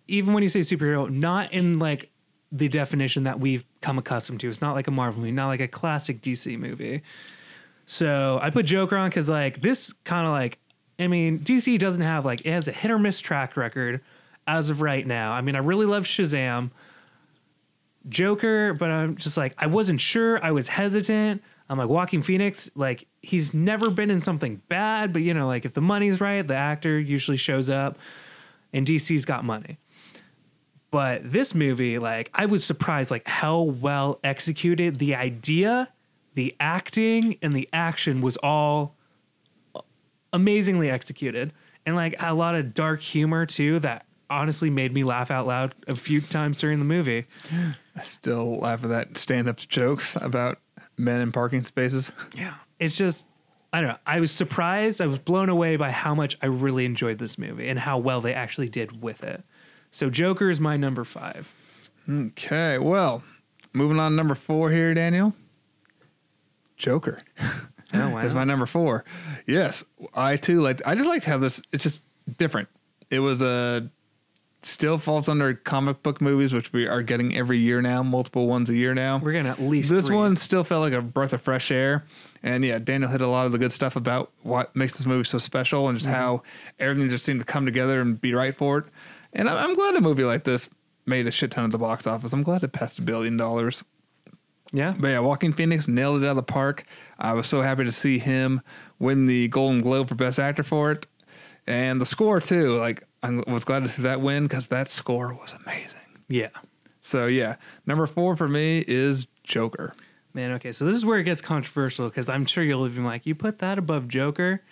even 0.09 0.34
when 0.34 0.43
you 0.43 0.51
say 0.51 0.61
superhero, 0.61 1.09
not 1.09 1.55
in 1.55 1.78
like 1.78 2.11
the 2.53 2.68
definition 2.68 3.24
that 3.24 3.41
we've 3.41 3.64
come 3.80 3.97
accustomed 3.97 4.41
to. 4.41 4.49
It's 4.51 4.61
not 4.61 4.74
like 4.74 4.89
a 4.89 4.91
Marvel 4.91 5.20
movie, 5.20 5.32
not 5.32 5.49
like 5.49 5.61
a 5.61 5.68
classic 5.68 6.20
DC 6.20 6.59
movie. 6.59 7.03
So 7.87 8.39
I 8.43 8.51
put 8.51 8.66
Joker 8.66 8.99
on 8.99 9.09
because 9.09 9.30
like 9.30 9.62
this 9.62 9.95
kind 10.05 10.26
of 10.26 10.34
like 10.34 10.59
I 10.99 11.07
mean 11.07 11.39
DC 11.39 11.78
doesn't 11.78 12.03
have 12.03 12.26
like 12.26 12.43
it 12.43 12.51
has 12.51 12.68
a 12.68 12.72
hit 12.72 12.91
or 12.91 12.99
miss 12.99 13.20
track 13.20 13.57
record 13.57 14.03
as 14.47 14.70
of 14.70 14.80
right 14.80 15.07
now. 15.07 15.32
I 15.32 15.40
mean 15.40 15.55
I 15.55 15.61
really 15.61 15.86
love 15.86 16.05
Shazam, 16.05 16.70
Joker, 18.09 18.74
but 18.74 18.90
I'm 18.90 19.16
just 19.16 19.36
like 19.36 19.55
I 19.59 19.66
wasn't 19.66 20.01
sure. 20.01 20.42
I 20.44 20.53
was 20.53 20.68
hesitant. 20.68 21.42
I'm 21.68 21.78
like 21.78 21.88
Joaquin 21.88 22.22
Phoenix, 22.22 22.70
like 22.74 23.07
he's 23.22 23.53
never 23.53 23.90
been 23.90 24.11
in 24.11 24.20
something 24.20 24.62
bad, 24.68 25.12
but 25.12 25.22
you 25.22 25.34
know 25.34 25.47
like 25.47 25.64
if 25.64 25.72
the 25.72 25.80
money's 25.80 26.20
right, 26.20 26.47
the 26.47 26.55
actor 26.55 26.99
usually 26.99 27.36
shows 27.36 27.68
up, 27.68 27.99
and 28.72 28.86
DC's 28.86 29.24
got 29.24 29.44
money. 29.44 29.78
But 30.90 31.30
this 31.30 31.55
movie, 31.55 31.99
like, 31.99 32.30
I 32.32 32.47
was 32.47 32.64
surprised, 32.64 33.11
like, 33.11 33.26
how 33.28 33.61
well 33.61 34.18
executed 34.24 34.97
the 34.97 35.14
idea, 35.14 35.90
the 36.34 36.55
acting, 36.61 37.36
and 37.42 37.53
the 37.53 37.68
action 37.72 38.22
was 38.22 38.36
all 38.38 38.94
amazingly 40.32 40.88
executed. 40.88 41.53
And, 41.84 41.97
like, 41.97 42.14
a 42.22 42.32
lot 42.32 42.55
of 42.55 42.72
dark 42.72 43.03
humor, 43.03 43.44
too, 43.44 43.78
that 43.80 44.05
honestly 44.31 44.70
made 44.70 44.93
me 44.93 45.05
laugh 45.05 45.31
out 45.31 45.47
loud 45.47 45.74
a 45.87 45.97
few 45.97 46.20
times 46.20 46.59
during 46.59 46.79
the 46.79 46.85
movie. 46.85 47.27
I 47.97 48.03
still 48.03 48.59
laugh 48.59 48.83
at 48.85 48.91
that 48.91 49.18
stand 49.18 49.49
up 49.49 49.57
jokes 49.59 50.16
about 50.20 50.59
men 50.97 51.20
in 51.20 51.33
parking 51.33 51.64
spaces. 51.64 52.12
Yeah. 52.35 52.55
It's 52.79 52.97
just, 52.97 53.27
I 53.72 53.81
don't 53.81 53.91
know. 53.91 53.99
I 54.07 54.20
was 54.20 54.31
surprised. 54.31 55.01
I 55.01 55.07
was 55.07 55.18
blown 55.18 55.49
away 55.49 55.77
by 55.77 55.91
how 55.91 56.14
much 56.14 56.37
I 56.43 56.47
really 56.47 56.85
enjoyed 56.85 57.18
this 57.18 57.39
movie 57.39 57.68
and 57.68 57.79
how 57.79 57.99
well 57.99 58.20
they 58.20 58.35
actually 58.35 58.68
did 58.68 59.03
with 59.03 59.22
it. 59.24 59.43
So, 59.91 60.11
Joker 60.11 60.51
is 60.51 60.61
my 60.61 60.77
number 60.77 61.05
five. 61.05 61.55
Okay, 62.09 62.79
well, 62.79 63.22
moving 63.72 63.99
on 63.99 64.12
to 64.12 64.16
number 64.16 64.35
four 64.35 64.70
here, 64.70 64.93
Daniel. 64.95 65.35
Joker. 66.77 67.22
Oh, 67.95 68.11
wow. 68.11 68.18
is 68.18 68.35
my 68.35 68.43
number 68.43 68.66
four. 68.66 69.05
Yes, 69.47 69.85
I 70.12 70.37
too 70.37 70.61
like. 70.61 70.85
I 70.85 70.97
just 70.97 71.09
like 71.09 71.22
to 71.22 71.31
have 71.31 71.41
this. 71.41 71.62
It's 71.72 71.85
just 71.85 72.03
different. 72.37 72.68
It 73.11 73.20
was 73.20 73.41
a 73.41 73.89
still 74.67 74.99
falls 74.99 75.29
under 75.29 75.55
comic 75.55 76.03
book 76.03 76.21
movies, 76.21 76.53
which 76.53 76.73
we 76.73 76.87
are 76.87 77.03
getting 77.03 77.37
every 77.37 77.59
year 77.59 77.81
now, 77.81 78.03
multiple 78.03 78.47
ones 78.47 78.69
a 78.69 78.75
year 78.75 78.95
now. 78.95 79.19
We're 79.19 79.33
gonna 79.33 79.51
at 79.51 79.61
least 79.61 79.91
this 79.91 80.07
three. 80.07 80.17
one 80.17 80.37
still 80.37 80.64
felt 80.64 80.83
like 80.83 80.93
a 80.93 81.01
breath 81.01 81.33
of 81.33 81.43
fresh 81.43 81.71
air, 81.71 82.05
and 82.43 82.64
yeah, 82.64 82.79
Daniel 82.79 83.11
hit 83.11 83.21
a 83.21 83.27
lot 83.27 83.47
of 83.47 83.53
the 83.53 83.59
good 83.59 83.73
stuff 83.73 83.97
about 83.97 84.31
what 84.43 84.75
makes 84.75 84.97
this 84.99 85.07
movie 85.07 85.25
so 85.25 85.39
special 85.39 85.89
and 85.89 85.99
just 85.99 86.09
mm-hmm. 86.09 86.21
how 86.21 86.43
everything 86.79 87.09
just 87.09 87.25
seemed 87.25 87.41
to 87.41 87.47
come 87.47 87.64
together 87.64 88.01
and 88.01 88.21
be 88.21 88.35
right 88.35 88.55
for 88.55 88.79
it. 88.79 88.85
And 89.33 89.49
I'm, 89.49 89.71
I'm 89.71 89.75
glad 89.75 89.95
a 89.95 90.01
movie 90.01 90.25
like 90.25 90.45
this 90.45 90.69
made 91.07 91.27
a 91.27 91.31
shit 91.31 91.53
ton 91.53 91.64
at 91.64 91.71
the 91.71 91.79
box 91.79 92.07
office. 92.07 92.33
I'm 92.33 92.43
glad 92.43 92.62
it 92.62 92.73
passed 92.73 92.99
a 92.99 93.03
billion 93.03 93.37
dollars. 93.37 93.85
Yeah. 94.73 94.95
But 94.99 95.09
yeah, 95.09 95.21
Joaquin 95.21 95.53
Phoenix 95.53 95.87
nailed 95.87 96.23
it 96.23 96.27
out 96.27 96.31
of 96.31 96.37
the 96.37 96.43
park. 96.43 96.85
I 97.19 97.33
was 97.35 97.47
so 97.47 97.62
happy 97.62 97.85
to 97.85 97.93
see 97.93 98.19
him 98.19 98.61
win 98.99 99.27
the 99.27 99.49
Golden 99.49 99.81
Globe 99.81 100.09
for 100.09 100.17
Best 100.17 100.39
Actor 100.39 100.64
for 100.64 100.91
it, 100.91 101.07
and 101.67 102.01
the 102.01 102.07
score 102.07 102.41
too. 102.41 102.77
Like 102.77 103.05
I 103.23 103.43
was 103.47 103.64
glad 103.64 103.83
to 103.85 103.89
see 103.89 104.03
that 104.03 104.21
win 104.21 104.45
because 104.45 104.69
that 104.69 104.89
score 104.89 105.35
was 105.35 105.55
amazing. 105.64 106.01
Yeah. 106.29 106.51
So 107.01 107.27
yeah, 107.27 107.57
number 107.87 108.07
four 108.07 108.37
for 108.37 108.49
me 108.49 108.85
is 108.87 109.27
Joker. 109.45 109.95
Man, 110.35 110.53
okay. 110.53 110.73
So 110.73 110.85
this 110.85 110.95
is 110.95 111.05
where 111.05 111.19
it 111.19 111.25
gets 111.25 111.41
controversial 111.41 112.09
because 112.09 112.29
I'm 112.29 112.45
sure 112.45 112.62
you'll 112.62 112.89
be 112.89 113.01
like, 113.01 113.25
you 113.27 113.35
put 113.35 113.59
that 113.61 113.79
above 113.79 114.09
Joker. 114.09 114.62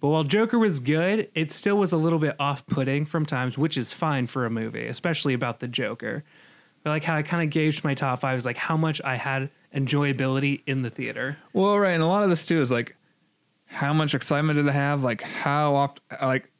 But 0.00 0.08
while 0.08 0.24
Joker 0.24 0.58
was 0.58 0.80
good, 0.80 1.28
it 1.34 1.52
still 1.52 1.76
was 1.76 1.92
a 1.92 1.96
little 1.98 2.18
bit 2.18 2.34
off 2.40 2.66
putting 2.66 3.04
from 3.04 3.26
times, 3.26 3.58
which 3.58 3.76
is 3.76 3.92
fine 3.92 4.26
for 4.26 4.46
a 4.46 4.50
movie, 4.50 4.86
especially 4.86 5.34
about 5.34 5.60
the 5.60 5.68
Joker. 5.68 6.24
But 6.82 6.90
like 6.90 7.04
how 7.04 7.16
I 7.16 7.22
kind 7.22 7.42
of 7.42 7.50
gauged 7.50 7.84
my 7.84 7.92
top 7.92 8.20
five 8.20 8.38
is 8.38 8.46
like 8.46 8.56
how 8.56 8.78
much 8.78 9.02
I 9.04 9.16
had 9.16 9.50
enjoyability 9.74 10.62
in 10.66 10.80
the 10.82 10.90
theater. 10.90 11.36
Well, 11.52 11.78
right, 11.78 11.92
and 11.92 12.02
a 12.02 12.06
lot 12.06 12.22
of 12.22 12.30
this 12.30 12.46
too 12.46 12.62
is 12.62 12.70
like 12.70 12.96
how 13.66 13.92
much 13.92 14.14
excitement 14.14 14.56
did 14.56 14.68
I 14.68 14.72
have? 14.72 15.02
Like 15.02 15.20
how 15.20 15.74
oft, 15.74 16.00
like 16.22 16.50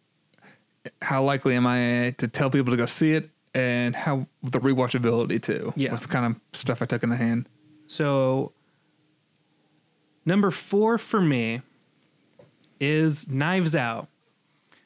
how 1.03 1.23
likely 1.23 1.55
am 1.57 1.67
I 1.67 2.15
to 2.19 2.29
tell 2.29 2.51
people 2.51 2.71
to 2.73 2.77
go 2.77 2.87
see 2.87 3.13
it, 3.13 3.31
and 3.55 3.97
how 3.97 4.27
the 4.43 4.61
rewatchability 4.61 5.43
too. 5.43 5.73
Yeah. 5.77 5.91
what's 5.91 6.07
the 6.07 6.13
kind 6.13 6.27
of 6.27 6.41
stuff 6.53 6.83
I 6.83 6.87
took 6.87 7.03
in 7.03 7.11
the 7.11 7.17
hand. 7.17 7.49
So 7.87 8.53
number 10.25 10.51
four 10.51 10.99
for 10.99 11.21
me 11.21 11.63
is 12.79 13.29
Knives 13.29 13.75
Out. 13.75 14.09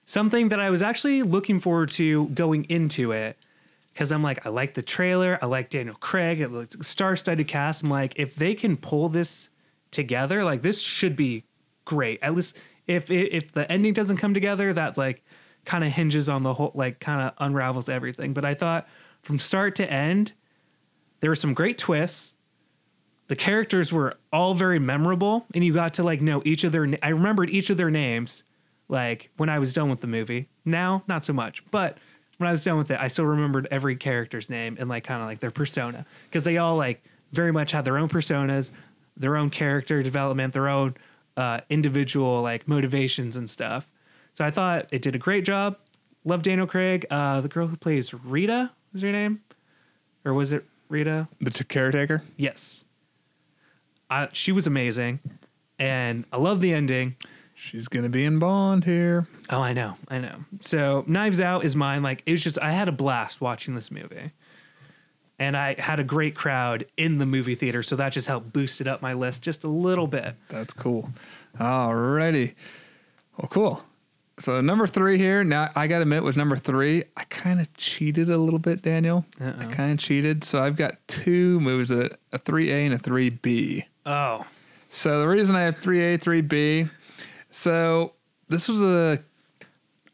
Something 0.06 0.50
that 0.50 0.60
I 0.60 0.70
was 0.70 0.82
actually 0.82 1.22
looking 1.22 1.60
forward 1.60 1.90
to 1.90 2.26
going 2.28 2.64
into 2.64 3.12
it 3.12 3.38
because 3.92 4.12
I'm 4.12 4.22
like, 4.22 4.44
I 4.44 4.50
like 4.50 4.74
the 4.74 4.82
trailer, 4.82 5.38
I 5.40 5.46
like 5.46 5.70
Daniel 5.70 5.96
Craig, 5.96 6.40
it 6.40 6.50
looks 6.50 6.76
star-studded 6.86 7.48
cast. 7.48 7.82
I'm 7.82 7.90
like, 7.90 8.14
if 8.16 8.34
they 8.34 8.54
can 8.54 8.76
pull 8.76 9.08
this 9.08 9.48
together, 9.90 10.44
like 10.44 10.62
this 10.62 10.82
should 10.82 11.16
be 11.16 11.44
great. 11.84 12.18
At 12.22 12.34
least 12.34 12.56
if 12.86 13.10
if 13.10 13.52
the 13.52 13.70
ending 13.70 13.94
doesn't 13.94 14.18
come 14.18 14.34
together, 14.34 14.72
that 14.72 14.98
like 14.98 15.23
kind 15.64 15.84
of 15.84 15.92
hinges 15.92 16.28
on 16.28 16.42
the 16.42 16.54
whole, 16.54 16.72
like 16.74 17.00
kind 17.00 17.20
of 17.20 17.34
unravels 17.38 17.88
everything. 17.88 18.32
But 18.32 18.44
I 18.44 18.54
thought 18.54 18.86
from 19.22 19.38
start 19.38 19.74
to 19.76 19.90
end, 19.90 20.32
there 21.20 21.30
were 21.30 21.36
some 21.36 21.54
great 21.54 21.78
twists. 21.78 22.34
The 23.28 23.36
characters 23.36 23.92
were 23.92 24.18
all 24.32 24.54
very 24.54 24.78
memorable 24.78 25.46
and 25.54 25.64
you 25.64 25.72
got 25.72 25.94
to 25.94 26.02
like 26.02 26.20
know 26.20 26.42
each 26.44 26.62
of 26.64 26.72
their 26.72 26.86
i 27.02 27.08
remembered 27.08 27.48
each 27.48 27.70
of 27.70 27.78
their 27.78 27.90
names 27.90 28.44
like 28.88 29.30
when 29.38 29.48
i 29.48 29.58
was 29.58 29.72
done 29.72 29.88
with 29.88 30.00
the 30.00 30.06
movie. 30.06 30.48
Now 30.66 31.02
not 31.08 31.24
so 31.24 31.32
much 31.32 31.64
but 31.70 31.96
when 32.36 32.48
i 32.48 32.52
was 32.52 32.62
done 32.62 32.76
with 32.76 32.90
it 32.90 33.00
i 33.00 33.08
still 33.08 33.24
remembered 33.24 33.66
every 33.70 33.96
character's 33.96 34.50
name 34.50 34.76
and 34.78 34.90
like 34.90 35.04
kind 35.04 35.22
of 35.22 35.26
like 35.26 35.40
their 35.40 35.50
persona. 35.50 36.04
Because 36.28 36.44
they 36.44 36.58
all 36.58 36.76
like 36.76 37.02
very 37.32 37.50
much 37.50 37.72
had 37.72 37.86
their 37.86 37.96
own 37.96 38.10
personas 38.10 38.70
their 39.16 39.36
own 39.36 39.48
character 39.48 40.02
development 40.02 40.52
their 40.52 40.68
own 40.68 40.94
uh, 41.38 41.60
individual 41.70 42.42
like 42.42 42.68
motivations 42.68 43.34
and 43.34 43.48
stuff 43.48 43.88
so 44.35 44.44
i 44.44 44.51
thought 44.51 44.86
it 44.90 45.01
did 45.02 45.15
a 45.15 45.19
great 45.19 45.44
job 45.44 45.77
love 46.24 46.43
daniel 46.43 46.66
craig 46.66 47.06
uh, 47.11 47.40
the 47.40 47.48
girl 47.48 47.66
who 47.69 47.77
plays 47.77 48.12
rita 48.12 48.70
is 48.94 49.02
her 49.02 49.12
name 49.12 49.40
or 50.24 50.32
was 50.35 50.52
it 50.52 50.65
rita 50.89 51.28
The 51.40 51.51
t- 51.51 51.65
caretaker. 51.65 52.23
Yes. 52.36 52.85
I, 54.11 54.28
she 54.32 54.52
was 54.52 54.66
amazing. 54.66 55.19
And 55.78 56.24
I 56.32 56.36
love 56.36 56.61
the 56.61 56.73
ending. 56.73 57.16
She's 57.55 57.89
gonna 57.89 58.09
be 58.11 58.24
in 58.24 58.39
Bond 58.39 58.85
here. 58.85 59.27
Oh, 59.51 59.61
I 59.61 59.73
know. 59.73 59.97
I 60.09 60.19
know. 60.19 60.44
So, 60.61 61.05
Knives 61.06 61.40
Out 61.40 61.65
is 61.65 61.74
mine. 61.74 62.02
Like, 62.02 62.23
it 62.27 62.32
was 62.32 62.43
just, 62.44 62.59
I 62.61 62.73
had 62.73 62.89
a 62.89 62.93
blast 62.93 63.40
watching 63.40 63.74
this 63.74 63.90
movie. 63.90 64.32
And 65.39 65.56
I 65.56 65.74
had 65.81 65.98
a 65.98 66.05
great 66.05 66.35
crowd 66.36 66.86
in 66.97 67.19
the 67.19 67.27
movie 67.27 67.55
theater. 67.55 67.82
So, 67.82 67.97
that 67.97 68.12
just 68.12 68.28
helped 68.28 68.52
boost 68.52 68.81
it 68.81 68.86
up 68.86 69.02
my 69.02 69.15
list 69.15 69.43
just 69.43 69.65
a 69.65 69.69
little 69.69 70.06
bit. 70.06 70.36
That's 70.48 70.74
cool. 70.74 71.11
Alrighty. 71.59 72.55
Well, 73.39 73.48
cool. 73.48 73.85
So 74.39 74.61
number 74.61 74.86
three 74.86 75.16
here. 75.19 75.44
Now 75.44 75.70
I 75.77 75.86
got 75.86 75.97
to 75.98 76.02
admit, 76.02 76.24
with 76.24 76.36
number 76.36 76.56
three, 76.56 77.05
I 77.16 77.24
kind 77.24 77.61
of 77.61 77.73
cheated 77.74 78.28
a 78.28 78.36
little 78.36 78.59
bit, 78.59 78.82
Daniel. 78.82 79.24
I 79.40 79.44
Uh-oh. 79.44 79.69
kind 79.69 79.93
of 79.93 79.98
cheated. 79.98 80.43
So 80.44 80.62
I've 80.62 80.77
got 80.77 80.97
two 81.06 81.61
movies, 81.61 81.90
a, 81.90 82.11
a 82.32 82.39
3A 82.39 82.86
and 82.86 82.94
a 82.94 82.98
3B. 82.98 83.85
Oh, 84.06 84.44
So 84.90 85.20
the 85.20 85.28
reason 85.28 85.55
I 85.56 85.62
have 85.62 85.77
3A, 85.81 86.20
3B, 86.20 86.90
so 87.51 88.12
this 88.48 88.69
was 88.69 88.82
a, 88.82 89.23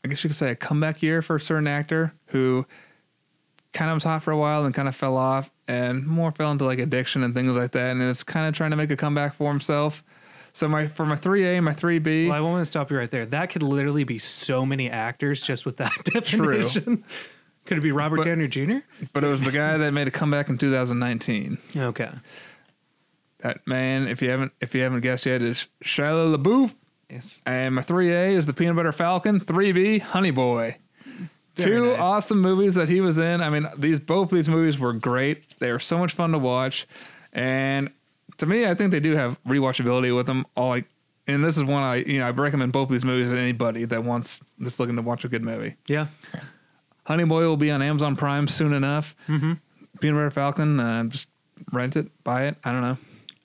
I 0.04 0.08
guess 0.08 0.22
you 0.22 0.28
could 0.28 0.36
say 0.36 0.50
a 0.50 0.54
comeback 0.56 1.02
year 1.02 1.22
for 1.22 1.36
a 1.36 1.40
certain 1.40 1.66
actor 1.66 2.12
who 2.26 2.66
kind 3.72 3.90
of 3.90 3.94
was 3.96 4.04
hot 4.04 4.22
for 4.22 4.30
a 4.32 4.36
while 4.36 4.64
and 4.64 4.74
kind 4.74 4.88
of 4.88 4.94
fell 4.94 5.16
off 5.16 5.50
and 5.68 6.06
more 6.06 6.30
fell 6.32 6.50
into 6.50 6.64
like 6.64 6.78
addiction 6.78 7.22
and 7.22 7.34
things 7.34 7.52
like 7.52 7.72
that. 7.72 7.92
And 7.92 8.02
is 8.02 8.22
kind 8.22 8.46
of 8.46 8.54
trying 8.54 8.70
to 8.70 8.76
make 8.76 8.90
a 8.90 8.96
comeback 8.96 9.34
for 9.34 9.50
himself. 9.50 10.04
So 10.52 10.68
my 10.68 10.88
for 10.88 11.06
my 11.06 11.14
3A 11.16 11.56
and 11.56 11.64
my 11.64 11.72
3B, 11.72 12.28
well, 12.28 12.36
I 12.36 12.40
want 12.40 12.60
to 12.60 12.64
stop 12.64 12.90
you 12.90 12.98
right 12.98 13.10
there. 13.10 13.24
That 13.26 13.50
could 13.50 13.62
literally 13.62 14.04
be 14.04 14.18
so 14.18 14.66
many 14.66 14.90
actors 14.90 15.42
just 15.42 15.64
with 15.64 15.76
that 15.78 15.92
definition. 16.04 17.04
Could 17.66 17.78
it 17.78 17.82
be 17.82 17.92
Robert 17.92 18.16
But- 18.16 18.24
Downey 18.24 18.48
Jr.? 18.48 18.78
but 19.12 19.22
it 19.24 19.28
was 19.28 19.42
the 19.42 19.52
guy 19.52 19.76
that 19.76 19.92
made 19.92 20.08
a 20.08 20.10
comeback 20.10 20.48
in 20.48 20.58
2019. 20.58 21.58
Okay. 21.76 22.10
That 23.38 23.66
man, 23.66 24.08
if 24.08 24.20
you 24.20 24.30
haven't 24.30 24.52
if 24.60 24.74
you 24.74 24.82
haven't 24.82 25.00
guessed 25.00 25.24
yet, 25.26 25.40
is 25.42 25.66
Shia 25.84 26.34
LaBeouf. 26.36 26.74
Yes. 27.08 27.40
And 27.46 27.74
my 27.74 27.82
3A 27.82 28.34
is 28.34 28.46
the 28.46 28.52
Peanut 28.52 28.76
Butter 28.76 28.92
Falcon. 28.92 29.40
3B, 29.40 30.00
Honey 30.00 30.30
Boy. 30.30 30.76
Very 31.56 31.70
Two 31.70 31.90
nice. 31.90 31.98
awesome 32.00 32.40
movies 32.40 32.74
that 32.76 32.88
he 32.88 33.00
was 33.00 33.18
in. 33.18 33.40
I 33.40 33.50
mean, 33.50 33.66
these 33.76 33.98
both 34.00 34.30
these 34.30 34.48
movies 34.48 34.78
were 34.78 34.92
great. 34.92 35.58
They 35.58 35.72
were 35.72 35.78
so 35.80 35.98
much 35.98 36.12
fun 36.12 36.32
to 36.32 36.38
watch, 36.38 36.86
and 37.32 37.90
to 38.40 38.46
me, 38.46 38.66
I 38.66 38.74
think 38.74 38.90
they 38.90 39.00
do 39.00 39.14
have 39.16 39.42
rewatchability 39.44 40.14
with 40.14 40.26
them. 40.26 40.44
All 40.56 40.68
like, 40.68 40.84
and 41.26 41.44
this 41.44 41.56
is 41.56 41.64
one 41.64 41.82
I 41.82 41.96
you 41.96 42.18
know 42.18 42.26
I 42.26 42.30
recommend 42.30 42.72
both 42.72 42.88
of 42.88 42.92
these 42.92 43.04
movies 43.04 43.30
to 43.30 43.38
anybody 43.38 43.84
that 43.86 44.04
wants 44.04 44.40
that's 44.58 44.78
looking 44.80 44.96
to 44.96 45.02
watch 45.02 45.24
a 45.24 45.28
good 45.28 45.42
movie. 45.44 45.76
Yeah. 45.86 46.08
Honey 47.06 47.24
Boy 47.24 47.42
will 47.42 47.56
be 47.56 47.70
on 47.70 47.82
Amazon 47.82 48.16
Prime 48.16 48.46
soon 48.48 48.72
enough. 48.72 49.16
Mm-hmm. 49.28 49.54
Peanut 50.00 50.16
Butter 50.16 50.30
Falcon, 50.30 50.78
uh, 50.80 51.04
just 51.04 51.28
rent 51.72 51.96
it, 51.96 52.08
buy 52.24 52.44
it. 52.46 52.56
I 52.64 52.72
don't 52.72 52.82
know 52.82 52.98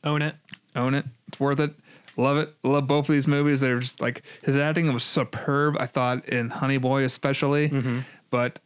Own 0.04 0.22
it. 0.22 0.36
own 0.76 0.94
it. 0.94 1.06
It's 1.28 1.40
worth 1.40 1.60
it. 1.60 1.74
Love 2.18 2.38
it. 2.38 2.54
Love 2.64 2.88
both 2.88 3.10
of 3.10 3.14
these 3.16 3.28
movies. 3.28 3.60
They're 3.62 3.80
just 3.80 4.00
like 4.02 4.24
his 4.44 4.56
acting 4.56 4.94
was 4.94 5.04
superb. 5.04 5.76
I 5.80 5.86
thought 5.86 6.28
in 6.30 6.50
Honey 6.50 6.78
Boy 6.78 7.04
especially, 7.04 8.04
but 8.30 8.60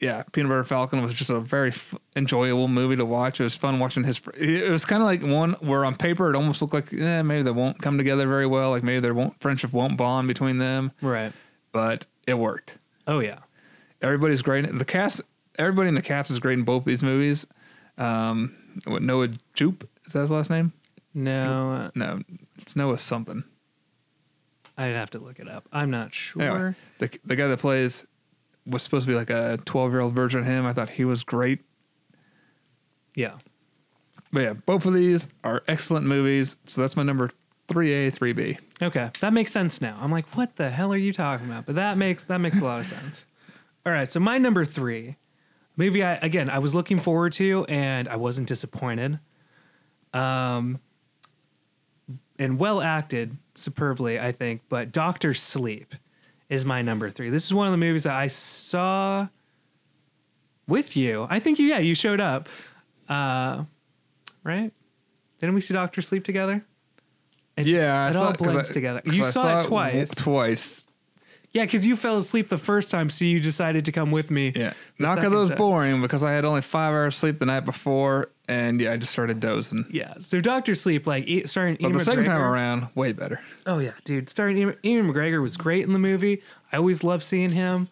yeah, 0.00 0.22
Peanut 0.32 0.50
Butter 0.50 0.64
Falcon 0.64 1.02
was 1.02 1.14
just 1.14 1.30
a 1.30 1.40
very 1.40 1.70
f- 1.70 1.94
enjoyable 2.16 2.68
movie 2.68 2.96
to 2.96 3.04
watch. 3.04 3.40
It 3.40 3.44
was 3.44 3.56
fun 3.56 3.78
watching 3.78 4.04
his. 4.04 4.20
It 4.36 4.70
was 4.70 4.84
kind 4.84 5.02
of 5.02 5.06
like 5.06 5.22
one 5.22 5.52
where 5.60 5.84
on 5.84 5.96
paper 5.96 6.28
it 6.30 6.36
almost 6.36 6.60
looked 6.60 6.74
like 6.74 6.92
eh, 6.92 7.22
maybe 7.22 7.42
they 7.42 7.50
won't 7.50 7.80
come 7.80 7.96
together 7.96 8.26
very 8.28 8.46
well. 8.46 8.70
Like 8.70 8.82
maybe 8.82 9.00
their 9.00 9.14
won't 9.14 9.40
friendship 9.40 9.72
won't 9.72 9.96
bond 9.96 10.28
between 10.28 10.58
them, 10.58 10.92
Right. 11.00 11.32
but 11.72 12.06
it 12.26 12.34
worked. 12.38 12.78
Oh 13.06 13.20
yeah. 13.20 13.38
Everybody's 14.02 14.42
great. 14.42 14.66
The 14.76 14.84
cast, 14.84 15.22
everybody 15.58 15.88
in 15.88 15.94
the 15.94 16.02
cast 16.02 16.30
is 16.30 16.38
great 16.38 16.58
in 16.58 16.64
both 16.64 16.84
these 16.84 17.02
movies. 17.02 17.46
Um, 17.96 18.54
what 18.84 19.00
Noah 19.02 19.28
Jupe 19.54 19.88
is 20.04 20.12
that 20.12 20.20
his 20.20 20.30
last 20.30 20.50
name? 20.50 20.74
No, 21.14 21.70
uh, 21.72 21.90
No, 21.94 22.20
it's 22.58 22.76
Noah 22.76 22.98
something. 22.98 23.44
I'd 24.76 24.88
have 24.94 25.08
to 25.10 25.18
look 25.18 25.38
it 25.38 25.48
up. 25.48 25.66
I'm 25.72 25.90
not 25.90 26.12
sure. 26.12 26.42
Anyway, 26.42 26.74
the 26.98 27.10
the 27.24 27.36
guy 27.36 27.46
that 27.46 27.58
plays 27.58 28.04
was 28.66 28.82
supposed 28.82 29.06
to 29.06 29.12
be 29.12 29.16
like 29.16 29.30
a 29.30 29.58
twelve 29.64 29.92
year 29.92 30.00
old 30.00 30.14
version 30.14 30.40
of 30.40 30.46
him. 30.46 30.66
I 30.66 30.72
thought 30.72 30.90
he 30.90 31.04
was 31.04 31.22
great. 31.22 31.60
Yeah. 33.14 33.38
But 34.32 34.40
yeah, 34.40 34.52
both 34.52 34.84
of 34.84 34.92
these 34.92 35.28
are 35.44 35.62
excellent 35.68 36.06
movies. 36.06 36.56
So 36.66 36.80
that's 36.80 36.96
my 36.96 37.02
number 37.02 37.30
three 37.68 37.92
A, 37.92 38.10
three 38.10 38.32
B. 38.32 38.58
Okay, 38.82 39.10
that 39.20 39.32
makes 39.32 39.50
sense 39.50 39.80
now. 39.80 39.96
I'm 40.00 40.10
like, 40.10 40.36
what 40.36 40.56
the 40.56 40.70
hell 40.70 40.92
are 40.92 40.98
you 40.98 41.12
talking 41.12 41.46
about? 41.46 41.66
But 41.66 41.76
that 41.76 41.96
makes 41.96 42.24
that 42.24 42.38
makes 42.38 42.60
a 42.60 42.64
lot 42.64 42.80
of 42.80 42.86
sense. 42.86 43.26
All 43.86 43.92
right, 43.92 44.08
so 44.08 44.20
my 44.20 44.38
number 44.38 44.64
three, 44.64 45.16
movie 45.76 46.02
I 46.02 46.16
again 46.16 46.50
I 46.50 46.58
was 46.58 46.74
looking 46.74 47.00
forward 47.00 47.32
to 47.34 47.64
and 47.68 48.08
I 48.08 48.16
wasn't 48.16 48.48
disappointed. 48.48 49.20
Um, 50.12 50.80
and 52.38 52.58
well 52.58 52.80
acted 52.80 53.36
superbly, 53.54 54.20
I 54.20 54.32
think. 54.32 54.62
But 54.68 54.92
Doctor 54.92 55.34
Sleep 55.34 55.94
is 56.48 56.64
my 56.64 56.82
number 56.82 57.10
three. 57.10 57.30
This 57.30 57.44
is 57.46 57.52
one 57.54 57.66
of 57.66 57.72
the 57.72 57.76
movies 57.78 58.04
that 58.04 58.14
I 58.14 58.28
saw 58.28 59.28
with 60.68 60.96
you. 60.96 61.26
I 61.28 61.40
think 61.40 61.58
you, 61.58 61.66
yeah, 61.66 61.78
you 61.78 61.94
showed 61.94 62.20
up. 62.20 62.48
Uh, 63.08 63.64
right? 64.44 64.72
Didn't 65.38 65.54
we 65.54 65.60
see 65.60 65.74
Doctor 65.74 66.00
Sleep 66.02 66.24
together? 66.24 66.64
It 67.56 67.64
just- 67.64 67.74
Yeah, 67.74 68.06
I 68.06 68.10
it 68.10 68.12
saw 68.14 68.26
all 68.28 68.32
blends 68.32 68.70
I- 68.70 68.74
together. 68.74 69.02
You 69.04 69.24
I 69.24 69.30
saw, 69.30 69.60
it 69.60 69.66
twice. 69.66 70.14
Twice. 70.14 70.85
Yeah, 71.56 71.64
because 71.64 71.86
you 71.86 71.96
fell 71.96 72.18
asleep 72.18 72.48
the 72.50 72.58
first 72.58 72.90
time, 72.90 73.08
so 73.08 73.24
you 73.24 73.40
decided 73.40 73.84
to 73.86 73.92
come 73.92 74.10
with 74.10 74.30
me. 74.30 74.52
Yeah. 74.54 74.74
the 74.98 75.02
Not 75.02 75.14
because 75.14 75.24
second 75.24 75.32
it 75.32 75.40
was 75.40 75.48
time. 75.50 75.58
boring, 75.58 76.02
because 76.02 76.22
I 76.22 76.32
had 76.32 76.44
only 76.44 76.60
five 76.60 76.92
hours 76.92 77.16
sleep 77.16 77.38
the 77.38 77.46
night 77.46 77.64
before, 77.64 78.28
and 78.48 78.80
yeah, 78.80 78.92
I 78.92 78.96
just 78.98 79.12
started 79.12 79.40
dozing. 79.40 79.86
Yeah, 79.90 80.14
so 80.20 80.40
Doctor 80.40 80.74
Sleep, 80.74 81.06
like 81.06 81.26
e- 81.26 81.46
starring 81.46 81.74
But 81.76 81.80
Ewan 81.80 81.92
the 81.98 82.04
second 82.04 82.24
time 82.26 82.40
McGregor- 82.40 82.50
around, 82.50 82.88
way 82.94 83.12
better. 83.12 83.40
Oh 83.64 83.78
yeah, 83.78 83.92
dude, 84.04 84.28
starring 84.28 84.56
Ewan, 84.58 84.76
Ewan 84.82 85.10
McGregor 85.12 85.40
was 85.40 85.56
great 85.56 85.84
in 85.86 85.92
the 85.94 85.98
movie. 85.98 86.42
I 86.72 86.76
always 86.76 87.02
love 87.02 87.22
seeing 87.24 87.50
him. 87.50 87.88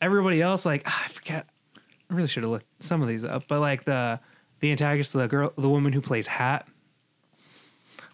Everybody 0.00 0.40
else, 0.40 0.64
like 0.64 0.82
ah, 0.86 1.02
I 1.04 1.08
forget, 1.08 1.46
I 2.10 2.14
really 2.14 2.28
should 2.28 2.42
have 2.42 2.52
looked 2.52 2.66
some 2.82 3.02
of 3.02 3.08
these 3.08 3.24
up, 3.24 3.44
but 3.48 3.60
like 3.60 3.84
the 3.84 4.18
the 4.60 4.70
antagonist, 4.70 5.12
the 5.12 5.28
girl, 5.28 5.52
the 5.58 5.68
woman 5.68 5.92
who 5.92 6.00
plays 6.00 6.26
Hat, 6.26 6.66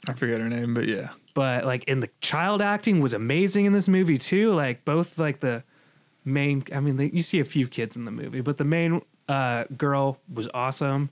I 0.09 0.15
forget 0.15 0.41
her 0.41 0.49
name, 0.49 0.75
but 0.75 0.87
yeah. 0.89 1.11
But 1.41 1.65
like 1.65 1.85
in 1.85 2.01
the 2.01 2.11
child 2.21 2.61
acting 2.61 3.01
was 3.01 3.15
amazing 3.15 3.65
in 3.65 3.73
this 3.73 3.89
movie 3.89 4.19
too. 4.19 4.53
Like 4.53 4.85
both 4.85 5.19
like 5.19 5.41
the 5.41 5.65
main, 6.23 6.62
I 6.71 6.81
mean, 6.81 6.99
they, 6.99 7.07
you 7.07 7.23
see 7.23 7.41
a 7.41 7.47
few 7.47 7.67
kids 7.67 7.97
in 7.97 8.05
the 8.05 8.11
movie, 8.11 8.43
but 8.43 8.59
the 8.59 8.65
main 8.65 9.01
uh, 9.27 9.65
girl 9.75 10.19
was 10.31 10.49
awesome. 10.53 11.09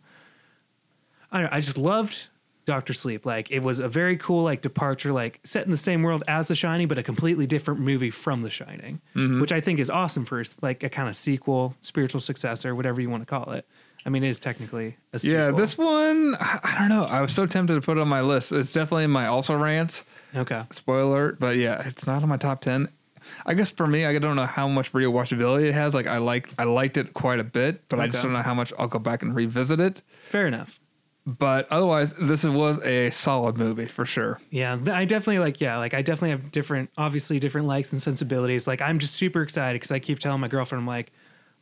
I 1.32 1.40
don't 1.40 1.50
know, 1.50 1.56
I 1.56 1.62
just 1.62 1.78
loved 1.78 2.28
Doctor 2.66 2.92
Sleep. 2.92 3.24
Like 3.24 3.50
it 3.50 3.60
was 3.60 3.78
a 3.80 3.88
very 3.88 4.18
cool 4.18 4.44
like 4.44 4.60
departure, 4.60 5.12
like 5.14 5.40
set 5.44 5.64
in 5.64 5.70
the 5.70 5.78
same 5.78 6.02
world 6.02 6.22
as 6.28 6.48
The 6.48 6.54
Shining, 6.54 6.88
but 6.88 6.98
a 6.98 7.02
completely 7.02 7.46
different 7.46 7.80
movie 7.80 8.10
from 8.10 8.42
The 8.42 8.50
Shining, 8.50 9.00
which 9.40 9.50
I 9.50 9.62
think 9.62 9.78
is 9.78 9.88
awesome 9.88 10.26
for 10.26 10.44
like 10.60 10.82
a 10.82 10.90
kind 10.90 11.08
of 11.08 11.16
sequel, 11.16 11.74
spiritual 11.80 12.20
successor, 12.20 12.74
whatever 12.74 13.00
you 13.00 13.08
want 13.08 13.22
to 13.22 13.26
call 13.26 13.52
it. 13.52 13.66
I 14.08 14.10
mean, 14.10 14.24
it 14.24 14.30
is 14.30 14.38
technically 14.38 14.96
a 15.12 15.18
sequel. 15.18 15.38
Yeah, 15.38 15.50
this 15.50 15.76
one, 15.76 16.34
I 16.40 16.60
I 16.62 16.78
don't 16.78 16.88
know. 16.88 17.04
I 17.04 17.20
was 17.20 17.30
so 17.30 17.44
tempted 17.44 17.74
to 17.74 17.82
put 17.82 17.98
it 17.98 18.00
on 18.00 18.08
my 18.08 18.22
list. 18.22 18.52
It's 18.52 18.72
definitely 18.72 19.04
in 19.04 19.10
my 19.10 19.26
also 19.26 19.54
rants. 19.54 20.06
okay. 20.34 20.62
Spoiler 20.70 21.02
alert, 21.02 21.38
but 21.38 21.58
yeah, 21.58 21.86
it's 21.86 22.06
not 22.06 22.22
on 22.22 22.28
my 22.30 22.38
top 22.38 22.62
ten. 22.62 22.88
I 23.44 23.52
guess 23.52 23.70
for 23.70 23.86
me, 23.86 24.06
I 24.06 24.18
don't 24.18 24.34
know 24.34 24.46
how 24.46 24.66
much 24.66 24.92
rewatchability 24.92 25.68
it 25.68 25.74
has. 25.74 25.92
Like 25.92 26.06
I 26.06 26.16
like 26.16 26.48
I 26.58 26.64
liked 26.64 26.96
it 26.96 27.12
quite 27.12 27.38
a 27.38 27.44
bit, 27.44 27.86
but 27.90 28.00
I 28.00 28.06
just 28.06 28.22
don't 28.22 28.32
know 28.32 28.40
how 28.40 28.54
much 28.54 28.72
I'll 28.78 28.88
go 28.88 28.98
back 28.98 29.22
and 29.22 29.34
revisit 29.34 29.78
it. 29.78 30.00
Fair 30.30 30.46
enough. 30.46 30.80
But 31.26 31.68
otherwise, 31.70 32.14
this 32.14 32.44
was 32.44 32.82
a 32.86 33.10
solid 33.10 33.58
movie 33.58 33.84
for 33.84 34.06
sure. 34.06 34.40
Yeah, 34.48 34.78
I 34.90 35.04
definitely 35.04 35.40
like. 35.40 35.60
Yeah, 35.60 35.76
like 35.76 35.92
I 35.92 36.00
definitely 36.00 36.30
have 36.30 36.50
different, 36.50 36.88
obviously 36.96 37.38
different 37.38 37.66
likes 37.66 37.92
and 37.92 38.00
sensibilities. 38.00 38.66
Like 38.66 38.80
I'm 38.80 38.98
just 39.00 39.16
super 39.16 39.42
excited 39.42 39.74
because 39.74 39.92
I 39.92 39.98
keep 39.98 40.18
telling 40.18 40.40
my 40.40 40.48
girlfriend, 40.48 40.80
I'm 40.80 40.86
like, 40.86 41.12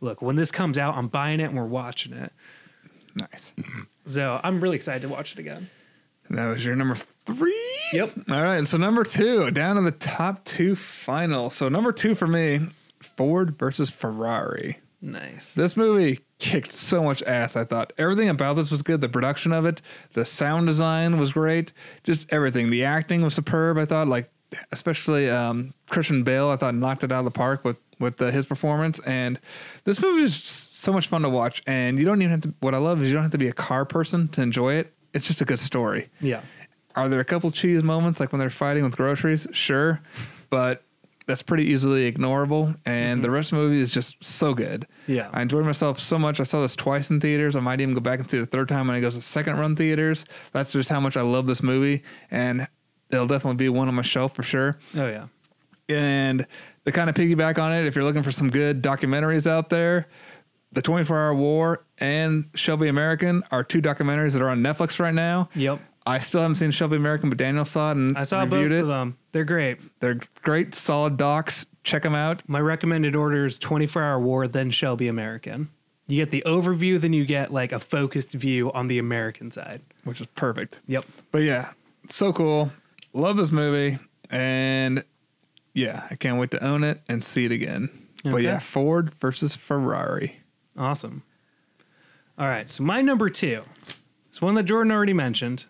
look, 0.00 0.22
when 0.22 0.36
this 0.36 0.50
comes 0.50 0.78
out, 0.78 0.96
I'm 0.96 1.08
buying 1.08 1.40
it 1.40 1.44
and 1.44 1.56
we're 1.56 1.64
watching 1.64 2.12
it. 2.12 2.32
Nice. 3.14 3.54
So 4.06 4.40
I'm 4.44 4.60
really 4.60 4.76
excited 4.76 5.02
to 5.02 5.08
watch 5.08 5.32
it 5.32 5.38
again. 5.38 5.70
That 6.30 6.46
was 6.46 6.64
your 6.64 6.76
number 6.76 6.96
three. 7.24 7.74
Yep. 7.92 8.12
All 8.30 8.42
right. 8.42 8.56
And 8.56 8.68
so 8.68 8.76
number 8.76 9.04
two, 9.04 9.50
down 9.50 9.78
in 9.78 9.84
the 9.84 9.92
top 9.92 10.44
two 10.44 10.76
final. 10.76 11.50
So 11.50 11.68
number 11.68 11.92
two 11.92 12.14
for 12.14 12.26
me, 12.26 12.68
Ford 13.00 13.56
versus 13.58 13.90
Ferrari. 13.90 14.80
Nice. 15.00 15.54
This 15.54 15.76
movie 15.76 16.20
kicked 16.38 16.72
so 16.72 17.04
much 17.04 17.22
ass. 17.22 17.54
I 17.54 17.64
thought 17.64 17.92
everything 17.96 18.28
about 18.28 18.56
this 18.56 18.70
was 18.70 18.82
good. 18.82 19.00
The 19.00 19.08
production 19.08 19.52
of 19.52 19.64
it, 19.64 19.80
the 20.14 20.24
sound 20.24 20.66
design 20.66 21.18
was 21.18 21.32
great. 21.32 21.72
Just 22.02 22.26
everything. 22.32 22.70
The 22.70 22.84
acting 22.84 23.22
was 23.22 23.34
superb. 23.34 23.78
I 23.78 23.84
thought, 23.84 24.08
like 24.08 24.30
especially 24.72 25.30
um, 25.30 25.74
Christian 25.88 26.22
Bale. 26.22 26.48
I 26.50 26.56
thought 26.56 26.74
knocked 26.74 27.04
it 27.04 27.12
out 27.12 27.20
of 27.20 27.24
the 27.24 27.30
park 27.30 27.64
with 27.64 27.76
with 27.98 28.20
uh, 28.20 28.30
his 28.30 28.46
performance. 28.46 28.98
And 29.00 29.40
this 29.84 30.00
movie 30.02 30.22
is 30.22 30.36
so 30.36 30.92
much 30.92 31.06
fun 31.06 31.22
to 31.22 31.28
watch. 31.28 31.62
And 31.66 31.98
you 31.98 32.04
don't 32.04 32.20
even 32.20 32.30
have 32.30 32.40
to. 32.42 32.54
What 32.60 32.74
I 32.74 32.78
love 32.78 33.02
is 33.02 33.08
you 33.08 33.14
don't 33.14 33.22
have 33.22 33.32
to 33.32 33.38
be 33.38 33.48
a 33.48 33.54
car 33.54 33.84
person 33.84 34.28
to 34.28 34.42
enjoy 34.42 34.74
it. 34.74 34.92
It's 35.14 35.26
just 35.26 35.40
a 35.40 35.44
good 35.44 35.58
story. 35.58 36.10
Yeah. 36.20 36.42
Are 36.94 37.08
there 37.08 37.20
a 37.20 37.24
couple 37.24 37.50
cheese 37.50 37.82
moments 37.82 38.20
like 38.20 38.32
when 38.32 38.40
they're 38.40 38.50
fighting 38.50 38.82
with 38.82 38.96
groceries? 38.96 39.46
Sure, 39.52 40.00
but 40.48 40.82
that's 41.26 41.42
pretty 41.42 41.64
easily 41.64 42.10
ignorable. 42.10 42.74
And 42.86 43.22
the 43.22 43.30
rest 43.30 43.52
of 43.52 43.58
the 43.58 43.64
movie 43.64 43.80
is 43.80 43.92
just 43.92 44.22
so 44.24 44.54
good. 44.54 44.86
Yeah. 45.06 45.28
I 45.32 45.42
enjoyed 45.42 45.66
myself 45.66 45.98
so 46.00 46.18
much. 46.18 46.40
I 46.40 46.44
saw 46.44 46.62
this 46.62 46.76
twice 46.76 47.10
in 47.10 47.20
theaters. 47.20 47.56
I 47.56 47.60
might 47.60 47.80
even 47.80 47.94
go 47.94 48.00
back 48.00 48.20
and 48.20 48.30
see 48.30 48.38
it 48.38 48.42
a 48.42 48.46
third 48.46 48.68
time 48.68 48.86
when 48.86 48.96
it 48.96 49.00
goes 49.00 49.14
to 49.16 49.20
second 49.20 49.58
run 49.58 49.76
theaters. 49.76 50.24
That's 50.52 50.72
just 50.72 50.88
how 50.88 51.00
much 51.00 51.16
I 51.16 51.22
love 51.22 51.46
this 51.46 51.62
movie, 51.62 52.02
and 52.30 52.66
it'll 53.10 53.26
definitely 53.26 53.56
be 53.56 53.68
one 53.68 53.88
on 53.88 53.94
my 53.94 54.02
shelf 54.02 54.34
for 54.34 54.42
sure. 54.42 54.78
Oh 54.96 55.06
yeah. 55.08 55.26
And 55.88 56.46
to 56.84 56.92
kind 56.92 57.08
of 57.08 57.14
piggyback 57.16 57.58
on 57.62 57.72
it, 57.72 57.86
if 57.86 57.94
you're 57.94 58.04
looking 58.04 58.22
for 58.22 58.32
some 58.32 58.50
good 58.50 58.82
documentaries 58.82 59.46
out 59.46 59.68
there, 59.70 60.08
The 60.72 60.82
24 60.82 61.16
Hour 61.18 61.34
War 61.34 61.84
and 61.98 62.48
Shelby 62.54 62.88
American 62.88 63.42
are 63.50 63.62
two 63.64 63.80
documentaries 63.80 64.32
that 64.32 64.42
are 64.42 64.48
on 64.50 64.60
Netflix 64.62 64.98
right 64.98 65.14
now. 65.14 65.48
Yep. 65.54 65.80
I 66.08 66.18
still 66.20 66.40
haven't 66.40 66.56
seen 66.56 66.70
Shelby 66.70 66.96
American, 66.96 67.28
but 67.30 67.38
Daniel 67.38 67.64
saw 67.64 67.90
it 67.90 67.96
and 67.96 68.16
I 68.16 68.22
saw 68.24 68.44
both 68.44 68.52
reviewed 68.54 68.72
it. 68.72 68.80
of 68.82 68.86
them. 68.88 69.16
They're 69.32 69.44
great. 69.44 69.78
They're 70.00 70.20
great, 70.42 70.74
solid 70.74 71.16
docs. 71.16 71.66
check 71.82 72.02
them 72.04 72.14
out. 72.14 72.42
My 72.48 72.60
recommended 72.60 73.16
order 73.16 73.46
is 73.46 73.58
24 73.58 74.02
Hour 74.02 74.20
War, 74.20 74.46
then 74.46 74.70
Shelby 74.70 75.08
American. 75.08 75.68
You 76.08 76.16
get 76.22 76.30
the 76.30 76.44
overview, 76.46 77.00
then 77.00 77.12
you 77.12 77.24
get 77.24 77.52
like 77.52 77.72
a 77.72 77.80
focused 77.80 78.32
view 78.32 78.72
on 78.72 78.86
the 78.86 78.98
American 78.98 79.50
side. 79.50 79.82
which 80.04 80.20
is 80.20 80.28
perfect. 80.36 80.80
Yep. 80.86 81.04
But 81.32 81.42
yeah, 81.42 81.72
so 82.08 82.32
cool. 82.32 82.70
Love 83.16 83.36
this 83.38 83.50
movie. 83.50 83.98
And 84.30 85.04
yeah, 85.72 86.06
I 86.10 86.16
can't 86.16 86.38
wait 86.38 86.50
to 86.52 86.62
own 86.62 86.84
it 86.84 87.00
and 87.08 87.24
see 87.24 87.44
it 87.46 87.52
again. 87.52 87.88
But 88.24 88.42
yeah, 88.42 88.58
Ford 88.58 89.14
versus 89.20 89.54
Ferrari. 89.56 90.40
Awesome. 90.76 91.22
All 92.38 92.46
right. 92.46 92.68
So 92.68 92.82
my 92.82 93.00
number 93.00 93.30
two 93.30 93.62
is 94.32 94.42
one 94.42 94.54
that 94.56 94.64
Jordan 94.64 94.92
already 94.92 95.12
mentioned, 95.12 95.64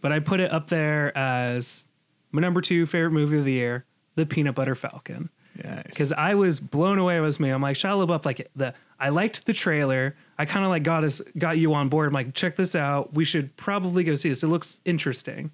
but 0.00 0.12
I 0.12 0.20
put 0.20 0.40
it 0.40 0.52
up 0.52 0.68
there 0.68 1.16
as 1.16 1.88
my 2.32 2.40
number 2.40 2.60
two 2.60 2.86
favorite 2.86 3.12
movie 3.12 3.38
of 3.38 3.44
the 3.44 3.52
year, 3.52 3.84
The 4.14 4.26
Peanut 4.26 4.54
Butter 4.54 4.74
Falcon. 4.74 5.30
Yeah. 5.56 5.82
because 5.86 6.12
I 6.12 6.34
was 6.34 6.60
blown 6.60 6.98
away 6.98 7.18
with 7.20 7.40
me. 7.40 7.48
I'm 7.48 7.62
like 7.62 7.78
Shia 7.78 8.06
LaBeouf, 8.06 8.26
like 8.26 8.50
the 8.54 8.74
I 9.00 9.08
liked 9.08 9.46
the 9.46 9.54
trailer. 9.54 10.14
I 10.38 10.44
kind 10.44 10.66
of 10.66 10.70
like 10.70 10.82
got 10.82 11.02
us 11.02 11.22
got 11.38 11.56
you 11.56 11.72
on 11.72 11.88
board. 11.88 12.08
I'm 12.08 12.12
like, 12.12 12.34
check 12.34 12.56
this 12.56 12.76
out. 12.76 13.14
We 13.14 13.24
should 13.24 13.56
probably 13.56 14.04
go 14.04 14.16
see 14.16 14.28
this. 14.28 14.42
It 14.42 14.48
looks 14.48 14.80
interesting. 14.84 15.50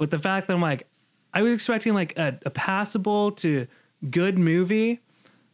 But 0.00 0.10
the 0.10 0.18
fact 0.18 0.48
that 0.48 0.54
I'm 0.54 0.62
like, 0.62 0.86
I 1.34 1.42
was 1.42 1.52
expecting 1.52 1.92
like 1.92 2.18
a, 2.18 2.38
a 2.46 2.50
passable 2.50 3.32
to 3.32 3.66
good 4.10 4.38
movie, 4.38 5.00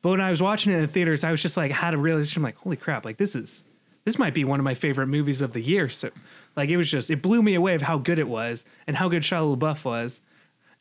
but 0.03 0.11
when 0.11 0.21
I 0.21 0.31
was 0.31 0.41
watching 0.41 0.73
it 0.73 0.77
in 0.77 0.83
the 0.83 0.87
theaters, 0.87 1.25
I 1.25 1.33
was 1.33 1.43
just 1.43 1.57
like 1.57 1.73
had 1.73 1.95
a 1.95 1.99
realization. 1.99 2.45
Like, 2.45 2.57
holy 2.59 2.77
crap! 2.77 3.05
Like 3.05 3.17
this 3.17 3.35
is 3.35 3.65
this 4.05 4.21
might 4.21 4.35
be 4.35 4.45
one 4.45 4.61
of 4.61 4.65
my 4.65 4.75
favorite 4.75 5.09
movies 5.09 5.41
of 5.41 5.53
the 5.53 5.61
year. 5.61 5.89
So 5.89 6.11
like 6.55 6.71
it 6.71 6.77
was 6.77 6.89
just 6.89 7.11
it 7.11 7.21
blew 7.21 7.43
me 7.43 7.55
away 7.57 7.75
of 7.75 7.83
how 7.83 7.99
good 7.99 8.21
it 8.21 8.29
was 8.29 8.65
and 8.87 8.97
how 8.97 9.09
good 9.09 9.23
Shia 9.23 9.57
LaBeouf 9.57 9.85
was, 9.85 10.21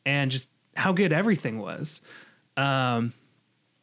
and 0.06 0.30
just 0.30 0.48
how 0.76 0.92
good 0.92 1.12
everything 1.12 1.58
was. 1.58 2.00
Um, 2.56 3.14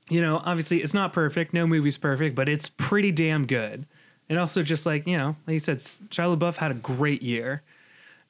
you 0.09 0.21
know, 0.21 0.41
obviously 0.45 0.81
it's 0.81 0.93
not 0.93 1.11
perfect. 1.11 1.53
No 1.53 1.67
movie's 1.67 1.97
perfect, 1.97 2.35
but 2.35 2.47
it's 2.47 2.69
pretty 2.69 3.11
damn 3.11 3.45
good. 3.45 3.85
And 4.29 4.39
also, 4.39 4.61
just 4.61 4.85
like 4.85 5.05
you 5.05 5.17
know, 5.17 5.35
like 5.45 5.55
you 5.55 5.59
said, 5.59 5.79
Shia 5.79 6.37
LaBeouf 6.37 6.55
had 6.55 6.71
a 6.71 6.75
great 6.75 7.21
year, 7.21 7.63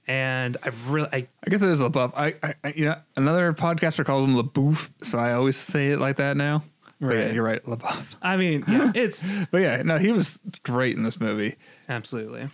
and 0.07 0.57
I've 0.63 0.89
really, 0.89 1.09
I, 1.13 1.27
I 1.45 1.49
guess 1.49 1.61
it 1.61 1.69
is 1.69 1.81
LaBeouf. 1.81 2.13
I, 2.15 2.35
I, 2.63 2.73
you 2.75 2.85
know, 2.85 2.95
another 3.15 3.53
podcaster 3.53 4.05
calls 4.05 4.25
him 4.25 4.35
LaBouf, 4.35 4.89
so 5.01 5.17
I 5.17 5.33
always 5.33 5.57
say 5.57 5.91
it 5.91 5.99
like 5.99 6.17
that 6.17 6.35
now. 6.37 6.63
But 6.99 7.15
yeah, 7.15 7.21
Right. 7.25 7.33
you're 7.33 7.43
right, 7.43 7.63
LaBeouf. 7.63 8.15
I 8.21 8.37
mean, 8.37 8.63
yeah, 8.67 8.91
it's 8.95 9.25
But 9.51 9.61
yeah, 9.61 9.81
no, 9.83 9.97
he 9.97 10.11
was 10.11 10.39
great 10.63 10.95
in 10.97 11.03
this 11.03 11.19
movie. 11.19 11.55
absolutely 11.89 12.49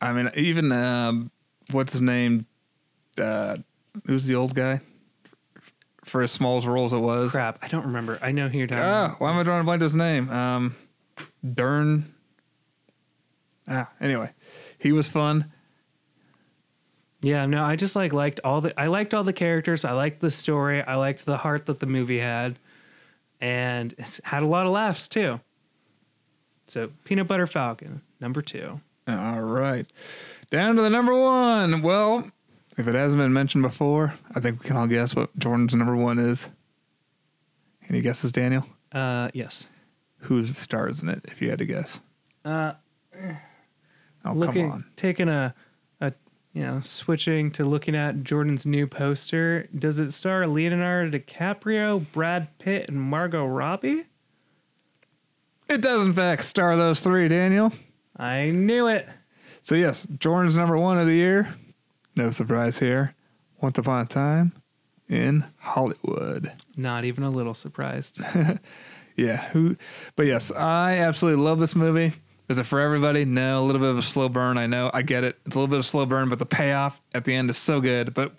I 0.00 0.12
mean, 0.12 0.30
even 0.34 0.70
um, 0.72 1.30
what's 1.70 1.92
his 1.92 2.02
name? 2.02 2.46
Uh, 3.20 3.56
who's 4.06 4.24
the 4.26 4.34
old 4.34 4.54
guy? 4.54 4.80
For 6.04 6.20
as 6.22 6.32
small 6.32 6.58
as 6.58 6.66
role 6.66 6.84
as 6.84 6.92
it 6.92 6.98
was. 6.98 7.32
crap. 7.32 7.58
I 7.62 7.68
don't 7.68 7.86
remember. 7.86 8.18
I 8.20 8.32
know 8.32 8.48
who 8.48 8.58
you're 8.58 8.66
talking. 8.66 8.84
Ah, 8.84 9.04
about. 9.06 9.20
why 9.20 9.30
am 9.30 9.38
I 9.38 9.42
drawing 9.42 9.62
a 9.62 9.64
blank 9.64 9.80
to 9.80 9.84
his 9.84 9.94
name? 9.94 10.28
Um, 10.28 10.76
Dern. 11.54 12.12
Ah, 13.66 13.90
anyway, 14.00 14.30
he 14.78 14.92
was 14.92 15.08
fun. 15.08 15.50
Yeah, 17.24 17.46
no, 17.46 17.64
I 17.64 17.76
just 17.76 17.96
like 17.96 18.12
liked 18.12 18.40
all 18.44 18.60
the 18.60 18.78
I 18.78 18.88
liked 18.88 19.14
all 19.14 19.24
the 19.24 19.32
characters. 19.32 19.84
I 19.84 19.92
liked 19.92 20.20
the 20.20 20.30
story. 20.30 20.82
I 20.82 20.96
liked 20.96 21.24
the 21.24 21.38
heart 21.38 21.64
that 21.66 21.78
the 21.78 21.86
movie 21.86 22.18
had, 22.18 22.58
and 23.40 23.94
it's 23.96 24.20
had 24.24 24.42
a 24.42 24.46
lot 24.46 24.66
of 24.66 24.72
laughs 24.72 25.08
too. 25.08 25.40
So, 26.66 26.90
Peanut 27.04 27.26
Butter 27.26 27.46
Falcon, 27.46 28.02
number 28.20 28.42
two. 28.42 28.80
All 29.08 29.40
right, 29.40 29.86
down 30.50 30.76
to 30.76 30.82
the 30.82 30.90
number 30.90 31.18
one. 31.18 31.80
Well, 31.82 32.30
if 32.76 32.86
it 32.86 32.94
hasn't 32.94 33.20
been 33.22 33.32
mentioned 33.32 33.62
before, 33.62 34.14
I 34.34 34.40
think 34.40 34.62
we 34.62 34.66
can 34.68 34.76
all 34.76 34.86
guess 34.86 35.14
what 35.16 35.36
Jordan's 35.38 35.74
number 35.74 35.96
one 35.96 36.18
is. 36.18 36.48
Any 37.88 38.00
guesses, 38.02 38.32
Daniel? 38.32 38.66
Uh, 38.92 39.30
yes. 39.34 39.68
Who 40.20 40.44
stars 40.46 41.00
in 41.02 41.08
it? 41.08 41.20
If 41.24 41.40
you 41.42 41.50
had 41.50 41.58
to 41.58 41.66
guess. 41.66 42.00
Uh, 42.44 42.72
Oh, 44.26 44.32
looking, 44.32 44.62
come 44.70 44.72
on. 44.72 44.84
taking 44.96 45.28
a, 45.28 45.54
you 46.54 46.62
know, 46.62 46.80
switching 46.80 47.50
to 47.50 47.64
looking 47.64 47.94
at 47.94 48.22
Jordan's 48.22 48.64
new 48.64 48.86
poster. 48.86 49.68
Does 49.76 49.98
it 49.98 50.12
star 50.12 50.46
Leonardo 50.46 51.18
DiCaprio, 51.18 52.06
Brad 52.12 52.56
Pitt, 52.58 52.88
and 52.88 53.00
Margot 53.00 53.44
Robbie? 53.44 54.04
It 55.68 55.82
does, 55.82 56.06
in 56.06 56.14
fact, 56.14 56.44
star 56.44 56.76
those 56.76 57.00
three, 57.00 57.28
Daniel. 57.28 57.72
I 58.16 58.50
knew 58.50 58.86
it. 58.86 59.08
So 59.62 59.74
yes, 59.74 60.06
Jordan's 60.18 60.56
number 60.56 60.78
one 60.78 60.98
of 60.98 61.06
the 61.06 61.14
year. 61.14 61.54
No 62.16 62.30
surprise 62.30 62.78
here. 62.78 63.14
Once 63.60 63.76
upon 63.78 64.02
a 64.02 64.06
time 64.06 64.52
in 65.08 65.44
Hollywood. 65.58 66.52
Not 66.76 67.04
even 67.04 67.24
a 67.24 67.30
little 67.30 67.54
surprised. 67.54 68.20
Yeah, 69.16 69.48
who 69.50 69.76
but 70.16 70.26
yes, 70.26 70.50
I 70.50 70.98
absolutely 70.98 71.44
love 71.44 71.60
this 71.60 71.76
movie. 71.76 72.12
Is 72.48 72.58
it 72.58 72.64
for 72.64 72.80
everybody? 72.80 73.24
No, 73.24 73.62
a 73.62 73.64
little 73.64 73.80
bit 73.80 73.90
of 73.90 73.98
a 73.98 74.02
slow 74.02 74.28
burn. 74.28 74.58
I 74.58 74.66
know. 74.66 74.90
I 74.92 75.02
get 75.02 75.24
it. 75.24 75.38
It's 75.46 75.56
a 75.56 75.58
little 75.58 75.68
bit 75.68 75.78
of 75.78 75.84
a 75.84 75.88
slow 75.88 76.04
burn, 76.06 76.28
but 76.28 76.38
the 76.38 76.46
payoff 76.46 77.00
at 77.14 77.24
the 77.24 77.34
end 77.34 77.48
is 77.50 77.56
so 77.56 77.80
good. 77.80 78.12
But 78.12 78.32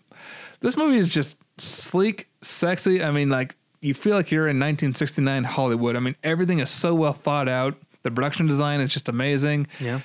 this 0.59 0.77
movie 0.77 0.97
is 0.97 1.09
just 1.09 1.37
sleek, 1.57 2.29
sexy. 2.41 3.03
I 3.03 3.11
mean, 3.11 3.29
like 3.29 3.55
you 3.81 3.93
feel 3.93 4.15
like 4.15 4.29
you're 4.31 4.47
in 4.47 4.57
1969 4.57 5.43
Hollywood. 5.43 5.95
I 5.95 5.99
mean, 5.99 6.15
everything 6.23 6.59
is 6.59 6.69
so 6.69 6.93
well 6.93 7.13
thought 7.13 7.49
out. 7.49 7.75
The 8.03 8.11
production 8.11 8.45
design 8.47 8.79
is 8.81 8.91
just 8.93 9.09
amazing. 9.09 9.67
yeah. 9.79 10.01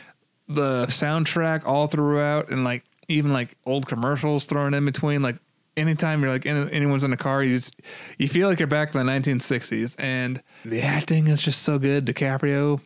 the 0.48 0.86
soundtrack 0.86 1.64
all 1.66 1.86
throughout 1.86 2.48
and 2.48 2.64
like 2.64 2.84
even 3.08 3.32
like 3.32 3.56
old 3.66 3.86
commercials 3.86 4.46
thrown 4.46 4.72
in 4.74 4.84
between 4.84 5.20
like 5.22 5.36
anytime 5.76 6.22
you're 6.22 6.30
like 6.30 6.46
in, 6.46 6.68
anyone's 6.70 7.04
in 7.04 7.12
a 7.12 7.16
car 7.16 7.42
you 7.42 7.56
just 7.56 7.76
you 8.18 8.28
feel 8.28 8.48
like 8.48 8.58
you're 8.58 8.66
back 8.66 8.94
in 8.94 9.04
the 9.06 9.12
1960s 9.12 9.94
and 9.98 10.42
the 10.64 10.80
acting 10.80 11.26
is 11.28 11.40
just 11.42 11.62
so 11.62 11.78
good 11.78 12.04
DiCaprio 12.06 12.80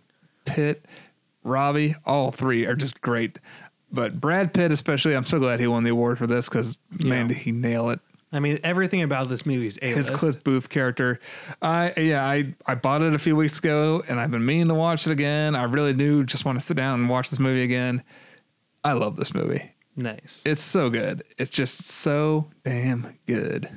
Pitt 0.44 0.84
Robbie 1.44 1.94
all 2.04 2.30
three 2.30 2.66
are 2.66 2.74
just 2.74 3.00
great 3.00 3.38
but 3.92 4.20
Brad 4.20 4.52
Pitt 4.52 4.72
especially 4.72 5.14
I'm 5.14 5.24
so 5.24 5.38
glad 5.38 5.60
he 5.60 5.66
won 5.66 5.84
the 5.84 5.90
award 5.90 6.18
for 6.18 6.26
this 6.26 6.48
because 6.48 6.78
man 6.90 7.28
did 7.28 7.38
he 7.38 7.52
nail 7.52 7.90
it 7.90 8.00
I 8.34 8.40
mean, 8.40 8.58
everything 8.64 9.00
about 9.00 9.28
this 9.28 9.46
movie 9.46 9.68
is 9.68 9.78
his 9.80 10.10
A-list. 10.10 10.12
Cliff 10.14 10.42
Booth 10.42 10.68
character. 10.68 11.20
I 11.62 11.92
yeah, 11.96 12.26
I 12.26 12.54
I 12.66 12.74
bought 12.74 13.00
it 13.00 13.14
a 13.14 13.18
few 13.18 13.36
weeks 13.36 13.60
ago 13.60 14.02
and 14.08 14.18
I've 14.18 14.32
been 14.32 14.44
meaning 14.44 14.66
to 14.68 14.74
watch 14.74 15.06
it 15.06 15.12
again. 15.12 15.54
I 15.54 15.62
really 15.62 15.92
do 15.92 16.24
just 16.24 16.44
want 16.44 16.58
to 16.58 16.64
sit 16.64 16.76
down 16.76 16.98
and 16.98 17.08
watch 17.08 17.30
this 17.30 17.38
movie 17.38 17.62
again. 17.62 18.02
I 18.82 18.94
love 18.94 19.14
this 19.14 19.34
movie. 19.34 19.70
Nice. 19.96 20.42
It's 20.44 20.62
so 20.62 20.90
good. 20.90 21.22
It's 21.38 21.50
just 21.50 21.82
so 21.84 22.50
damn 22.64 23.16
good. 23.26 23.70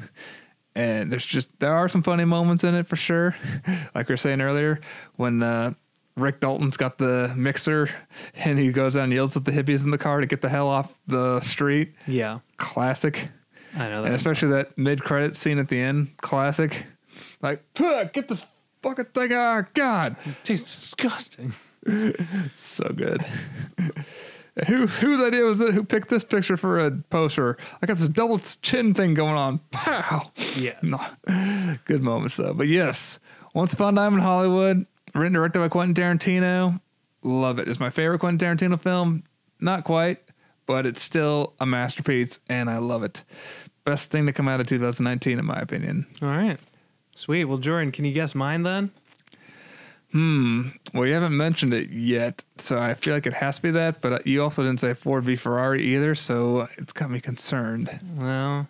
And 0.75 1.11
there's 1.11 1.25
just 1.25 1.59
there 1.59 1.73
are 1.73 1.87
some 1.87 2.01
funny 2.01 2.25
moments 2.25 2.63
in 2.63 2.73
it 2.73 2.87
for 2.87 2.95
sure. 2.95 3.35
like 3.95 4.09
we 4.09 4.13
were 4.13 4.17
saying 4.17 4.41
earlier, 4.41 4.79
when 5.17 5.43
uh 5.43 5.73
Rick 6.17 6.39
Dalton's 6.41 6.75
got 6.77 6.97
the 6.97 7.31
mixer 7.37 7.89
and 8.35 8.57
he 8.59 8.71
goes 8.71 8.97
out 8.97 9.05
and 9.05 9.13
yells 9.13 9.37
at 9.37 9.45
the 9.45 9.51
hippies 9.51 9.83
in 9.83 9.91
the 9.91 9.97
car 9.97 10.19
to 10.19 10.27
get 10.27 10.41
the 10.41 10.49
hell 10.49 10.67
off 10.67 10.93
the 11.07 11.39
street. 11.41 11.93
yeah. 12.07 12.39
Classic. 12.57 13.29
I 13.75 13.87
know 13.89 13.97
And 14.03 14.07
that. 14.11 14.15
especially 14.15 14.49
that 14.49 14.77
mid 14.77 15.03
credit 15.03 15.35
scene 15.35 15.59
at 15.59 15.69
the 15.69 15.79
end, 15.79 16.17
classic. 16.17 16.85
Like, 17.41 17.61
get 17.75 18.27
this 18.27 18.45
fucking 18.81 19.05
thing 19.13 19.31
out. 19.33 19.73
God. 19.75 20.15
It 20.25 20.35
tastes 20.43 20.75
disgusting. 20.95 21.53
So 22.57 22.89
good. 22.95 23.23
who 24.67 24.87
whose 24.87 25.21
idea 25.21 25.43
was 25.43 25.61
it? 25.61 25.73
Who 25.73 25.83
picked 25.83 26.09
this 26.09 26.23
picture 26.23 26.57
for 26.57 26.79
a 26.79 26.91
poster? 26.91 27.57
I 27.81 27.85
got 27.85 27.97
this 27.97 28.07
double 28.09 28.39
chin 28.39 28.93
thing 28.93 29.13
going 29.13 29.35
on. 29.37 29.59
Pow. 29.71 30.31
Yes. 30.57 30.79
No. 30.83 31.77
Good 31.85 32.01
moments 32.01 32.35
though. 32.37 32.53
But 32.53 32.67
yes, 32.67 33.19
Once 33.53 33.71
Upon 33.73 33.97
a 33.97 34.01
Time 34.01 34.15
in 34.15 34.19
Hollywood, 34.19 34.85
written 35.17 35.33
directed 35.33 35.59
by 35.59 35.67
Quentin 35.69 35.95
Tarantino. 35.95 36.79
Love 37.23 37.59
it. 37.59 37.67
It's 37.67 37.79
my 37.79 37.89
favorite 37.89 38.19
Quentin 38.19 38.57
Tarantino 38.57 38.79
film. 38.79 39.23
Not 39.59 39.83
quite, 39.83 40.19
but 40.65 40.85
it's 40.85 41.01
still 41.01 41.53
a 41.59 41.65
masterpiece, 41.65 42.39
and 42.49 42.69
I 42.69 42.77
love 42.77 43.03
it. 43.03 43.23
Best 43.85 44.11
thing 44.11 44.25
to 44.27 44.33
come 44.33 44.47
out 44.47 44.59
of 44.59 44.67
2019, 44.67 45.39
in 45.39 45.45
my 45.45 45.57
opinion. 45.59 46.05
All 46.21 46.27
right. 46.27 46.57
Sweet. 47.15 47.45
Well, 47.45 47.57
Jordan, 47.57 47.91
can 47.91 48.05
you 48.05 48.13
guess 48.13 48.35
mine 48.35 48.63
then? 48.63 48.91
Hmm. 50.11 50.69
Well, 50.93 51.05
you 51.05 51.13
haven't 51.13 51.35
mentioned 51.35 51.73
it 51.73 51.89
yet, 51.89 52.43
so 52.57 52.77
I 52.77 52.93
feel 52.93 53.13
like 53.13 53.25
it 53.27 53.33
has 53.33 53.57
to 53.57 53.61
be 53.61 53.71
that. 53.71 53.99
But 54.01 54.13
uh, 54.13 54.19
you 54.25 54.41
also 54.41 54.63
didn't 54.63 54.79
say 54.79 54.93
Ford 54.93 55.23
v 55.25 55.35
Ferrari 55.35 55.83
either, 55.83 56.15
so 56.15 56.67
it's 56.77 56.93
got 56.93 57.09
me 57.09 57.19
concerned. 57.19 57.99
Well, 58.15 58.67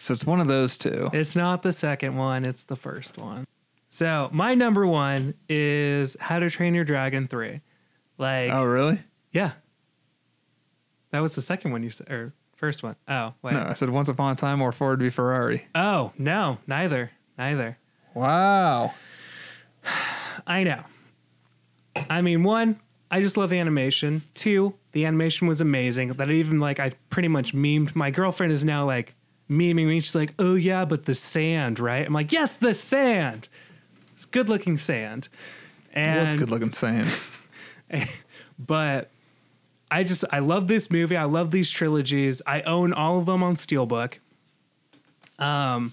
So 0.00 0.12
it's 0.14 0.26
one 0.26 0.40
of 0.40 0.48
those 0.48 0.76
two. 0.76 1.08
it's 1.12 1.34
not 1.36 1.62
the 1.62 1.72
second 1.72 2.16
one, 2.16 2.44
it's 2.44 2.64
the 2.64 2.76
first 2.76 3.16
one. 3.18 3.46
So, 3.88 4.28
my 4.32 4.54
number 4.54 4.86
one 4.86 5.34
is 5.48 6.16
How 6.20 6.38
to 6.38 6.50
Train 6.50 6.74
Your 6.74 6.84
Dragon 6.84 7.26
3. 7.26 7.60
Like, 8.18 8.50
Oh, 8.52 8.64
really? 8.64 9.00
yeah. 9.32 9.52
That 11.10 11.20
was 11.20 11.34
the 11.34 11.40
second 11.40 11.70
one 11.72 11.82
you 11.82 11.90
said, 11.90 12.10
or 12.10 12.34
first 12.56 12.82
one. 12.82 12.96
Oh, 13.08 13.32
wait. 13.40 13.54
No, 13.54 13.60
I 13.62 13.74
said 13.74 13.88
Once 13.88 14.08
Upon 14.10 14.32
a 14.32 14.36
Time 14.36 14.60
or 14.60 14.72
Ford 14.72 14.98
v 15.00 15.08
Ferrari. 15.08 15.66
Oh, 15.74 16.12
no, 16.18 16.58
neither. 16.66 17.12
Neither. 17.38 17.78
Wow. 18.12 18.92
I 20.46 20.64
know. 20.64 20.82
I 22.10 22.20
mean, 22.20 22.42
one, 22.42 22.78
I 23.10 23.22
just 23.22 23.36
love 23.38 23.52
animation. 23.54 24.22
Two, 24.34 24.74
the 24.92 25.06
animation 25.06 25.46
was 25.48 25.60
amazing. 25.62 26.08
That 26.10 26.30
even 26.30 26.60
like 26.60 26.78
I 26.78 26.92
pretty 27.10 27.28
much 27.28 27.54
memed. 27.54 27.96
My 27.96 28.10
girlfriend 28.10 28.52
is 28.52 28.64
now 28.64 28.84
like 28.84 29.14
memeing 29.50 29.86
me. 29.88 30.00
She's 30.00 30.14
like, 30.14 30.34
"Oh 30.38 30.54
yeah, 30.54 30.84
but 30.84 31.06
the 31.06 31.14
sand, 31.14 31.80
right?" 31.80 32.06
I'm 32.06 32.12
like, 32.12 32.32
"Yes, 32.32 32.54
the 32.56 32.74
sand. 32.74 33.48
It's 34.18 34.24
good 34.24 34.48
looking 34.48 34.76
sand." 34.76 35.28
And 35.92 36.26
That's 36.26 36.38
good 36.40 36.50
looking 36.50 36.72
sand. 36.72 37.08
but 38.58 39.10
I 39.92 40.02
just 40.02 40.24
I 40.32 40.40
love 40.40 40.66
this 40.66 40.90
movie. 40.90 41.16
I 41.16 41.22
love 41.22 41.52
these 41.52 41.70
trilogies. 41.70 42.42
I 42.44 42.62
own 42.62 42.92
all 42.92 43.20
of 43.20 43.26
them 43.26 43.44
on 43.44 43.54
Steelbook. 43.54 44.14
Um, 45.38 45.92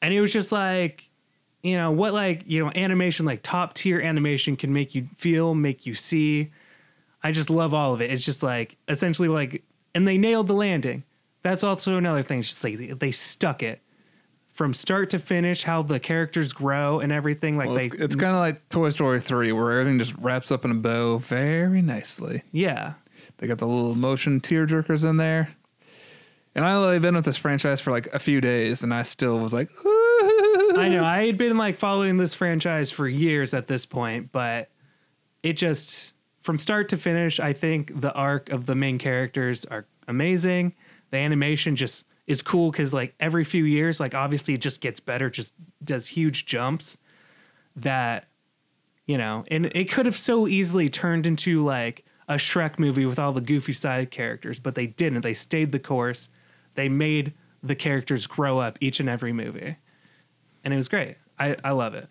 and 0.00 0.14
it 0.14 0.22
was 0.22 0.32
just 0.32 0.52
like, 0.52 1.10
you 1.62 1.76
know, 1.76 1.90
what 1.90 2.14
like 2.14 2.44
you 2.46 2.64
know 2.64 2.72
animation 2.74 3.26
like 3.26 3.42
top 3.42 3.74
tier 3.74 4.00
animation 4.00 4.56
can 4.56 4.72
make 4.72 4.94
you 4.94 5.06
feel, 5.14 5.54
make 5.54 5.84
you 5.84 5.94
see. 5.94 6.50
I 7.22 7.30
just 7.32 7.50
love 7.50 7.74
all 7.74 7.92
of 7.92 8.00
it. 8.00 8.10
It's 8.10 8.24
just 8.24 8.42
like 8.42 8.76
essentially 8.88 9.28
like, 9.28 9.62
and 9.94 10.08
they 10.08 10.16
nailed 10.16 10.46
the 10.46 10.54
landing. 10.54 11.02
That's 11.42 11.62
also 11.62 11.98
another 11.98 12.22
thing. 12.22 12.38
It's 12.38 12.48
just 12.48 12.64
like 12.64 12.78
they- 12.78 12.86
they 12.92 13.10
stuck 13.10 13.62
it 13.62 13.80
from 14.58 14.74
start 14.74 15.08
to 15.10 15.20
finish. 15.20 15.62
How 15.62 15.82
the 15.82 16.00
characters 16.00 16.52
grow 16.52 16.98
and 16.98 17.12
everything. 17.12 17.56
Like 17.56 17.68
Well, 17.68 17.76
they, 17.76 17.84
it's 17.84 17.94
it's 17.94 18.16
kind 18.16 18.32
of 18.34 18.40
like 18.40 18.68
Toy 18.70 18.90
Story 18.90 19.20
3, 19.20 19.52
where 19.52 19.70
everything 19.70 20.00
just 20.00 20.14
wraps 20.18 20.50
up 20.50 20.64
in 20.64 20.72
a 20.72 20.74
bow 20.74 21.18
very 21.18 21.80
nicely. 21.80 22.42
yeah, 22.50 22.94
They 23.36 23.46
got 23.46 23.58
the 23.58 23.68
little 23.68 23.94
motion 23.94 24.40
tear 24.40 24.66
jerkers 24.66 25.08
in 25.08 25.16
there. 25.16 25.50
And 26.56 26.64
I 26.64 26.72
only 26.72 26.98
been 26.98 27.14
with 27.14 27.24
this 27.24 27.36
franchise 27.36 27.80
for 27.80 27.92
like 27.92 28.08
a 28.12 28.18
few 28.18 28.40
days, 28.40 28.82
and 28.82 28.92
I 28.92 29.04
still 29.04 29.38
was 29.38 29.52
like, 29.52 29.70
I 29.86 30.88
know. 30.90 31.04
I 31.04 31.26
had 31.26 31.38
been 31.38 31.56
like 31.56 31.78
following 31.78 32.16
this 32.16 32.34
franchise 32.34 32.90
for 32.90 33.06
years 33.06 33.54
at 33.54 33.68
this 33.68 33.86
point, 33.86 34.32
but 34.32 34.70
it 35.44 35.52
just 35.52 36.14
from 36.40 36.58
start 36.58 36.88
to 36.88 36.96
finish, 36.96 37.38
I 37.38 37.52
think 37.52 38.00
the 38.00 38.12
arc 38.12 38.50
of 38.50 38.66
the 38.66 38.74
main 38.74 38.98
characters 38.98 39.64
are 39.66 39.86
amazing. 40.08 40.74
The 41.12 41.18
animation 41.18 41.76
just 41.76 42.06
is 42.28 42.42
cool 42.42 42.70
because 42.70 42.92
like 42.92 43.14
every 43.18 43.42
few 43.42 43.64
years, 43.64 43.98
like 43.98 44.14
obviously 44.14 44.54
it 44.54 44.60
just 44.60 44.80
gets 44.80 45.00
better, 45.00 45.28
just 45.28 45.52
does 45.82 46.08
huge 46.08 46.46
jumps 46.46 46.96
that 47.74 48.28
you 49.06 49.16
know, 49.16 49.42
and 49.50 49.66
it 49.74 49.90
could 49.90 50.04
have 50.04 50.16
so 50.16 50.46
easily 50.46 50.90
turned 50.90 51.26
into 51.26 51.64
like 51.64 52.04
a 52.28 52.34
Shrek 52.34 52.78
movie 52.78 53.06
with 53.06 53.18
all 53.18 53.32
the 53.32 53.40
goofy 53.40 53.72
side 53.72 54.10
characters, 54.10 54.60
but 54.60 54.74
they 54.74 54.86
didn't. 54.86 55.22
They 55.22 55.32
stayed 55.32 55.72
the 55.72 55.78
course. 55.78 56.28
They 56.74 56.90
made 56.90 57.32
the 57.62 57.74
characters 57.74 58.26
grow 58.26 58.58
up 58.58 58.76
each 58.82 59.00
and 59.00 59.08
every 59.08 59.32
movie. 59.32 59.76
And 60.62 60.74
it 60.74 60.76
was 60.76 60.88
great. 60.88 61.16
I, 61.38 61.56
I 61.64 61.70
love 61.70 61.94
it. 61.94 62.08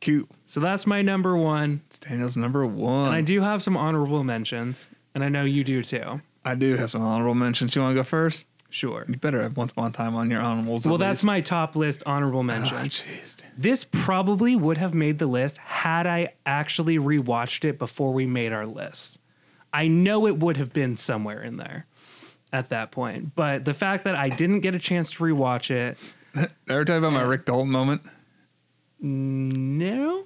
cute. 0.00 0.28
So 0.46 0.58
that's 0.58 0.84
my 0.84 1.00
number 1.00 1.36
one. 1.36 1.82
It's 1.86 2.00
Daniel's 2.00 2.36
number 2.36 2.66
one. 2.66 3.06
And 3.06 3.14
I 3.14 3.20
do 3.20 3.40
have 3.42 3.62
some 3.62 3.76
honorable 3.76 4.24
mentions, 4.24 4.88
and 5.14 5.22
I 5.22 5.28
know 5.28 5.44
you 5.44 5.62
do 5.62 5.84
too. 5.84 6.20
I 6.44 6.56
do 6.56 6.76
have 6.76 6.90
some 6.90 7.02
honorable 7.02 7.34
mentions. 7.36 7.76
You 7.76 7.82
want 7.82 7.92
to 7.92 7.94
go 7.94 8.02
first? 8.02 8.46
Sure. 8.76 9.06
You 9.08 9.16
better 9.16 9.40
have 9.42 9.56
once 9.56 9.72
upon 9.72 9.88
a 9.88 9.92
time 9.92 10.14
on 10.14 10.30
your 10.30 10.42
honorable. 10.42 10.80
Well, 10.84 10.98
that's 10.98 11.24
my 11.24 11.40
top 11.40 11.76
list 11.76 12.02
honorable 12.04 12.40
Oh, 12.40 12.42
mention. 12.42 12.76
jeez. 12.90 13.36
this 13.56 13.84
probably 13.84 14.54
would 14.54 14.76
have 14.76 14.92
made 14.92 15.18
the 15.18 15.26
list 15.26 15.56
had 15.56 16.06
I 16.06 16.34
actually 16.44 16.98
rewatched 16.98 17.64
it 17.64 17.78
before 17.78 18.12
we 18.12 18.26
made 18.26 18.52
our 18.52 18.66
list. 18.66 19.20
I 19.72 19.88
know 19.88 20.26
it 20.26 20.36
would 20.38 20.58
have 20.58 20.74
been 20.74 20.98
somewhere 20.98 21.40
in 21.42 21.56
there 21.56 21.86
at 22.52 22.68
that 22.68 22.90
point, 22.90 23.34
but 23.34 23.64
the 23.64 23.72
fact 23.72 24.04
that 24.04 24.14
I 24.14 24.28
didn't 24.28 24.60
get 24.60 24.74
a 24.74 24.78
chance 24.78 25.10
to 25.12 25.24
rewatch 25.24 25.70
it, 25.70 25.96
Ever 26.68 26.84
tell 26.84 26.96
you 26.96 26.98
about 26.98 27.14
my 27.14 27.22
Rick 27.22 27.46
Dalton 27.46 27.70
moment? 27.72 28.02
no, 29.00 30.24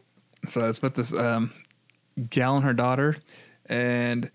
So 0.48 0.68
it's 0.68 0.82
with 0.82 0.94
this 0.94 1.12
um, 1.12 1.52
gal 2.30 2.56
and 2.56 2.64
her 2.64 2.72
daughter, 2.74 3.16
and 3.66 4.28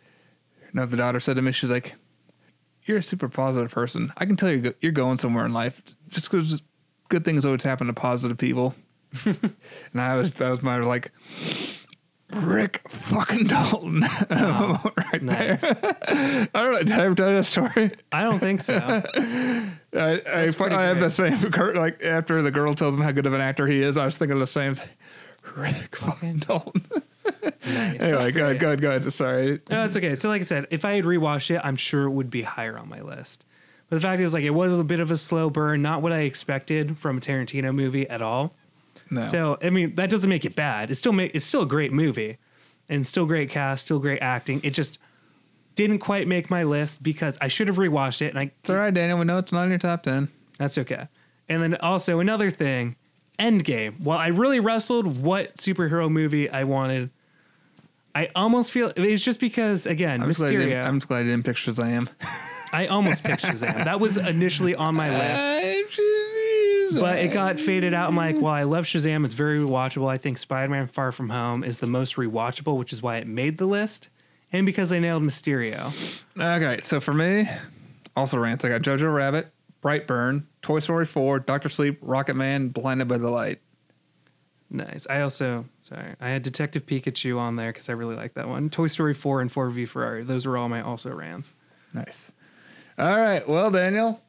know, 0.73 0.85
the 0.85 0.95
daughter 0.97 1.19
said 1.19 1.35
to 1.35 1.41
me, 1.41 1.51
she's 1.51 1.69
like, 1.69 1.95
"You're 2.85 2.99
a 2.99 3.03
super 3.03 3.29
positive 3.29 3.71
person. 3.71 4.11
I 4.17 4.25
can 4.25 4.35
tell 4.35 4.49
you 4.49 4.73
you're 4.81 4.91
going 4.91 5.17
somewhere 5.17 5.45
in 5.45 5.53
life 5.53 5.81
just 6.09 6.29
because 6.29 6.61
good 7.09 7.25
things 7.25 7.45
always 7.45 7.63
happen 7.63 7.87
to 7.87 7.93
positive 7.93 8.37
people." 8.37 8.75
and 9.25 9.55
I 9.95 10.15
was 10.15 10.33
that 10.33 10.49
was 10.49 10.61
my 10.61 10.77
like 10.79 11.11
Rick 12.33 12.81
fucking 12.89 13.45
Dalton 13.45 14.01
right 14.29 15.21
nice. 15.21 15.61
there. 15.61 15.97
I 16.53 16.61
don't 16.61 16.71
know. 16.71 16.79
Did 16.79 16.91
I 16.91 17.05
ever 17.05 17.15
tell 17.15 17.29
you 17.29 17.35
that 17.37 17.43
story? 17.43 17.91
I 18.11 18.23
don't 18.23 18.39
think 18.39 18.61
so. 18.61 18.75
I 18.75 19.71
I, 19.93 20.47
I 20.47 20.83
have 20.83 20.99
the 20.99 21.09
same 21.09 21.39
like 21.75 22.03
after 22.03 22.41
the 22.41 22.51
girl 22.51 22.75
tells 22.75 22.95
him 22.95 23.01
how 23.01 23.11
good 23.11 23.25
of 23.25 23.33
an 23.33 23.41
actor 23.41 23.67
he 23.67 23.81
is. 23.81 23.95
I 23.95 24.05
was 24.05 24.17
thinking 24.17 24.39
the 24.39 24.47
same 24.47 24.75
thing. 24.75 24.89
Rick 25.55 25.95
fucking 25.95 26.37
Dalton. 26.37 26.85
Nice. 27.67 28.01
Anyway, 28.01 28.31
go 28.31 28.45
ahead, 28.45 28.59
go 28.59 28.67
ahead, 28.67 28.81
go 28.81 28.89
ahead. 28.89 29.13
Sorry. 29.13 29.59
No, 29.69 29.85
it's 29.85 29.97
okay. 29.97 30.15
So, 30.15 30.29
like 30.29 30.41
I 30.41 30.45
said, 30.45 30.67
if 30.69 30.85
I 30.85 30.93
had 30.93 31.05
rewatched 31.05 31.49
it, 31.49 31.61
I'm 31.63 31.75
sure 31.75 32.03
it 32.03 32.11
would 32.11 32.29
be 32.29 32.43
higher 32.43 32.77
on 32.77 32.87
my 32.87 33.01
list. 33.01 33.45
But 33.89 33.97
the 33.97 34.01
fact 34.01 34.21
is, 34.21 34.33
like, 34.33 34.43
it 34.43 34.51
was 34.51 34.79
a 34.79 34.83
bit 34.83 34.99
of 34.99 35.09
a 35.11 35.17
slow 35.17 35.49
burn, 35.49 35.81
not 35.81 36.01
what 36.01 36.11
I 36.11 36.19
expected 36.19 36.97
from 36.97 37.17
a 37.17 37.19
Tarantino 37.19 37.73
movie 37.73 38.07
at 38.09 38.21
all. 38.21 38.53
No. 39.09 39.21
So, 39.21 39.57
I 39.61 39.69
mean, 39.69 39.95
that 39.95 40.09
doesn't 40.09 40.29
make 40.29 40.45
it 40.45 40.55
bad. 40.55 40.89
It's 40.91 40.99
still 40.99 41.11
make 41.13 41.33
it's 41.35 41.45
still 41.45 41.61
a 41.63 41.67
great 41.67 41.91
movie, 41.91 42.37
and 42.89 43.05
still 43.05 43.25
great 43.25 43.49
cast, 43.49 43.85
still 43.85 43.99
great 43.99 44.21
acting. 44.21 44.61
It 44.63 44.71
just 44.71 44.97
didn't 45.75 45.99
quite 45.99 46.27
make 46.27 46.49
my 46.49 46.63
list 46.63 47.03
because 47.03 47.37
I 47.41 47.47
should 47.47 47.67
have 47.67 47.77
rewatched 47.77 48.21
it, 48.21 48.29
and 48.29 48.39
I 48.39 48.51
it's 48.59 48.69
all 48.69 48.77
right, 48.77 48.93
Daniel. 48.93 49.19
We 49.19 49.25
know 49.25 49.37
it's 49.37 49.51
not 49.51 49.63
in 49.63 49.69
your 49.69 49.79
top 49.79 50.03
ten. 50.03 50.29
that's 50.57 50.77
okay. 50.77 51.07
And 51.47 51.61
then 51.61 51.75
also 51.75 52.19
another 52.19 52.49
thing, 52.49 52.95
Endgame. 53.37 53.99
While 53.99 54.17
I 54.17 54.27
really 54.27 54.59
wrestled 54.59 55.21
what 55.21 55.57
superhero 55.57 56.09
movie 56.09 56.49
I 56.49 56.63
wanted, 56.63 57.11
I 58.15 58.29
almost 58.33 58.71
feel 58.71 58.93
it's 58.95 59.23
just 59.23 59.41
because 59.41 59.85
again, 59.85 60.23
I'm 60.23 60.31
glad 60.31 60.51
Mysterio. 60.51 60.85
I'm 60.85 60.97
just 60.97 61.09
glad 61.09 61.25
you 61.25 61.31
didn't 61.31 61.43
pick 61.43 61.57
Shazam. 61.57 62.07
I 62.71 62.87
almost 62.87 63.23
picked 63.23 63.43
Shazam. 63.43 63.83
That 63.83 63.99
was 63.99 64.15
initially 64.15 64.73
on 64.73 64.95
my 64.95 65.09
list, 66.89 66.99
but 66.99 67.19
it 67.19 67.33
got 67.33 67.59
faded 67.59 67.93
out. 67.93 68.07
I'm 68.07 68.15
like, 68.15 68.37
well, 68.37 68.53
I 68.53 68.63
love 68.63 68.85
Shazam. 68.85 69.25
It's 69.25 69.33
very 69.33 69.59
rewatchable. 69.59 70.09
I 70.09 70.17
think 70.17 70.37
Spider-Man: 70.37 70.87
Far 70.87 71.11
From 71.11 71.29
Home 71.29 71.61
is 71.63 71.79
the 71.79 71.87
most 71.87 72.15
rewatchable, 72.15 72.77
which 72.77 72.93
is 72.93 73.01
why 73.01 73.17
it 73.17 73.27
made 73.27 73.57
the 73.57 73.65
list, 73.65 74.07
and 74.51 74.65
because 74.65 74.93
I 74.93 74.99
nailed 74.99 75.23
Mysterio. 75.23 75.91
Okay, 76.39 76.79
so 76.83 77.01
for 77.01 77.13
me, 77.13 77.49
also 78.15 78.37
rants. 78.37 78.63
I 78.63 78.69
got 78.69 78.81
Jojo 78.81 79.13
Rabbit, 79.13 79.51
Brightburn, 79.83 80.43
Toy 80.61 80.79
Story 80.79 81.05
4, 81.05 81.39
Doctor 81.41 81.67
Sleep, 81.67 81.99
Rocket 82.01 82.35
Man, 82.35 82.69
Blinded 82.69 83.09
by 83.09 83.17
the 83.17 83.29
Light. 83.29 83.59
Nice. 84.75 85.07
I 85.09 85.21
also 85.21 85.65
sorry, 85.83 86.15
I 86.19 86.29
had 86.29 86.41
Detective 86.41 86.85
Pikachu 86.85 87.39
on 87.39 87.55
there 87.55 87.71
because 87.71 87.87
I 87.87 87.93
really 87.93 88.15
like 88.15 88.33
that 88.33 88.49
one. 88.49 88.69
Toy 88.69 88.87
Story 88.87 89.13
4 89.13 89.39
and 89.39 89.51
Ford 89.51 89.71
v 89.71 89.85
Ferrari. 89.85 90.23
Those 90.23 90.45
were 90.45 90.57
all 90.57 90.67
my 90.67 90.81
also 90.81 91.11
rants. 91.11 91.53
Nice. 91.93 92.33
All 92.99 93.17
right, 93.17 93.47
well, 93.47 93.71
Daniel, 93.71 94.21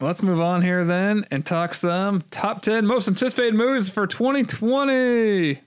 let's 0.00 0.22
move 0.22 0.38
on 0.38 0.60
here 0.60 0.84
then 0.84 1.24
and 1.30 1.46
talk 1.46 1.74
some 1.74 2.22
top 2.30 2.60
10 2.60 2.86
most 2.86 3.08
anticipated 3.08 3.54
movies 3.54 3.88
for 3.88 4.06
2020. 4.06 5.60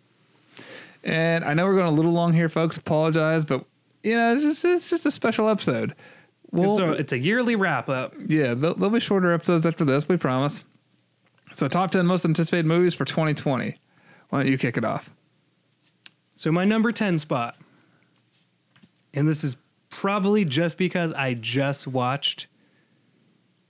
And 1.04 1.44
I 1.44 1.54
know 1.56 1.66
we're 1.66 1.76
going 1.76 1.88
a 1.88 1.92
little 1.92 2.12
long 2.12 2.34
here, 2.34 2.50
folks. 2.50 2.78
Apologize, 2.78 3.46
but 3.46 3.66
you 4.04 4.16
know, 4.16 4.36
it's 4.36 4.44
just, 4.44 4.64
it's 4.64 4.90
just 4.92 5.06
a 5.08 5.12
special 5.12 5.50
episode. 5.50 5.96
Well, 6.52 6.78
so 6.78 6.92
it's 6.92 7.14
a 7.14 7.18
yearly 7.18 7.56
wrap 7.56 7.90
up. 7.90 8.14
yeah, 8.28 8.54
there'll, 8.54 8.76
there'll 8.76 8.92
be 8.92 9.00
shorter 9.00 9.34
episodes 9.34 9.66
after 9.66 9.86
this, 9.86 10.08
we 10.08 10.18
promise. 10.18 10.64
So, 11.54 11.68
top 11.68 11.90
10 11.92 12.06
most 12.06 12.26
anticipated 12.26 12.68
movies 12.68 12.94
for 12.94 13.06
2020. 13.06 13.76
Why 14.30 14.44
don't 14.44 14.52
you 14.52 14.58
kick 14.58 14.78
it 14.78 14.86
off? 14.86 15.12
So 16.36 16.52
my 16.52 16.64
number 16.64 16.92
10 16.92 17.20
spot, 17.20 17.58
and 19.14 19.28
this 19.28 19.44
is 19.44 19.58
probably 19.90 20.46
just 20.46 20.78
because 20.78 21.12
I 21.14 21.34
just 21.34 21.88
watched 21.88 22.48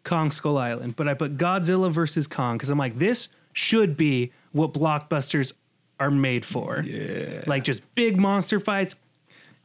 Kong 0.03 0.31
Skull 0.31 0.57
Island, 0.57 0.95
but 0.95 1.07
I 1.07 1.13
put 1.13 1.37
Godzilla 1.37 1.91
versus 1.91 2.27
Kong 2.27 2.57
because 2.57 2.69
I'm 2.69 2.77
like, 2.77 2.99
this 2.99 3.29
should 3.53 3.97
be 3.97 4.31
what 4.51 4.73
blockbusters 4.73 5.53
are 5.99 6.11
made 6.11 6.45
for. 6.45 6.83
Yeah. 6.85 7.43
Like 7.45 7.63
just 7.63 7.83
big 7.95 8.17
monster 8.17 8.59
fights. 8.59 8.95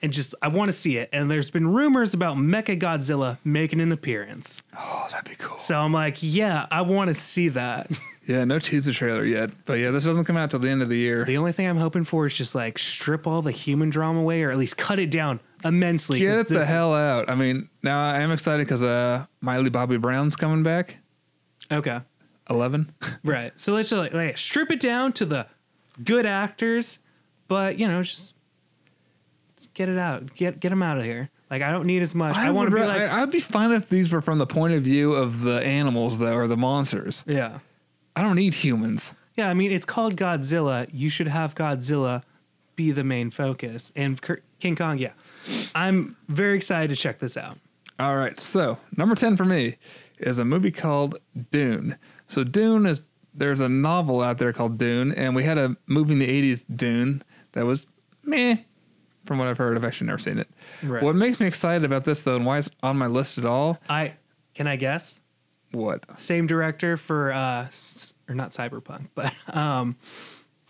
And 0.02 0.12
just, 0.12 0.34
I 0.42 0.48
want 0.48 0.68
to 0.68 0.72
see 0.76 0.98
it. 0.98 1.08
And 1.14 1.30
there's 1.30 1.50
been 1.50 1.66
rumors 1.68 2.12
about 2.12 2.36
Mecha 2.36 2.78
Godzilla 2.78 3.38
making 3.42 3.80
an 3.80 3.90
appearance. 3.90 4.62
Oh, 4.76 5.06
that'd 5.10 5.26
be 5.26 5.36
cool. 5.36 5.56
So 5.56 5.78
I'm 5.78 5.94
like, 5.94 6.18
yeah, 6.20 6.66
I 6.70 6.82
want 6.82 7.08
to 7.08 7.14
see 7.14 7.48
that. 7.50 7.90
Yeah, 8.26 8.44
no 8.44 8.58
teaser 8.58 8.92
trailer 8.92 9.24
yet. 9.24 9.50
But 9.66 9.74
yeah, 9.74 9.90
this 9.90 10.04
doesn't 10.04 10.24
come 10.24 10.36
out 10.36 10.50
till 10.50 10.60
the 10.60 10.68
end 10.70 10.80
of 10.82 10.88
the 10.88 10.96
year. 10.96 11.24
The 11.24 11.36
only 11.36 11.52
thing 11.52 11.66
I'm 11.68 11.76
hoping 11.76 12.04
for 12.04 12.24
is 12.26 12.36
just 12.36 12.54
like 12.54 12.78
strip 12.78 13.26
all 13.26 13.42
the 13.42 13.50
human 13.50 13.90
drama 13.90 14.20
away, 14.20 14.42
or 14.42 14.50
at 14.50 14.56
least 14.58 14.76
cut 14.78 14.98
it 14.98 15.10
down 15.10 15.40
immensely. 15.64 16.18
'cause 16.20 16.26
Get 16.44 16.48
the 16.48 16.54
this- 16.60 16.68
hell 16.68 16.94
out. 16.94 17.28
I 17.28 17.34
mean, 17.34 17.68
now 17.82 18.02
I 18.02 18.20
am 18.20 18.30
excited 18.32 18.66
because 18.66 18.82
uh, 18.82 19.26
Millie 19.42 19.70
Bobby 19.70 19.96
Brown's 19.98 20.36
coming 20.36 20.62
back. 20.62 20.96
Okay, 21.70 22.00
11. 22.48 22.92
right. 23.24 23.52
So 23.56 23.72
let's 23.74 23.90
just 23.90 23.98
like, 23.98 24.14
like 24.14 24.38
strip 24.38 24.70
it 24.70 24.80
down 24.80 25.12
to 25.14 25.24
the 25.26 25.46
good 26.02 26.24
actors, 26.26 26.98
but 27.48 27.78
you 27.78 27.86
know, 27.88 28.02
just, 28.02 28.36
just 29.56 29.72
get 29.74 29.88
it 29.88 29.98
out. 29.98 30.34
Get 30.34 30.60
get 30.60 30.70
them 30.70 30.82
out 30.82 30.98
of 30.98 31.04
here. 31.04 31.30
Like 31.50 31.62
I 31.62 31.70
don't 31.72 31.86
need 31.86 32.02
as 32.02 32.14
much. 32.14 32.36
I, 32.36 32.50
want 32.50 32.70
to 32.70 32.74
would 32.76 32.82
be 32.82 32.88
ra- 32.88 32.94
like, 32.94 33.02
I- 33.10 33.22
I'd 33.22 33.30
be 33.30 33.40
fine 33.40 33.70
if 33.72 33.88
these 33.88 34.10
were 34.12 34.20
from 34.20 34.38
the 34.38 34.46
point 34.46 34.74
of 34.74 34.82
view 34.82 35.12
of 35.14 35.42
the 35.42 35.62
animals, 35.64 36.18
though, 36.18 36.34
or 36.34 36.46
the 36.48 36.56
monsters. 36.56 37.22
yeah, 37.26 37.58
I 38.16 38.22
don't 38.22 38.36
need 38.36 38.54
humans. 38.54 39.12
yeah. 39.36 39.48
I 39.48 39.54
mean, 39.54 39.72
it's 39.72 39.84
called 39.86 40.16
Godzilla. 40.16 40.88
You 40.92 41.08
should 41.08 41.28
have 41.28 41.54
Godzilla 41.54 42.22
be 42.76 42.90
the 42.90 43.04
main 43.04 43.30
focus, 43.30 43.92
and 43.94 44.20
King 44.58 44.74
Kong. 44.76 44.98
Yeah, 44.98 45.12
I'm 45.74 46.16
very 46.28 46.56
excited 46.56 46.90
to 46.90 46.96
check 46.96 47.18
this 47.20 47.36
out. 47.36 47.58
All 48.00 48.16
right. 48.16 48.38
So, 48.40 48.78
number 48.96 49.14
10 49.14 49.36
for 49.36 49.44
me 49.44 49.76
is 50.18 50.38
a 50.38 50.44
movie 50.44 50.72
called 50.72 51.16
Dune. 51.52 51.96
So 52.26 52.42
Dune 52.42 52.86
is 52.86 53.00
there's 53.32 53.60
a 53.60 53.68
novel 53.68 54.22
out 54.22 54.38
there 54.38 54.52
called 54.52 54.78
Dune, 54.78 55.12
and 55.12 55.34
we 55.36 55.44
had 55.44 55.58
a 55.58 55.76
movie 55.86 56.12
in 56.14 56.18
the 56.18 56.28
'80s, 56.54 56.64
Dune, 56.74 57.22
that 57.52 57.64
was 57.66 57.86
meh. 58.24 58.56
From 59.26 59.38
what 59.38 59.48
I've 59.48 59.58
heard, 59.58 59.76
I've 59.76 59.84
actually 59.84 60.08
never 60.08 60.18
seen 60.18 60.38
it. 60.38 60.48
Right. 60.82 61.02
What 61.02 61.16
makes 61.16 61.40
me 61.40 61.46
excited 61.46 61.84
about 61.84 62.04
this 62.04 62.20
though, 62.22 62.36
and 62.36 62.44
why 62.46 62.58
it's 62.58 62.68
on 62.82 62.96
my 62.96 63.06
list 63.06 63.38
at 63.38 63.44
all? 63.46 63.78
I 63.88 64.14
can 64.54 64.66
I 64.66 64.76
guess 64.76 65.20
What? 65.74 66.18
same 66.18 66.46
director 66.46 66.96
for 66.96 67.32
uh 67.32 67.66
or 68.28 68.34
not 68.34 68.50
Cyberpunk, 68.50 69.08
but 69.14 69.32
um 69.54 69.96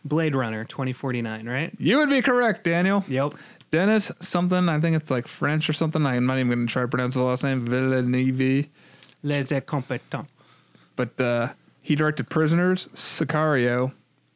Blade 0.05 0.35
Runner 0.35 0.65
2049, 0.65 1.49
right? 1.49 1.73
You 1.79 1.99
would 1.99 2.11
be 2.11 2.21
correct, 2.21 2.65
Daniel. 2.65 3.05
Yep. 3.09 3.35
Dennis 3.71 4.13
something. 4.21 4.69
I 4.69 4.79
think 4.79 4.97
it's 4.97 5.11
like 5.11 5.27
French 5.27 5.69
or 5.69 5.73
something. 5.73 6.05
I'm 6.05 6.27
not 6.27 6.39
even 6.39 6.49
going 6.49 6.67
to 6.67 6.73
try 6.73 6.83
to 6.83 6.89
pronounce 6.89 7.15
the 7.15 7.23
last 7.23 7.43
name. 7.43 7.67
Villeneuve. 7.67 8.69
Les 9.23 9.51
Incompetents. 9.51 10.29
But 10.95 11.21
uh, 11.21 11.55
he 11.81 11.97
directed 11.97 12.29
Prisoners, 12.29 12.89
Sicario, 12.95 13.93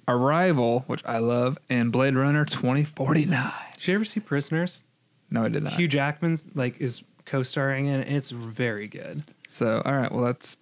Arrival, 0.09 0.85
which 0.87 1.03
I 1.05 1.19
love, 1.19 1.59
and 1.69 1.93
Blade 1.93 2.17
Runner 2.17 2.45
2049. 2.45 3.53
Did 3.77 3.87
you 3.89 3.95
ever 3.95 4.05
see 4.05 4.21
Prisoners? 4.21 4.83
No, 5.31 5.45
I 5.45 5.49
did 5.51 5.63
not. 5.63 5.75
Hugh 5.75 5.87
Jackman's 5.87 6.45
like 6.55 6.81
is 6.81 7.05
co-starring 7.27 7.87
in 7.87 8.01
it. 8.01 8.09
It's 8.11 8.31
very 8.31 8.89
good. 8.89 9.23
So, 9.49 9.83
all 9.85 9.97
right. 9.97 10.13
Well, 10.13 10.25
that's. 10.25 10.59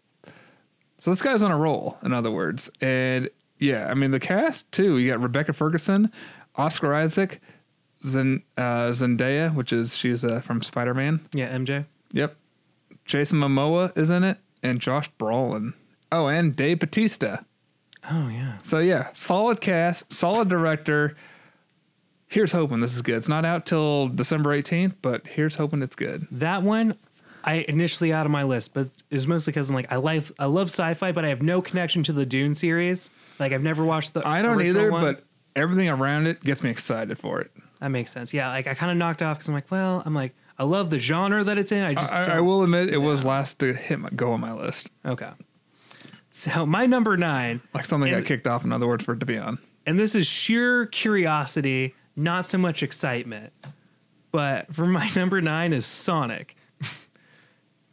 So 0.99 1.11
this 1.11 1.21
guy's 1.21 1.43
on 1.43 1.51
a 1.51 1.57
roll, 1.57 1.99
in 2.03 2.15
other 2.15 2.31
words. 2.31 2.71
And 2.81 3.29
yeah, 3.59 3.87
I 3.91 3.95
mean, 3.95 4.13
the 4.13 4.21
cast, 4.21 4.71
too. 4.73 4.97
You 4.97 5.11
got 5.11 5.21
Rebecca 5.21 5.53
Ferguson, 5.53 6.11
Oscar 6.55 6.95
Isaac, 6.95 7.43
Zen, 8.03 8.43
uh, 8.57 8.91
Zendaya, 8.93 9.55
which 9.55 9.73
is, 9.73 9.97
she's 9.97 10.25
uh, 10.25 10.41
from 10.41 10.63
Spider 10.63 10.95
Man. 10.95 11.21
Yeah, 11.35 11.55
MJ. 11.55 11.85
Yep. 12.13 12.37
Jason 13.05 13.39
Momoa 13.39 13.97
is 13.97 14.09
in 14.09 14.25
it, 14.25 14.39
and 14.63 14.81
Josh 14.81 15.11
Brolin. 15.19 15.75
Oh, 16.11 16.29
and 16.29 16.57
Dave 16.57 16.79
Batista. 16.79 17.39
Oh 18.11 18.29
yeah. 18.29 18.59
So 18.63 18.79
yeah, 18.79 19.09
solid 19.13 19.61
cast, 19.61 20.13
solid 20.13 20.49
director. 20.49 21.17
Here's 22.29 22.53
hoping 22.53 22.81
this 22.81 22.95
is 22.95 23.03
good. 23.03 23.17
It's 23.17 23.29
not 23.29 23.45
out 23.45 23.67
till 23.67 24.09
December 24.09 24.51
18th, 24.51 24.97
but 25.01 25.27
here's 25.27 25.57
hoping 25.57 25.83
it's 25.83 25.97
good. 25.97 26.27
That 26.31 26.63
one 26.63 26.97
I 27.47 27.65
initially 27.69 28.13
out 28.13 28.27
of 28.27 28.33
my 28.33 28.43
list, 28.43 28.75
but 28.75 28.91
is 29.11 29.27
mostly 29.27 29.53
because 29.53 29.69
I'm 29.69 29.75
like 29.77 29.91
I 29.93 29.97
like 29.97 30.25
I 30.39 30.47
love 30.47 30.69
sci-fi, 30.69 31.13
but 31.13 31.25
I 31.25 31.29
have 31.29 31.43
no 31.43 31.63
connection 31.63 32.03
to 32.05 32.13
the 32.13 32.27
Dune 32.27 32.55
series. 32.55 33.09
Like 33.39 33.53
I've 33.53 33.63
never 33.63 33.85
watched 33.85 34.15
the. 34.15 34.27
I 34.27 34.43
don't 34.43 34.61
either, 34.61 34.91
one. 34.91 35.03
but 35.03 35.25
everything 35.55 35.89
around 35.89 36.27
it 36.27 36.43
gets 36.43 36.63
me 36.63 36.71
excited 36.71 37.19
for 37.19 37.41
it. 37.41 37.51
that 37.81 37.89
makes 37.89 38.11
sense. 38.11 38.35
Yeah, 38.35 38.49
like 38.49 38.67
I 38.67 38.75
kind 38.75 38.91
of 38.91 38.99
knocked 38.99 39.23
off 39.23 39.39
because 39.39 39.49
I'm 39.49 39.55
like, 39.55 39.71
well, 39.71 40.03
I'm 40.05 40.15
like 40.15 40.35
I 40.59 40.65
love 40.65 40.91
the 40.91 40.99
genre 40.99 41.45
that 41.45 41.57
it's 41.59 41.71
in. 41.73 41.83
I 41.85 41.95
just 41.95 42.13
I, 42.13 42.37
I 42.37 42.41
will 42.41 42.63
admit 42.63 42.89
it 42.93 42.99
was 42.99 43.25
last 43.25 43.59
to 43.61 43.73
hit 43.75 43.99
my, 44.01 44.09
go 44.11 44.33
on 44.33 44.41
my 44.41 44.53
list. 44.53 44.91
okay. 45.05 45.31
So 46.31 46.67
my 46.67 46.85
number 46.85 47.17
nine, 47.17 47.63
Like 47.73 47.87
something 47.87 48.11
got 48.11 48.27
kicked 48.27 48.47
off, 48.47 48.63
in 48.65 48.71
other 48.73 48.87
words, 48.87 49.05
for 49.05 49.15
it 49.15 49.21
to 49.21 49.27
be 49.27 49.39
on. 49.39 49.59
and 49.87 49.99
this 49.99 50.15
is 50.15 50.27
sheer 50.27 50.85
curiosity, 50.87 51.95
not 52.15 52.45
so 52.45 52.59
much 52.59 52.83
excitement. 52.83 53.53
But 54.33 54.75
for 54.75 54.87
my 54.87 55.09
number 55.17 55.41
nine 55.41 55.73
is 55.73 55.87
Sonic. 55.87 56.55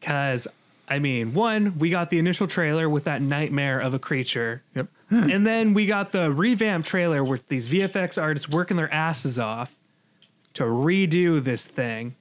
Cause 0.03 0.47
I 0.89 0.99
mean, 0.99 1.33
one, 1.33 1.79
we 1.79 1.89
got 1.89 2.09
the 2.09 2.19
initial 2.19 2.45
trailer 2.45 2.89
with 2.89 3.05
that 3.05 3.21
nightmare 3.21 3.79
of 3.79 3.93
a 3.93 3.99
creature. 3.99 4.61
Yep. 4.75 4.87
and 5.09 5.47
then 5.47 5.73
we 5.73 5.85
got 5.85 6.11
the 6.11 6.29
revamped 6.31 6.87
trailer 6.87 7.23
with 7.23 7.47
these 7.47 7.69
VFX 7.69 8.21
artists 8.21 8.49
working 8.49 8.77
their 8.77 8.93
asses 8.93 9.39
off 9.39 9.75
to 10.55 10.63
redo 10.63 11.41
this 11.43 11.63
thing. 11.65 12.15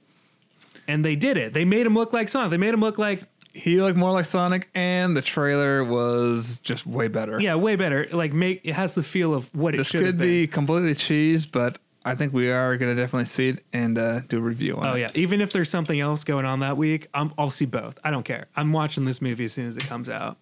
And 0.87 1.03
they 1.03 1.15
did 1.15 1.37
it. 1.37 1.53
They 1.53 1.65
made 1.65 1.85
him 1.85 1.93
look 1.93 2.13
like 2.13 2.29
Sonic. 2.29 2.51
They 2.51 2.57
made 2.57 2.73
him 2.73 2.81
look 2.81 2.97
like 2.97 3.23
He 3.53 3.79
looked 3.81 3.97
more 3.97 4.11
like 4.11 4.25
Sonic, 4.25 4.69
and 4.73 5.15
the 5.15 5.21
trailer 5.21 5.83
was 5.83 6.59
just 6.63 6.85
way 6.87 7.07
better. 7.07 7.39
yeah, 7.41 7.55
way 7.55 7.75
better. 7.75 8.07
Like 8.11 8.33
make 8.33 8.61
it 8.63 8.73
has 8.73 8.95
the 8.95 9.03
feel 9.03 9.33
of 9.33 9.53
what 9.55 9.73
it 9.75 9.77
This 9.77 9.91
have 9.91 10.01
could 10.01 10.17
been. 10.17 10.27
be 10.27 10.47
completely 10.47 10.95
cheese, 10.95 11.45
but 11.45 11.77
I 12.05 12.15
think 12.15 12.33
we 12.33 12.51
are 12.51 12.75
going 12.75 12.93
to 12.93 13.01
definitely 13.01 13.25
see 13.25 13.49
it 13.49 13.63
and 13.71 13.97
uh, 13.97 14.19
do 14.21 14.37
a 14.37 14.41
review 14.41 14.75
on 14.75 14.85
it. 14.85 14.89
Oh 14.89 14.95
yeah, 14.95 15.09
even 15.15 15.39
if 15.39 15.53
there's 15.53 15.69
something 15.69 15.99
else 15.99 16.23
going 16.23 16.45
on 16.45 16.59
that 16.59 16.75
week, 16.75 17.07
I'm, 17.13 17.33
I'll 17.37 17.49
see 17.49 17.65
both. 17.65 17.97
I 18.03 18.11
don't 18.11 18.23
care. 18.23 18.47
I'm 18.55 18.73
watching 18.73 19.05
this 19.05 19.21
movie 19.21 19.45
as 19.45 19.53
soon 19.53 19.67
as 19.67 19.77
it 19.77 19.83
comes 19.85 20.09
out. 20.09 20.37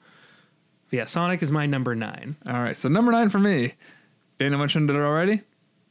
But 0.89 0.97
yeah, 0.97 1.05
Sonic 1.05 1.41
is 1.41 1.51
my 1.51 1.67
number 1.67 1.95
nine. 1.95 2.35
All 2.47 2.61
right, 2.61 2.75
so 2.75 2.89
number 2.89 3.11
nine 3.11 3.29
for 3.29 3.39
me. 3.39 3.73
Dana 4.39 4.57
mentioned 4.57 4.89
it 4.89 4.95
already. 4.95 5.41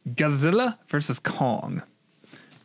Godzilla 0.08 0.78
versus 0.88 1.18
Kong 1.18 1.82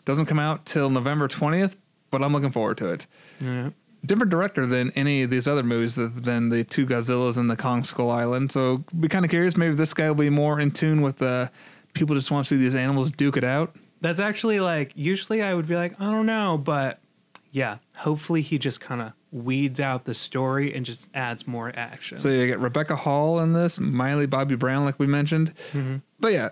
doesn't 0.06 0.26
come 0.26 0.40
out 0.40 0.66
till 0.66 0.90
November 0.90 1.28
twentieth, 1.28 1.76
but 2.10 2.24
I'm 2.24 2.34
looking 2.34 2.52
forward 2.52 2.78
to 2.78 2.88
it. 2.88 3.08
Yeah. 3.40 3.70
Different 4.06 4.30
director 4.30 4.66
than 4.68 4.92
any 4.92 5.24
of 5.24 5.30
these 5.32 5.48
other 5.48 5.64
movies, 5.64 5.96
than 5.96 6.50
the 6.50 6.64
two 6.64 6.86
Godzillas 6.86 7.38
and 7.38 7.50
the 7.50 7.56
Kong 7.56 7.84
Skull 7.84 8.12
Island. 8.12 8.52
So 8.52 8.84
be 9.00 9.08
kind 9.08 9.26
of 9.26 9.32
curious. 9.32 9.58
Maybe 9.58 9.76
this 9.76 9.94
guy 9.94 10.08
will 10.08 10.16
be 10.16 10.30
more 10.30 10.60
in 10.60 10.72
tune 10.72 11.02
with 11.02 11.22
uh, 11.22 11.48
people 11.96 12.16
just 12.16 12.30
want 12.30 12.46
to 12.46 12.56
see 12.56 12.60
these 12.62 12.76
animals 12.76 13.12
duke 13.12 13.38
it 13.38 13.44
out. 13.44 13.76
That's 14.02 14.20
actually 14.20 14.60
like 14.60 14.92
usually 14.96 15.42
I 15.42 15.56
would 15.56 15.68
be 15.68 15.76
like 15.76 16.00
I 16.00 16.06
don't 16.12 16.28
know, 16.28 16.58
but 16.60 17.00
yeah, 17.52 17.78
hopefully 17.96 18.42
he 18.44 18.60
just 18.60 18.80
kind 18.82 19.02
of 19.02 19.14
weeds 19.32 19.80
out 19.80 20.06
the 20.06 20.14
story 20.14 20.74
and 20.76 20.86
just 20.86 21.10
adds 21.16 21.48
more 21.48 21.72
action. 21.76 22.20
So 22.20 22.30
you 22.30 22.46
get 22.46 22.60
Rebecca 22.60 22.96
Hall 22.96 23.40
in 23.40 23.54
this, 23.54 23.80
Millie 23.80 24.28
Bobby 24.28 24.56
Brown, 24.56 24.86
like 24.86 25.00
we 25.00 25.08
mentioned. 25.08 25.54
But 26.20 26.34
yeah, 26.34 26.50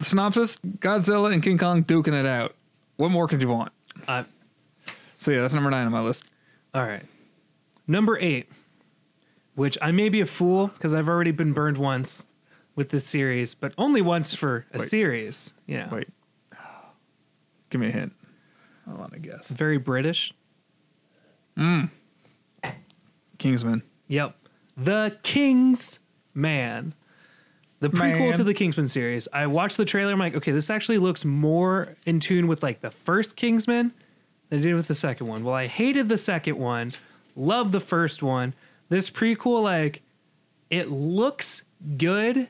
synopsis: 0.00 0.56
Godzilla 0.78 1.32
and 1.34 1.42
King 1.42 1.58
Kong 1.58 1.84
duking 1.84 2.18
it 2.18 2.26
out. 2.26 2.54
What 2.96 3.10
more 3.10 3.26
could 3.28 3.40
you 3.42 3.48
want? 3.48 3.72
uh, 4.08 4.24
So 5.18 5.30
yeah, 5.32 5.40
that's 5.42 5.52
number 5.54 5.70
nine 5.70 5.84
on 5.86 5.92
my 5.92 6.00
list. 6.00 6.24
all 6.74 6.82
right, 6.82 7.02
number 7.86 8.16
eight, 8.20 8.48
which 9.54 9.76
I 9.82 9.90
may 9.90 10.08
be 10.08 10.20
a 10.20 10.26
fool 10.26 10.68
because 10.68 10.94
I've 10.94 11.08
already 11.08 11.32
been 11.32 11.52
burned 11.52 11.76
once 11.76 12.26
with 12.80 12.88
this 12.88 13.06
series, 13.06 13.54
but 13.54 13.74
only 13.76 14.00
once 14.00 14.34
for 14.34 14.64
a 14.72 14.78
Wait. 14.78 14.88
series. 14.88 15.52
Yeah. 15.66 15.88
Wait, 15.90 16.08
give 17.68 17.78
me 17.80 17.88
a 17.88 17.90
hint. 17.90 18.14
I 18.88 18.94
want 18.94 19.12
to 19.12 19.18
guess. 19.18 19.48
very 19.48 19.76
British. 19.76 20.32
Mm. 21.58 21.90
Kingsman. 23.36 23.82
Yep. 24.08 24.34
The 24.78 25.18
King's 25.22 26.00
Man. 26.34 26.94
The 27.80 27.90
prequel 27.90 28.28
Man. 28.28 28.34
to 28.36 28.44
the 28.44 28.54
Kingsman 28.54 28.88
series. 28.88 29.28
I 29.30 29.46
watched 29.46 29.76
the 29.76 29.84
trailer. 29.84 30.12
I'm 30.12 30.18
like, 30.18 30.34
okay, 30.34 30.52
this 30.52 30.70
actually 30.70 30.98
looks 30.98 31.24
more 31.24 31.94
in 32.06 32.18
tune 32.18 32.46
with 32.46 32.62
like 32.62 32.80
the 32.80 32.90
first 32.90 33.36
Kingsman 33.36 33.92
than 34.48 34.58
it 34.58 34.62
did 34.62 34.74
with 34.74 34.88
the 34.88 34.94
second 34.94 35.26
one. 35.26 35.44
Well, 35.44 35.54
I 35.54 35.66
hated 35.66 36.08
the 36.08 36.18
second 36.18 36.56
one, 36.58 36.92
loved 37.36 37.72
the 37.72 37.80
first 37.80 38.22
one. 38.22 38.54
This 38.88 39.10
prequel, 39.10 39.62
like, 39.62 40.02
it 40.70 40.90
looks 40.90 41.62
good. 41.98 42.48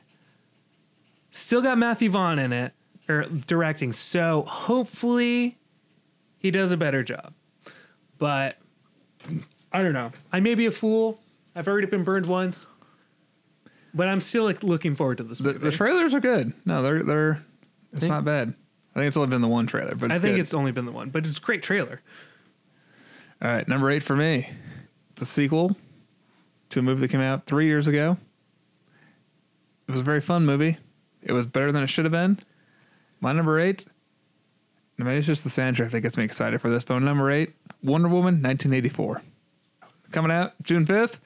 Still 1.31 1.61
got 1.61 1.77
Matthew 1.77 2.09
Vaughn 2.09 2.37
in 2.39 2.51
it 2.53 2.73
or 3.09 3.23
directing, 3.23 3.91
so 3.93 4.43
hopefully 4.43 5.57
he 6.37 6.51
does 6.51 6.71
a 6.71 6.77
better 6.77 7.03
job. 7.03 7.33
But 8.17 8.57
I 9.71 9.81
don't 9.81 9.93
know. 9.93 10.11
I 10.31 10.39
may 10.41 10.55
be 10.55 10.65
a 10.65 10.71
fool. 10.71 11.19
I've 11.55 11.67
already 11.67 11.87
been 11.87 12.03
burned 12.03 12.25
once, 12.25 12.67
but 13.93 14.07
I'm 14.07 14.19
still 14.19 14.43
like 14.43 14.61
looking 14.63 14.95
forward 14.95 15.17
to 15.17 15.23
this 15.23 15.39
The, 15.39 15.53
movie. 15.53 15.59
the 15.59 15.71
trailers 15.71 16.13
are 16.13 16.19
good. 16.19 16.53
No, 16.65 16.81
they're 16.81 17.03
they're. 17.03 17.43
It's 17.93 18.05
not 18.05 18.23
bad. 18.25 18.53
I 18.95 18.99
think 18.99 19.07
it's 19.07 19.17
only 19.17 19.29
been 19.29 19.41
the 19.41 19.47
one 19.47 19.67
trailer, 19.67 19.95
but 19.95 20.11
I 20.11 20.17
think 20.17 20.35
good. 20.35 20.41
it's 20.41 20.53
only 20.53 20.71
been 20.71 20.85
the 20.85 20.91
one, 20.91 21.09
but 21.09 21.25
it's 21.25 21.37
a 21.37 21.41
great 21.41 21.63
trailer. 21.63 22.01
all 23.41 23.49
right. 23.49 23.67
Number 23.67 23.89
eight 23.89 24.03
for 24.03 24.15
me. 24.15 24.49
It's 25.11 25.21
a 25.21 25.25
sequel 25.25 25.75
to 26.69 26.79
a 26.79 26.81
movie 26.81 27.01
that 27.01 27.09
came 27.09 27.21
out 27.21 27.45
three 27.45 27.65
years 27.65 27.87
ago. 27.87 28.17
It 29.87 29.91
was 29.91 30.01
a 30.01 30.03
very 30.05 30.21
fun 30.21 30.45
movie. 30.45 30.77
It 31.21 31.33
was 31.33 31.47
better 31.47 31.71
than 31.71 31.83
it 31.83 31.87
should 31.87 32.05
have 32.05 32.11
been. 32.11 32.39
My 33.19 33.31
number 33.31 33.59
eight. 33.59 33.85
Maybe 34.97 35.17
it's 35.17 35.27
just 35.27 35.43
the 35.43 35.49
soundtrack 35.49 35.91
that 35.91 36.01
gets 36.01 36.17
me 36.17 36.23
excited 36.23 36.61
for 36.61 36.69
this. 36.69 36.83
But 36.83 36.99
number 36.99 37.31
eight, 37.31 37.53
Wonder 37.83 38.07
Woman, 38.07 38.35
1984, 38.35 39.21
coming 40.11 40.31
out 40.31 40.53
June 40.61 40.85
5th, 40.85 41.19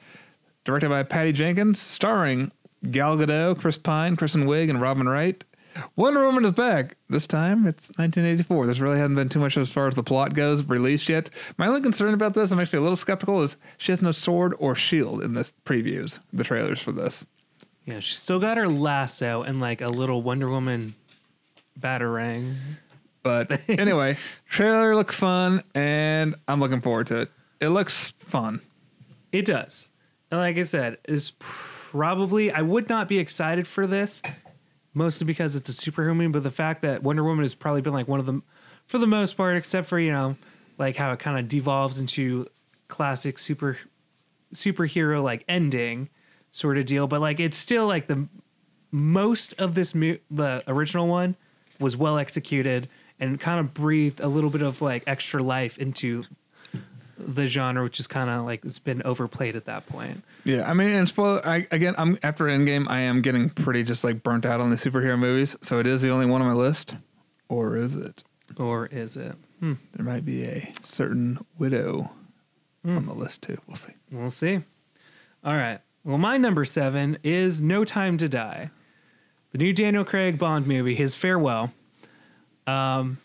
directed 0.63 0.89
by 0.89 1.03
Patty 1.03 1.33
Jenkins, 1.33 1.79
starring 1.81 2.51
Gal 2.89 3.17
Gadot, 3.17 3.59
Chris 3.59 3.77
Pine, 3.77 4.15
Kristen 4.15 4.45
Wiig, 4.45 4.69
and 4.69 4.79
Robin 4.79 5.09
Wright. 5.09 5.43
Wonder 5.97 6.25
Woman 6.25 6.45
is 6.45 6.53
back. 6.53 6.95
This 7.09 7.27
time 7.27 7.67
it's 7.67 7.89
1984. 7.97 8.65
There's 8.65 8.79
really 8.79 8.97
hasn't 8.97 9.17
been 9.17 9.27
too 9.27 9.39
much 9.39 9.57
as 9.57 9.69
far 9.69 9.87
as 9.87 9.95
the 9.95 10.03
plot 10.03 10.33
goes 10.33 10.63
released 10.63 11.09
yet. 11.09 11.29
My 11.57 11.67
only 11.67 11.81
concern 11.81 12.13
about 12.13 12.33
this, 12.33 12.51
I'm 12.51 12.59
actually 12.61 12.79
a 12.79 12.83
little 12.83 12.95
skeptical, 12.95 13.41
is 13.41 13.57
she 13.77 13.91
has 13.91 14.01
no 14.01 14.11
sword 14.11 14.55
or 14.57 14.75
shield 14.75 15.21
in 15.21 15.33
the 15.33 15.51
previews, 15.65 16.19
the 16.31 16.45
trailers 16.45 16.81
for 16.81 16.93
this. 16.93 17.25
Yeah, 17.85 17.99
she's 17.99 18.17
still 18.17 18.39
got 18.39 18.57
her 18.57 18.67
lasso 18.67 19.43
and 19.43 19.59
like 19.59 19.81
a 19.81 19.89
little 19.89 20.21
Wonder 20.21 20.49
Woman 20.49 20.95
batarang. 21.79 22.55
But 23.21 23.59
anyway, 23.69 24.17
trailer 24.49 24.95
looked 24.95 25.13
fun, 25.13 25.63
and 25.73 26.35
I'm 26.47 26.59
looking 26.59 26.81
forward 26.81 27.07
to 27.07 27.21
it. 27.21 27.31
It 27.59 27.69
looks 27.69 28.13
fun. 28.19 28.61
It 29.31 29.45
does. 29.45 29.91
And 30.31 30.39
like 30.39 30.57
I 30.57 30.63
said, 30.63 30.97
is 31.07 31.33
probably 31.39 32.51
I 32.51 32.61
would 32.61 32.89
not 32.89 33.07
be 33.07 33.19
excited 33.19 33.67
for 33.67 33.85
this, 33.85 34.21
mostly 34.93 35.25
because 35.25 35.55
it's 35.55 35.69
a 35.69 35.71
superhero 35.71 36.15
movie. 36.15 36.27
But 36.27 36.43
the 36.43 36.51
fact 36.51 36.81
that 36.81 37.03
Wonder 37.03 37.23
Woman 37.23 37.43
has 37.43 37.55
probably 37.55 37.81
been 37.81 37.93
like 37.93 38.07
one 38.07 38.19
of 38.19 38.25
them, 38.25 38.43
for 38.87 38.97
the 38.97 39.07
most 39.07 39.37
part, 39.37 39.57
except 39.57 39.87
for 39.87 39.99
you 39.99 40.11
know, 40.11 40.37
like 40.77 40.95
how 40.95 41.11
it 41.11 41.19
kind 41.19 41.37
of 41.37 41.47
devolves 41.47 41.99
into 41.99 42.47
classic 42.87 43.39
super 43.39 43.77
superhero 44.53 45.21
like 45.23 45.43
ending 45.47 46.09
sort 46.55 46.77
of 46.77 46.85
deal, 46.85 47.07
but 47.07 47.19
like 47.21 47.39
it's 47.39 47.57
still 47.57 47.85
like 47.87 48.07
the 48.07 48.27
most 48.91 49.53
of 49.59 49.75
this 49.75 49.93
mu- 49.93 50.17
the 50.31 50.63
original 50.67 51.07
one 51.07 51.35
was 51.79 51.97
well 51.97 52.17
executed 52.17 52.87
and 53.19 53.39
kind 53.39 53.59
of 53.59 53.73
breathed 53.73 54.19
a 54.21 54.27
little 54.27 54.49
bit 54.49 54.61
of 54.61 54.81
like 54.81 55.03
extra 55.05 55.41
life 55.43 55.77
into 55.77 56.23
the 57.17 57.47
genre, 57.47 57.83
which 57.83 57.99
is 57.99 58.07
kind 58.07 58.29
of 58.29 58.45
like 58.45 58.63
it's 58.65 58.79
been 58.79 59.01
overplayed 59.03 59.55
at 59.55 59.65
that 59.65 59.85
point. 59.87 60.23
Yeah, 60.43 60.69
I 60.69 60.73
mean, 60.73 60.89
and 60.89 61.07
spoiler. 61.07 61.45
I, 61.45 61.67
again, 61.71 61.95
I'm 61.97 62.17
after 62.23 62.45
Endgame. 62.45 62.89
I 62.89 62.99
am 62.99 63.21
getting 63.21 63.49
pretty 63.49 63.83
just 63.83 64.03
like 64.03 64.21
burnt 64.23 64.45
out 64.45 64.59
on 64.61 64.69
the 64.69 64.75
superhero 64.75 65.17
movies. 65.17 65.55
So 65.61 65.79
it 65.79 65.87
is 65.87 66.01
the 66.01 66.09
only 66.09 66.25
one 66.25 66.41
on 66.41 66.47
my 66.47 66.53
list, 66.53 66.95
or 67.49 67.75
is 67.77 67.95
it? 67.95 68.23
Or 68.57 68.85
is 68.87 69.17
it? 69.17 69.35
There 69.61 70.05
might 70.05 70.23
be 70.25 70.43
a 70.43 70.71
certain 70.83 71.43
widow 71.57 72.11
Hmm. 72.83 72.97
on 72.97 73.05
the 73.07 73.15
list 73.15 73.41
too. 73.41 73.57
We'll 73.65 73.75
see. 73.77 73.93
We'll 74.11 74.29
see. 74.29 74.59
All 75.43 75.55
right. 75.55 75.79
Well, 76.05 76.19
my 76.19 76.37
number 76.37 76.63
seven 76.65 77.17
is 77.23 77.59
No 77.59 77.83
Time 77.83 78.17
to 78.17 78.29
Die, 78.29 78.69
the 79.51 79.57
new 79.57 79.73
Daniel 79.73 80.05
Craig 80.05 80.37
Bond 80.37 80.67
movie, 80.67 80.93
his 80.95 81.15
farewell. 81.15 81.73
Um, 82.67 83.17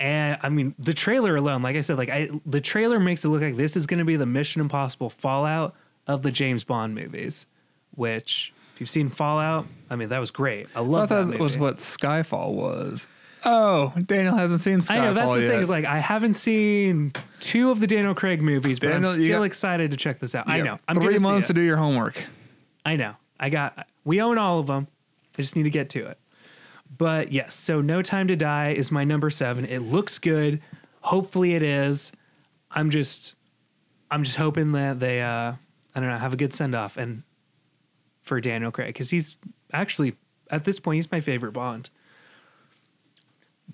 and 0.00 0.38
I 0.42 0.48
mean, 0.48 0.74
the 0.78 0.94
trailer 0.94 1.36
alone, 1.36 1.62
like 1.62 1.76
I 1.76 1.80
said, 1.80 1.98
like 1.98 2.08
I, 2.08 2.30
the 2.46 2.60
trailer 2.62 2.98
makes 2.98 3.24
it 3.24 3.28
look 3.28 3.42
like 3.42 3.56
this 3.56 3.76
is 3.76 3.86
going 3.86 3.98
to 3.98 4.04
be 4.06 4.16
the 4.16 4.26
Mission 4.26 4.60
Impossible 4.62 5.10
Fallout 5.10 5.74
of 6.06 6.22
the 6.22 6.30
James 6.30 6.64
Bond 6.64 6.94
movies. 6.94 7.46
Which, 7.94 8.52
if 8.74 8.80
you've 8.80 8.90
seen 8.90 9.08
Fallout, 9.10 9.66
I 9.88 9.96
mean, 9.96 10.08
that 10.10 10.18
was 10.18 10.30
great. 10.30 10.66
I 10.74 10.80
I 10.80 10.82
love 10.82 11.08
that 11.10 11.14
thought 11.14 11.24
movie. 11.26 11.36
it 11.36 11.40
was 11.42 11.56
what 11.58 11.76
Skyfall 11.76 12.52
was. 12.52 13.06
Oh, 13.48 13.94
Daniel 14.06 14.34
hasn't 14.34 14.60
seen 14.60 14.80
Skyfall 14.80 14.90
I 14.90 14.98
know 14.98 15.14
that's 15.14 15.30
the 15.32 15.40
yet. 15.42 15.50
thing 15.52 15.60
is 15.60 15.70
like 15.70 15.84
I 15.84 15.98
haven't 16.00 16.34
seen 16.34 17.12
two 17.38 17.70
of 17.70 17.78
the 17.78 17.86
Daniel 17.86 18.12
Craig 18.14 18.42
movies, 18.42 18.80
but 18.80 18.88
Daniel, 18.88 19.10
I'm 19.10 19.14
still 19.22 19.38
got- 19.38 19.44
excited 19.44 19.92
to 19.92 19.96
check 19.96 20.18
this 20.18 20.34
out. 20.34 20.48
I 20.48 20.60
know. 20.60 20.78
I'm 20.88 20.96
three 21.00 21.18
months 21.20 21.46
to 21.46 21.54
do 21.54 21.60
your 21.60 21.76
homework. 21.76 22.22
I 22.84 22.96
know. 22.96 23.14
I 23.38 23.48
got. 23.50 23.86
We 24.04 24.20
own 24.20 24.36
all 24.38 24.58
of 24.58 24.66
them. 24.66 24.88
I 25.38 25.42
just 25.42 25.54
need 25.54 25.62
to 25.64 25.70
get 25.70 25.90
to 25.90 26.06
it. 26.06 26.18
But 26.98 27.30
yes, 27.32 27.54
so 27.54 27.80
No 27.80 28.02
Time 28.02 28.26
to 28.28 28.36
Die 28.36 28.70
is 28.72 28.90
my 28.90 29.04
number 29.04 29.30
seven. 29.30 29.64
It 29.64 29.80
looks 29.80 30.18
good. 30.18 30.60
Hopefully, 31.02 31.54
it 31.54 31.62
is. 31.62 32.10
I'm 32.70 32.90
just, 32.90 33.34
I'm 34.10 34.24
just 34.24 34.36
hoping 34.36 34.72
that 34.72 34.98
they, 34.98 35.20
uh, 35.22 35.52
I 35.94 36.00
don't 36.00 36.08
know, 36.08 36.16
have 36.16 36.32
a 36.32 36.36
good 36.36 36.52
send 36.52 36.74
off 36.74 36.96
and 36.96 37.22
for 38.22 38.40
Daniel 38.40 38.72
Craig 38.72 38.88
because 38.88 39.10
he's 39.10 39.36
actually 39.72 40.16
at 40.50 40.64
this 40.64 40.80
point 40.80 40.96
he's 40.96 41.12
my 41.12 41.20
favorite 41.20 41.52
Bond. 41.52 41.90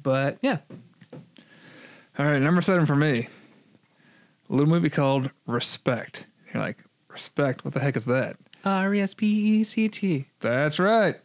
But 0.00 0.38
yeah, 0.42 0.58
All 2.18 2.26
right, 2.26 2.40
number 2.40 2.60
seven 2.62 2.86
for 2.86 2.96
me. 2.96 3.28
A 4.50 4.52
little 4.52 4.68
movie 4.68 4.90
called 4.90 5.30
Respect. 5.46 6.26
You're 6.52 6.62
like, 6.62 6.78
Respect? 7.08 7.64
What 7.64 7.74
the 7.74 7.80
heck 7.80 7.96
is 7.96 8.04
that? 8.06 8.36
R 8.64 8.94
E 8.94 9.00
S 9.00 9.14
P 9.14 9.26
E 9.26 9.64
C 9.64 9.88
T. 9.88 10.26
That's 10.40 10.78
right. 10.78 11.16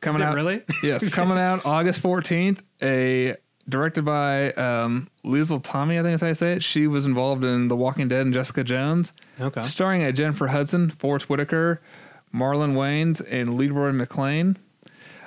Coming 0.00 0.22
out 0.22 0.34
really? 0.34 0.62
yes, 0.82 1.08
coming 1.14 1.38
out 1.38 1.64
August 1.64 2.02
14th. 2.02 2.60
A 2.82 3.36
directed 3.68 4.04
by 4.04 4.50
um, 4.52 5.08
Liesl 5.24 5.62
Tommy, 5.62 5.98
I 5.98 6.02
think 6.02 6.14
is 6.16 6.20
how 6.20 6.26
you 6.26 6.34
say 6.34 6.52
it. 6.52 6.62
She 6.62 6.86
was 6.86 7.06
involved 7.06 7.44
in 7.44 7.68
The 7.68 7.76
Walking 7.76 8.08
Dead 8.08 8.20
and 8.26 8.34
Jessica 8.34 8.62
Jones. 8.64 9.12
Okay. 9.40 9.62
Starring 9.62 10.02
at 10.02 10.14
Jennifer 10.14 10.48
Hudson, 10.48 10.90
Forest 10.90 11.30
Whitaker, 11.30 11.80
Marlon 12.34 12.74
Wayans, 12.74 13.24
and 13.30 13.56
Leroy 13.56 13.92
McLean. 13.92 14.58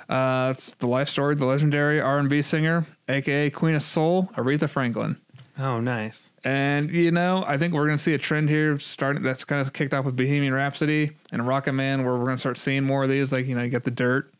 Uh, 0.08 0.52
it's 0.56 0.72
the 0.74 0.86
life 0.86 1.08
story 1.08 1.34
of 1.34 1.38
the 1.38 1.46
legendary 1.46 2.00
R&B 2.00 2.42
singer, 2.42 2.86
aka 3.08 3.50
Queen 3.50 3.74
of 3.74 3.82
Soul, 3.82 4.30
Aretha 4.34 4.68
Franklin. 4.68 5.18
Oh, 5.58 5.80
nice. 5.80 6.32
And 6.44 6.90
you 6.90 7.10
know, 7.10 7.44
I 7.46 7.58
think 7.58 7.74
we're 7.74 7.86
going 7.86 7.98
to 7.98 8.02
see 8.02 8.14
a 8.14 8.18
trend 8.18 8.48
here 8.48 8.78
starting 8.78 9.22
that's 9.22 9.44
kind 9.44 9.60
of 9.60 9.72
kicked 9.72 9.92
off 9.92 10.04
with 10.04 10.16
Bohemian 10.16 10.54
Rhapsody 10.54 11.10
and 11.32 11.46
Rocket 11.46 11.72
Man, 11.72 12.04
where 12.04 12.16
we're 12.16 12.24
going 12.24 12.36
to 12.36 12.40
start 12.40 12.58
seeing 12.58 12.84
more 12.84 13.02
of 13.02 13.10
these. 13.10 13.32
Like 13.32 13.46
you 13.46 13.56
know, 13.56 13.64
you 13.64 13.68
get 13.68 13.84
the 13.84 13.90
dirt. 13.90 14.32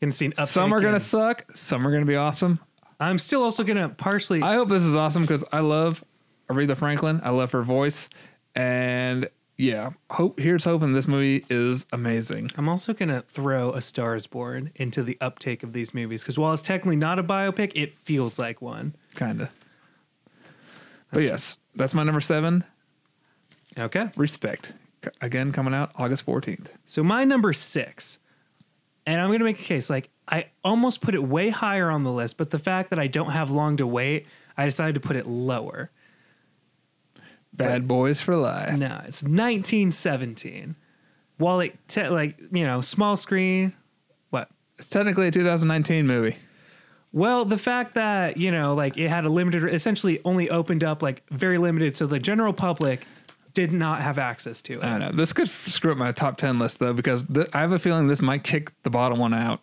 Gonna 0.00 0.12
see 0.12 0.26
an 0.26 0.32
uptick 0.32 0.48
some 0.48 0.72
are 0.72 0.80
going 0.80 0.94
to 0.94 1.00
suck. 1.00 1.44
Some 1.54 1.86
are 1.86 1.90
going 1.90 2.02
to 2.02 2.08
be 2.08 2.16
awesome. 2.16 2.58
I'm 3.00 3.18
still 3.18 3.42
also 3.42 3.64
gonna 3.64 3.88
partially. 3.88 4.42
I 4.42 4.54
hope 4.54 4.68
this 4.68 4.82
is 4.82 4.94
awesome 4.94 5.22
because 5.22 5.42
I 5.52 5.60
love 5.60 6.04
Aretha 6.50 6.76
Franklin. 6.76 7.20
I 7.24 7.30
love 7.30 7.52
her 7.52 7.62
voice, 7.62 8.10
and 8.54 9.28
yeah, 9.60 9.90
hope 10.12 10.40
here's 10.40 10.64
hoping 10.64 10.94
this 10.94 11.06
movie 11.06 11.44
is 11.50 11.84
amazing. 11.92 12.50
I'm 12.56 12.66
also 12.66 12.94
gonna 12.94 13.22
throw 13.28 13.72
A 13.72 13.82
Stars 13.82 14.26
Born 14.26 14.70
into 14.74 15.02
the 15.02 15.18
uptake 15.20 15.62
of 15.62 15.74
these 15.74 15.92
movies 15.92 16.22
because 16.22 16.38
while 16.38 16.54
it's 16.54 16.62
technically 16.62 16.96
not 16.96 17.18
a 17.18 17.22
biopic, 17.22 17.72
it 17.74 17.92
feels 17.92 18.38
like 18.38 18.62
one. 18.62 18.94
Kind 19.14 19.42
of. 19.42 19.50
But 21.12 21.24
yes, 21.24 21.58
that's 21.74 21.92
my 21.92 22.04
number 22.04 22.22
seven. 22.22 22.64
Okay. 23.78 24.08
Respect. 24.16 24.72
Again, 25.20 25.52
coming 25.52 25.74
out 25.74 25.92
August 25.96 26.24
14th. 26.24 26.68
So 26.86 27.02
my 27.02 27.24
number 27.24 27.52
six, 27.52 28.18
and 29.04 29.20
I'm 29.20 29.30
gonna 29.30 29.44
make 29.44 29.60
a 29.60 29.64
case 29.64 29.90
like 29.90 30.08
I 30.26 30.46
almost 30.64 31.02
put 31.02 31.14
it 31.14 31.22
way 31.22 31.50
higher 31.50 31.90
on 31.90 32.02
the 32.02 32.12
list, 32.12 32.38
but 32.38 32.48
the 32.48 32.58
fact 32.58 32.88
that 32.88 32.98
I 32.98 33.08
don't 33.08 33.32
have 33.32 33.50
long 33.50 33.76
to 33.76 33.86
wait, 33.86 34.26
I 34.56 34.64
decided 34.64 34.94
to 34.94 35.06
put 35.06 35.16
it 35.16 35.26
lower. 35.26 35.90
Bad 37.64 37.88
Boys 37.88 38.20
for 38.20 38.36
Life. 38.36 38.78
No, 38.78 39.00
it's 39.06 39.22
1917. 39.22 40.76
While 41.38 41.60
it 41.60 41.76
te- 41.88 42.08
like 42.08 42.38
you 42.52 42.64
know 42.66 42.80
small 42.80 43.16
screen, 43.16 43.74
what? 44.30 44.48
It's 44.78 44.88
technically 44.88 45.28
a 45.28 45.30
2019 45.30 46.06
movie. 46.06 46.36
Well, 47.12 47.44
the 47.44 47.58
fact 47.58 47.94
that, 47.94 48.36
you 48.36 48.52
know, 48.52 48.74
like 48.74 48.96
it 48.96 49.08
had 49.08 49.24
a 49.24 49.28
limited, 49.28 49.64
essentially 49.74 50.20
only 50.24 50.48
opened 50.48 50.84
up 50.84 51.02
like 51.02 51.22
very 51.30 51.58
limited. 51.58 51.96
So 51.96 52.06
the 52.06 52.20
general 52.20 52.52
public 52.52 53.04
did 53.52 53.72
not 53.72 54.00
have 54.02 54.16
access 54.18 54.62
to 54.62 54.74
it. 54.74 54.84
I 54.84 54.90
don't 54.98 55.00
know. 55.00 55.16
This 55.16 55.32
could 55.32 55.48
f- 55.48 55.66
screw 55.68 55.90
up 55.90 55.98
my 55.98 56.12
top 56.12 56.36
10 56.36 56.60
list, 56.60 56.78
though, 56.78 56.92
because 56.92 57.24
th- 57.24 57.48
I 57.52 57.60
have 57.62 57.72
a 57.72 57.80
feeling 57.80 58.06
this 58.06 58.22
might 58.22 58.44
kick 58.44 58.70
the 58.84 58.90
bottom 58.90 59.18
one 59.18 59.34
out. 59.34 59.60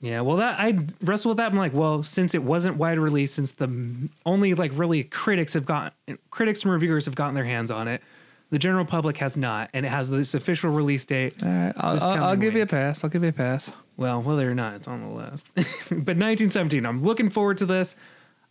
Yeah. 0.00 0.20
Well, 0.20 0.36
that 0.36 0.58
I 0.60 0.78
wrestled 1.02 1.30
with 1.30 1.36
that. 1.38 1.52
I'm 1.52 1.58
like, 1.58 1.72
well, 1.72 2.02
since 2.02 2.34
it 2.34 2.42
wasn't 2.42 2.76
wide 2.76 2.98
release, 2.98 3.32
since 3.32 3.52
the 3.52 4.08
only 4.26 4.54
like 4.54 4.72
really 4.74 5.04
critics 5.04 5.54
have 5.54 5.64
gotten, 5.64 6.18
critics 6.30 6.62
and 6.62 6.72
reviewers 6.72 7.06
have 7.06 7.14
gotten 7.14 7.34
their 7.34 7.44
hands 7.44 7.70
on 7.70 7.88
it, 7.88 8.02
the 8.50 8.58
general 8.58 8.84
public 8.84 9.16
has 9.18 9.36
not. 9.36 9.70
And 9.72 9.86
it 9.86 9.88
has 9.88 10.10
this 10.10 10.34
official 10.34 10.70
release 10.70 11.04
date. 11.04 11.42
All 11.42 11.48
right. 11.48 11.72
I'll, 11.76 12.02
I'll, 12.02 12.24
I'll 12.24 12.36
give 12.36 12.54
you 12.54 12.62
a 12.62 12.66
pass. 12.66 13.02
I'll 13.02 13.10
give 13.10 13.22
you 13.22 13.30
a 13.30 13.32
pass. 13.32 13.72
Well, 13.96 14.20
whether 14.22 14.50
or 14.50 14.54
not 14.54 14.74
it's 14.74 14.88
on 14.88 15.02
the 15.02 15.08
list. 15.08 15.46
but 15.54 16.16
1917, 16.18 16.84
I'm 16.84 17.02
looking 17.02 17.30
forward 17.30 17.58
to 17.58 17.66
this. 17.66 17.96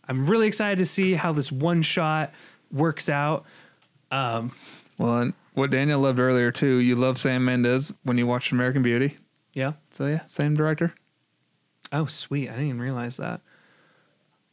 I'm 0.08 0.26
really 0.26 0.46
excited 0.46 0.78
to 0.78 0.86
see 0.86 1.14
how 1.14 1.32
this 1.32 1.52
one 1.52 1.82
shot 1.82 2.32
works 2.72 3.08
out. 3.08 3.44
Um, 4.10 4.52
well, 4.98 5.18
and 5.18 5.34
what 5.54 5.70
Daniel 5.70 6.00
loved 6.00 6.18
earlier, 6.18 6.50
too, 6.50 6.76
you 6.76 6.96
love 6.96 7.18
Sam 7.18 7.44
Mendes 7.44 7.92
when 8.02 8.18
you 8.18 8.26
watched 8.26 8.52
American 8.52 8.82
Beauty. 8.82 9.16
Yeah. 9.52 9.74
So, 9.92 10.06
yeah, 10.06 10.26
same 10.26 10.54
director. 10.54 10.94
Oh, 11.94 12.06
sweet. 12.06 12.48
I 12.48 12.52
didn't 12.52 12.66
even 12.66 12.80
realize 12.80 13.18
that. 13.18 13.40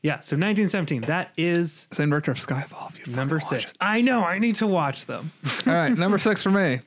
Yeah. 0.02 0.20
So 0.22 0.36
1917, 0.36 1.02
that 1.02 1.32
is 1.38 1.88
Same 1.92 2.10
director 2.10 2.32
of 2.32 2.38
Skyfall. 2.38 2.92
If 2.92 3.08
you 3.08 3.16
number 3.16 3.40
six. 3.40 3.74
I 3.82 4.02
know. 4.02 4.24
I 4.24 4.40
need 4.40 4.56
to 4.56 4.68
watch 4.68 5.08
them. 5.08 5.32
All 5.68 5.74
right. 5.74 5.96
Number 5.96 6.18
six 6.18 6.44
for 6.44 6.52
me. 6.52 6.82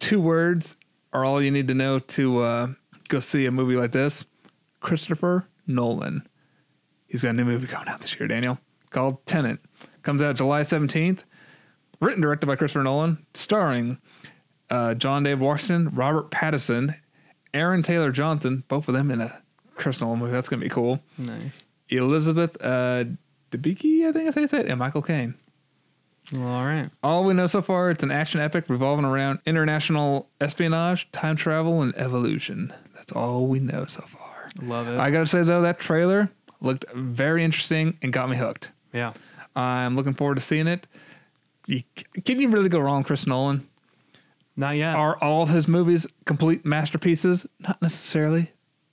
Two 0.00 0.20
words 0.20 0.76
are 1.12 1.24
all 1.24 1.42
you 1.42 1.50
need 1.50 1.66
to 1.68 1.74
know 1.74 1.98
to 1.98 2.40
uh, 2.40 2.66
go 3.08 3.18
see 3.20 3.46
a 3.46 3.50
movie 3.50 3.76
like 3.76 3.92
this 3.92 4.24
Christopher 4.80 5.48
Nolan. 5.66 6.28
He's 7.06 7.22
got 7.22 7.30
a 7.30 7.32
new 7.32 7.44
movie 7.44 7.66
coming 7.66 7.88
out 7.88 8.00
this 8.00 8.18
year, 8.18 8.28
Daniel, 8.28 8.58
called 8.90 9.24
Tenet. 9.26 9.58
Comes 10.02 10.22
out 10.22 10.36
July 10.36 10.62
17th. 10.62 11.24
Written, 12.00 12.22
directed 12.22 12.46
by 12.46 12.54
Christopher 12.54 12.84
Nolan, 12.84 13.26
starring 13.34 13.98
uh, 14.70 14.94
John 14.94 15.24
David 15.24 15.40
Washington, 15.40 15.92
Robert 15.92 16.30
Pattinson, 16.30 16.94
Aaron 17.52 17.82
Taylor 17.82 18.12
Johnson, 18.12 18.62
both 18.68 18.86
of 18.86 18.94
them 18.94 19.10
in 19.10 19.20
a 19.20 19.42
Chris 19.78 20.00
Nolan 20.00 20.18
movie. 20.18 20.32
That's 20.32 20.48
going 20.48 20.60
to 20.60 20.64
be 20.64 20.70
cool. 20.70 21.00
Nice. 21.16 21.66
Elizabeth 21.88 22.56
uh, 22.60 23.04
Debicki, 23.50 24.06
I 24.06 24.12
think 24.12 24.26
that's 24.26 24.34
how 24.34 24.40
you 24.42 24.46
say 24.48 24.60
it, 24.60 24.66
and 24.66 24.78
Michael 24.78 25.00
Caine. 25.02 25.34
Well, 26.32 26.46
all 26.46 26.66
right. 26.66 26.90
All 27.02 27.24
we 27.24 27.32
know 27.32 27.46
so 27.46 27.62
far, 27.62 27.90
it's 27.90 28.02
an 28.02 28.10
action 28.10 28.40
epic 28.40 28.66
revolving 28.68 29.06
around 29.06 29.38
international 29.46 30.28
espionage, 30.40 31.10
time 31.12 31.36
travel, 31.36 31.80
and 31.80 31.96
evolution. 31.96 32.72
That's 32.94 33.12
all 33.12 33.46
we 33.46 33.60
know 33.60 33.86
so 33.86 34.02
far. 34.02 34.50
Love 34.60 34.88
it. 34.88 34.98
I 34.98 35.10
gotta 35.10 35.26
say 35.26 35.42
though, 35.42 35.62
that 35.62 35.78
trailer 35.78 36.30
looked 36.60 36.84
very 36.92 37.42
interesting 37.44 37.96
and 38.02 38.12
got 38.12 38.28
me 38.28 38.36
hooked. 38.36 38.72
yeah. 38.92 39.12
I'm 39.56 39.96
looking 39.96 40.14
forward 40.14 40.36
to 40.36 40.40
seeing 40.40 40.68
it. 40.68 40.86
You, 41.66 41.82
can 42.24 42.38
you 42.40 42.48
really 42.48 42.68
go 42.68 42.78
wrong, 42.78 43.02
Chris 43.02 43.26
Nolan? 43.26 43.66
Not 44.56 44.76
yet. 44.76 44.94
Are 44.94 45.16
all 45.18 45.42
of 45.42 45.48
his 45.48 45.66
movies 45.66 46.06
complete 46.26 46.64
masterpieces? 46.64 47.44
Not 47.58 47.80
necessarily, 47.82 48.52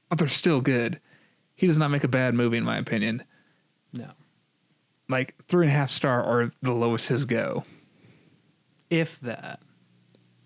but 0.10 0.20
they're 0.20 0.28
still 0.28 0.62
good. 0.62 1.00
He 1.56 1.68
does 1.68 1.78
not 1.78 1.92
make 1.92 2.04
a 2.04 2.10
bad 2.10 2.34
movie, 2.34 2.58
in 2.58 2.64
my 2.64 2.78
opinion. 2.78 3.24
no. 3.94 4.10
Like 5.08 5.36
three 5.48 5.68
and 5.68 5.74
a 5.74 5.78
half 5.78 5.92
star 5.92 6.24
or 6.24 6.52
the 6.64 6.74
lowest 6.74 7.10
his 7.10 7.26
go. 7.26 7.64
If 8.90 9.20
that. 9.22 9.60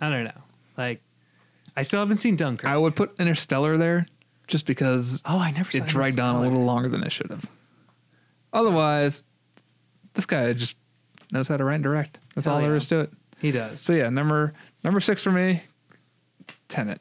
I 0.01 0.09
don't 0.09 0.25
know. 0.25 0.41
Like, 0.77 1.01
I 1.77 1.83
still 1.83 1.99
haven't 1.99 2.17
seen 2.17 2.35
Dunkirk. 2.35 2.69
I 2.69 2.77
would 2.77 2.93
put 2.93 3.17
Interstellar 3.19 3.77
there 3.77 4.05
just 4.47 4.65
because 4.65 5.21
oh, 5.25 5.39
I 5.39 5.51
never 5.51 5.71
saw 5.71 5.77
it 5.77 5.87
dragged 5.87 6.19
on 6.19 6.35
a 6.35 6.41
little 6.41 6.63
longer 6.65 6.89
than 6.89 7.03
it 7.03 7.11
should 7.11 7.29
have. 7.29 7.49
Otherwise, 8.51 9.23
this 10.13 10.25
guy 10.25 10.51
just 10.53 10.75
knows 11.31 11.47
how 11.47 11.55
to 11.55 11.63
write 11.63 11.75
and 11.75 11.83
direct. 11.83 12.19
That's 12.35 12.45
Hell 12.45 12.55
all 12.55 12.61
there 12.61 12.71
yeah. 12.71 12.77
is 12.77 12.85
to 12.87 12.99
it. 13.01 13.11
He 13.39 13.51
does. 13.51 13.79
So 13.79 13.93
yeah, 13.93 14.09
number 14.09 14.53
number 14.83 14.99
six 14.99 15.23
for 15.23 15.31
me, 15.31 15.63
Tenet. 16.67 16.99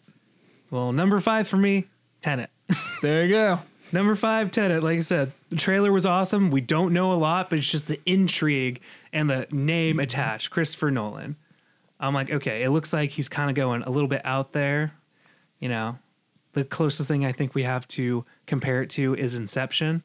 Well, 0.70 0.92
number 0.92 1.18
five 1.18 1.48
for 1.48 1.56
me, 1.56 1.86
Tenet. 2.20 2.50
There 3.02 3.24
you 3.24 3.32
go. 3.32 3.60
Number 3.92 4.14
five, 4.14 4.50
Tenet. 4.50 4.82
Like 4.82 4.98
I 4.98 5.02
said, 5.02 5.32
the 5.48 5.56
trailer 5.56 5.92
was 5.92 6.04
awesome. 6.04 6.50
We 6.50 6.60
don't 6.60 6.92
know 6.92 7.12
a 7.12 7.14
lot, 7.14 7.48
but 7.48 7.58
it's 7.58 7.70
just 7.70 7.88
the 7.88 8.00
intrigue 8.04 8.80
and 9.12 9.30
the 9.30 9.46
name 9.50 9.98
attached, 9.98 10.50
Christopher 10.50 10.90
Nolan. 10.90 11.36
I'm 11.98 12.14
like, 12.14 12.30
okay, 12.30 12.62
it 12.62 12.70
looks 12.70 12.92
like 12.92 13.10
he's 13.10 13.28
kind 13.28 13.50
of 13.50 13.56
going 13.56 13.82
a 13.82 13.90
little 13.90 14.08
bit 14.08 14.22
out 14.24 14.52
there. 14.52 14.92
You 15.58 15.68
know, 15.68 15.98
the 16.52 16.64
closest 16.64 17.08
thing 17.08 17.24
I 17.24 17.32
think 17.32 17.54
we 17.54 17.62
have 17.62 17.88
to 17.88 18.24
compare 18.46 18.82
it 18.82 18.90
to 18.90 19.14
is 19.14 19.34
Inception, 19.34 20.04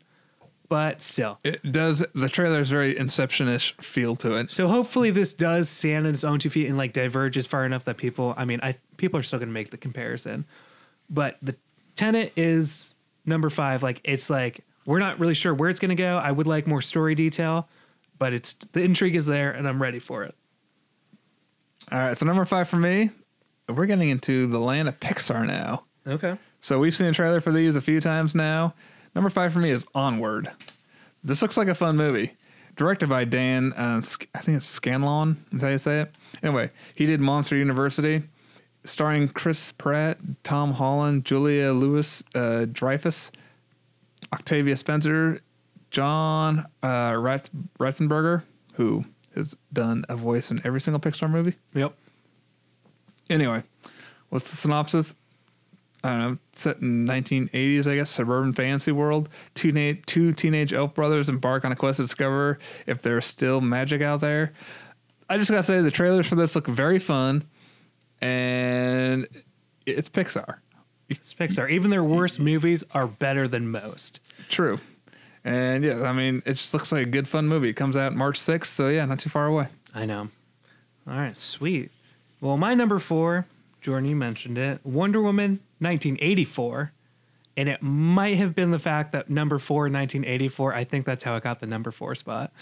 but 0.70 1.02
still. 1.02 1.40
It 1.44 1.72
does. 1.72 2.04
The 2.16 2.30
trailer 2.30 2.62
is 2.62 2.70
very 2.70 2.98
Inception-ish 2.98 3.76
feel 3.78 4.16
to 4.18 4.36
it. 4.38 4.50
So 4.50 4.68
hopefully 4.68 5.12
this 5.12 5.34
does 5.34 5.70
stand 5.70 6.08
on 6.08 6.14
its 6.14 6.24
own 6.24 6.40
two 6.40 6.50
feet 6.50 6.68
and 6.68 6.78
like 6.78 6.94
diverges 6.94 7.46
far 7.46 7.66
enough 7.66 7.84
that 7.84 7.98
people, 7.98 8.34
I 8.38 8.46
mean, 8.46 8.60
I 8.64 8.76
people 8.98 9.20
are 9.20 9.24
still 9.24 9.40
going 9.40 9.50
to 9.50 9.54
make 9.54 9.70
the 9.70 9.78
comparison, 9.78 10.46
but 11.10 11.38
the 11.42 11.56
Tenet 11.96 12.34
is 12.36 12.94
number 13.26 13.50
five. 13.50 13.84
Like 13.84 14.02
it's 14.04 14.30
like 14.30 14.62
we're 14.86 15.00
not 15.00 15.20
really 15.20 15.34
sure 15.34 15.54
where 15.54 15.70
it's 15.70 15.80
going 15.80 15.90
to 15.90 15.96
go. 15.96 16.18
I 16.18 16.32
would 16.32 16.48
like 16.48 16.68
more 16.68 16.82
story 16.82 17.16
detail, 17.16 17.68
but 18.20 18.34
it's 18.34 18.54
the 18.54 18.84
intrigue 18.84 19.16
is 19.16 19.26
there 19.26 19.52
and 19.52 19.68
I'm 19.68 19.82
ready 19.82 20.00
for 20.00 20.24
it. 20.24 20.36
All 21.92 22.00
right, 22.00 22.18
so 22.18 22.26
number 22.26 22.46
five 22.46 22.70
for 22.70 22.78
me, 22.78 23.12
we're 23.68 23.86
getting 23.86 24.10
into 24.10 24.48
the 24.48 24.60
land 24.60 24.88
of 24.88 25.00
Pixar 25.00 25.46
now. 25.46 25.84
Okay. 26.08 26.38
So 26.60 26.80
we've 26.80 26.96
seen 26.96 27.08
a 27.08 27.14
trailer 27.14 27.42
for 27.42 27.52
these 27.52 27.76
a 27.76 27.82
few 27.82 28.00
times 28.00 28.34
now. 28.36 28.74
Number 29.16 29.30
five 29.30 29.54
for 29.54 29.60
me 29.60 29.70
is 29.70 29.86
Onward. 29.94 30.50
This 31.24 31.42
looks 31.42 31.58
like 31.58 31.68
a 31.68 31.76
fun 31.76 31.98
movie. 31.98 32.36
Directed 32.76 33.08
by 33.08 33.26
Dan, 33.26 33.74
uh, 33.74 34.02
I 34.34 34.40
think 34.40 34.58
it's 34.58 34.66
Scanlon, 34.66 35.46
is 35.54 35.62
how 35.62 35.68
you 35.68 35.78
say 35.78 36.02
it. 36.02 36.16
Anyway, 36.42 36.72
he 36.96 37.06
did 37.06 37.22
Monster 37.22 37.56
University, 37.56 38.24
starring 38.86 39.30
Chris 39.30 39.72
Pratt, 39.74 40.18
Tom 40.44 40.74
Holland, 40.74 41.26
Julia 41.26 41.72
Louis 41.74 42.24
uh, 42.36 42.66
Dreyfus, 42.72 43.32
Octavia 44.34 44.76
Spencer, 44.76 45.40
John 45.92 46.66
uh, 46.82 47.16
Ratz- 47.18 47.52
Ratzenberger, 47.80 48.44
who 48.74 49.06
has 49.36 49.56
done 49.72 50.06
a 50.10 50.16
voice 50.16 50.52
in 50.52 50.62
every 50.66 50.82
single 50.82 51.00
Pixar 51.00 51.30
movie. 51.30 51.56
Yep. 51.74 51.96
Anyway, 53.30 53.64
what's 54.30 54.50
the 54.50 54.58
synopsis? 54.58 55.16
I 56.04 56.10
don't 56.10 56.20
know, 56.20 56.38
set 56.52 56.80
in 56.80 57.08
1980s, 57.08 57.88
I 57.88 57.96
guess, 57.96 58.10
suburban 58.10 58.52
fantasy 58.52 58.92
world. 58.92 59.30
Two, 59.56 59.72
na- 59.72 60.00
two 60.06 60.34
teenage 60.34 60.74
elf 60.74 60.94
brothers 60.94 61.30
embark 61.30 61.64
on 61.64 61.72
a 61.72 61.76
quest 61.78 61.98
to 61.98 62.04
discover 62.04 62.60
if 62.86 63.02
there's 63.02 63.26
still 63.26 63.62
magic 63.62 64.02
out 64.02 64.20
there. 64.20 64.52
I 65.30 65.38
just 65.38 65.50
gotta 65.50 65.64
say, 65.64 65.80
the 65.80 65.92
trailers 65.92 66.28
for 66.28 66.36
this 66.36 66.56
look 66.56 66.68
very 66.68 67.00
fun, 67.00 67.46
and 68.24 69.28
it's 69.86 70.10
Pixar. 70.10 70.60
It's 71.10 71.34
Pixar. 71.34 71.70
Even 71.70 71.92
their 71.92 72.04
worst 72.04 72.40
movies 72.40 72.84
are 72.94 73.06
better 73.06 73.48
than 73.48 73.70
most. 73.70 74.22
True. 74.50 74.80
And 75.44 75.84
yeah, 75.84 76.04
I 76.04 76.14
mean, 76.14 76.42
it 76.46 76.54
just 76.54 76.74
looks 76.74 76.92
like 76.94 77.06
a 77.06 77.10
good, 77.10 77.28
fun 77.28 77.48
movie. 77.48 77.68
It 77.70 77.74
comes 77.74 77.98
out 77.98 78.16
March 78.16 78.40
6th, 78.40 78.68
so 78.68 78.88
yeah, 78.88 79.04
not 79.04 79.20
too 79.20 79.30
far 79.30 79.46
away. 79.46 79.68
I 79.94 80.06
know. 80.06 80.30
All 81.06 81.18
right, 81.18 81.36
sweet. 81.36 81.92
Well, 82.40 82.56
my 82.56 82.74
number 82.74 82.98
four, 82.98 83.46
Jordan, 83.82 84.10
you 84.10 84.16
mentioned 84.16 84.58
it, 84.58 84.80
Wonder 84.86 85.22
Woman 85.22 85.60
1984. 85.80 86.94
And 87.58 87.68
it 87.70 87.82
might 87.82 88.38
have 88.38 88.56
been 88.56 88.72
the 88.72 88.80
fact 88.80 89.12
that 89.12 89.30
number 89.30 89.60
four, 89.60 89.82
1984, 89.84 90.74
I 90.74 90.86
think 90.86 91.06
that's 91.06 91.26
how 91.26 91.36
I 91.36 91.40
got 91.42 91.60
the 91.60 91.68
number 91.68 91.92
four 91.92 92.16
spot. 92.16 92.54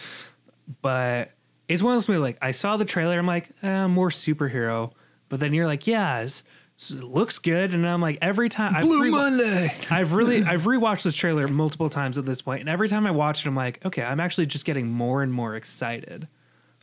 But 0.82 1.32
it's 1.68 1.84
one 1.84 1.94
of 1.94 1.98
those 2.02 2.10
movies, 2.10 2.22
like, 2.22 2.38
I 2.42 2.52
saw 2.52 2.78
the 2.78 2.84
trailer, 2.84 3.18
I'm 3.18 3.28
like, 3.28 3.52
eh, 3.62 3.86
more 3.88 4.10
superhero. 4.10 4.92
But 5.32 5.40
then 5.40 5.54
you're 5.54 5.66
like, 5.66 5.88
yeah, 5.88 6.20
it's, 6.20 6.44
it 6.90 7.04
looks 7.06 7.40
good. 7.40 7.74
And 7.74 7.88
I'm 7.88 8.02
like, 8.02 8.18
every 8.22 8.50
time. 8.50 8.76
I've 8.76 8.84
Blue 8.84 9.04
re- 9.04 9.10
Monday. 9.10 9.74
I've 9.90 10.12
really 10.12 10.44
I've 10.44 10.64
rewatched 10.64 11.04
this 11.04 11.16
trailer 11.16 11.48
multiple 11.48 11.90
times 11.90 12.18
at 12.18 12.26
this 12.26 12.42
point, 12.42 12.60
and 12.60 12.70
every 12.70 12.90
time 12.90 13.08
I 13.08 13.12
watch 13.12 13.46
it, 13.46 13.48
I'm 13.48 13.56
like, 13.56 13.84
okay, 13.86 14.04
I'm 14.04 14.20
actually 14.20 14.46
just 14.46 14.66
getting 14.66 14.88
more 14.90 15.24
and 15.24 15.34
more 15.34 15.56
excited 15.56 16.28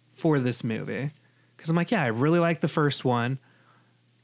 for 0.09 0.41
this 0.41 0.65
movie 0.65 1.11
because 1.57 1.69
I'm 1.69 1.77
like, 1.77 1.91
yeah, 1.91 2.03
I 2.03 2.07
really 2.07 2.39
like 2.39 2.62
the 2.62 2.69
first 2.69 3.05
one, 3.05 3.39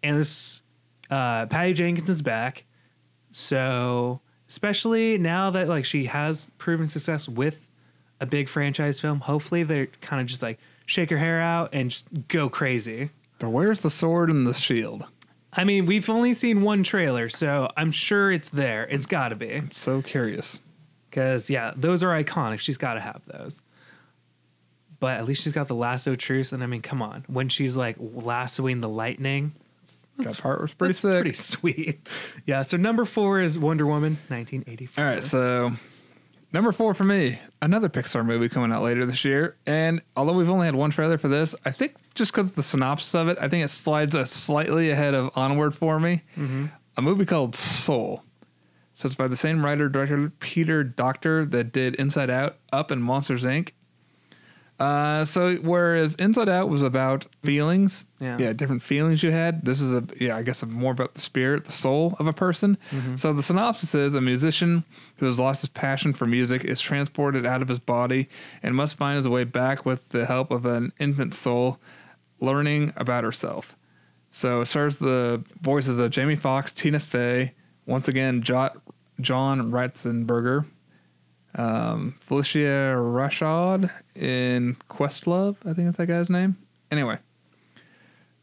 and 0.03 0.17
this 0.17 0.63
uh, 1.11 1.45
Patty 1.45 1.75
Jenkins 1.75 2.09
is 2.09 2.23
back, 2.23 2.65
so 3.31 4.23
especially 4.49 5.19
now 5.19 5.51
that 5.51 5.69
like 5.69 5.85
she 5.85 6.07
has 6.07 6.51
proven 6.57 6.89
success 6.89 7.29
with 7.29 7.69
a 8.21 8.27
big 8.27 8.49
franchise 8.49 9.01
film, 9.01 9.21
hopefully 9.21 9.65
they're 9.65 9.89
kind 10.01 10.23
of 10.23 10.27
just 10.29 10.41
like 10.41 10.59
shake 10.87 11.11
her 11.11 11.19
hair 11.19 11.43
out 11.43 11.69
and 11.75 11.91
just 11.91 12.29
go 12.29 12.49
crazy. 12.49 13.11
But 13.39 13.51
where's 13.51 13.81
the 13.81 13.91
sword 13.91 14.31
and 14.31 14.47
the 14.47 14.55
shield? 14.55 15.05
I 15.53 15.65
mean, 15.65 15.87
we've 15.87 16.09
only 16.11 16.33
seen 16.35 16.63
one 16.63 16.83
trailer, 16.83 17.29
so 17.29 17.69
I'm 17.77 17.93
sure 17.93 18.33
it's 18.33 18.49
there. 18.49 18.87
It's 18.89 19.07
got 19.07 19.29
to 19.29 19.37
be. 19.37 19.55
I'm 19.55 19.71
so 19.71 20.03
curious. 20.03 20.59
Because, 21.11 21.49
yeah, 21.49 21.73
those 21.77 22.03
are 22.03 22.11
iconic. 22.11 22.59
She's 22.59 22.77
got 22.77 22.95
to 22.95 23.01
have 23.01 23.23
those. 23.27 23.63
But 24.99 25.19
at 25.19 25.27
least 25.27 25.45
she's 25.45 25.53
got 25.53 25.69
the 25.69 25.75
lasso 25.75 26.15
truce. 26.17 26.51
And 26.53 26.63
I 26.63 26.67
mean, 26.67 26.83
come 26.83 27.03
on. 27.03 27.25
When 27.29 27.49
she's 27.49 27.77
like 27.77 27.97
lassoing 28.01 28.81
the 28.81 28.89
lightning, 28.89 29.53
That 30.19 30.37
part 30.39 30.61
was 30.61 30.73
pretty 30.75 30.93
that's 30.93 31.01
sick. 31.01 31.11
pretty 31.23 31.33
sweet. 31.35 32.09
Yeah. 32.47 32.63
So 32.63 32.77
number 32.77 33.05
four 33.05 33.41
is 33.41 33.57
Wonder 33.59 33.87
Woman 33.87 34.19
1984. 34.29 35.05
All 35.05 35.11
right, 35.11 35.23
so 35.23 35.73
number 36.55 36.71
four 36.71 36.95
for 36.95 37.05
me, 37.05 37.41
another 37.61 37.89
Pixar 37.89 38.25
movie 38.25 38.49
coming 38.49 38.73
out 38.73 38.83
later 38.83 39.05
this 39.05 39.25
year. 39.25 39.57
And 39.67 40.01
although 40.17 40.33
we've 40.33 40.49
only 40.49 40.67
had 40.67 40.77
one 40.77 40.91
trailer 40.91 41.19
for 41.19 41.27
this, 41.27 41.55
I 41.65 41.73
think 41.73 41.97
just 42.15 42.33
because 42.33 42.51
of 42.51 42.55
the 42.55 42.63
synopsis 42.63 43.15
of 43.15 43.29
it, 43.29 43.37
I 43.41 43.49
think 43.49 43.65
it 43.65 43.69
slides 43.69 44.15
us 44.15 44.31
slightly 44.31 44.89
ahead 44.91 45.15
of 45.15 45.31
Onward 45.35 45.75
for 45.75 45.99
me. 45.99 46.23
Mm-hmm. 46.37 46.67
A 46.97 47.03
movie 47.03 47.27
called 47.27 47.57
Soul. 47.57 48.23
So 48.93 49.09
it's 49.09 49.17
by 49.17 49.27
the 49.27 49.37
same 49.37 49.65
writer 49.65 49.89
director 49.89 50.31
Peter 50.39 50.85
Docter 50.85 51.45
that 51.45 51.73
did 51.73 51.97
Inside 51.97 52.31
Out, 52.31 52.59
Up, 52.73 52.93
and 52.93 53.03
Monsters 53.03 53.43
Inc. 53.43 53.71
Uh, 54.85 55.25
so 55.25 55.57
whereas 55.57 56.15
Inside 56.17 56.49
Out 56.49 56.69
was 56.69 56.83
about 56.83 57.27
feelings, 57.43 58.05
Yeah. 58.21 58.53
different 58.53 58.83
feelings 58.83 59.23
you 59.23 59.31
had. 59.31 59.65
This 59.65 59.81
is 59.81 59.93
a 59.93 60.05
yeah, 60.21 60.37
I 60.37 60.43
guess 60.43 60.63
more 60.65 60.93
about 60.93 61.15
the 61.15 61.21
spirit, 61.21 61.65
the 61.65 61.73
soul 61.73 62.17
of 62.19 62.27
a 62.29 62.33
person. 62.35 62.77
So 63.17 63.33
the 63.33 63.43
synopsis 63.43 63.95
is 63.95 64.15
a 64.15 64.21
musician 64.21 64.85
who 65.17 65.27
has 65.27 65.39
lost 65.39 65.63
his 65.63 65.71
passion 65.71 66.13
for 66.13 66.27
music 66.27 66.65
is 66.65 66.81
transported 66.81 67.47
out 67.47 67.63
of 67.63 67.69
his 67.69 67.79
body 67.79 68.29
and 68.63 68.75
must 68.75 68.97
find 68.97 69.17
his 69.17 69.27
way 69.29 69.45
back 69.45 69.87
with 69.87 70.07
the 70.11 70.27
help 70.27 70.51
of 70.51 70.67
an 70.67 70.93
infant 70.99 71.35
soul, 71.35 71.79
learning 72.41 72.93
about 72.97 73.25
herself. 73.25 73.77
So 74.31 74.61
it 74.63 74.67
stars 74.67 74.99
the 74.99 75.43
voices 75.61 75.99
of 75.99 76.11
Jamie 76.11 76.37
Foxx, 76.37 76.73
Tina 76.73 77.01
Fey, 77.01 77.55
once 77.87 78.09
again 78.09 78.43
Jot, 78.43 78.77
John 79.21 79.71
Ratzenberger, 79.71 80.67
um, 81.55 82.17
Phylicia 82.29 82.95
Rashad 82.97 83.91
in 84.15 84.77
Questlove. 84.91 85.57
I 85.65 85.73
think 85.73 85.87
that's 85.87 85.99
that 85.99 86.07
guy's 86.07 86.31
name. 86.31 86.57
Anyway, 86.91 87.19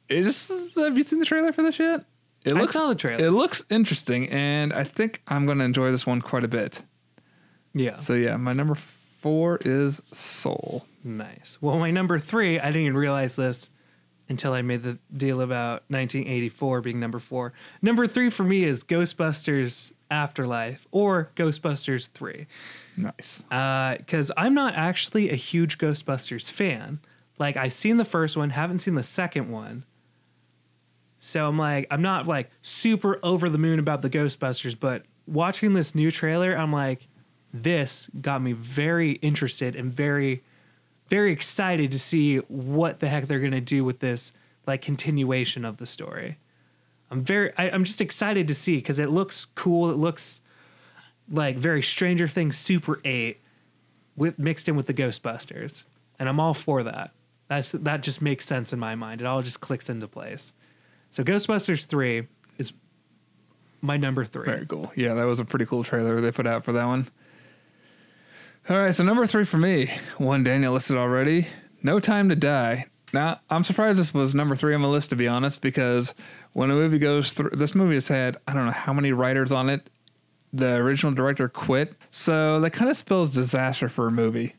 it 0.10 0.24
just 0.24 0.52
have 0.78 0.98
you 0.98 1.04
seen 1.04 1.20
the 1.20 1.26
trailer 1.26 1.54
for 1.54 1.64
this 1.64 1.80
yet? 1.80 2.06
It 2.44 2.56
I 2.56 2.66
saw 2.66 2.88
the 2.88 2.96
trailer. 2.96 3.24
It 3.24 3.32
looks 3.32 3.64
interesting, 3.70 4.30
and 4.30 4.74
I 4.74 4.84
think 4.84 5.22
I'm 5.28 5.46
going 5.46 5.60
to 5.60 5.64
enjoy 5.64 5.92
this 5.92 6.06
one 6.08 6.22
quite 6.22 6.44
a 6.44 6.48
bit. 6.48 6.84
Yeah. 7.74 7.96
So 7.96 8.14
yeah, 8.14 8.38
my 8.38 8.54
number 8.54 8.76
four 8.76 9.60
is 9.62 10.02
Soul. 10.12 10.86
Nice. 11.04 11.58
Well, 11.62 11.78
my 11.78 11.92
number 11.92 12.20
three, 12.20 12.60
I 12.60 12.68
didn't 12.68 12.82
even 12.84 12.98
realize 12.98 13.36
this 13.36 13.70
until 14.28 14.54
I 14.54 14.62
made 14.62 14.84
the 14.84 14.98
deal 15.16 15.42
about 15.42 15.84
1984 15.90 16.82
being 16.82 17.00
number 17.00 17.20
four. 17.20 17.54
Number 17.82 18.08
three 18.08 18.30
for 18.30 18.44
me 18.44 18.64
is 18.64 18.84
Ghostbusters 18.84 19.94
Afterlife 20.12 20.88
or 20.92 21.32
Ghostbusters 21.36 22.10
3. 22.10 22.46
Nice. 22.98 23.44
Uh, 23.50 23.96
because 23.98 24.32
I'm 24.38 24.54
not 24.54 24.76
actually 24.76 25.32
a 25.32 25.36
huge 25.36 25.78
Ghostbusters 25.78 26.52
fan. 26.52 27.00
Like, 27.40 27.58
I've 27.58 27.74
seen 27.74 27.98
the 27.98 28.06
first 28.06 28.38
one, 28.38 28.52
haven't 28.52 28.80
seen 28.80 28.96
the 28.96 29.04
second 29.04 29.50
one. 29.50 29.86
So 31.18 31.48
I'm 31.48 31.58
like, 31.58 31.88
I'm 31.90 32.02
not 32.02 32.28
like 32.28 32.50
super 32.62 33.20
over 33.24 33.50
the 33.50 33.58
moon 33.58 33.80
about 33.80 34.02
the 34.02 34.10
Ghostbusters, 34.10 34.78
but 34.80 35.04
watching 35.28 35.74
this 35.74 35.96
new 35.96 36.12
trailer, 36.12 36.56
I'm 36.56 36.74
like, 36.74 37.08
this 37.54 38.10
got 38.20 38.42
me 38.42 38.54
very 38.54 39.14
interested 39.14 39.76
and 39.76 39.92
very, 39.92 40.44
very 41.08 41.32
excited 41.32 41.92
to 41.92 42.00
see 42.00 42.38
what 42.38 43.00
the 43.00 43.08
heck 43.08 43.28
they're 43.28 43.40
gonna 43.40 43.62
do 43.62 43.84
with 43.84 44.00
this 44.00 44.32
like 44.66 44.82
continuation 44.82 45.64
of 45.64 45.78
the 45.78 45.86
story. 45.86 46.38
I'm 47.12 47.22
very, 47.24 47.52
I, 47.58 47.70
I'm 47.70 47.84
just 47.84 48.00
excited 48.00 48.48
to 48.48 48.56
see 48.56 48.78
because 48.78 48.98
it 48.98 49.10
looks 49.10 49.46
cool. 49.46 49.92
It 49.92 49.98
looks 49.98 50.42
like 51.30 51.58
very 51.58 51.84
Stranger 51.84 52.28
Things 52.28 52.58
Super 52.58 53.02
Eight 53.04 53.42
with 54.16 54.40
mixed 54.40 54.70
in 54.70 54.76
with 54.78 54.86
the 54.86 54.94
Ghostbusters, 54.94 55.84
and 56.18 56.30
I'm 56.30 56.40
all 56.40 56.54
for 56.54 56.84
that. 56.84 57.12
That's 57.50 57.72
that 57.72 58.02
just 58.02 58.22
makes 58.22 58.46
sense 58.46 58.72
in 58.72 58.80
my 58.80 58.96
mind. 58.96 59.20
It 59.20 59.28
all 59.28 59.42
just 59.42 59.60
clicks 59.60 59.90
into 59.90 60.08
place. 60.08 60.54
So 61.10 61.24
Ghostbusters 61.24 61.86
three 61.86 62.28
is 62.58 62.72
my 63.82 63.98
number 63.98 64.24
three. 64.24 64.46
Very 64.46 64.66
cool. 64.66 64.92
Yeah, 64.96 65.14
that 65.16 65.26
was 65.26 65.42
a 65.42 65.46
pretty 65.46 65.66
cool 65.66 65.84
trailer 65.84 66.22
they 66.22 66.32
put 66.32 66.48
out 66.48 66.64
for 66.64 66.72
that 66.72 66.86
one. 66.86 67.10
All 68.70 68.78
right, 68.78 68.94
so 68.94 69.04
number 69.04 69.26
three 69.26 69.44
for 69.44 69.58
me, 69.58 69.92
one 70.18 70.44
Daniel 70.44 70.72
listed 70.74 70.96
already, 70.96 71.48
No 71.84 72.00
Time 72.00 72.30
to 72.30 72.36
Die. 72.36 72.86
Now, 73.14 73.42
I'm 73.50 73.66
surprised 73.66 74.00
this 74.00 74.14
was 74.14 74.34
number 74.34 74.56
three 74.56 74.74
on 74.74 74.82
my 74.82 74.88
list, 74.88 75.10
to 75.10 75.16
be 75.18 75.28
honest, 75.28 75.62
because 75.62 76.14
when 76.54 76.70
a 76.72 76.74
movie 76.74 77.00
goes 77.00 77.34
through, 77.34 77.52
this 77.52 77.76
movie 77.76 77.96
has 77.96 78.08
had, 78.08 78.38
I 78.48 78.54
don't 78.54 78.66
know 78.66 78.72
how 78.72 78.94
many 78.94 79.12
writers 79.12 79.52
on 79.52 79.70
it. 79.70 79.90
The 80.54 80.76
original 80.76 81.14
director 81.14 81.48
quit. 81.48 81.96
So 82.10 82.60
that 82.60 82.72
kind 82.72 82.92
of 82.92 82.98
spells 82.98 83.34
disaster 83.34 83.88
for 83.88 84.08
a 84.08 84.12
movie. 84.12 84.56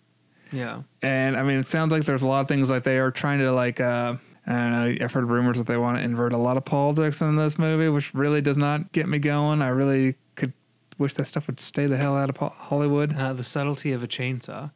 Yeah. 0.51 0.82
And 1.02 1.36
I 1.36 1.43
mean, 1.43 1.59
it 1.59 1.66
sounds 1.66 1.93
like 1.93 2.05
there's 2.05 2.23
a 2.23 2.28
lot 2.28 2.40
of 2.40 2.48
things 2.48 2.70
like 2.70 2.82
they 2.82 2.98
are 2.98 3.10
trying 3.10 3.39
to, 3.40 3.52
like, 3.52 3.81
uh, 3.81 4.16
I 4.47 4.52
don't 4.52 4.73
know. 4.73 5.05
I've 5.05 5.12
heard 5.12 5.28
rumors 5.28 5.59
that 5.59 5.66
they 5.66 5.77
want 5.77 5.98
to 5.98 6.05
invert 6.05 6.32
a 6.32 6.39
lot 6.39 6.56
of 6.56 6.64
politics 6.64 7.20
in 7.20 7.36
this 7.36 7.59
movie, 7.59 7.89
which 7.89 8.12
really 8.14 8.40
does 8.40 8.56
not 8.56 8.93
get 8.93 9.09
me 9.09 9.19
going. 9.19 9.62
I 9.62 9.69
really 9.69 10.16
could 10.35 10.52
wish 10.98 11.14
that 11.14 11.27
stuff 11.27 11.47
would 11.47 11.60
stay 11.60 11.86
the 11.86 11.97
hell 11.97 12.16
out 12.16 12.31
of 12.31 12.36
Hollywood. 12.36 13.16
Uh, 13.16 13.35
the 13.35 13.44
subtlety 13.44 13.93
of 13.93 14.02
a 14.02 14.09
chainsaw. 14.09 14.70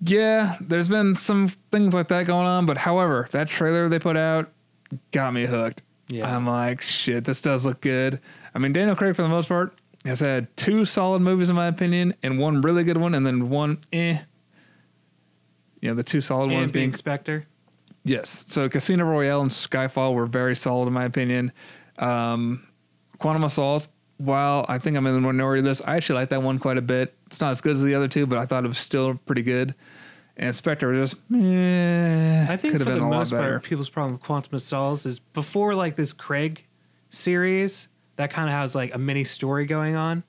Yeah, 0.00 0.56
there's 0.60 0.88
been 0.88 1.16
some 1.16 1.48
things 1.72 1.94
like 1.94 2.08
that 2.08 2.26
going 2.26 2.46
on, 2.46 2.66
but 2.66 2.78
however, 2.78 3.28
that 3.32 3.48
trailer 3.48 3.88
they 3.88 3.98
put 3.98 4.16
out 4.16 4.50
got 5.12 5.32
me 5.32 5.46
hooked. 5.46 5.82
Yeah. 6.08 6.34
I'm 6.34 6.46
like, 6.46 6.82
shit, 6.82 7.24
this 7.24 7.40
does 7.40 7.64
look 7.64 7.80
good. 7.80 8.20
I 8.54 8.58
mean, 8.58 8.72
Daniel 8.72 8.96
Craig, 8.96 9.14
for 9.14 9.22
the 9.22 9.28
most 9.28 9.48
part, 9.48 9.78
has 10.04 10.20
had 10.20 10.54
two 10.56 10.84
solid 10.84 11.20
movies, 11.20 11.48
in 11.48 11.56
my 11.56 11.66
opinion, 11.66 12.14
and 12.22 12.38
one 12.38 12.62
really 12.62 12.84
good 12.84 12.96
one, 12.96 13.14
and 13.14 13.26
then 13.26 13.50
one 13.50 13.78
eh. 13.92 14.18
Yeah, 15.80 15.92
the 15.92 16.02
two 16.02 16.20
solid 16.20 16.50
ones 16.50 16.64
And 16.64 16.72
being 16.72 16.86
being 16.86 16.92
Spectre. 16.92 17.46
Yes. 18.04 18.44
So 18.48 18.68
Casino 18.68 19.04
Royale 19.04 19.42
and 19.42 19.50
Skyfall 19.50 20.14
were 20.14 20.26
very 20.26 20.56
solid 20.56 20.86
in 20.86 20.92
my 20.92 21.04
opinion. 21.04 21.52
Um, 21.98 22.66
Quantum 23.18 23.44
of 23.44 23.52
Solace, 23.52 23.88
while 24.16 24.64
I 24.68 24.78
think 24.78 24.96
I'm 24.96 25.06
in 25.06 25.14
the 25.14 25.20
minority 25.20 25.60
of 25.60 25.66
this, 25.66 25.82
I 25.84 25.96
actually 25.96 26.20
like 26.20 26.30
that 26.30 26.42
one 26.42 26.58
quite 26.58 26.78
a 26.78 26.82
bit. 26.82 27.14
It's 27.26 27.40
not 27.40 27.50
as 27.52 27.60
good 27.60 27.76
as 27.76 27.82
the 27.82 27.94
other 27.94 28.08
two, 28.08 28.26
but 28.26 28.38
I 28.38 28.46
thought 28.46 28.64
it 28.64 28.68
was 28.68 28.78
still 28.78 29.14
pretty 29.26 29.42
good. 29.42 29.74
And 30.40 30.54
Spectre 30.54 30.88
was 30.88 31.10
just, 31.10 31.22
eh, 31.34 32.46
I 32.48 32.56
think 32.56 32.74
for 32.74 32.78
the 32.78 32.84
been 32.84 32.98
a 32.98 33.08
lot 33.08 33.10
most 33.10 33.32
part, 33.32 33.64
people's 33.64 33.88
problem 33.90 34.12
with 34.14 34.22
Quantum 34.22 34.54
of 34.54 34.62
Solace 34.62 35.04
is 35.04 35.18
before 35.18 35.74
like 35.74 35.96
this 35.96 36.12
Craig 36.12 36.64
series 37.10 37.88
that 38.16 38.30
kind 38.30 38.48
of 38.48 38.54
has 38.54 38.74
like 38.74 38.94
a 38.94 38.98
mini 38.98 39.24
story 39.24 39.66
going 39.66 39.96
on. 39.96 40.22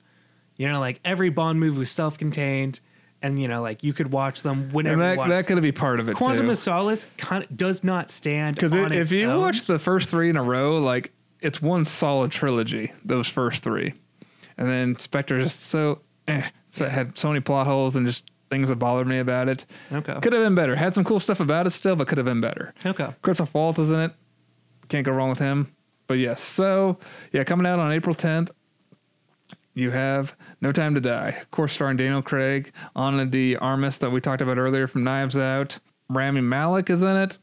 You 0.56 0.68
know, 0.68 0.80
like 0.80 1.00
every 1.04 1.30
Bond 1.30 1.60
movie 1.60 1.78
was 1.78 1.90
self-contained, 1.90 2.80
and 3.22 3.40
you 3.40 3.46
know, 3.48 3.62
like 3.62 3.82
you 3.84 3.92
could 3.92 4.10
watch 4.12 4.42
them 4.42 4.70
whenever 4.70 5.00
And 5.00 5.18
that, 5.18 5.28
that 5.28 5.46
could 5.46 5.62
be 5.62 5.72
part 5.72 6.00
of 6.00 6.08
it 6.08 6.16
Quantum 6.16 6.46
too. 6.46 6.52
of 6.52 6.58
Solace 6.58 7.06
kind 7.16 7.44
of 7.44 7.56
does 7.56 7.84
not 7.84 8.10
stand 8.10 8.56
Because 8.56 8.74
on 8.74 8.92
if 8.92 9.12
you 9.12 9.30
own. 9.30 9.40
watch 9.40 9.62
the 9.62 9.78
first 9.78 10.10
three 10.10 10.28
in 10.28 10.36
a 10.36 10.42
row, 10.42 10.78
like 10.78 11.12
it's 11.40 11.62
one 11.62 11.86
solid 11.86 12.30
trilogy. 12.32 12.92
Those 13.04 13.28
first 13.28 13.62
three, 13.62 13.94
and 14.58 14.68
then 14.68 14.98
Spectre 14.98 15.40
just 15.40 15.60
so 15.60 16.00
eh, 16.26 16.50
so 16.68 16.84
it 16.86 16.90
had 16.90 17.16
so 17.16 17.28
many 17.28 17.40
plot 17.40 17.66
holes 17.66 17.94
and 17.96 18.06
just 18.06 18.30
things 18.50 18.68
that 18.68 18.76
bothered 18.76 19.06
me 19.06 19.18
about 19.18 19.48
it. 19.48 19.64
Okay. 19.92 20.14
could 20.20 20.32
have 20.32 20.42
been 20.42 20.54
better. 20.54 20.76
Had 20.76 20.94
some 20.94 21.04
cool 21.04 21.20
stuff 21.20 21.40
about 21.40 21.66
it 21.66 21.70
still, 21.70 21.96
but 21.96 22.08
could 22.08 22.18
have 22.18 22.24
been 22.24 22.40
better. 22.40 22.74
Okay. 22.84 23.08
Christoph 23.22 23.54
Waltz 23.54 23.78
is 23.78 23.90
in 23.90 24.00
it. 24.00 24.12
Can't 24.88 25.06
go 25.06 25.12
wrong 25.12 25.30
with 25.30 25.38
him. 25.38 25.72
But 26.08 26.18
yes, 26.18 26.42
so 26.42 26.98
yeah, 27.32 27.44
coming 27.44 27.66
out 27.66 27.78
on 27.78 27.92
April 27.92 28.14
10th, 28.14 28.50
you 29.74 29.92
have 29.92 30.34
No 30.60 30.72
Time 30.72 30.94
to 30.94 31.00
Die. 31.00 31.28
Of 31.28 31.50
course, 31.52 31.72
starring 31.72 31.96
Daniel 31.96 32.22
Craig, 32.22 32.72
Ana 32.96 33.24
de 33.24 33.54
Armas 33.54 33.98
that 33.98 34.10
we 34.10 34.20
talked 34.20 34.42
about 34.42 34.58
earlier 34.58 34.88
from 34.88 35.04
Knives 35.04 35.36
Out. 35.36 35.78
Rami 36.08 36.40
Malek 36.40 36.90
is 36.90 37.02
in 37.02 37.16
it. 37.16 37.38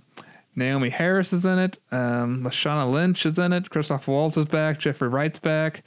Naomie 0.57 0.91
Harris 0.91 1.31
is 1.31 1.45
in 1.45 1.59
it. 1.59 1.77
Um, 1.91 2.43
Lashana 2.43 2.91
Lynch 2.91 3.25
is 3.25 3.37
in 3.37 3.53
it. 3.53 3.69
Christoph 3.69 4.07
Waltz 4.07 4.35
is 4.35 4.45
back. 4.45 4.79
Jeffrey 4.79 5.07
Wright's 5.07 5.39
back. 5.39 5.83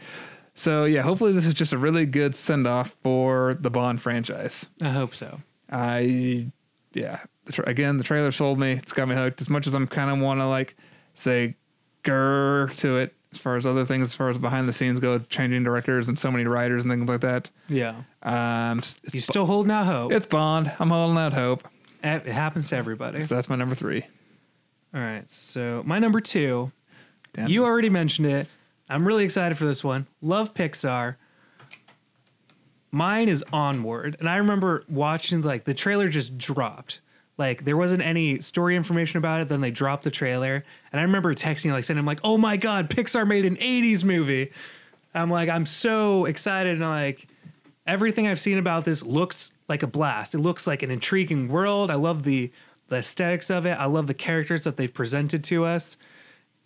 So 0.61 0.85
yeah, 0.85 1.01
hopefully 1.01 1.32
this 1.32 1.47
is 1.47 1.55
just 1.55 1.73
a 1.73 1.78
really 1.78 2.05
good 2.05 2.37
send 2.37 2.66
off 2.66 2.95
for 3.03 3.57
the 3.59 3.70
Bond 3.70 4.03
franchise. 4.03 4.69
I 4.82 4.91
hope 4.91 5.15
so. 5.15 5.41
I 5.73 6.53
yeah. 6.93 7.20
The 7.47 7.53
tra- 7.53 7.66
again, 7.66 7.97
the 7.97 8.05
trailer 8.05 8.31
sold 8.31 8.59
me. 8.59 8.73
It's 8.73 8.93
got 8.93 9.09
me 9.09 9.15
hooked. 9.16 9.41
As 9.41 9.49
much 9.49 9.66
as 9.66 9.73
I'm 9.74 9.87
kind 9.87 10.11
of 10.11 10.19
want 10.19 10.39
to 10.41 10.47
like 10.47 10.77
say 11.15 11.57
grr 12.05 12.77
to 12.77 12.99
it 12.99 13.15
as 13.32 13.39
far 13.39 13.57
as 13.57 13.65
other 13.65 13.87
things, 13.87 14.05
as 14.05 14.15
far 14.15 14.28
as 14.28 14.39
behind 14.39 14.69
the 14.69 14.74
scenes 14.74 15.01
go, 15.01 15.19
changing 15.20 15.65
directors 15.65 16.09
and 16.09 16.19
so 16.19 16.31
many 16.31 16.45
writers 16.45 16.82
and 16.82 16.91
things 16.93 17.09
like 17.09 17.23
that. 17.23 17.49
Yeah. 17.70 18.03
Um, 18.23 18.81
it's, 18.81 18.99
You 19.05 19.11
it's, 19.15 19.24
still 19.24 19.47
holding 19.47 19.73
out 19.73 19.87
hope. 19.87 20.12
it's 20.12 20.27
Bond. 20.27 20.70
I'm 20.78 20.91
holding 20.91 21.16
out 21.16 21.32
hope. 21.32 21.66
It 22.05 22.27
happens 22.27 22.69
to 22.69 22.77
everybody. 22.77 23.23
So 23.23 23.35
that's 23.35 23.49
my 23.49 23.57
number 23.57 23.74
three. 23.74 24.05
All 24.95 25.01
right. 25.01 25.31
So 25.31 25.82
my 25.87 25.99
number 25.99 26.20
two, 26.20 26.70
Damn. 27.32 27.49
you 27.49 27.65
already 27.65 27.89
mentioned 27.89 28.27
it. 28.28 28.47
I'm 28.91 29.07
really 29.07 29.25
excited 29.25 29.57
for 29.57 29.67
this 29.67 29.85
one. 29.85 30.07
Love 30.21 30.53
Pixar. 30.53 31.17
Mine 32.91 33.29
is 33.29 33.45
Onward, 33.53 34.17
and 34.19 34.29
I 34.29 34.37
remember 34.37 34.85
watching 34.89 35.43
like 35.43 35.65
the 35.65 35.75
trailer 35.75 36.09
just 36.09 36.37
dropped. 36.37 37.01
Like 37.39 37.65
there 37.65 37.77
wasn't 37.77 38.03
any 38.03 38.41
story 38.41 38.75
information 38.75 39.19
about 39.19 39.41
it. 39.41 39.49
Then 39.49 39.61
they 39.61 39.71
dropped 39.71 40.03
the 40.03 40.11
trailer, 40.11 40.65
and 40.93 41.01
I 41.01 41.05
remember 41.05 41.35
texting 41.35 41.71
like 41.71 41.85
saying, 41.85 41.99
"I'm 41.99 42.05
like, 42.05 42.21
oh 42.25 42.37
my 42.37 42.57
god, 42.57 42.91
Pixar 42.91 43.27
made 43.27 43.47
an 43.47 43.57
'80s 43.57 44.03
movie." 44.03 44.51
I'm 45.15 45.31
like, 45.31 45.49
I'm 45.49 45.67
so 45.67 46.25
excited, 46.25 46.75
and 46.77 46.85
like 46.85 47.29
everything 47.87 48.27
I've 48.27 48.41
seen 48.41 48.59
about 48.59 48.85
this 48.85 49.03
looks 49.03 49.53
like 49.69 49.83
a 49.85 49.87
blast. 49.87 50.35
It 50.35 50.39
looks 50.39 50.67
like 50.67 50.83
an 50.83 50.91
intriguing 50.91 51.49
world. 51.49 51.91
I 51.91 51.95
love 51.95 52.25
the 52.25 52.51
the 52.89 52.97
aesthetics 52.97 53.51
of 53.51 53.67
it. 53.67 53.79
I 53.79 53.85
love 53.85 54.09
the 54.09 54.15
characters 54.15 54.65
that 54.65 54.77
they've 54.77 54.93
presented 54.93 55.45
to 55.45 55.65
us 55.65 55.97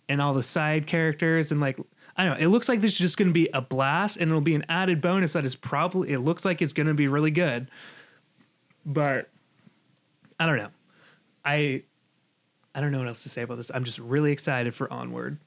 and 0.09 0.21
all 0.21 0.33
the 0.33 0.43
side 0.43 0.87
characters 0.87 1.51
and 1.51 1.61
like 1.61 1.79
I 2.17 2.23
don't 2.23 2.37
know. 2.39 2.45
It 2.45 2.49
looks 2.49 2.69
like 2.69 2.81
this 2.81 2.93
is 2.93 2.97
just 2.99 3.17
going 3.17 3.27
to 3.27 3.33
be 3.33 3.49
a 3.53 3.61
blast 3.61 4.17
and 4.17 4.29
it'll 4.29 4.39
be 4.41 4.55
an 4.55 4.65
added 4.69 5.01
bonus 5.01 5.33
that 5.33 5.45
is 5.45 5.55
probably 5.55 6.11
it 6.11 6.19
looks 6.19 6.45
like 6.45 6.61
it's 6.61 6.73
going 6.73 6.87
to 6.87 6.93
be 6.93 7.07
really 7.07 7.31
good. 7.31 7.69
But 8.85 9.29
I 10.39 10.45
don't 10.45 10.57
know. 10.57 10.69
I 11.43 11.83
I 12.73 12.81
don't 12.81 12.91
know 12.91 12.99
what 12.99 13.07
else 13.07 13.23
to 13.23 13.29
say 13.29 13.41
about 13.41 13.57
this. 13.57 13.71
I'm 13.73 13.83
just 13.83 13.99
really 13.99 14.31
excited 14.31 14.73
for 14.75 14.91
Onward. 14.91 15.37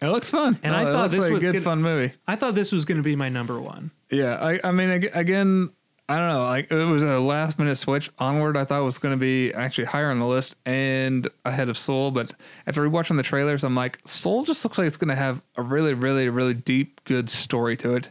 It 0.00 0.08
looks 0.08 0.30
fun, 0.30 0.56
And 0.62 0.74
I 0.76 0.82
it 0.82 0.92
thought 0.92 1.10
this 1.10 1.22
like 1.22 1.32
was 1.32 1.42
a 1.42 1.46
good 1.46 1.52
gonna- 1.54 1.64
fun 1.64 1.82
movie. 1.82 2.12
I 2.26 2.36
thought 2.36 2.54
this 2.54 2.70
was 2.70 2.84
going 2.84 2.98
to 2.98 3.02
be 3.02 3.16
my 3.16 3.28
number 3.28 3.60
1. 3.60 3.90
Yeah, 4.10 4.36
I, 4.36 4.60
I 4.62 4.70
mean, 4.70 4.90
again, 5.12 5.70
I 6.10 6.16
don't 6.16 6.28
know. 6.28 6.44
Like 6.44 6.70
it 6.72 6.84
was 6.84 7.02
a 7.02 7.20
last 7.20 7.58
minute 7.58 7.76
switch. 7.76 8.10
Onward, 8.18 8.56
I 8.56 8.64
thought 8.64 8.82
was 8.82 8.98
going 8.98 9.14
to 9.14 9.20
be 9.20 9.52
actually 9.52 9.84
higher 9.84 10.10
on 10.10 10.18
the 10.18 10.26
list 10.26 10.56
and 10.64 11.28
ahead 11.44 11.68
of 11.68 11.76
Soul. 11.76 12.10
But 12.10 12.32
after 12.66 12.82
rewatching 12.88 13.16
the 13.18 13.22
trailers, 13.22 13.62
I'm 13.62 13.74
like, 13.74 14.00
Soul 14.06 14.44
just 14.44 14.64
looks 14.64 14.78
like 14.78 14.86
it's 14.86 14.96
going 14.96 15.08
to 15.10 15.16
have 15.16 15.42
a 15.56 15.62
really, 15.62 15.92
really, 15.92 16.28
really 16.30 16.54
deep, 16.54 17.04
good 17.04 17.28
story 17.28 17.76
to 17.78 17.94
it. 17.96 18.10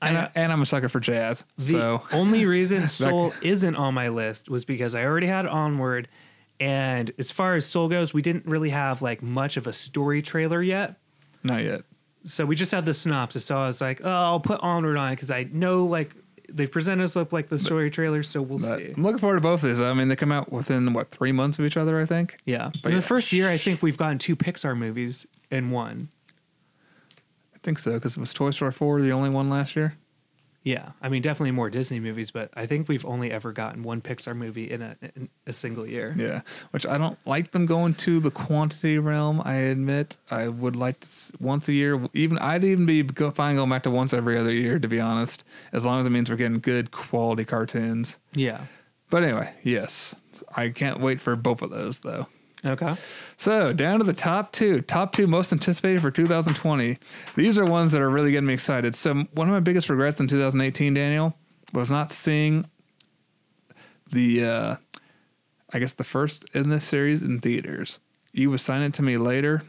And, 0.00 0.16
I, 0.18 0.30
and 0.34 0.52
I'm 0.52 0.62
a 0.62 0.66
sucker 0.66 0.88
for 0.88 1.00
jazz, 1.00 1.42
The 1.56 1.72
so 1.72 2.02
only 2.12 2.44
reason 2.46 2.86
Soul 2.88 3.32
isn't 3.42 3.76
on 3.76 3.94
my 3.94 4.08
list 4.08 4.48
was 4.48 4.64
because 4.64 4.94
I 4.94 5.04
already 5.04 5.26
had 5.26 5.46
Onward, 5.46 6.08
and 6.60 7.10
as 7.18 7.30
far 7.30 7.54
as 7.54 7.66
Soul 7.66 7.88
goes, 7.88 8.12
we 8.14 8.20
didn't 8.22 8.46
really 8.46 8.70
have 8.70 9.00
like 9.02 9.22
much 9.22 9.56
of 9.56 9.66
a 9.66 9.72
story 9.72 10.20
trailer 10.22 10.62
yet. 10.62 10.96
not 11.42 11.64
yet. 11.64 11.82
So 12.24 12.44
we 12.44 12.56
just 12.56 12.72
had 12.72 12.84
the 12.86 12.92
synopsis. 12.94 13.44
So 13.46 13.56
I 13.56 13.66
was 13.68 13.80
like, 13.80 14.00
oh, 14.04 14.10
I'll 14.10 14.40
put 14.40 14.60
Onward 14.60 14.96
on 14.96 15.12
because 15.12 15.30
I 15.30 15.44
know 15.50 15.86
like 15.86 16.14
they've 16.48 16.70
presented 16.70 17.04
us 17.04 17.14
with 17.14 17.32
like 17.32 17.48
the 17.48 17.58
story 17.58 17.90
trailer, 17.90 18.22
so 18.22 18.40
we'll 18.42 18.58
But 18.58 18.78
see. 18.78 18.92
I'm 18.96 19.02
looking 19.02 19.18
forward 19.18 19.36
to 19.36 19.40
both 19.40 19.62
of 19.62 19.68
these. 19.68 19.80
I 19.80 19.92
mean, 19.94 20.08
they 20.08 20.16
come 20.16 20.32
out 20.32 20.50
within 20.52 20.92
what 20.92 21.10
three 21.10 21.32
months 21.32 21.58
of 21.58 21.64
each 21.64 21.76
other, 21.76 22.00
I 22.00 22.06
think. 22.06 22.36
Yeah, 22.44 22.70
But 22.82 22.88
in 22.88 22.92
yeah. 22.92 23.00
the 23.00 23.06
first 23.06 23.32
year, 23.32 23.48
I 23.48 23.56
think 23.58 23.82
we've 23.82 23.96
gotten 23.98 24.18
two 24.18 24.36
Pixar 24.36 24.76
movies 24.76 25.26
in 25.50 25.70
one. 25.70 26.08
I 27.54 27.58
think 27.62 27.78
so 27.78 27.92
because 27.94 28.16
it 28.16 28.20
was 28.20 28.32
Toy 28.32 28.50
Story 28.50 28.72
4 28.72 29.00
the 29.00 29.12
only 29.12 29.30
one 29.30 29.48
last 29.48 29.74
year. 29.76 29.96
Yeah, 30.66 30.90
I 31.00 31.08
mean 31.08 31.22
definitely 31.22 31.52
more 31.52 31.70
Disney 31.70 32.00
movies, 32.00 32.32
but 32.32 32.50
I 32.54 32.66
think 32.66 32.88
we've 32.88 33.06
only 33.06 33.30
ever 33.30 33.52
gotten 33.52 33.84
one 33.84 34.00
Pixar 34.00 34.34
movie 34.34 34.68
in 34.68 34.82
a 34.82 34.96
in 35.14 35.28
a 35.46 35.52
single 35.52 35.86
year. 35.86 36.12
Yeah, 36.18 36.40
which 36.72 36.84
I 36.84 36.98
don't 36.98 37.16
like 37.24 37.52
them 37.52 37.66
going 37.66 37.94
to 37.94 38.18
the 38.18 38.32
quantity 38.32 38.98
realm. 38.98 39.40
I 39.44 39.54
admit 39.54 40.16
I 40.28 40.48
would 40.48 40.74
like 40.74 40.98
to 41.00 41.06
s- 41.06 41.30
once 41.38 41.68
a 41.68 41.72
year. 41.72 42.08
Even 42.14 42.36
I'd 42.38 42.64
even 42.64 42.84
be 42.84 43.04
go, 43.04 43.30
fine 43.30 43.54
going 43.54 43.70
back 43.70 43.84
to 43.84 43.90
once 43.90 44.12
every 44.12 44.36
other 44.36 44.52
year, 44.52 44.80
to 44.80 44.88
be 44.88 44.98
honest, 44.98 45.44
as 45.72 45.86
long 45.86 46.00
as 46.00 46.06
it 46.08 46.10
means 46.10 46.28
we're 46.28 46.34
getting 46.36 46.58
good 46.58 46.90
quality 46.90 47.44
cartoons. 47.44 48.18
Yeah. 48.34 48.62
But 49.08 49.22
anyway, 49.22 49.54
yes, 49.62 50.16
I 50.56 50.70
can't 50.70 50.98
wait 50.98 51.20
for 51.20 51.36
both 51.36 51.62
of 51.62 51.70
those 51.70 52.00
though. 52.00 52.26
Okay. 52.64 52.96
So 53.36 53.72
down 53.72 53.98
to 53.98 54.04
the 54.04 54.12
top 54.12 54.52
two, 54.52 54.80
top 54.80 55.12
two 55.12 55.26
most 55.26 55.52
anticipated 55.52 56.00
for 56.00 56.10
2020. 56.10 56.96
These 57.36 57.58
are 57.58 57.64
ones 57.64 57.92
that 57.92 58.00
are 58.00 58.10
really 58.10 58.32
getting 58.32 58.46
me 58.46 58.54
excited. 58.54 58.94
So 58.94 59.14
one 59.32 59.48
of 59.48 59.52
my 59.52 59.60
biggest 59.60 59.88
regrets 59.88 60.20
in 60.20 60.26
2018, 60.26 60.94
Daniel, 60.94 61.36
was 61.72 61.90
not 61.90 62.10
seeing 62.10 62.66
the, 64.10 64.44
uh, 64.44 64.76
I 65.72 65.78
guess 65.78 65.92
the 65.92 66.04
first 66.04 66.44
in 66.54 66.70
this 66.70 66.84
series 66.84 67.22
in 67.22 67.40
theaters. 67.40 68.00
You 68.32 68.52
assigned 68.54 68.84
it 68.84 68.94
to 68.94 69.02
me 69.02 69.16
later, 69.16 69.62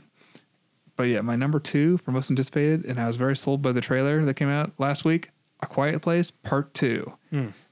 but 0.96 1.04
yeah, 1.04 1.22
my 1.22 1.36
number 1.36 1.60
two 1.60 1.98
for 2.00 2.12
most 2.12 2.30
anticipated, 2.30 2.86
and 2.86 3.00
I 3.00 3.08
was 3.08 3.18
very 3.18 3.36
sold 3.36 3.62
by 3.62 3.72
the 3.72 3.82
trailer 3.82 4.24
that 4.26 4.34
came 4.36 4.50
out 4.50 4.72
last 4.78 5.06
week. 5.06 5.30
A 5.62 5.66
Quiet 5.66 6.02
Place 6.02 6.32
Part 6.32 6.74
Two 6.74 7.14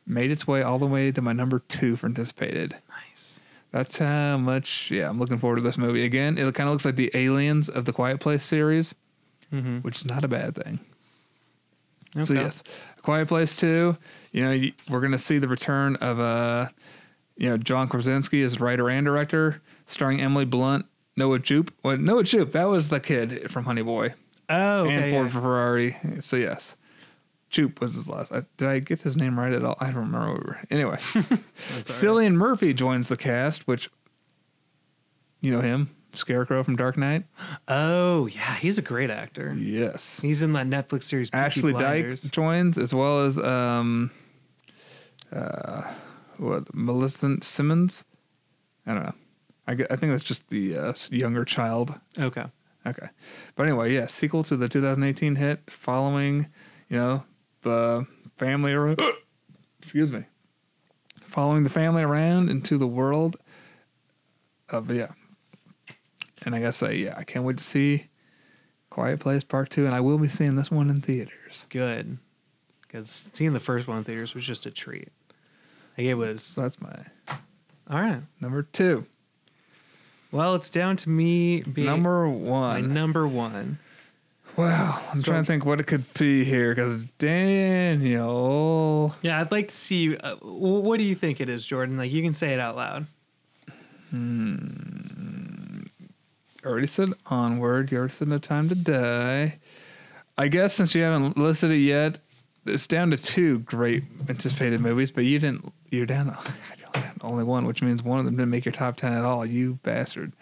made 0.06 0.32
its 0.32 0.48
way 0.48 0.62
all 0.62 0.80
the 0.80 0.86
way 0.88 1.12
to 1.12 1.22
my 1.22 1.34
number 1.34 1.60
two 1.60 1.96
for 1.96 2.08
anticipated. 2.08 2.76
That's 3.76 3.97
how 3.97 4.38
much, 4.38 4.89
yeah, 4.89 5.10
I'm 5.10 5.19
looking 5.19 5.38
forward 5.38 5.57
to 5.57 5.61
this 5.61 5.77
movie. 5.77 6.06
Again, 6.06 6.38
it 6.38 6.56
kind 6.56 6.69
of 6.69 6.73
looks 6.73 6.85
like 6.85 6.95
the 6.95 7.11
aliens 7.14 7.68
of 7.68 7.84
the 7.84 7.91
Quiet 7.91 8.22
Place 8.22 8.41
series, 8.43 8.95
Mm-hmm. 9.53 9.80
which 9.80 9.97
is 9.97 10.06
not 10.06 10.23
a 10.23 10.30
bad 10.30 10.56
thing. 10.56 10.80
So, 12.23 12.34
yes, 12.34 12.64
A 12.97 13.02
Quiet 13.02 13.27
Place 13.27 13.53
2, 13.56 13.97
you 14.31 14.43
know, 14.43 14.69
we're 14.89 15.02
going 15.02 15.11
to 15.11 15.18
see 15.18 15.38
the 15.39 15.49
return 15.49 15.97
of, 15.97 16.22
uh, 16.22 16.69
You 17.35 17.49
know, 17.49 17.57
John 17.57 17.89
Krasinski 17.89 18.41
as 18.43 18.61
writer 18.61 18.89
and 18.89 19.06
director, 19.06 19.61
starring 19.88 20.22
Emily 20.22 20.45
Blunt, 20.45 20.85
Noah 21.18 21.39
Jupe. 21.39 21.73
Well, 21.84 21.97
Noah 21.97 22.23
Jupe, 22.23 22.53
that 22.53 22.69
was 22.69 22.88
the 22.88 23.02
kid 23.02 23.52
from 23.52 23.65
Honey 23.65 23.81
Boy 23.81 24.14
Oh, 24.49 24.84
okay, 24.85 24.95
and 24.95 25.11
Ford 25.14 25.27
yeah. 25.27 25.41
Ferrari. 25.41 25.97
So 26.22 26.38
yes, 26.38 26.77
Jupe 27.56 27.80
was 27.80 27.95
his 27.95 28.10
last. 28.10 28.34
I, 28.34 28.44
did 28.57 28.68
I 28.68 28.80
get 28.80 29.02
his 29.03 29.15
name 29.15 29.40
right 29.40 29.53
at 29.53 29.64
all? 29.64 29.77
I 29.80 29.86
don't 29.86 30.11
remember. 30.11 30.60
Anyway, 30.69 30.98
Cillian 31.84 32.34
Murphy 32.34 32.73
joins 32.73 33.07
the 33.07 33.15
cast, 33.15 33.65
which 33.65 33.90
you 35.40 35.52
know 35.52 35.61
him, 35.61 35.95
Scarecrow 36.14 36.65
from 36.65 36.76
Dark 36.76 36.98
Knight. 36.98 37.23
Oh, 37.69 38.26
yeah, 38.26 38.56
he's 38.56 38.77
a 38.77 38.82
great 38.82 39.10
actor. 39.10 39.56
Yes, 39.57 40.19
He's 40.19 40.41
in 40.41 40.52
that 40.52 40.68
Netflix 40.68 41.03
series. 41.03 41.30
Peaky 41.30 41.41
Ashley 41.41 41.72
Blinders. 41.72 42.23
Dyke 42.23 42.32
joins 42.34 42.77
as 42.77 42.94
well 42.94 43.22
as 43.22 43.40
um, 43.40 44.11
uh, 45.32 45.84
what 46.36 46.76
Millicent 46.76 47.45
Simmonds. 47.45 48.03
I 48.86 48.94
don't 48.95 49.03
know. 49.03 49.14
I, 49.65 49.72
I 49.72 49.95
think 49.95 50.11
that's 50.11 50.26
just 50.26 50.49
the 50.49 50.77
uh, 50.77 50.94
younger 51.10 51.45
child 51.45 51.98
Okay. 52.19 52.44
Okay. 52.86 53.07
But 53.56 53.64
anyway, 53.64 53.94
yeah, 53.94 54.07
sequel 54.07 54.44
to 54.44 54.57
the 54.57 54.68
2018 54.68 55.36
hit 55.36 55.61
following, 55.72 56.48
you 56.90 56.98
know, 56.98 57.23
the 57.66 58.08
family 58.38 58.72
around, 58.74 59.02
excuse 59.82 60.14
me, 60.14 60.24
following 61.22 61.66
the 61.66 61.70
family 61.70 62.04
around 62.04 62.50
into 62.50 62.78
the 62.78 62.88
world 62.88 63.36
of, 64.70 64.90
yeah. 64.90 65.10
And 66.46 66.56
I 66.56 66.60
gotta 66.62 66.74
say, 66.74 66.96
yeah, 66.96 67.16
I 67.18 67.24
can't 67.24 67.44
wait 67.44 67.58
to 67.58 67.64
see 67.64 68.08
Quiet 68.90 69.20
Place 69.20 69.44
Part 69.44 69.70
2, 69.72 69.86
and 69.86 69.94
I 69.96 70.00
will 70.00 70.18
be 70.18 70.30
seeing 70.30 70.56
this 70.56 70.72
one 70.72 70.90
in 70.90 71.02
theaters. 71.02 71.66
Good. 71.70 72.18
Because 72.82 73.26
seeing 73.34 73.54
the 73.54 73.60
first 73.60 73.88
one 73.88 73.98
in 73.98 74.04
theaters 74.04 74.34
was 74.36 74.46
just 74.46 74.66
a 74.66 74.72
treat. 74.72 75.10
Like 75.98 76.08
it 76.08 76.14
was. 76.16 76.56
That's 76.56 76.80
my 76.80 76.94
All 77.90 78.00
right. 78.00 78.22
number 78.40 78.64
two. 78.64 79.06
Well, 80.32 80.56
it's 80.56 80.70
down 80.70 80.98
to 80.98 81.10
me 81.10 81.62
being 81.62 81.88
number 81.88 82.26
my 82.28 82.34
one. 82.34 82.94
number 82.94 83.28
one. 83.28 83.80
Wow. 84.57 85.02
I'm 85.11 85.22
trying 85.22 85.44
to 85.44 85.48
think 85.48 85.65
what 85.65 85.80
it 85.80 85.88
could 85.88 86.11
be 86.14 86.44
here, 86.44 86.73
because 86.73 87.06
Daniel. 87.18 89.15
Yeah, 89.22 89.40
I'd 89.40 89.52
like 89.52 89.69
to 89.69 89.76
see. 89.76 90.15
Uh, 90.18 90.36
what 90.41 90.98
do 90.98 91.03
you 91.03 91.15
think 91.15 91.41
it 91.41 91.49
is, 91.49 91.65
Jordan? 91.65 91.98
Like 91.98 92.11
you 92.11 92.22
can 92.23 92.34
say 92.34 92.53
it 92.53 92.60
out 92.60 92.76
loud. 92.76 93.06
Hmm. 94.11 95.84
already 96.65 96.88
said 96.88 97.10
onward. 97.26 97.91
You 97.91 97.98
already 97.98 98.14
said 98.14 98.27
no 98.27 98.38
time 98.38 98.69
to 98.69 98.76
die. 98.76 99.60
I 100.38 100.48
guess 100.48 100.73
since 100.73 100.95
you 100.95 101.03
haven't 101.03 101.38
listed 101.38 101.72
it 101.72 101.77
yet, 101.77 102.19
it's 102.65 102.88
down 102.88 103.11
to 103.11 103.18
two 103.18 103.60
great 103.60 104.03
anticipated 104.30 104.82
movies, 104.82 105.11
but 105.11 105.23
you 105.26 105.40
didn't. 105.40 105.72
You're 105.91 106.06
down. 106.06 106.27
To, 106.27 106.38
you're 106.77 107.03
down 107.03 107.15
to 107.15 107.26
only 107.26 107.44
one, 107.44 107.65
which 107.65 107.82
means 107.82 108.03
one 108.03 108.19
of 108.19 108.26
them 108.26 108.36
didn't 108.36 108.52
make 108.52 108.65
your 108.65 108.72
top 108.72 108.98
ten 108.98 109.14
at 109.14 109.23
all. 109.23 109.45
You 109.45 109.80
bastard. 109.84 110.34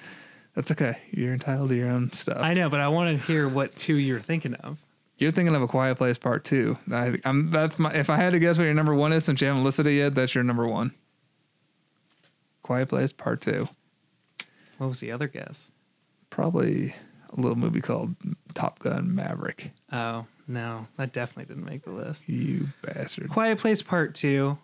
That's 0.55 0.71
okay. 0.71 0.97
You're 1.11 1.33
entitled 1.33 1.69
to 1.69 1.75
your 1.75 1.89
own 1.89 2.11
stuff. 2.11 2.37
I 2.39 2.53
know, 2.53 2.69
but 2.69 2.79
I 2.79 2.87
want 2.87 3.17
to 3.17 3.25
hear 3.25 3.47
what 3.47 3.75
two 3.75 3.95
you're 3.95 4.19
thinking 4.19 4.53
of. 4.55 4.77
You're 5.17 5.31
thinking 5.31 5.55
of 5.55 5.61
a 5.61 5.67
Quiet 5.67 5.97
Place 5.97 6.17
Part 6.17 6.43
Two. 6.43 6.77
I, 6.91 7.17
I'm. 7.25 7.49
That's 7.49 7.79
my. 7.79 7.91
If 7.93 8.09
I 8.09 8.17
had 8.17 8.33
to 8.33 8.39
guess 8.39 8.57
what 8.57 8.65
your 8.65 8.73
number 8.73 8.93
one 8.93 9.13
is, 9.13 9.25
since 9.25 9.41
you 9.41 9.47
haven't 9.47 9.63
listed 9.63 9.87
it 9.87 9.93
yet, 9.93 10.15
that's 10.15 10.35
your 10.35 10.43
number 10.43 10.67
one. 10.67 10.93
Quiet 12.61 12.89
Place 12.89 13.13
Part 13.13 13.41
Two. 13.41 13.67
What 14.77 14.87
was 14.87 14.99
the 14.99 15.11
other 15.11 15.27
guess? 15.27 15.71
Probably 16.29 16.95
a 17.31 17.39
little 17.39 17.57
movie 17.57 17.81
called 17.81 18.15
Top 18.53 18.79
Gun 18.79 19.13
Maverick. 19.13 19.71
Oh 19.91 20.25
no, 20.47 20.87
that 20.97 21.13
definitely 21.13 21.45
didn't 21.53 21.65
make 21.65 21.83
the 21.83 21.91
list. 21.91 22.27
You 22.27 22.69
bastard. 22.81 23.29
Quiet 23.29 23.59
Place 23.59 23.81
Part 23.81 24.15
Two 24.15 24.57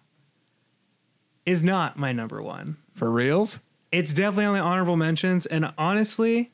is 1.45 1.63
not 1.63 1.97
my 1.97 2.11
number 2.11 2.41
one. 2.41 2.77
For 2.93 3.09
reals? 3.09 3.59
It's 3.91 4.13
definitely 4.13 4.45
on 4.45 4.53
the 4.55 4.59
honorable 4.59 4.97
mentions, 4.97 5.45
and 5.45 5.73
honestly, 5.77 6.51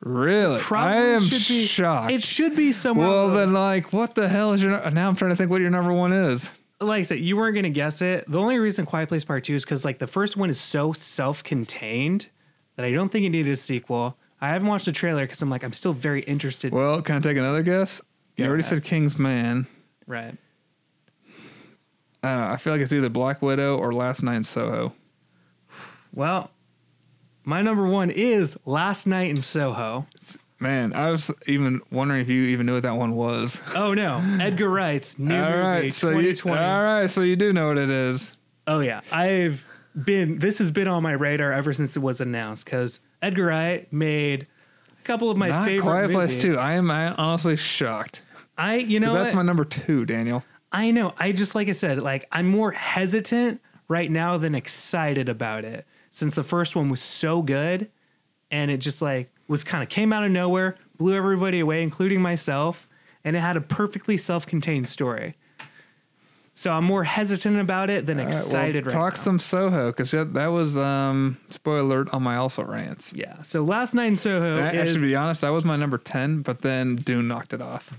Really? 0.00 0.58
probably 0.60 0.92
I 0.92 0.96
am 1.14 1.20
should 1.22 1.46
be 1.48 1.66
shocked. 1.66 2.10
It 2.12 2.22
should 2.22 2.56
be 2.56 2.72
somewhere. 2.72 3.06
well, 3.08 3.28
then, 3.30 3.52
like, 3.52 3.92
what 3.92 4.14
the 4.14 4.28
hell 4.28 4.52
is 4.52 4.62
your? 4.62 4.90
Now 4.90 5.08
I'm 5.08 5.16
trying 5.16 5.30
to 5.30 5.36
think 5.36 5.50
what 5.50 5.60
your 5.60 5.70
number 5.70 5.92
one 5.92 6.12
is. 6.12 6.52
like 6.80 7.00
I 7.00 7.02
said, 7.02 7.20
you 7.20 7.36
weren't 7.36 7.54
gonna 7.54 7.70
guess 7.70 8.02
it. 8.02 8.24
The 8.28 8.40
only 8.40 8.58
reason 8.58 8.86
Quiet 8.86 9.08
Place 9.08 9.24
Part 9.24 9.44
Two 9.44 9.54
is 9.54 9.64
because 9.64 9.84
like 9.84 9.98
the 9.98 10.06
first 10.08 10.36
one 10.36 10.50
is 10.50 10.60
so 10.60 10.92
self-contained 10.92 12.28
that 12.76 12.84
I 12.86 12.90
don't 12.90 13.10
think 13.10 13.24
it 13.26 13.30
needed 13.30 13.52
a 13.52 13.56
sequel. 13.56 14.16
I 14.40 14.48
haven't 14.48 14.66
watched 14.66 14.86
the 14.86 14.92
trailer 14.92 15.22
because 15.22 15.40
I'm 15.42 15.50
like 15.50 15.62
I'm 15.62 15.72
still 15.72 15.92
very 15.92 16.22
interested. 16.22 16.72
Well, 16.72 17.00
can 17.02 17.16
I 17.16 17.20
take 17.20 17.36
another 17.36 17.62
guess? 17.62 18.00
You 18.36 18.44
Go 18.44 18.48
already 18.48 18.62
ahead. 18.62 18.78
said 18.78 18.84
King's 18.84 19.18
Man. 19.18 19.66
right. 20.08 20.34
I 22.24 22.32
don't 22.34 22.40
know. 22.40 22.48
I 22.52 22.56
feel 22.56 22.72
like 22.72 22.82
it's 22.82 22.92
either 22.92 23.08
Black 23.08 23.42
Widow 23.42 23.76
or 23.78 23.92
Last 23.92 24.22
Night 24.22 24.36
in 24.36 24.44
Soho. 24.44 24.92
Well, 26.14 26.50
my 27.44 27.62
number 27.62 27.86
one 27.86 28.10
is 28.10 28.56
Last 28.64 29.06
Night 29.06 29.30
in 29.30 29.42
Soho. 29.42 30.06
Man, 30.58 30.92
I 30.92 31.10
was 31.10 31.30
even 31.46 31.80
wondering 31.90 32.20
if 32.20 32.28
you 32.28 32.44
even 32.44 32.66
knew 32.66 32.74
what 32.74 32.84
that 32.84 32.94
one 32.94 33.16
was. 33.16 33.60
Oh 33.74 33.94
no, 33.94 34.20
Edgar 34.40 34.68
Wright's 34.68 35.18
new 35.18 35.34
all 35.34 35.50
movie, 35.50 35.58
right, 35.58 35.92
so 35.94 36.10
you, 36.10 36.34
2020. 36.34 36.60
all 36.60 36.82
right, 36.84 37.10
so 37.10 37.22
you 37.22 37.34
do 37.36 37.52
know 37.52 37.66
what 37.68 37.78
it 37.78 37.90
is. 37.90 38.36
Oh 38.66 38.78
yeah, 38.80 39.00
I've 39.10 39.66
been. 40.04 40.38
This 40.38 40.58
has 40.58 40.70
been 40.70 40.86
on 40.86 41.02
my 41.02 41.12
radar 41.12 41.52
ever 41.52 41.72
since 41.72 41.96
it 41.96 42.00
was 42.00 42.20
announced 42.20 42.64
because 42.64 43.00
Edgar 43.20 43.46
Wright 43.46 43.92
made 43.92 44.46
a 45.00 45.02
couple 45.02 45.30
of 45.30 45.36
my 45.36 45.48
Not 45.48 45.66
favorite 45.66 45.82
Quiet 45.82 46.10
movies. 46.10 46.34
Place 46.34 46.42
Two. 46.42 46.58
I 46.58 46.72
am 46.74 46.90
I 46.90 47.02
am 47.04 47.14
honestly 47.18 47.56
shocked. 47.56 48.22
I, 48.56 48.76
you 48.76 49.00
know, 49.00 49.14
That's 49.14 49.34
my 49.34 49.42
number 49.42 49.64
two, 49.64 50.04
Daniel. 50.04 50.44
I 50.70 50.90
know. 50.92 51.14
I 51.18 51.32
just 51.32 51.54
like 51.54 51.68
I 51.68 51.72
said, 51.72 51.98
like 51.98 52.28
I'm 52.30 52.46
more 52.46 52.70
hesitant 52.70 53.60
right 53.88 54.10
now 54.10 54.38
than 54.38 54.54
excited 54.54 55.28
about 55.28 55.64
it 55.64 55.86
since 56.12 56.36
the 56.36 56.44
first 56.44 56.76
one 56.76 56.90
was 56.90 57.00
so 57.00 57.42
good 57.42 57.90
and 58.50 58.70
it 58.70 58.76
just 58.76 59.02
like 59.02 59.32
was 59.48 59.64
kind 59.64 59.82
of 59.82 59.88
came 59.88 60.12
out 60.12 60.22
of 60.22 60.30
nowhere, 60.30 60.76
blew 60.98 61.16
everybody 61.16 61.58
away, 61.58 61.82
including 61.82 62.20
myself, 62.22 62.86
and 63.24 63.34
it 63.34 63.40
had 63.40 63.56
a 63.56 63.60
perfectly 63.60 64.16
self-contained 64.16 64.86
story. 64.86 65.34
So 66.54 66.70
I'm 66.70 66.84
more 66.84 67.04
hesitant 67.04 67.58
about 67.58 67.88
it 67.88 68.04
than 68.04 68.18
All 68.20 68.26
right, 68.26 68.30
well, 68.30 68.42
excited 68.42 68.84
right 68.84 68.92
talk 68.92 69.16
some 69.16 69.38
Soho 69.38 69.90
because 69.90 70.10
that 70.10 70.46
was 70.48 70.76
um 70.76 71.38
spoiler 71.48 71.78
alert 71.78 72.12
on 72.12 72.22
my 72.22 72.36
also 72.36 72.62
rants. 72.62 73.14
yeah. 73.14 73.40
So 73.40 73.64
last 73.64 73.94
night 73.94 74.06
in 74.06 74.16
Soho 74.16 74.60
I, 74.60 74.82
I 74.82 74.84
should 74.84 75.00
be 75.00 75.16
honest, 75.16 75.40
that 75.40 75.48
was 75.48 75.64
my 75.64 75.76
number 75.76 75.96
ten, 75.96 76.42
but 76.42 76.60
then 76.60 76.96
Dune 76.96 77.26
knocked 77.26 77.54
it 77.54 77.62
off. 77.62 77.94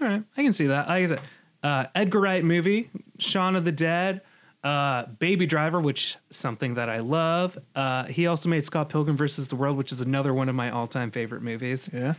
All 0.00 0.06
right, 0.06 0.22
I 0.36 0.42
can 0.42 0.52
see 0.52 0.68
that. 0.68 0.88
Like 0.88 1.02
I 1.02 1.06
said, 1.06 1.20
uh, 1.64 1.86
Edgar 1.96 2.20
Wright 2.20 2.44
movie, 2.44 2.90
Shaun 3.18 3.56
of 3.56 3.64
the 3.64 3.72
Dead, 3.72 4.22
uh, 4.62 5.06
Baby 5.18 5.46
Driver, 5.46 5.80
which 5.80 6.16
something 6.30 6.74
that 6.74 6.88
I 6.88 6.98
love. 6.98 7.58
Uh, 7.74 8.04
he 8.04 8.26
also 8.26 8.48
made 8.48 8.64
Scott 8.64 8.88
Pilgrim 8.88 9.16
versus 9.16 9.48
the 9.48 9.56
World, 9.56 9.76
which 9.76 9.92
is 9.92 10.00
another 10.00 10.34
one 10.34 10.48
of 10.48 10.54
my 10.54 10.70
all-time 10.70 11.10
favorite 11.10 11.42
movies. 11.42 11.88
Yeah. 11.92 12.14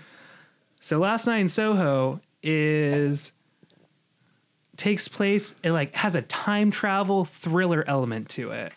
So 0.79 0.99
Last 0.99 1.27
Night 1.27 1.37
in 1.37 1.49
Soho 1.49 2.19
is 2.41 3.31
takes 4.77 5.07
place 5.07 5.53
it 5.61 5.73
like 5.73 5.93
has 5.95 6.15
a 6.15 6.23
time 6.23 6.71
travel 6.71 7.23
thriller 7.23 7.83
element 7.87 8.29
to 8.29 8.51
it, 8.51 8.73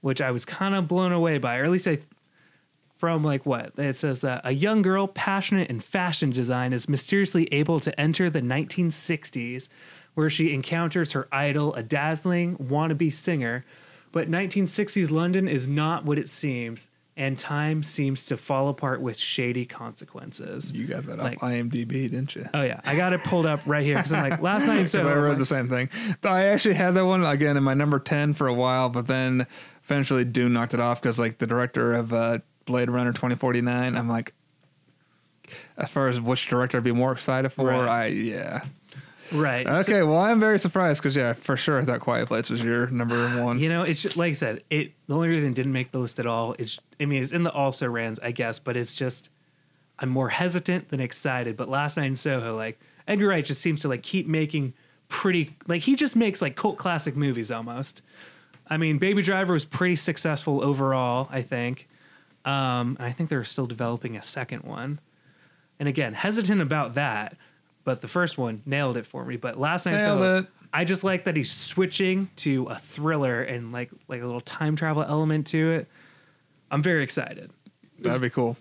which 0.00 0.22
I 0.22 0.30
was 0.30 0.46
kind 0.46 0.74
of 0.74 0.88
blown 0.88 1.12
away 1.12 1.36
by, 1.36 1.58
or 1.58 1.64
at 1.64 1.70
least 1.70 1.86
I 1.86 1.98
from 2.96 3.24
like 3.24 3.44
what 3.46 3.72
it 3.78 3.96
says 3.96 4.20
that 4.20 4.42
a 4.44 4.52
young 4.52 4.82
girl 4.82 5.06
passionate 5.06 5.68
in 5.70 5.80
fashion 5.80 6.30
design 6.30 6.72
is 6.72 6.88
mysteriously 6.88 7.46
able 7.52 7.80
to 7.80 7.98
enter 8.00 8.28
the 8.28 8.42
1960s 8.42 9.68
where 10.20 10.28
she 10.30 10.52
encounters 10.52 11.12
her 11.12 11.26
idol 11.32 11.74
a 11.76 11.82
dazzling 11.82 12.54
wannabe 12.58 13.10
singer 13.10 13.64
but 14.12 14.30
1960s 14.30 15.10
london 15.10 15.48
is 15.48 15.66
not 15.66 16.04
what 16.04 16.18
it 16.18 16.28
seems 16.28 16.88
and 17.16 17.38
time 17.38 17.82
seems 17.82 18.24
to 18.26 18.36
fall 18.36 18.68
apart 18.68 19.00
with 19.00 19.16
shady 19.16 19.64
consequences 19.66 20.72
You 20.74 20.86
got 20.86 21.06
that 21.06 21.18
Like- 21.18 21.42
off 21.42 21.50
IMDb, 21.50 21.88
didn't 22.10 22.36
you? 22.36 22.46
oh 22.52 22.60
yeah 22.62 22.80
i 22.84 22.94
got 22.94 23.14
it 23.14 23.20
pulled 23.24 23.46
up 23.46 23.60
right 23.66 23.82
here 23.82 23.96
because 23.96 24.12
i'm 24.12 24.28
like 24.28 24.42
last 24.42 24.66
night 24.66 24.84
Soho, 24.88 25.08
I 25.24 25.28
like, 25.30 25.38
the 25.38 25.46
same 25.46 25.68
thing. 25.70 25.88
I 26.22 26.44
actually 26.44 26.74
had 26.74 26.92
that 26.94 27.06
one 27.06 27.24
again 27.24 27.56
in 27.56 27.62
my 27.64 27.74
number 27.74 27.98
ten 27.98 28.34
for 28.34 28.46
a 28.46 28.54
while, 28.54 28.90
but 28.90 29.06
then 29.06 29.46
eventually 29.84 30.24
Dune 30.26 30.52
knocked 30.52 30.74
it 30.74 30.80
off 30.80 31.00
because 31.00 31.18
like 31.18 31.38
the 31.38 31.46
director 31.46 31.94
of 31.94 32.12
uh, 32.12 32.38
Blade 32.66 32.90
Runner 32.90 33.12
twenty 33.14 33.34
forty 33.36 33.60
nine. 33.62 33.96
I'm 33.96 34.08
like, 34.08 34.34
as 35.76 35.90
far 35.90 36.08
as 36.08 36.20
which 36.20 36.46
director 36.48 36.78
I'd 36.78 36.84
be 36.84 36.92
more 36.92 37.12
excited 37.12 37.50
for, 37.50 37.66
Right. 37.66 37.88
I 37.88 38.06
yeah. 38.06 38.64
Right 39.32 39.66
So- 39.66 39.74
Okay, 39.74 40.02
well 40.02 40.18
I'm 40.18 40.40
very 40.40 40.58
surprised 40.58 41.00
because 41.02 41.16
yeah, 41.16 41.32
for 41.34 41.56
sure 41.56 41.78
I 41.80 41.84
thought 41.84 42.00
Quiet 42.00 42.28
Place 42.28 42.50
was 42.50 42.62
your 42.62 42.88
number 42.88 43.42
one. 43.42 43.58
You 43.58 43.68
know, 43.68 43.82
it's 43.82 44.02
just, 44.02 44.16
like 44.16 44.30
I 44.30 44.32
said, 44.32 44.62
it. 44.70 44.92
The 45.06 45.14
only 45.14 45.28
reason 45.28 45.50
it 45.50 45.54
didn't 45.54 45.72
make 45.72 45.90
the 45.92 45.98
list 45.98 46.18
at 46.20 46.26
all 46.26 46.54
is, 46.58 46.78
I 47.00 47.04
mean, 47.06 47.22
it's 47.22 47.32
in 47.32 47.42
the 47.42 47.52
also 47.52 47.88
rans, 47.88 48.18
I 48.20 48.30
guess, 48.32 48.58
but 48.58 48.76
it's 48.76 48.94
just 48.94 49.30
I'm 49.98 50.08
more 50.08 50.30
hesitant 50.30 50.88
than 50.88 51.00
excited. 51.00 51.56
But 51.56 51.68
last 51.68 51.96
night 51.96 52.06
in 52.06 52.16
Soho, 52.16 52.56
like 52.56 52.80
Edgar 53.06 53.28
Wright 53.28 53.44
just 53.44 53.60
seems 53.60 53.82
to 53.82 53.88
like 53.88 54.02
keep 54.02 54.26
making 54.26 54.72
pretty, 55.08 55.56
like 55.66 55.82
he 55.82 55.96
just 55.96 56.16
makes 56.16 56.40
like 56.40 56.56
cult 56.56 56.78
classic 56.78 57.16
movies 57.16 57.50
almost. 57.50 58.00
I 58.68 58.76
mean, 58.76 58.98
Baby 58.98 59.20
Driver 59.22 59.52
was 59.52 59.64
pretty 59.64 59.96
successful 59.96 60.64
overall, 60.64 61.28
I 61.30 61.42
think. 61.42 61.88
Um, 62.44 62.96
and 62.98 63.06
I 63.06 63.10
think 63.12 63.28
they're 63.28 63.44
still 63.44 63.66
developing 63.66 64.16
a 64.16 64.22
second 64.22 64.62
one. 64.62 65.00
And 65.78 65.88
again, 65.88 66.14
hesitant 66.14 66.60
about 66.60 66.94
that, 66.94 67.36
but 67.90 68.02
the 68.02 68.06
first 68.06 68.38
one 68.38 68.62
nailed 68.64 68.96
it 68.96 69.04
for 69.04 69.24
me. 69.24 69.36
But 69.36 69.58
last 69.58 69.84
night, 69.84 69.96
Nailed 69.96 70.20
Soho, 70.20 70.38
it. 70.38 70.46
I 70.72 70.84
just 70.84 71.02
like 71.02 71.24
that 71.24 71.34
he's 71.34 71.50
switching 71.50 72.30
to 72.36 72.66
a 72.66 72.76
thriller 72.76 73.42
and 73.42 73.72
like 73.72 73.90
like 74.06 74.22
a 74.22 74.24
little 74.24 74.40
time 74.40 74.76
travel 74.76 75.02
element 75.02 75.48
to 75.48 75.72
it. 75.72 75.88
I'm 76.70 76.84
very 76.84 77.02
excited. 77.02 77.50
That'd 77.98 78.22
be 78.22 78.30
cool. 78.30 78.56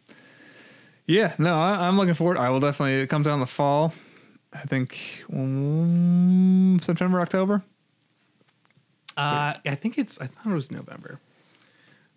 Yeah, 1.05 1.35
no, 1.37 1.59
I, 1.59 1.87
I'm 1.87 1.95
looking 1.95 2.15
forward. 2.15 2.37
I 2.37 2.49
will 2.49 2.59
definitely. 2.59 3.01
It 3.01 3.07
comes 3.07 3.27
out 3.27 3.35
in 3.35 3.39
the 3.39 3.45
fall. 3.45 3.93
I 4.51 4.61
think 4.61 5.23
um, 5.31 6.79
September, 6.81 7.21
October. 7.21 7.61
Uh, 9.15 9.53
I 9.63 9.75
think 9.75 9.99
it's. 9.99 10.19
I 10.19 10.25
thought 10.25 10.51
it 10.51 10.55
was 10.55 10.71
November, 10.71 11.19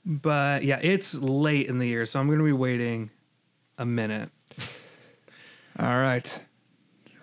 but 0.06 0.64
yeah, 0.64 0.78
it's 0.80 1.12
late 1.20 1.66
in 1.66 1.78
the 1.78 1.86
year, 1.86 2.06
so 2.06 2.20
I'm 2.20 2.28
going 2.28 2.38
to 2.38 2.44
be 2.46 2.52
waiting 2.52 3.10
a 3.76 3.84
minute. 3.84 4.30
All 5.78 5.98
right, 5.98 6.40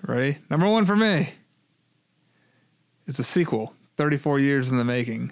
ready? 0.03 0.37
Number 0.49 0.69
one 0.69 0.85
for 0.85 0.95
me. 0.95 1.31
It's 3.07 3.19
a 3.19 3.23
sequel, 3.23 3.73
34 3.97 4.39
years 4.39 4.69
in 4.69 4.77
the 4.77 4.85
making. 4.85 5.31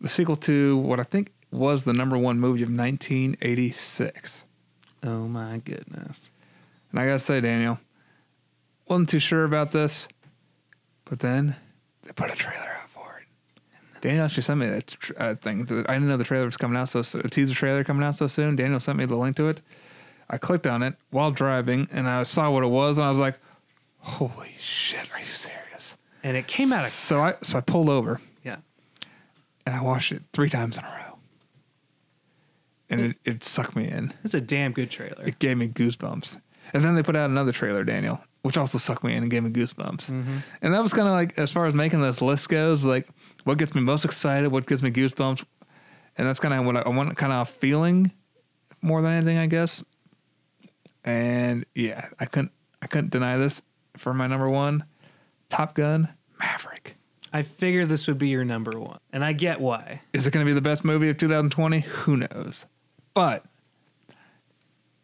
The 0.00 0.08
sequel 0.08 0.36
to 0.36 0.76
what 0.78 1.00
I 1.00 1.04
think 1.04 1.32
was 1.50 1.84
the 1.84 1.92
number 1.92 2.18
one 2.18 2.38
movie 2.38 2.62
of 2.62 2.68
1986. 2.68 4.44
Oh 5.04 5.28
my 5.28 5.58
goodness! 5.58 6.32
And 6.90 7.00
I 7.00 7.06
gotta 7.06 7.18
say, 7.18 7.40
Daniel, 7.40 7.78
wasn't 8.88 9.08
too 9.08 9.18
sure 9.18 9.44
about 9.44 9.70
this, 9.72 10.08
but 11.04 11.20
then 11.20 11.56
they 12.02 12.12
put 12.12 12.30
a 12.30 12.34
trailer 12.34 12.78
out 12.82 12.90
for 12.90 13.20
it. 13.20 14.00
Daniel 14.00 14.24
actually 14.24 14.42
sent 14.42 14.60
me 14.60 14.66
that 14.66 14.86
tr- 14.88 15.12
uh, 15.16 15.34
thing. 15.36 15.62
I 15.88 15.94
didn't 15.94 16.08
know 16.08 16.16
the 16.16 16.24
trailer 16.24 16.46
was 16.46 16.56
coming 16.56 16.76
out 16.76 16.88
so 16.88 17.02
soon. 17.02 17.22
A 17.24 17.28
teaser 17.30 17.54
trailer 17.54 17.84
coming 17.84 18.04
out 18.04 18.16
so 18.16 18.26
soon. 18.26 18.56
Daniel 18.56 18.80
sent 18.80 18.98
me 18.98 19.04
the 19.04 19.16
link 19.16 19.36
to 19.36 19.48
it. 19.48 19.60
I 20.28 20.38
clicked 20.38 20.66
on 20.66 20.82
it 20.82 20.94
while 21.10 21.30
driving, 21.30 21.88
and 21.92 22.08
I 22.08 22.24
saw 22.24 22.50
what 22.50 22.64
it 22.64 22.68
was, 22.68 22.98
and 22.98 23.06
I 23.06 23.10
was 23.10 23.18
like, 23.18 23.38
"Holy 24.06 24.54
shit! 24.58 25.12
Are 25.12 25.20
you 25.20 25.26
serious?" 25.26 25.96
And 26.22 26.36
it 26.36 26.46
came 26.46 26.72
out 26.72 26.84
of 26.84 26.90
So 26.90 27.20
I 27.20 27.34
so 27.42 27.58
I 27.58 27.60
pulled 27.60 27.88
over 27.88 28.20
yeah. 28.44 28.56
and 29.64 29.74
I 29.74 29.80
watched 29.82 30.12
it 30.12 30.22
three 30.32 30.50
times 30.50 30.78
in 30.78 30.84
a 30.84 30.88
row, 30.88 31.18
and 32.90 33.00
it, 33.00 33.16
it 33.24 33.44
sucked 33.44 33.76
me 33.76 33.88
in. 33.88 34.12
It's 34.24 34.34
a 34.34 34.40
damn 34.40 34.72
good 34.72 34.90
trailer. 34.90 35.24
it 35.24 35.38
gave 35.38 35.56
me 35.56 35.68
goosebumps. 35.68 36.40
And 36.72 36.82
then 36.82 36.94
they 36.94 37.02
put 37.02 37.14
out 37.16 37.30
another 37.30 37.52
trailer, 37.52 37.84
Daniel, 37.84 38.20
which 38.42 38.56
also 38.56 38.78
sucked 38.78 39.04
me 39.04 39.14
in 39.14 39.22
and 39.22 39.30
gave 39.30 39.42
me 39.44 39.50
goosebumps. 39.50 40.10
Mm-hmm. 40.10 40.38
And 40.62 40.74
that 40.74 40.82
was 40.82 40.92
kind 40.92 41.06
of 41.06 41.14
like, 41.14 41.38
as 41.38 41.52
far 41.52 41.66
as 41.66 41.74
making 41.74 42.02
this 42.02 42.20
list 42.20 42.48
goes, 42.48 42.84
like 42.84 43.08
what 43.44 43.58
gets 43.58 43.74
me 43.74 43.80
most 43.80 44.04
excited, 44.04 44.50
what 44.50 44.66
gives 44.66 44.82
me 44.82 44.90
goosebumps. 44.90 45.44
And 46.18 46.26
that's 46.26 46.40
kind 46.40 46.54
of 46.54 46.64
what 46.64 46.76
I, 46.76 46.80
I 46.80 46.88
want, 46.88 47.16
kind 47.16 47.32
of 47.32 47.48
feeling 47.48 48.10
more 48.82 49.02
than 49.02 49.12
anything, 49.12 49.38
I 49.38 49.46
guess. 49.46 49.84
And 51.04 51.64
yeah, 51.74 52.08
I 52.18 52.24
couldn't, 52.24 52.52
I 52.82 52.88
couldn't 52.88 53.10
deny 53.10 53.36
this 53.36 53.62
for 53.96 54.12
my 54.14 54.26
number 54.26 54.48
one, 54.48 54.84
Top 55.48 55.74
Gun 55.74 56.08
Maverick. 56.38 56.96
I 57.32 57.42
figured 57.42 57.88
this 57.88 58.06
would 58.08 58.18
be 58.18 58.28
your 58.28 58.44
number 58.44 58.78
one, 58.78 58.98
and 59.12 59.24
I 59.24 59.32
get 59.32 59.60
why. 59.60 60.02
Is 60.12 60.26
it 60.26 60.32
going 60.32 60.44
to 60.44 60.48
be 60.48 60.54
the 60.54 60.60
best 60.60 60.84
movie 60.84 61.08
of 61.10 61.18
2020? 61.18 61.80
Who 61.80 62.16
knows? 62.16 62.66
But 63.14 63.44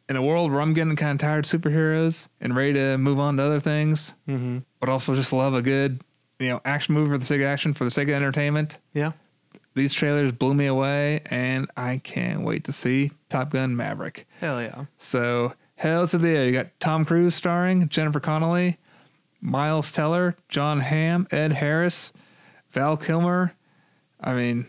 in 0.08 0.16
a 0.16 0.22
world 0.22 0.50
where 0.50 0.60
I'm 0.60 0.74
getting 0.74 0.96
kind 0.96 1.12
of 1.12 1.18
tired 1.26 1.46
of 1.46 1.50
superheroes 1.60 2.28
and 2.40 2.54
ready 2.56 2.74
to 2.74 2.98
move 2.98 3.18
on 3.18 3.36
to 3.36 3.42
other 3.42 3.60
things, 3.60 4.14
Mm-hmm. 4.28 4.58
but 4.80 4.88
also 4.88 5.14
just 5.14 5.32
love 5.32 5.54
a 5.54 5.62
good, 5.62 6.02
you 6.38 6.48
know, 6.48 6.60
action 6.64 6.94
movie 6.94 7.10
for 7.12 7.18
the 7.18 7.24
sake 7.24 7.40
of 7.40 7.46
action, 7.46 7.74
for 7.74 7.84
the 7.84 7.90
sake 7.90 8.08
of 8.08 8.14
entertainment, 8.14 8.78
Yeah. 8.92 9.12
these 9.74 9.92
trailers 9.92 10.32
blew 10.32 10.54
me 10.54 10.66
away, 10.66 11.20
and 11.26 11.70
I 11.76 11.98
can't 11.98 12.42
wait 12.42 12.64
to 12.64 12.72
see 12.72 13.12
Top 13.28 13.50
Gun 13.50 13.76
Maverick. 13.76 14.26
Hell 14.40 14.60
yeah. 14.60 14.84
So 14.98 15.54
hell 15.76 16.06
to 16.08 16.18
the 16.18 16.28
yeah, 16.30 16.42
you 16.44 16.52
got 16.52 16.78
Tom 16.80 17.04
Cruise 17.04 17.34
starring, 17.34 17.88
Jennifer 17.88 18.20
Connelly, 18.20 18.78
Miles 19.42 19.90
Teller, 19.92 20.36
Jon 20.48 20.80
Hamm, 20.80 21.26
Ed 21.30 21.52
Harris, 21.52 22.12
Val 22.70 22.96
Kilmer. 22.96 23.52
I 24.20 24.32
mean, 24.34 24.66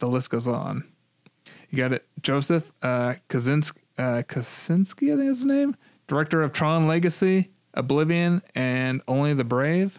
the 0.00 0.08
list 0.08 0.28
goes 0.30 0.46
on. 0.48 0.84
You 1.70 1.78
got 1.78 1.92
it, 1.92 2.06
Joseph 2.20 2.70
uh, 2.82 3.14
Kaczynski, 3.28 3.78
uh, 3.96 4.22
Kaczynski, 4.24 5.12
I 5.12 5.16
think 5.16 5.30
is 5.30 5.38
his 5.38 5.46
name, 5.46 5.76
director 6.08 6.42
of 6.42 6.52
Tron 6.52 6.86
Legacy, 6.86 7.50
Oblivion, 7.72 8.42
and 8.54 9.00
Only 9.08 9.32
the 9.32 9.44
Brave. 9.44 9.98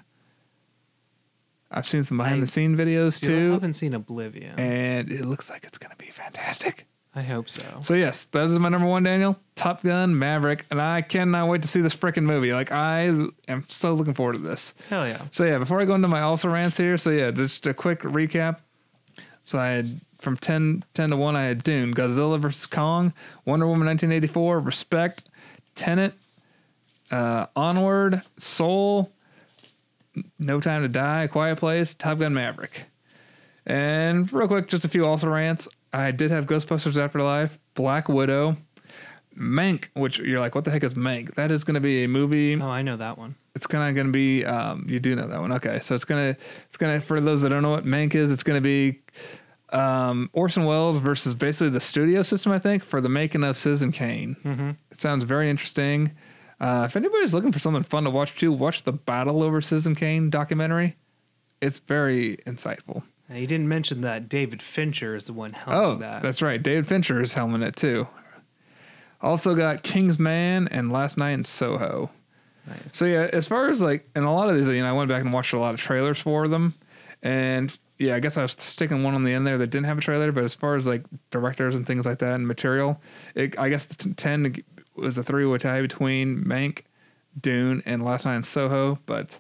I've 1.72 1.88
seen 1.88 2.04
some 2.04 2.18
behind 2.18 2.42
the 2.44 2.48
scene 2.48 2.76
videos 2.78 3.22
too, 3.22 3.54
haven't 3.54 3.74
seen 3.74 3.94
Oblivion. 3.94 4.58
and 4.60 5.12
it 5.12 5.26
looks 5.26 5.50
like 5.50 5.66
it's 5.66 5.78
gonna 5.78 5.96
be 5.98 6.08
fantastic. 6.08 6.86
I 7.16 7.22
hope 7.22 7.50
so. 7.50 7.64
So 7.82 7.94
yes, 7.94 8.26
that 8.26 8.50
is 8.50 8.60
my 8.60 8.68
number 8.68 8.88
one, 8.88 9.04
Daniel. 9.04 9.40
Top 9.56 9.84
Gun 9.84 10.20
Maverick, 10.20 10.66
and 10.70 10.82
I 10.82 11.02
cannot 11.02 11.48
wait 11.48 11.62
to 11.62 11.68
see 11.68 11.80
this 11.80 11.96
freaking 11.96 12.24
movie. 12.24 12.52
Like 12.52 12.74
I 12.74 13.04
am 13.48 13.64
so 13.68 13.94
looking 13.94 14.14
forward 14.14 14.34
to 14.34 14.40
this. 14.40 14.74
Hell 14.90 15.08
yeah. 15.08 15.22
So 15.32 15.46
yeah, 15.46 15.58
before 15.58 15.80
I 15.80 15.86
go 15.86 15.96
into 15.96 16.10
my 16.10 16.22
also 16.22 16.50
rants 16.50 16.76
here, 16.76 16.98
so 16.98 17.12
yeah, 17.12 17.32
just 17.32 17.66
a 17.68 17.74
quick 17.74 18.02
recap. 18.02 18.58
So 19.46 19.58
I 19.58 19.68
had 19.68 20.02
from 20.20 20.36
10, 20.36 20.84
10 20.94 21.12
to 21.12 21.18
one, 21.18 21.36
I 21.38 21.44
had 21.44 21.64
Dune, 21.64 21.94
Godzilla 21.94 22.40
vs 22.40 22.66
Kong, 22.66 23.14
Wonder 23.46 23.68
Woman 23.68 23.88
1984, 23.88 24.60
Respect, 24.60 25.24
Tenet, 25.76 26.14
uh, 27.12 27.46
Onward, 27.56 28.24
Soul, 28.38 29.12
No 30.40 30.60
Time 30.60 30.82
to 30.82 30.90
Die, 30.90 31.28
Quiet 31.28 31.60
Place, 31.60 31.94
Top 31.94 32.18
Gun 32.18 32.34
Maverick. 32.34 32.88
And 33.66 34.32
real 34.34 34.48
quick, 34.48 34.68
just 34.68 34.84
a 34.84 34.90
few 34.90 35.06
also 35.06 35.28
rants. 35.28 35.68
I 35.96 36.12
did 36.12 36.32
have 36.32 36.46
Ghostbusters 36.46 36.98
Afterlife, 36.98 37.58
Black 37.74 38.10
Widow, 38.10 38.58
Mank, 39.38 39.90
which 39.94 40.20
you're 40.20 40.40
like, 40.40 40.56
what 40.56 40.64
the 40.66 40.72
heck 40.72 40.84
is 40.84 40.94
Mank? 40.94 41.36
That 41.36 41.52
is 41.52 41.64
going 41.64 41.76
to 41.76 41.82
be 41.82 42.04
a 42.04 42.08
movie 42.08 42.60
Oh, 42.62 42.70
I 42.70 42.82
know 42.82 42.98
that 42.98 43.18
one. 43.18 43.36
it's 43.56 43.68
kind 43.68 43.88
of 43.90 43.96
going 43.96 44.08
to 44.08 44.14
be 44.14 44.46
um, 44.46 44.86
you 44.90 45.00
do 45.00 45.16
know 45.16 45.28
that 45.28 45.40
one 45.42 45.52
okay 45.54 45.80
so 45.82 45.96
it's 45.96 46.06
going 46.06 46.34
to 46.34 46.40
it's 46.68 46.78
going 46.78 47.00
to 47.00 47.06
for 47.06 47.20
those 47.22 47.42
that 47.42 47.50
don't 47.50 47.62
know 47.64 47.70
what 47.72 47.86
mank 47.86 48.16
is 48.16 48.32
it's 48.32 48.44
going 48.44 48.58
to 48.58 48.62
be 48.62 49.02
um, 49.74 50.30
orson 50.34 50.66
welles 50.66 51.00
versus 51.00 51.36
basically 51.36 51.70
the 51.70 51.80
studio 51.82 52.22
system 52.24 52.52
i 52.52 52.60
think 52.60 52.84
for 52.84 53.02
the 53.02 53.10
making 53.10 53.44
of 53.44 53.58
citizen 53.58 53.92
kane 53.92 54.36
mm-hmm. 54.44 54.72
it 54.92 54.98
sounds 54.98 55.24
very 55.24 55.50
interesting 55.50 56.14
uh, 56.62 56.84
if 56.86 56.96
anybody's 56.96 57.34
looking 57.34 57.52
for 57.52 57.60
something 57.60 57.84
fun 57.84 58.04
to 58.04 58.10
watch 58.10 58.36
too 58.38 58.52
watch 58.52 58.84
the 58.84 58.94
battle 58.94 59.42
over 59.44 59.62
citizen 59.62 59.96
kane 59.96 60.30
documentary 60.30 60.96
it's 61.62 61.80
very 61.80 62.38
insightful 62.46 63.04
Now, 63.30 63.36
you 63.38 63.48
didn't 63.48 63.68
mention 63.68 64.02
that 64.02 64.30
David 64.30 64.62
Fincher 64.62 65.16
is 65.16 65.26
the 65.26 65.34
one 65.34 65.54
helping 65.54 65.74
oh 65.74 65.96
that. 65.96 66.22
that's 66.22 66.42
right 66.42 66.62
david 66.62 66.88
fincher 66.88 67.22
is 67.22 67.34
helming 67.34 67.66
it 67.66 67.76
too 67.76 68.08
also 69.22 69.56
got 69.56 69.82
king's 69.84 70.20
man 70.20 70.68
and 70.70 70.92
last 70.92 71.18
night 71.18 71.32
in 71.32 71.46
soho 71.46 72.12
nice. 72.68 72.94
So 72.94 73.06
yeah, 73.06 73.30
as 73.32 73.48
far 73.48 73.70
as 73.70 73.82
like, 73.82 74.10
and 74.16 74.26
a 74.26 74.32
lot 74.32 74.50
of 74.50 74.56
these, 74.56 74.68
you 74.68 74.82
know, 74.82 74.90
I 74.90 74.92
went 74.92 75.10
back 75.10 75.24
and 75.24 75.34
watched 75.34 75.54
a 75.54 75.60
lot 75.60 75.74
of 75.74 75.80
trailers 75.80 76.20
for 76.20 76.48
them, 76.48 76.74
and 77.24 77.76
yeah, 77.98 78.16
I 78.16 78.20
guess 78.20 78.38
I 78.38 78.42
was 78.42 78.52
sticking 78.60 79.04
one 79.04 79.16
on 79.16 79.24
the 79.24 79.34
end 79.34 79.48
there 79.48 79.58
that 79.58 79.68
didn't 79.68 79.86
have 79.86 79.98
a 79.98 80.02
trailer. 80.02 80.32
But 80.32 80.44
as 80.44 80.56
far 80.56 80.76
as 80.76 80.86
like 80.86 81.04
directors 81.32 81.76
and 81.76 81.88
things 81.88 82.06
like 82.06 82.20
that 82.20 82.34
and 82.36 82.48
material, 82.48 83.02
it, 83.36 83.58
I 83.58 83.70
guess 83.70 83.86
the 83.86 83.96
t- 83.96 84.14
ten 84.14 84.56
was 84.96 85.18
a 85.18 85.24
three-way 85.24 85.58
tie 85.58 85.82
between 85.82 86.44
Mank, 86.44 86.82
Dune, 87.40 87.82
and 87.86 88.04
Last 88.04 88.26
Night 88.26 88.36
in 88.36 88.44
Soho. 88.44 89.00
But 89.06 89.40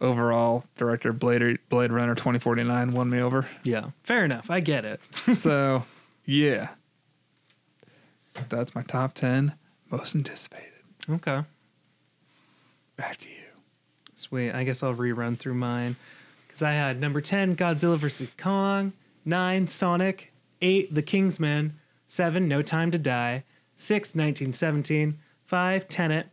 overall, 0.00 0.64
director 0.76 1.12
Blade 1.12 1.58
Blade 1.68 1.92
Runner 1.92 2.14
twenty 2.14 2.38
forty 2.38 2.62
nine 2.64 2.92
won 2.92 3.08
me 3.10 3.20
over. 3.20 3.46
Yeah. 3.62 3.90
Fair 4.02 4.24
enough. 4.24 4.50
I 4.50 4.60
get 4.60 4.84
it. 4.84 5.00
so 5.34 5.84
yeah, 6.24 6.68
that's 8.48 8.74
my 8.74 8.82
top 8.82 9.14
ten 9.14 9.54
most 9.90 10.14
anticipated. 10.14 10.72
okay. 11.08 11.42
Back 12.96 13.18
to 13.18 13.28
you. 13.28 13.34
Sweet. 14.14 14.52
I 14.52 14.64
guess 14.64 14.82
I'll 14.82 14.94
rerun 14.94 15.36
through 15.38 15.54
mine. 15.54 15.96
Because 16.46 16.62
I 16.62 16.72
had 16.72 16.98
number 16.98 17.20
10, 17.20 17.54
Godzilla 17.54 17.98
vs. 17.98 18.30
Kong. 18.38 18.94
9, 19.26 19.66
Sonic. 19.66 20.32
8, 20.62 20.94
The 20.94 21.02
Kingsman. 21.02 21.78
7, 22.06 22.48
No 22.48 22.62
Time 22.62 22.90
to 22.90 22.98
Die. 22.98 23.44
6, 23.76 24.08
1917. 24.14 25.18
5, 25.44 25.88
Tenet. 25.88 26.28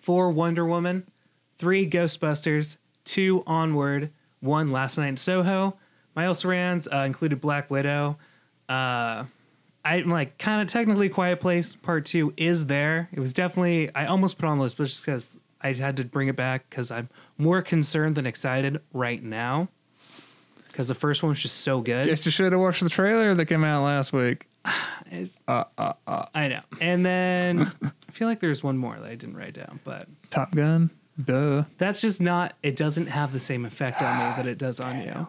4, 0.00 0.30
Wonder 0.30 0.64
Woman. 0.64 1.04
3, 1.60 1.88
Ghostbusters. 1.88 2.78
2, 3.04 3.44
Onward. 3.46 4.10
1, 4.40 4.72
Last 4.72 4.96
Night 4.96 5.08
in 5.08 5.16
Soho. 5.18 5.76
My 6.16 6.26
also 6.26 6.48
rans 6.48 6.88
uh, 6.90 6.98
included 7.00 7.40
Black 7.40 7.70
Widow. 7.70 8.16
Uh, 8.68 9.24
I'm 9.84 10.08
like 10.08 10.38
kind 10.38 10.62
of 10.62 10.68
technically 10.68 11.08
Quiet 11.08 11.40
Place 11.40 11.74
Part 11.74 12.04
Two 12.06 12.32
is 12.36 12.66
there. 12.66 13.08
It 13.12 13.20
was 13.20 13.32
definitely 13.32 13.94
I 13.94 14.06
almost 14.06 14.38
put 14.38 14.46
on 14.48 14.58
the 14.58 14.64
list, 14.64 14.76
but 14.76 14.84
just 14.84 15.04
because 15.04 15.36
I 15.60 15.72
had 15.72 15.96
to 15.98 16.04
bring 16.04 16.28
it 16.28 16.36
back 16.36 16.68
because 16.68 16.90
I'm 16.90 17.08
more 17.38 17.62
concerned 17.62 18.16
than 18.16 18.26
excited 18.26 18.80
right 18.92 19.22
now. 19.22 19.68
Because 20.68 20.88
the 20.88 20.94
first 20.94 21.22
one 21.22 21.30
was 21.30 21.40
just 21.40 21.58
so 21.58 21.80
good. 21.80 22.06
Guess 22.06 22.24
you 22.24 22.32
should 22.32 22.52
have 22.52 22.60
watched 22.60 22.82
the 22.82 22.90
trailer 22.90 23.34
that 23.34 23.46
came 23.46 23.64
out 23.64 23.84
last 23.84 24.12
week. 24.12 24.46
I 24.64 26.48
know. 26.48 26.60
And 26.80 27.04
then 27.04 27.72
I 27.82 28.12
feel 28.12 28.28
like 28.28 28.40
there's 28.40 28.62
one 28.62 28.76
more 28.78 28.96
that 28.96 29.06
I 29.06 29.14
didn't 29.14 29.36
write 29.36 29.54
down, 29.54 29.80
but 29.84 30.08
Top 30.30 30.54
Gun. 30.54 30.90
Duh. 31.24 31.64
that's 31.78 32.00
just 32.00 32.20
not. 32.20 32.54
It 32.62 32.76
doesn't 32.76 33.06
have 33.08 33.32
the 33.32 33.40
same 33.40 33.64
effect 33.64 34.00
on 34.02 34.16
me 34.18 34.36
that 34.36 34.46
it 34.46 34.58
does 34.58 34.80
on 34.80 35.00
you. 35.02 35.26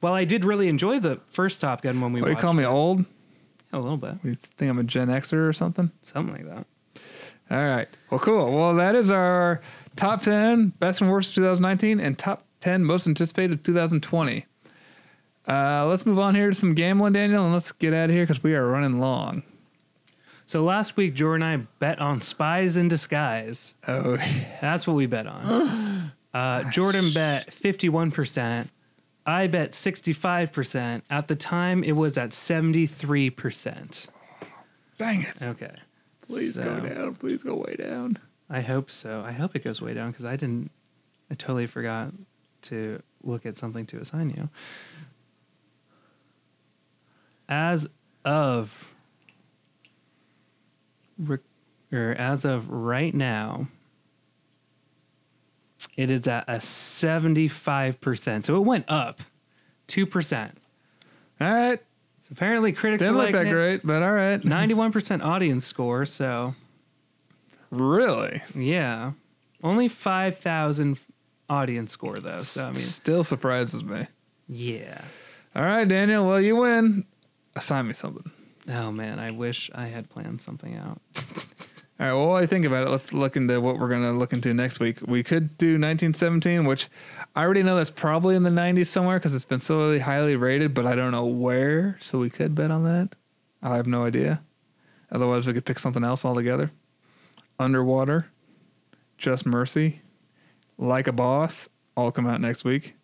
Well, 0.00 0.12
I 0.14 0.24
did 0.24 0.44
really 0.44 0.68
enjoy 0.68 1.00
the 1.00 1.20
first 1.26 1.60
Top 1.60 1.82
Gun 1.82 2.00
when 2.00 2.12
we 2.12 2.20
What 2.20 2.26
do 2.26 2.30
you 2.30 2.34
watched 2.36 2.42
call 2.44 2.52
me, 2.52 2.62
it. 2.64 2.66
old? 2.68 3.04
a 3.72 3.78
little 3.80 3.96
bit, 3.96 4.14
You 4.22 4.34
think 4.34 4.70
I'm 4.70 4.78
a 4.78 4.84
Gen 4.84 5.08
Xer 5.08 5.48
or 5.48 5.52
something? 5.52 5.90
something 6.00 6.34
like 6.34 6.46
that. 6.46 6.66
All 7.50 7.64
right. 7.68 7.88
Well, 8.10 8.20
cool. 8.20 8.52
Well, 8.54 8.74
that 8.74 8.94
is 8.94 9.10
our 9.10 9.60
top 9.96 10.22
10 10.22 10.68
best 10.78 11.00
and 11.00 11.10
worst 11.10 11.30
of 11.30 11.34
2019 11.36 11.98
and 12.00 12.18
top 12.18 12.44
10 12.60 12.84
most 12.84 13.06
anticipated 13.06 13.52
of 13.58 13.62
2020. 13.64 14.46
Uh, 15.48 15.86
let's 15.86 16.04
move 16.06 16.18
on 16.18 16.34
here 16.34 16.48
to 16.50 16.54
some 16.54 16.74
gambling, 16.74 17.12
Daniel, 17.12 17.44
and 17.44 17.52
let's 17.52 17.70
get 17.72 17.92
out 17.94 18.08
of 18.10 18.14
here 18.16 18.24
because 18.24 18.42
we 18.42 18.54
are 18.54 18.66
running 18.66 18.98
long. 18.98 19.42
So 20.46 20.62
last 20.62 20.96
week, 20.96 21.14
Jordan 21.14 21.46
and 21.46 21.62
I 21.62 21.66
bet 21.80 21.98
on 22.00 22.20
Spies 22.20 22.76
in 22.76 22.86
Disguise. 22.86 23.74
Oh, 23.88 24.16
That's 24.60 24.86
what 24.86 24.94
we 24.94 25.06
bet 25.06 25.26
on. 25.26 26.12
Uh, 26.34 26.68
Jordan 26.70 27.14
bet 27.14 27.50
51%. 27.50 28.68
I 29.24 29.46
bet 29.46 29.72
65%. 29.72 31.00
At 31.08 31.28
the 31.28 31.34
time, 31.34 31.82
it 31.82 31.92
was 31.92 32.18
at 32.18 32.32
73%. 32.32 34.08
dang 34.98 35.22
it. 35.22 35.34
Okay. 35.40 35.74
Please 36.20 36.58
go 36.58 36.78
down. 36.80 37.14
Please 37.14 37.42
go 37.42 37.54
way 37.54 37.76
down. 37.76 38.18
I 38.50 38.60
hope 38.60 38.90
so. 38.90 39.22
I 39.24 39.32
hope 39.32 39.56
it 39.56 39.64
goes 39.64 39.80
way 39.80 39.94
down 39.94 40.10
because 40.10 40.26
I 40.26 40.36
didn't, 40.36 40.70
I 41.30 41.34
totally 41.36 41.66
forgot 41.66 42.12
to 42.62 43.02
look 43.22 43.46
at 43.46 43.56
something 43.56 43.86
to 43.86 43.98
assign 43.98 44.28
you. 44.28 44.50
As 47.48 47.88
of, 48.26 48.94
rec- 51.18 51.40
or 51.92 52.12
as 52.18 52.44
of 52.44 52.68
right 52.70 53.14
now, 53.14 53.68
it 55.96 56.10
is 56.10 56.26
at 56.28 56.44
a 56.48 56.54
75%. 56.56 58.44
So 58.46 58.56
it 58.56 58.60
went 58.60 58.84
up 58.88 59.22
2%. 59.88 60.50
All 61.40 61.52
right. 61.52 61.78
So 62.22 62.28
apparently 62.32 62.72
critics 62.72 63.02
Didn't 63.02 63.16
look 63.16 63.26
like 63.32 63.44
that 63.44 63.50
great, 63.50 63.86
but 63.86 64.02
all 64.02 64.12
right. 64.12 64.40
91% 64.42 65.24
audience 65.24 65.64
score. 65.64 66.04
So 66.06 66.54
Really? 67.70 68.42
Yeah. 68.54 69.12
Only 69.62 69.88
5,000 69.88 70.98
audience 71.48 71.92
score, 71.92 72.16
though. 72.16 72.36
So, 72.38 72.62
I 72.62 72.66
mean, 72.66 72.74
Still 72.76 73.24
surprises 73.24 73.82
me. 73.82 74.06
yeah. 74.48 75.00
All 75.54 75.64
right, 75.64 75.86
Daniel. 75.88 76.26
Well, 76.26 76.40
you 76.40 76.56
win. 76.56 77.04
Assign 77.54 77.86
me 77.88 77.94
something. 77.94 78.30
Oh, 78.68 78.90
man. 78.90 79.18
I 79.18 79.30
wish 79.30 79.70
I 79.74 79.86
had 79.86 80.08
planned 80.08 80.42
something 80.42 80.76
out. 80.76 81.00
All 81.98 82.06
right. 82.06 82.12
Well, 82.12 82.28
while 82.28 82.42
I 82.42 82.46
think 82.46 82.66
about 82.66 82.82
it, 82.82 82.90
let's 82.90 83.12
look 83.12 83.36
into 83.36 83.58
what 83.60 83.78
we're 83.78 83.88
going 83.88 84.02
to 84.02 84.12
look 84.12 84.32
into 84.32 84.52
next 84.52 84.80
week. 84.80 84.98
We 85.06 85.22
could 85.22 85.56
do 85.56 85.78
1917, 85.78 86.64
which 86.66 86.88
I 87.34 87.42
already 87.42 87.62
know 87.62 87.76
that's 87.76 87.90
probably 87.90 88.36
in 88.36 88.42
the 88.42 88.50
90s 88.50 88.88
somewhere 88.88 89.18
because 89.18 89.34
it's 89.34 89.46
been 89.46 89.62
so 89.62 89.78
really 89.78 90.00
highly 90.00 90.36
rated, 90.36 90.74
but 90.74 90.84
I 90.84 90.94
don't 90.94 91.12
know 91.12 91.24
where. 91.24 91.98
So 92.02 92.18
we 92.18 92.28
could 92.28 92.54
bet 92.54 92.70
on 92.70 92.84
that. 92.84 93.14
I 93.62 93.76
have 93.76 93.86
no 93.86 94.04
idea. 94.04 94.42
Otherwise, 95.10 95.46
we 95.46 95.52
could 95.54 95.64
pick 95.64 95.78
something 95.78 96.04
else 96.04 96.24
altogether. 96.24 96.70
Underwater, 97.58 98.26
Just 99.16 99.46
Mercy, 99.46 100.02
Like 100.76 101.06
a 101.06 101.12
Boss, 101.12 101.68
all 101.96 102.12
come 102.12 102.26
out 102.26 102.40
next 102.40 102.64
week. 102.64 102.96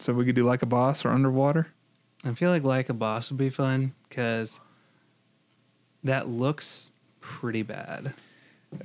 So 0.00 0.12
we 0.12 0.24
could 0.24 0.34
do 0.34 0.44
Like 0.44 0.62
a 0.62 0.66
Boss 0.66 1.04
or 1.04 1.10
Underwater. 1.10 1.68
I 2.24 2.32
feel 2.34 2.50
like 2.50 2.64
Like 2.64 2.88
a 2.88 2.94
Boss 2.94 3.30
would 3.30 3.38
be 3.38 3.50
fun 3.50 3.94
because 4.08 4.60
that 6.04 6.28
looks 6.28 6.90
pretty 7.20 7.62
bad. 7.62 8.14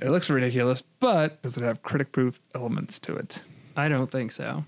It 0.00 0.10
looks 0.10 0.30
ridiculous, 0.30 0.82
but 1.00 1.42
does 1.42 1.56
it 1.56 1.62
have 1.62 1.82
critic 1.82 2.12
proof 2.12 2.40
elements 2.54 2.98
to 3.00 3.14
it? 3.16 3.42
I 3.76 3.88
don't 3.88 4.10
think 4.10 4.32
so. 4.32 4.64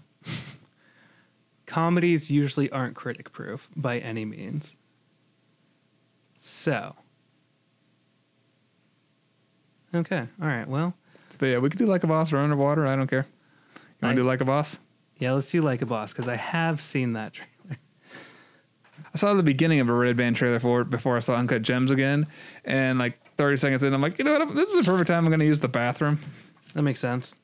Comedies 1.67 2.31
usually 2.31 2.71
aren't 2.71 2.95
critic 2.97 3.33
proof 3.33 3.69
by 3.77 3.99
any 3.99 4.25
means. 4.25 4.77
So. 6.39 6.97
Okay. 9.95 10.27
All 10.41 10.49
right. 10.49 10.67
Well, 10.67 10.95
But 11.39 11.47
yeah, 11.47 11.59
we 11.59 11.69
could 11.71 11.79
do 11.79 11.87
like 11.87 12.05
a 12.05 12.07
boss 12.07 12.33
or 12.33 12.39
underwater. 12.39 12.87
I 12.87 12.97
don't 12.97 13.09
care. 13.09 13.27
You 14.01 14.07
want 14.09 14.17
to 14.17 14.23
do 14.23 14.27
like 14.27 14.41
a 14.41 14.45
boss? 14.45 14.79
yeah, 15.19 15.33
let's 15.33 15.51
do 15.53 15.63
Like 15.63 15.83
a 15.83 15.87
Boss 15.87 16.13
because 16.13 16.27
I 16.27 16.35
have 16.35 16.81
seen 16.81 17.13
that 17.13 17.33
trailer. 17.35 17.52
I 19.15 19.19
saw 19.19 19.35
the 19.35 19.43
beginning 19.43 19.81
of 19.81 19.89
a 19.89 19.93
Red 19.93 20.17
Band 20.17 20.37
trailer 20.37 20.59
for 20.59 20.81
it 20.81 20.91
before 20.91 21.17
I 21.17 21.21
saw 21.21 21.37
Uncut 21.37 21.63
Gems 21.63 21.91
again, 21.91 22.27
and 22.65 22.99
like 22.99 23.19
30 23.37 23.57
seconds 23.59 23.83
in, 23.83 23.93
I'm 23.93 24.01
like, 24.01 24.19
you 24.19 24.25
know 24.25 24.39
what? 24.39 24.55
This 24.55 24.71
is 24.73 24.85
the 24.85 24.91
perfect 24.91 25.09
time 25.09 25.25
I'm 25.25 25.31
going 25.31 25.41
to 25.41 25.47
use 25.47 25.61
the 25.61 25.69
bathroom. 25.69 26.21
That 26.75 26.83
makes 26.83 27.01
sense. 27.01 27.37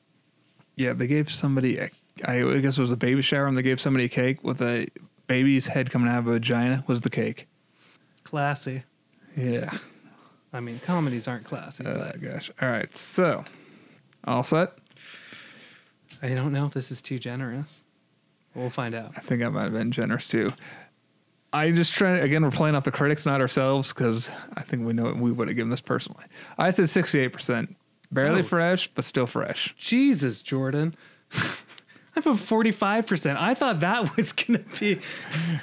Yeah, 0.75 0.93
they 0.93 1.07
gave 1.07 1.31
somebody, 1.31 1.77
a, 1.77 1.89
I 2.25 2.59
guess 2.59 2.77
it 2.77 2.81
was 2.81 2.91
a 2.91 2.97
baby 2.97 3.21
shower, 3.21 3.45
and 3.45 3.55
they 3.57 3.61
gave 3.61 3.79
somebody 3.79 4.05
a 4.05 4.09
cake 4.09 4.43
with 4.43 4.61
a 4.61 4.87
baby's 5.27 5.67
head 5.67 5.91
coming 5.91 6.09
out 6.09 6.19
of 6.19 6.27
a 6.27 6.31
vagina. 6.33 6.83
Was 6.87 7.01
the 7.01 7.09
cake? 7.09 7.47
Classy. 8.23 8.83
Yeah. 9.35 9.77
I 10.51 10.59
mean, 10.61 10.79
comedies 10.79 11.27
aren't 11.27 11.45
classy, 11.45 11.83
Oh 11.85 11.93
but 11.93 12.21
gosh. 12.21 12.49
All 12.61 12.69
right. 12.69 12.95
So, 12.95 13.43
all 14.23 14.43
set. 14.43 14.73
I 16.21 16.29
don't 16.29 16.51
know 16.51 16.65
if 16.65 16.73
this 16.73 16.91
is 16.91 17.01
too 17.01 17.19
generous. 17.19 17.85
We'll 18.55 18.69
find 18.71 18.95
out. 18.95 19.13
I 19.15 19.21
think 19.21 19.43
I 19.43 19.49
might 19.49 19.63
have 19.63 19.73
been 19.73 19.91
generous 19.91 20.27
too. 20.27 20.49
I 21.51 21.71
just 21.71 21.93
try 21.93 22.11
again. 22.17 22.43
We're 22.43 22.51
playing 22.51 22.75
off 22.75 22.83
the 22.83 22.91
critics, 22.91 23.25
not 23.25 23.41
ourselves, 23.41 23.91
because 23.93 24.29
I 24.55 24.61
think 24.61 24.85
we 24.85 24.93
know 24.93 25.13
we 25.13 25.31
would 25.31 25.47
have 25.47 25.57
given 25.57 25.69
this 25.71 25.81
personally. 25.81 26.25
I 26.57 26.69
said 26.71 26.89
sixty-eight 26.89 27.29
percent, 27.33 27.75
barely 28.11 28.41
Oh. 28.41 28.43
fresh, 28.43 28.87
but 28.93 29.03
still 29.05 29.25
fresh. 29.27 29.73
Jesus, 29.77 30.41
Jordan. 30.41 30.93
I 32.15 32.21
put 32.21 32.35
45%. 32.35 33.37
I 33.39 33.53
thought 33.53 33.79
that 33.79 34.15
was 34.17 34.33
going 34.33 34.63
to 34.63 34.79
be. 34.79 34.99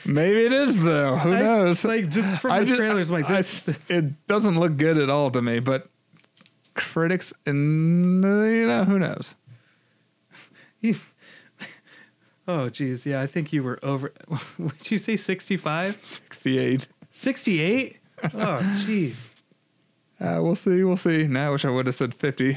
Maybe 0.06 0.44
it 0.46 0.52
is 0.52 0.82
though. 0.82 1.16
Who 1.16 1.34
I- 1.34 1.40
knows? 1.40 1.84
Like, 1.84 2.08
just 2.08 2.40
from 2.40 2.52
I 2.52 2.60
the 2.60 2.66
just- 2.66 2.78
trailers, 2.78 3.10
I'm 3.10 3.20
like, 3.20 3.30
I- 3.30 3.36
this. 3.38 3.64
this- 3.64 3.90
it 3.90 4.26
doesn't 4.26 4.58
look 4.58 4.76
good 4.78 4.96
at 4.96 5.10
all 5.10 5.30
to 5.32 5.42
me. 5.42 5.58
But 5.60 5.88
critics, 6.74 7.32
and 7.44 8.22
you 8.24 8.66
know, 8.66 8.84
who 8.84 8.98
knows? 8.98 9.34
he's- 10.80 11.04
oh, 12.48 12.68
geez. 12.68 13.06
Yeah, 13.06 13.20
I 13.20 13.27
think 13.27 13.52
you 13.52 13.62
were 13.62 13.78
over. 13.82 14.12
Would 14.59 14.90
you 14.90 14.98
say 14.98 15.16
65? 15.16 15.97
Sixty-eight. 15.97 16.89
68? 17.10 17.97
Oh, 18.24 18.28
jeez. 18.85 19.31
Uh, 20.18 20.39
we'll 20.43 20.55
see. 20.55 20.82
We'll 20.82 20.97
see. 20.97 21.27
Now, 21.27 21.48
I 21.48 21.51
wish 21.51 21.64
I 21.66 21.70
would 21.70 21.85
have 21.85 21.94
said 21.94 22.14
fifty. 22.14 22.56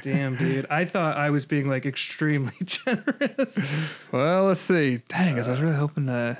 Damn, 0.00 0.34
dude. 0.38 0.64
I 0.70 0.86
thought 0.86 1.18
I 1.18 1.28
was 1.28 1.44
being 1.44 1.68
like 1.68 1.84
extremely 1.84 2.54
generous. 2.64 3.58
Well, 4.10 4.44
let's 4.44 4.60
see. 4.60 5.02
Dang, 5.08 5.36
'cause 5.36 5.46
I 5.46 5.50
was 5.52 5.60
really 5.60 5.76
hoping 5.76 6.06
to 6.06 6.38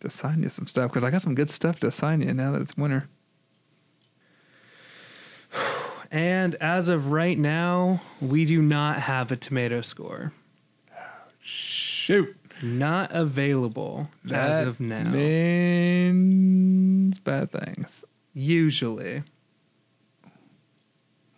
to 0.00 0.06
assign 0.06 0.44
you 0.44 0.48
some 0.48 0.68
stuff 0.68 0.92
because 0.92 1.02
I 1.02 1.10
got 1.10 1.22
some 1.22 1.34
good 1.34 1.50
stuff 1.50 1.80
to 1.80 1.88
assign 1.88 2.20
you 2.22 2.32
now 2.32 2.52
that 2.52 2.62
it's 2.62 2.76
winter. 2.76 3.08
And 6.12 6.56
as 6.56 6.88
of 6.88 7.12
right 7.12 7.38
now, 7.38 8.02
we 8.20 8.44
do 8.44 8.60
not 8.62 8.98
have 9.00 9.30
a 9.30 9.36
tomato 9.36 9.80
score. 9.80 10.32
Shoot, 12.10 12.36
Not 12.62 13.12
available 13.12 14.08
as 14.32 14.66
of 14.66 14.80
now. 14.80 15.04
means 16.10 17.18
bad 17.20 17.50
things. 17.52 18.04
Usually. 18.34 19.22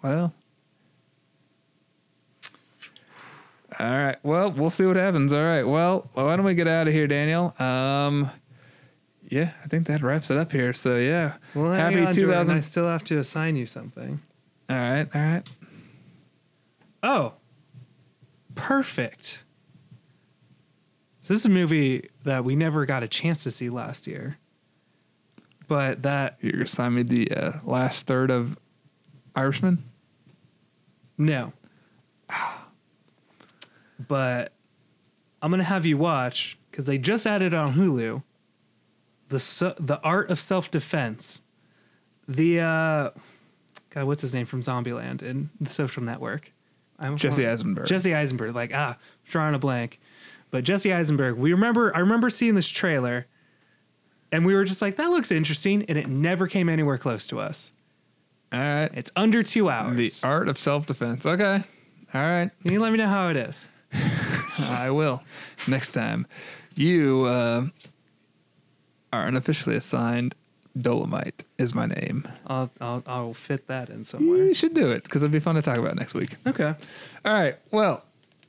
Well, 0.02 0.32
all 3.78 3.86
right. 3.90 4.16
Well, 4.22 4.50
we'll 4.50 4.70
see 4.70 4.84
what 4.86 4.96
happens. 4.96 5.32
All 5.32 5.42
right. 5.44 5.62
Well, 5.62 6.08
why 6.14 6.36
don't 6.36 6.44
we 6.44 6.54
get 6.54 6.68
out 6.68 6.88
of 6.88 6.92
here, 6.94 7.06
Daniel? 7.06 7.54
Um, 7.60 8.30
yeah, 9.28 9.52
I 9.64 9.66
think 9.68 9.86
that 9.86 10.02
wraps 10.02 10.30
it 10.30 10.36
up 10.38 10.52
here. 10.52 10.72
So 10.72 10.96
yeah, 10.96 11.34
Well, 11.54 11.72
happy 11.72 11.96
on, 12.04 12.12
Jordan. 12.12 12.14
2000. 12.30 12.56
I 12.56 12.60
still 12.60 12.86
have 12.86 13.04
to 13.04 13.18
assign 13.18 13.56
you 13.56 13.66
something. 13.66 14.20
All 14.68 14.76
right. 14.76 15.06
All 15.14 15.20
right. 15.22 15.42
Oh, 17.02 17.34
perfect. 18.54 19.41
So 21.22 21.34
this 21.34 21.42
is 21.42 21.46
a 21.46 21.50
movie 21.50 22.10
that 22.24 22.44
we 22.44 22.56
never 22.56 22.84
got 22.84 23.04
a 23.04 23.08
chance 23.08 23.44
to 23.44 23.52
see 23.52 23.70
last 23.70 24.08
year, 24.08 24.38
but 25.68 26.02
that 26.02 26.36
You're 26.40 26.50
gonna 26.50 26.64
assign 26.64 26.94
me 26.94 27.04
the 27.04 27.30
uh, 27.30 27.52
last 27.62 28.06
third 28.06 28.28
of 28.32 28.58
Irishman. 29.36 29.84
no. 31.16 31.52
But 34.08 34.52
I'm 35.40 35.52
gonna 35.52 35.62
have 35.62 35.86
you 35.86 35.96
watch 35.96 36.58
because 36.70 36.86
they 36.86 36.98
just 36.98 37.24
added 37.24 37.54
on 37.54 37.74
Hulu. 37.74 38.24
The 39.28 39.38
so, 39.38 39.76
the 39.78 40.00
art 40.00 40.28
of 40.28 40.40
self 40.40 40.72
defense. 40.72 41.44
The 42.26 42.60
uh, 42.60 43.10
God, 43.90 44.04
what's 44.04 44.22
his 44.22 44.34
name 44.34 44.46
from 44.46 44.62
Zombieland 44.62 45.22
and 45.22 45.50
the 45.60 45.70
Social 45.70 46.02
Network? 46.02 46.50
I'm 46.98 47.16
Jesse 47.16 47.46
Eisenberg. 47.46 47.86
Jesse 47.86 48.12
Eisenberg. 48.12 48.56
Like 48.56 48.72
ah, 48.74 48.98
drawing 49.24 49.54
a 49.54 49.60
blank. 49.60 50.00
But 50.52 50.64
Jesse 50.64 50.92
Eisenberg, 50.92 51.36
we 51.36 51.52
remember. 51.52 51.94
I 51.96 51.98
remember 51.98 52.30
seeing 52.30 52.54
this 52.54 52.68
trailer, 52.68 53.26
and 54.30 54.46
we 54.46 54.54
were 54.54 54.64
just 54.64 54.80
like, 54.80 54.96
"That 54.96 55.10
looks 55.10 55.32
interesting," 55.32 55.84
and 55.88 55.98
it 55.98 56.08
never 56.08 56.46
came 56.46 56.68
anywhere 56.68 56.98
close 56.98 57.26
to 57.28 57.40
us. 57.40 57.72
All 58.52 58.60
right. 58.60 58.90
It's 58.94 59.10
under 59.16 59.42
two 59.42 59.70
hours. 59.70 60.20
The 60.20 60.28
art 60.28 60.48
of 60.48 60.58
self 60.58 60.86
defense. 60.86 61.24
Okay. 61.26 61.64
All 62.14 62.20
right. 62.20 62.50
Can 62.62 62.72
you 62.72 62.80
let 62.80 62.92
me 62.92 62.98
know 62.98 63.08
how 63.08 63.28
it 63.28 63.36
is? 63.36 63.70
I 64.70 64.90
will. 64.90 65.22
Next 65.66 65.92
time. 65.92 66.26
You 66.74 67.24
uh, 67.24 67.66
are 69.12 69.26
unofficially 69.26 69.76
assigned 69.76 70.34
Dolemite, 70.78 71.44
is 71.58 71.74
my 71.74 71.86
name. 71.86 72.28
I'll 72.46 72.70
I'll 72.80 73.02
I'll 73.06 73.34
fit 73.34 73.68
that 73.68 73.88
in 73.88 74.04
somewhere. 74.04 74.44
You 74.44 74.54
should 74.54 74.74
do 74.74 74.90
it 74.90 75.04
because 75.04 75.22
it'd 75.22 75.32
be 75.32 75.40
fun 75.40 75.54
to 75.54 75.62
talk 75.62 75.78
about 75.78 75.96
next 75.96 76.12
week. 76.12 76.36
Okay. 76.46 76.74
All 77.24 77.32
right. 77.32 77.56
Well, 77.70 78.04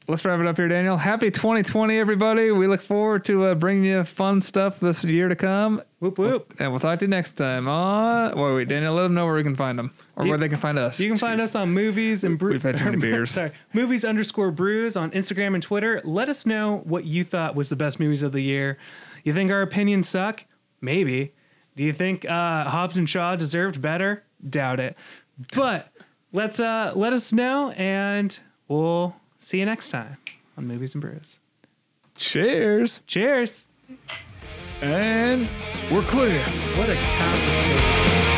let's 0.08 0.24
wrap 0.26 0.40
it 0.40 0.46
up 0.48 0.58
here, 0.58 0.68
Daniel. 0.68 0.98
Happy 0.98 1.32
2020, 1.32 1.98
everybody. 1.98 2.52
We 2.52 2.68
look 2.68 2.82
forward 2.82 3.26
to 3.26 3.46
uh, 3.46 3.56
bringing 3.56 3.86
you 3.86 4.04
fun 4.04 4.42
stuff 4.42 4.80
this 4.80 5.04
year 5.04 5.28
to 5.30 5.36
come. 5.36 5.82
Whoop 6.00 6.18
whoop. 6.18 6.54
And 6.60 6.72
we'll 6.72 6.80
talk 6.80 7.00
to 7.00 7.06
you 7.06 7.10
next 7.10 7.34
time 7.34 7.68
on. 7.68 8.38
Wait, 8.38 8.56
wait, 8.56 8.68
Daniel, 8.68 8.94
let 8.94 9.04
them 9.04 9.14
know 9.14 9.26
where 9.26 9.36
we 9.36 9.44
can 9.44 9.56
find 9.56 9.80
them 9.80 9.92
or 10.16 10.26
You- 10.26 10.30
where 10.30 10.38
they 10.38 10.50
can 10.50 10.58
find 10.60 10.78
us. 10.78 11.00
You 11.00 11.08
can 11.10 11.18
find 11.18 11.40
us 11.40 11.56
on 11.56 11.70
movies 11.74 12.24
and 12.24 12.38
brews. 12.38 12.54
We've 12.54 12.64
had 12.64 12.78
too 12.78 12.86
many 12.86 12.98
beers. 13.02 13.32
Sorry, 13.32 13.52
movies 13.74 14.04
underscore 14.04 14.52
brews 14.52 14.96
on 14.98 15.12
Instagram 15.12 15.54
and 15.54 15.64
Twitter. 15.64 16.02
Let 16.04 16.28
us 16.30 16.46
know 16.46 16.82
what 16.86 17.06
you 17.06 17.24
thought 17.24 17.56
was 17.56 17.70
the 17.70 17.76
best 17.78 18.00
movies 18.00 18.24
of 18.24 18.32
the 18.34 18.42
year. 18.42 18.78
You 19.24 19.34
think 19.34 19.52
our 19.52 19.62
opinions 19.62 20.10
suck? 20.10 20.44
Maybe. 20.82 21.34
Do 21.76 21.84
you 21.84 21.94
think 21.94 22.26
uh, 22.26 22.66
Hobbs 22.70 22.98
and 22.98 23.10
Shaw 23.10 23.36
deserved 23.36 23.82
better? 23.82 24.24
Doubt 24.48 24.80
it. 24.82 24.98
But 25.56 25.88
let's 26.34 26.60
uh, 26.60 26.92
let 26.96 27.14
us 27.14 27.32
know, 27.32 27.72
and 27.72 28.38
we'll 28.68 29.16
see 29.44 29.60
you 29.60 29.66
next 29.66 29.90
time 29.90 30.18
on 30.58 30.68
Movies 30.68 30.96
and 30.96 31.02
Brews. 31.02 31.40
Cheers. 32.16 33.02
Cheers. 33.08 33.66
And 34.82 35.50
we're 35.92 36.02
clear. 36.04 36.44
What 36.76 36.90
a 36.90 36.96
capital. 36.96 38.33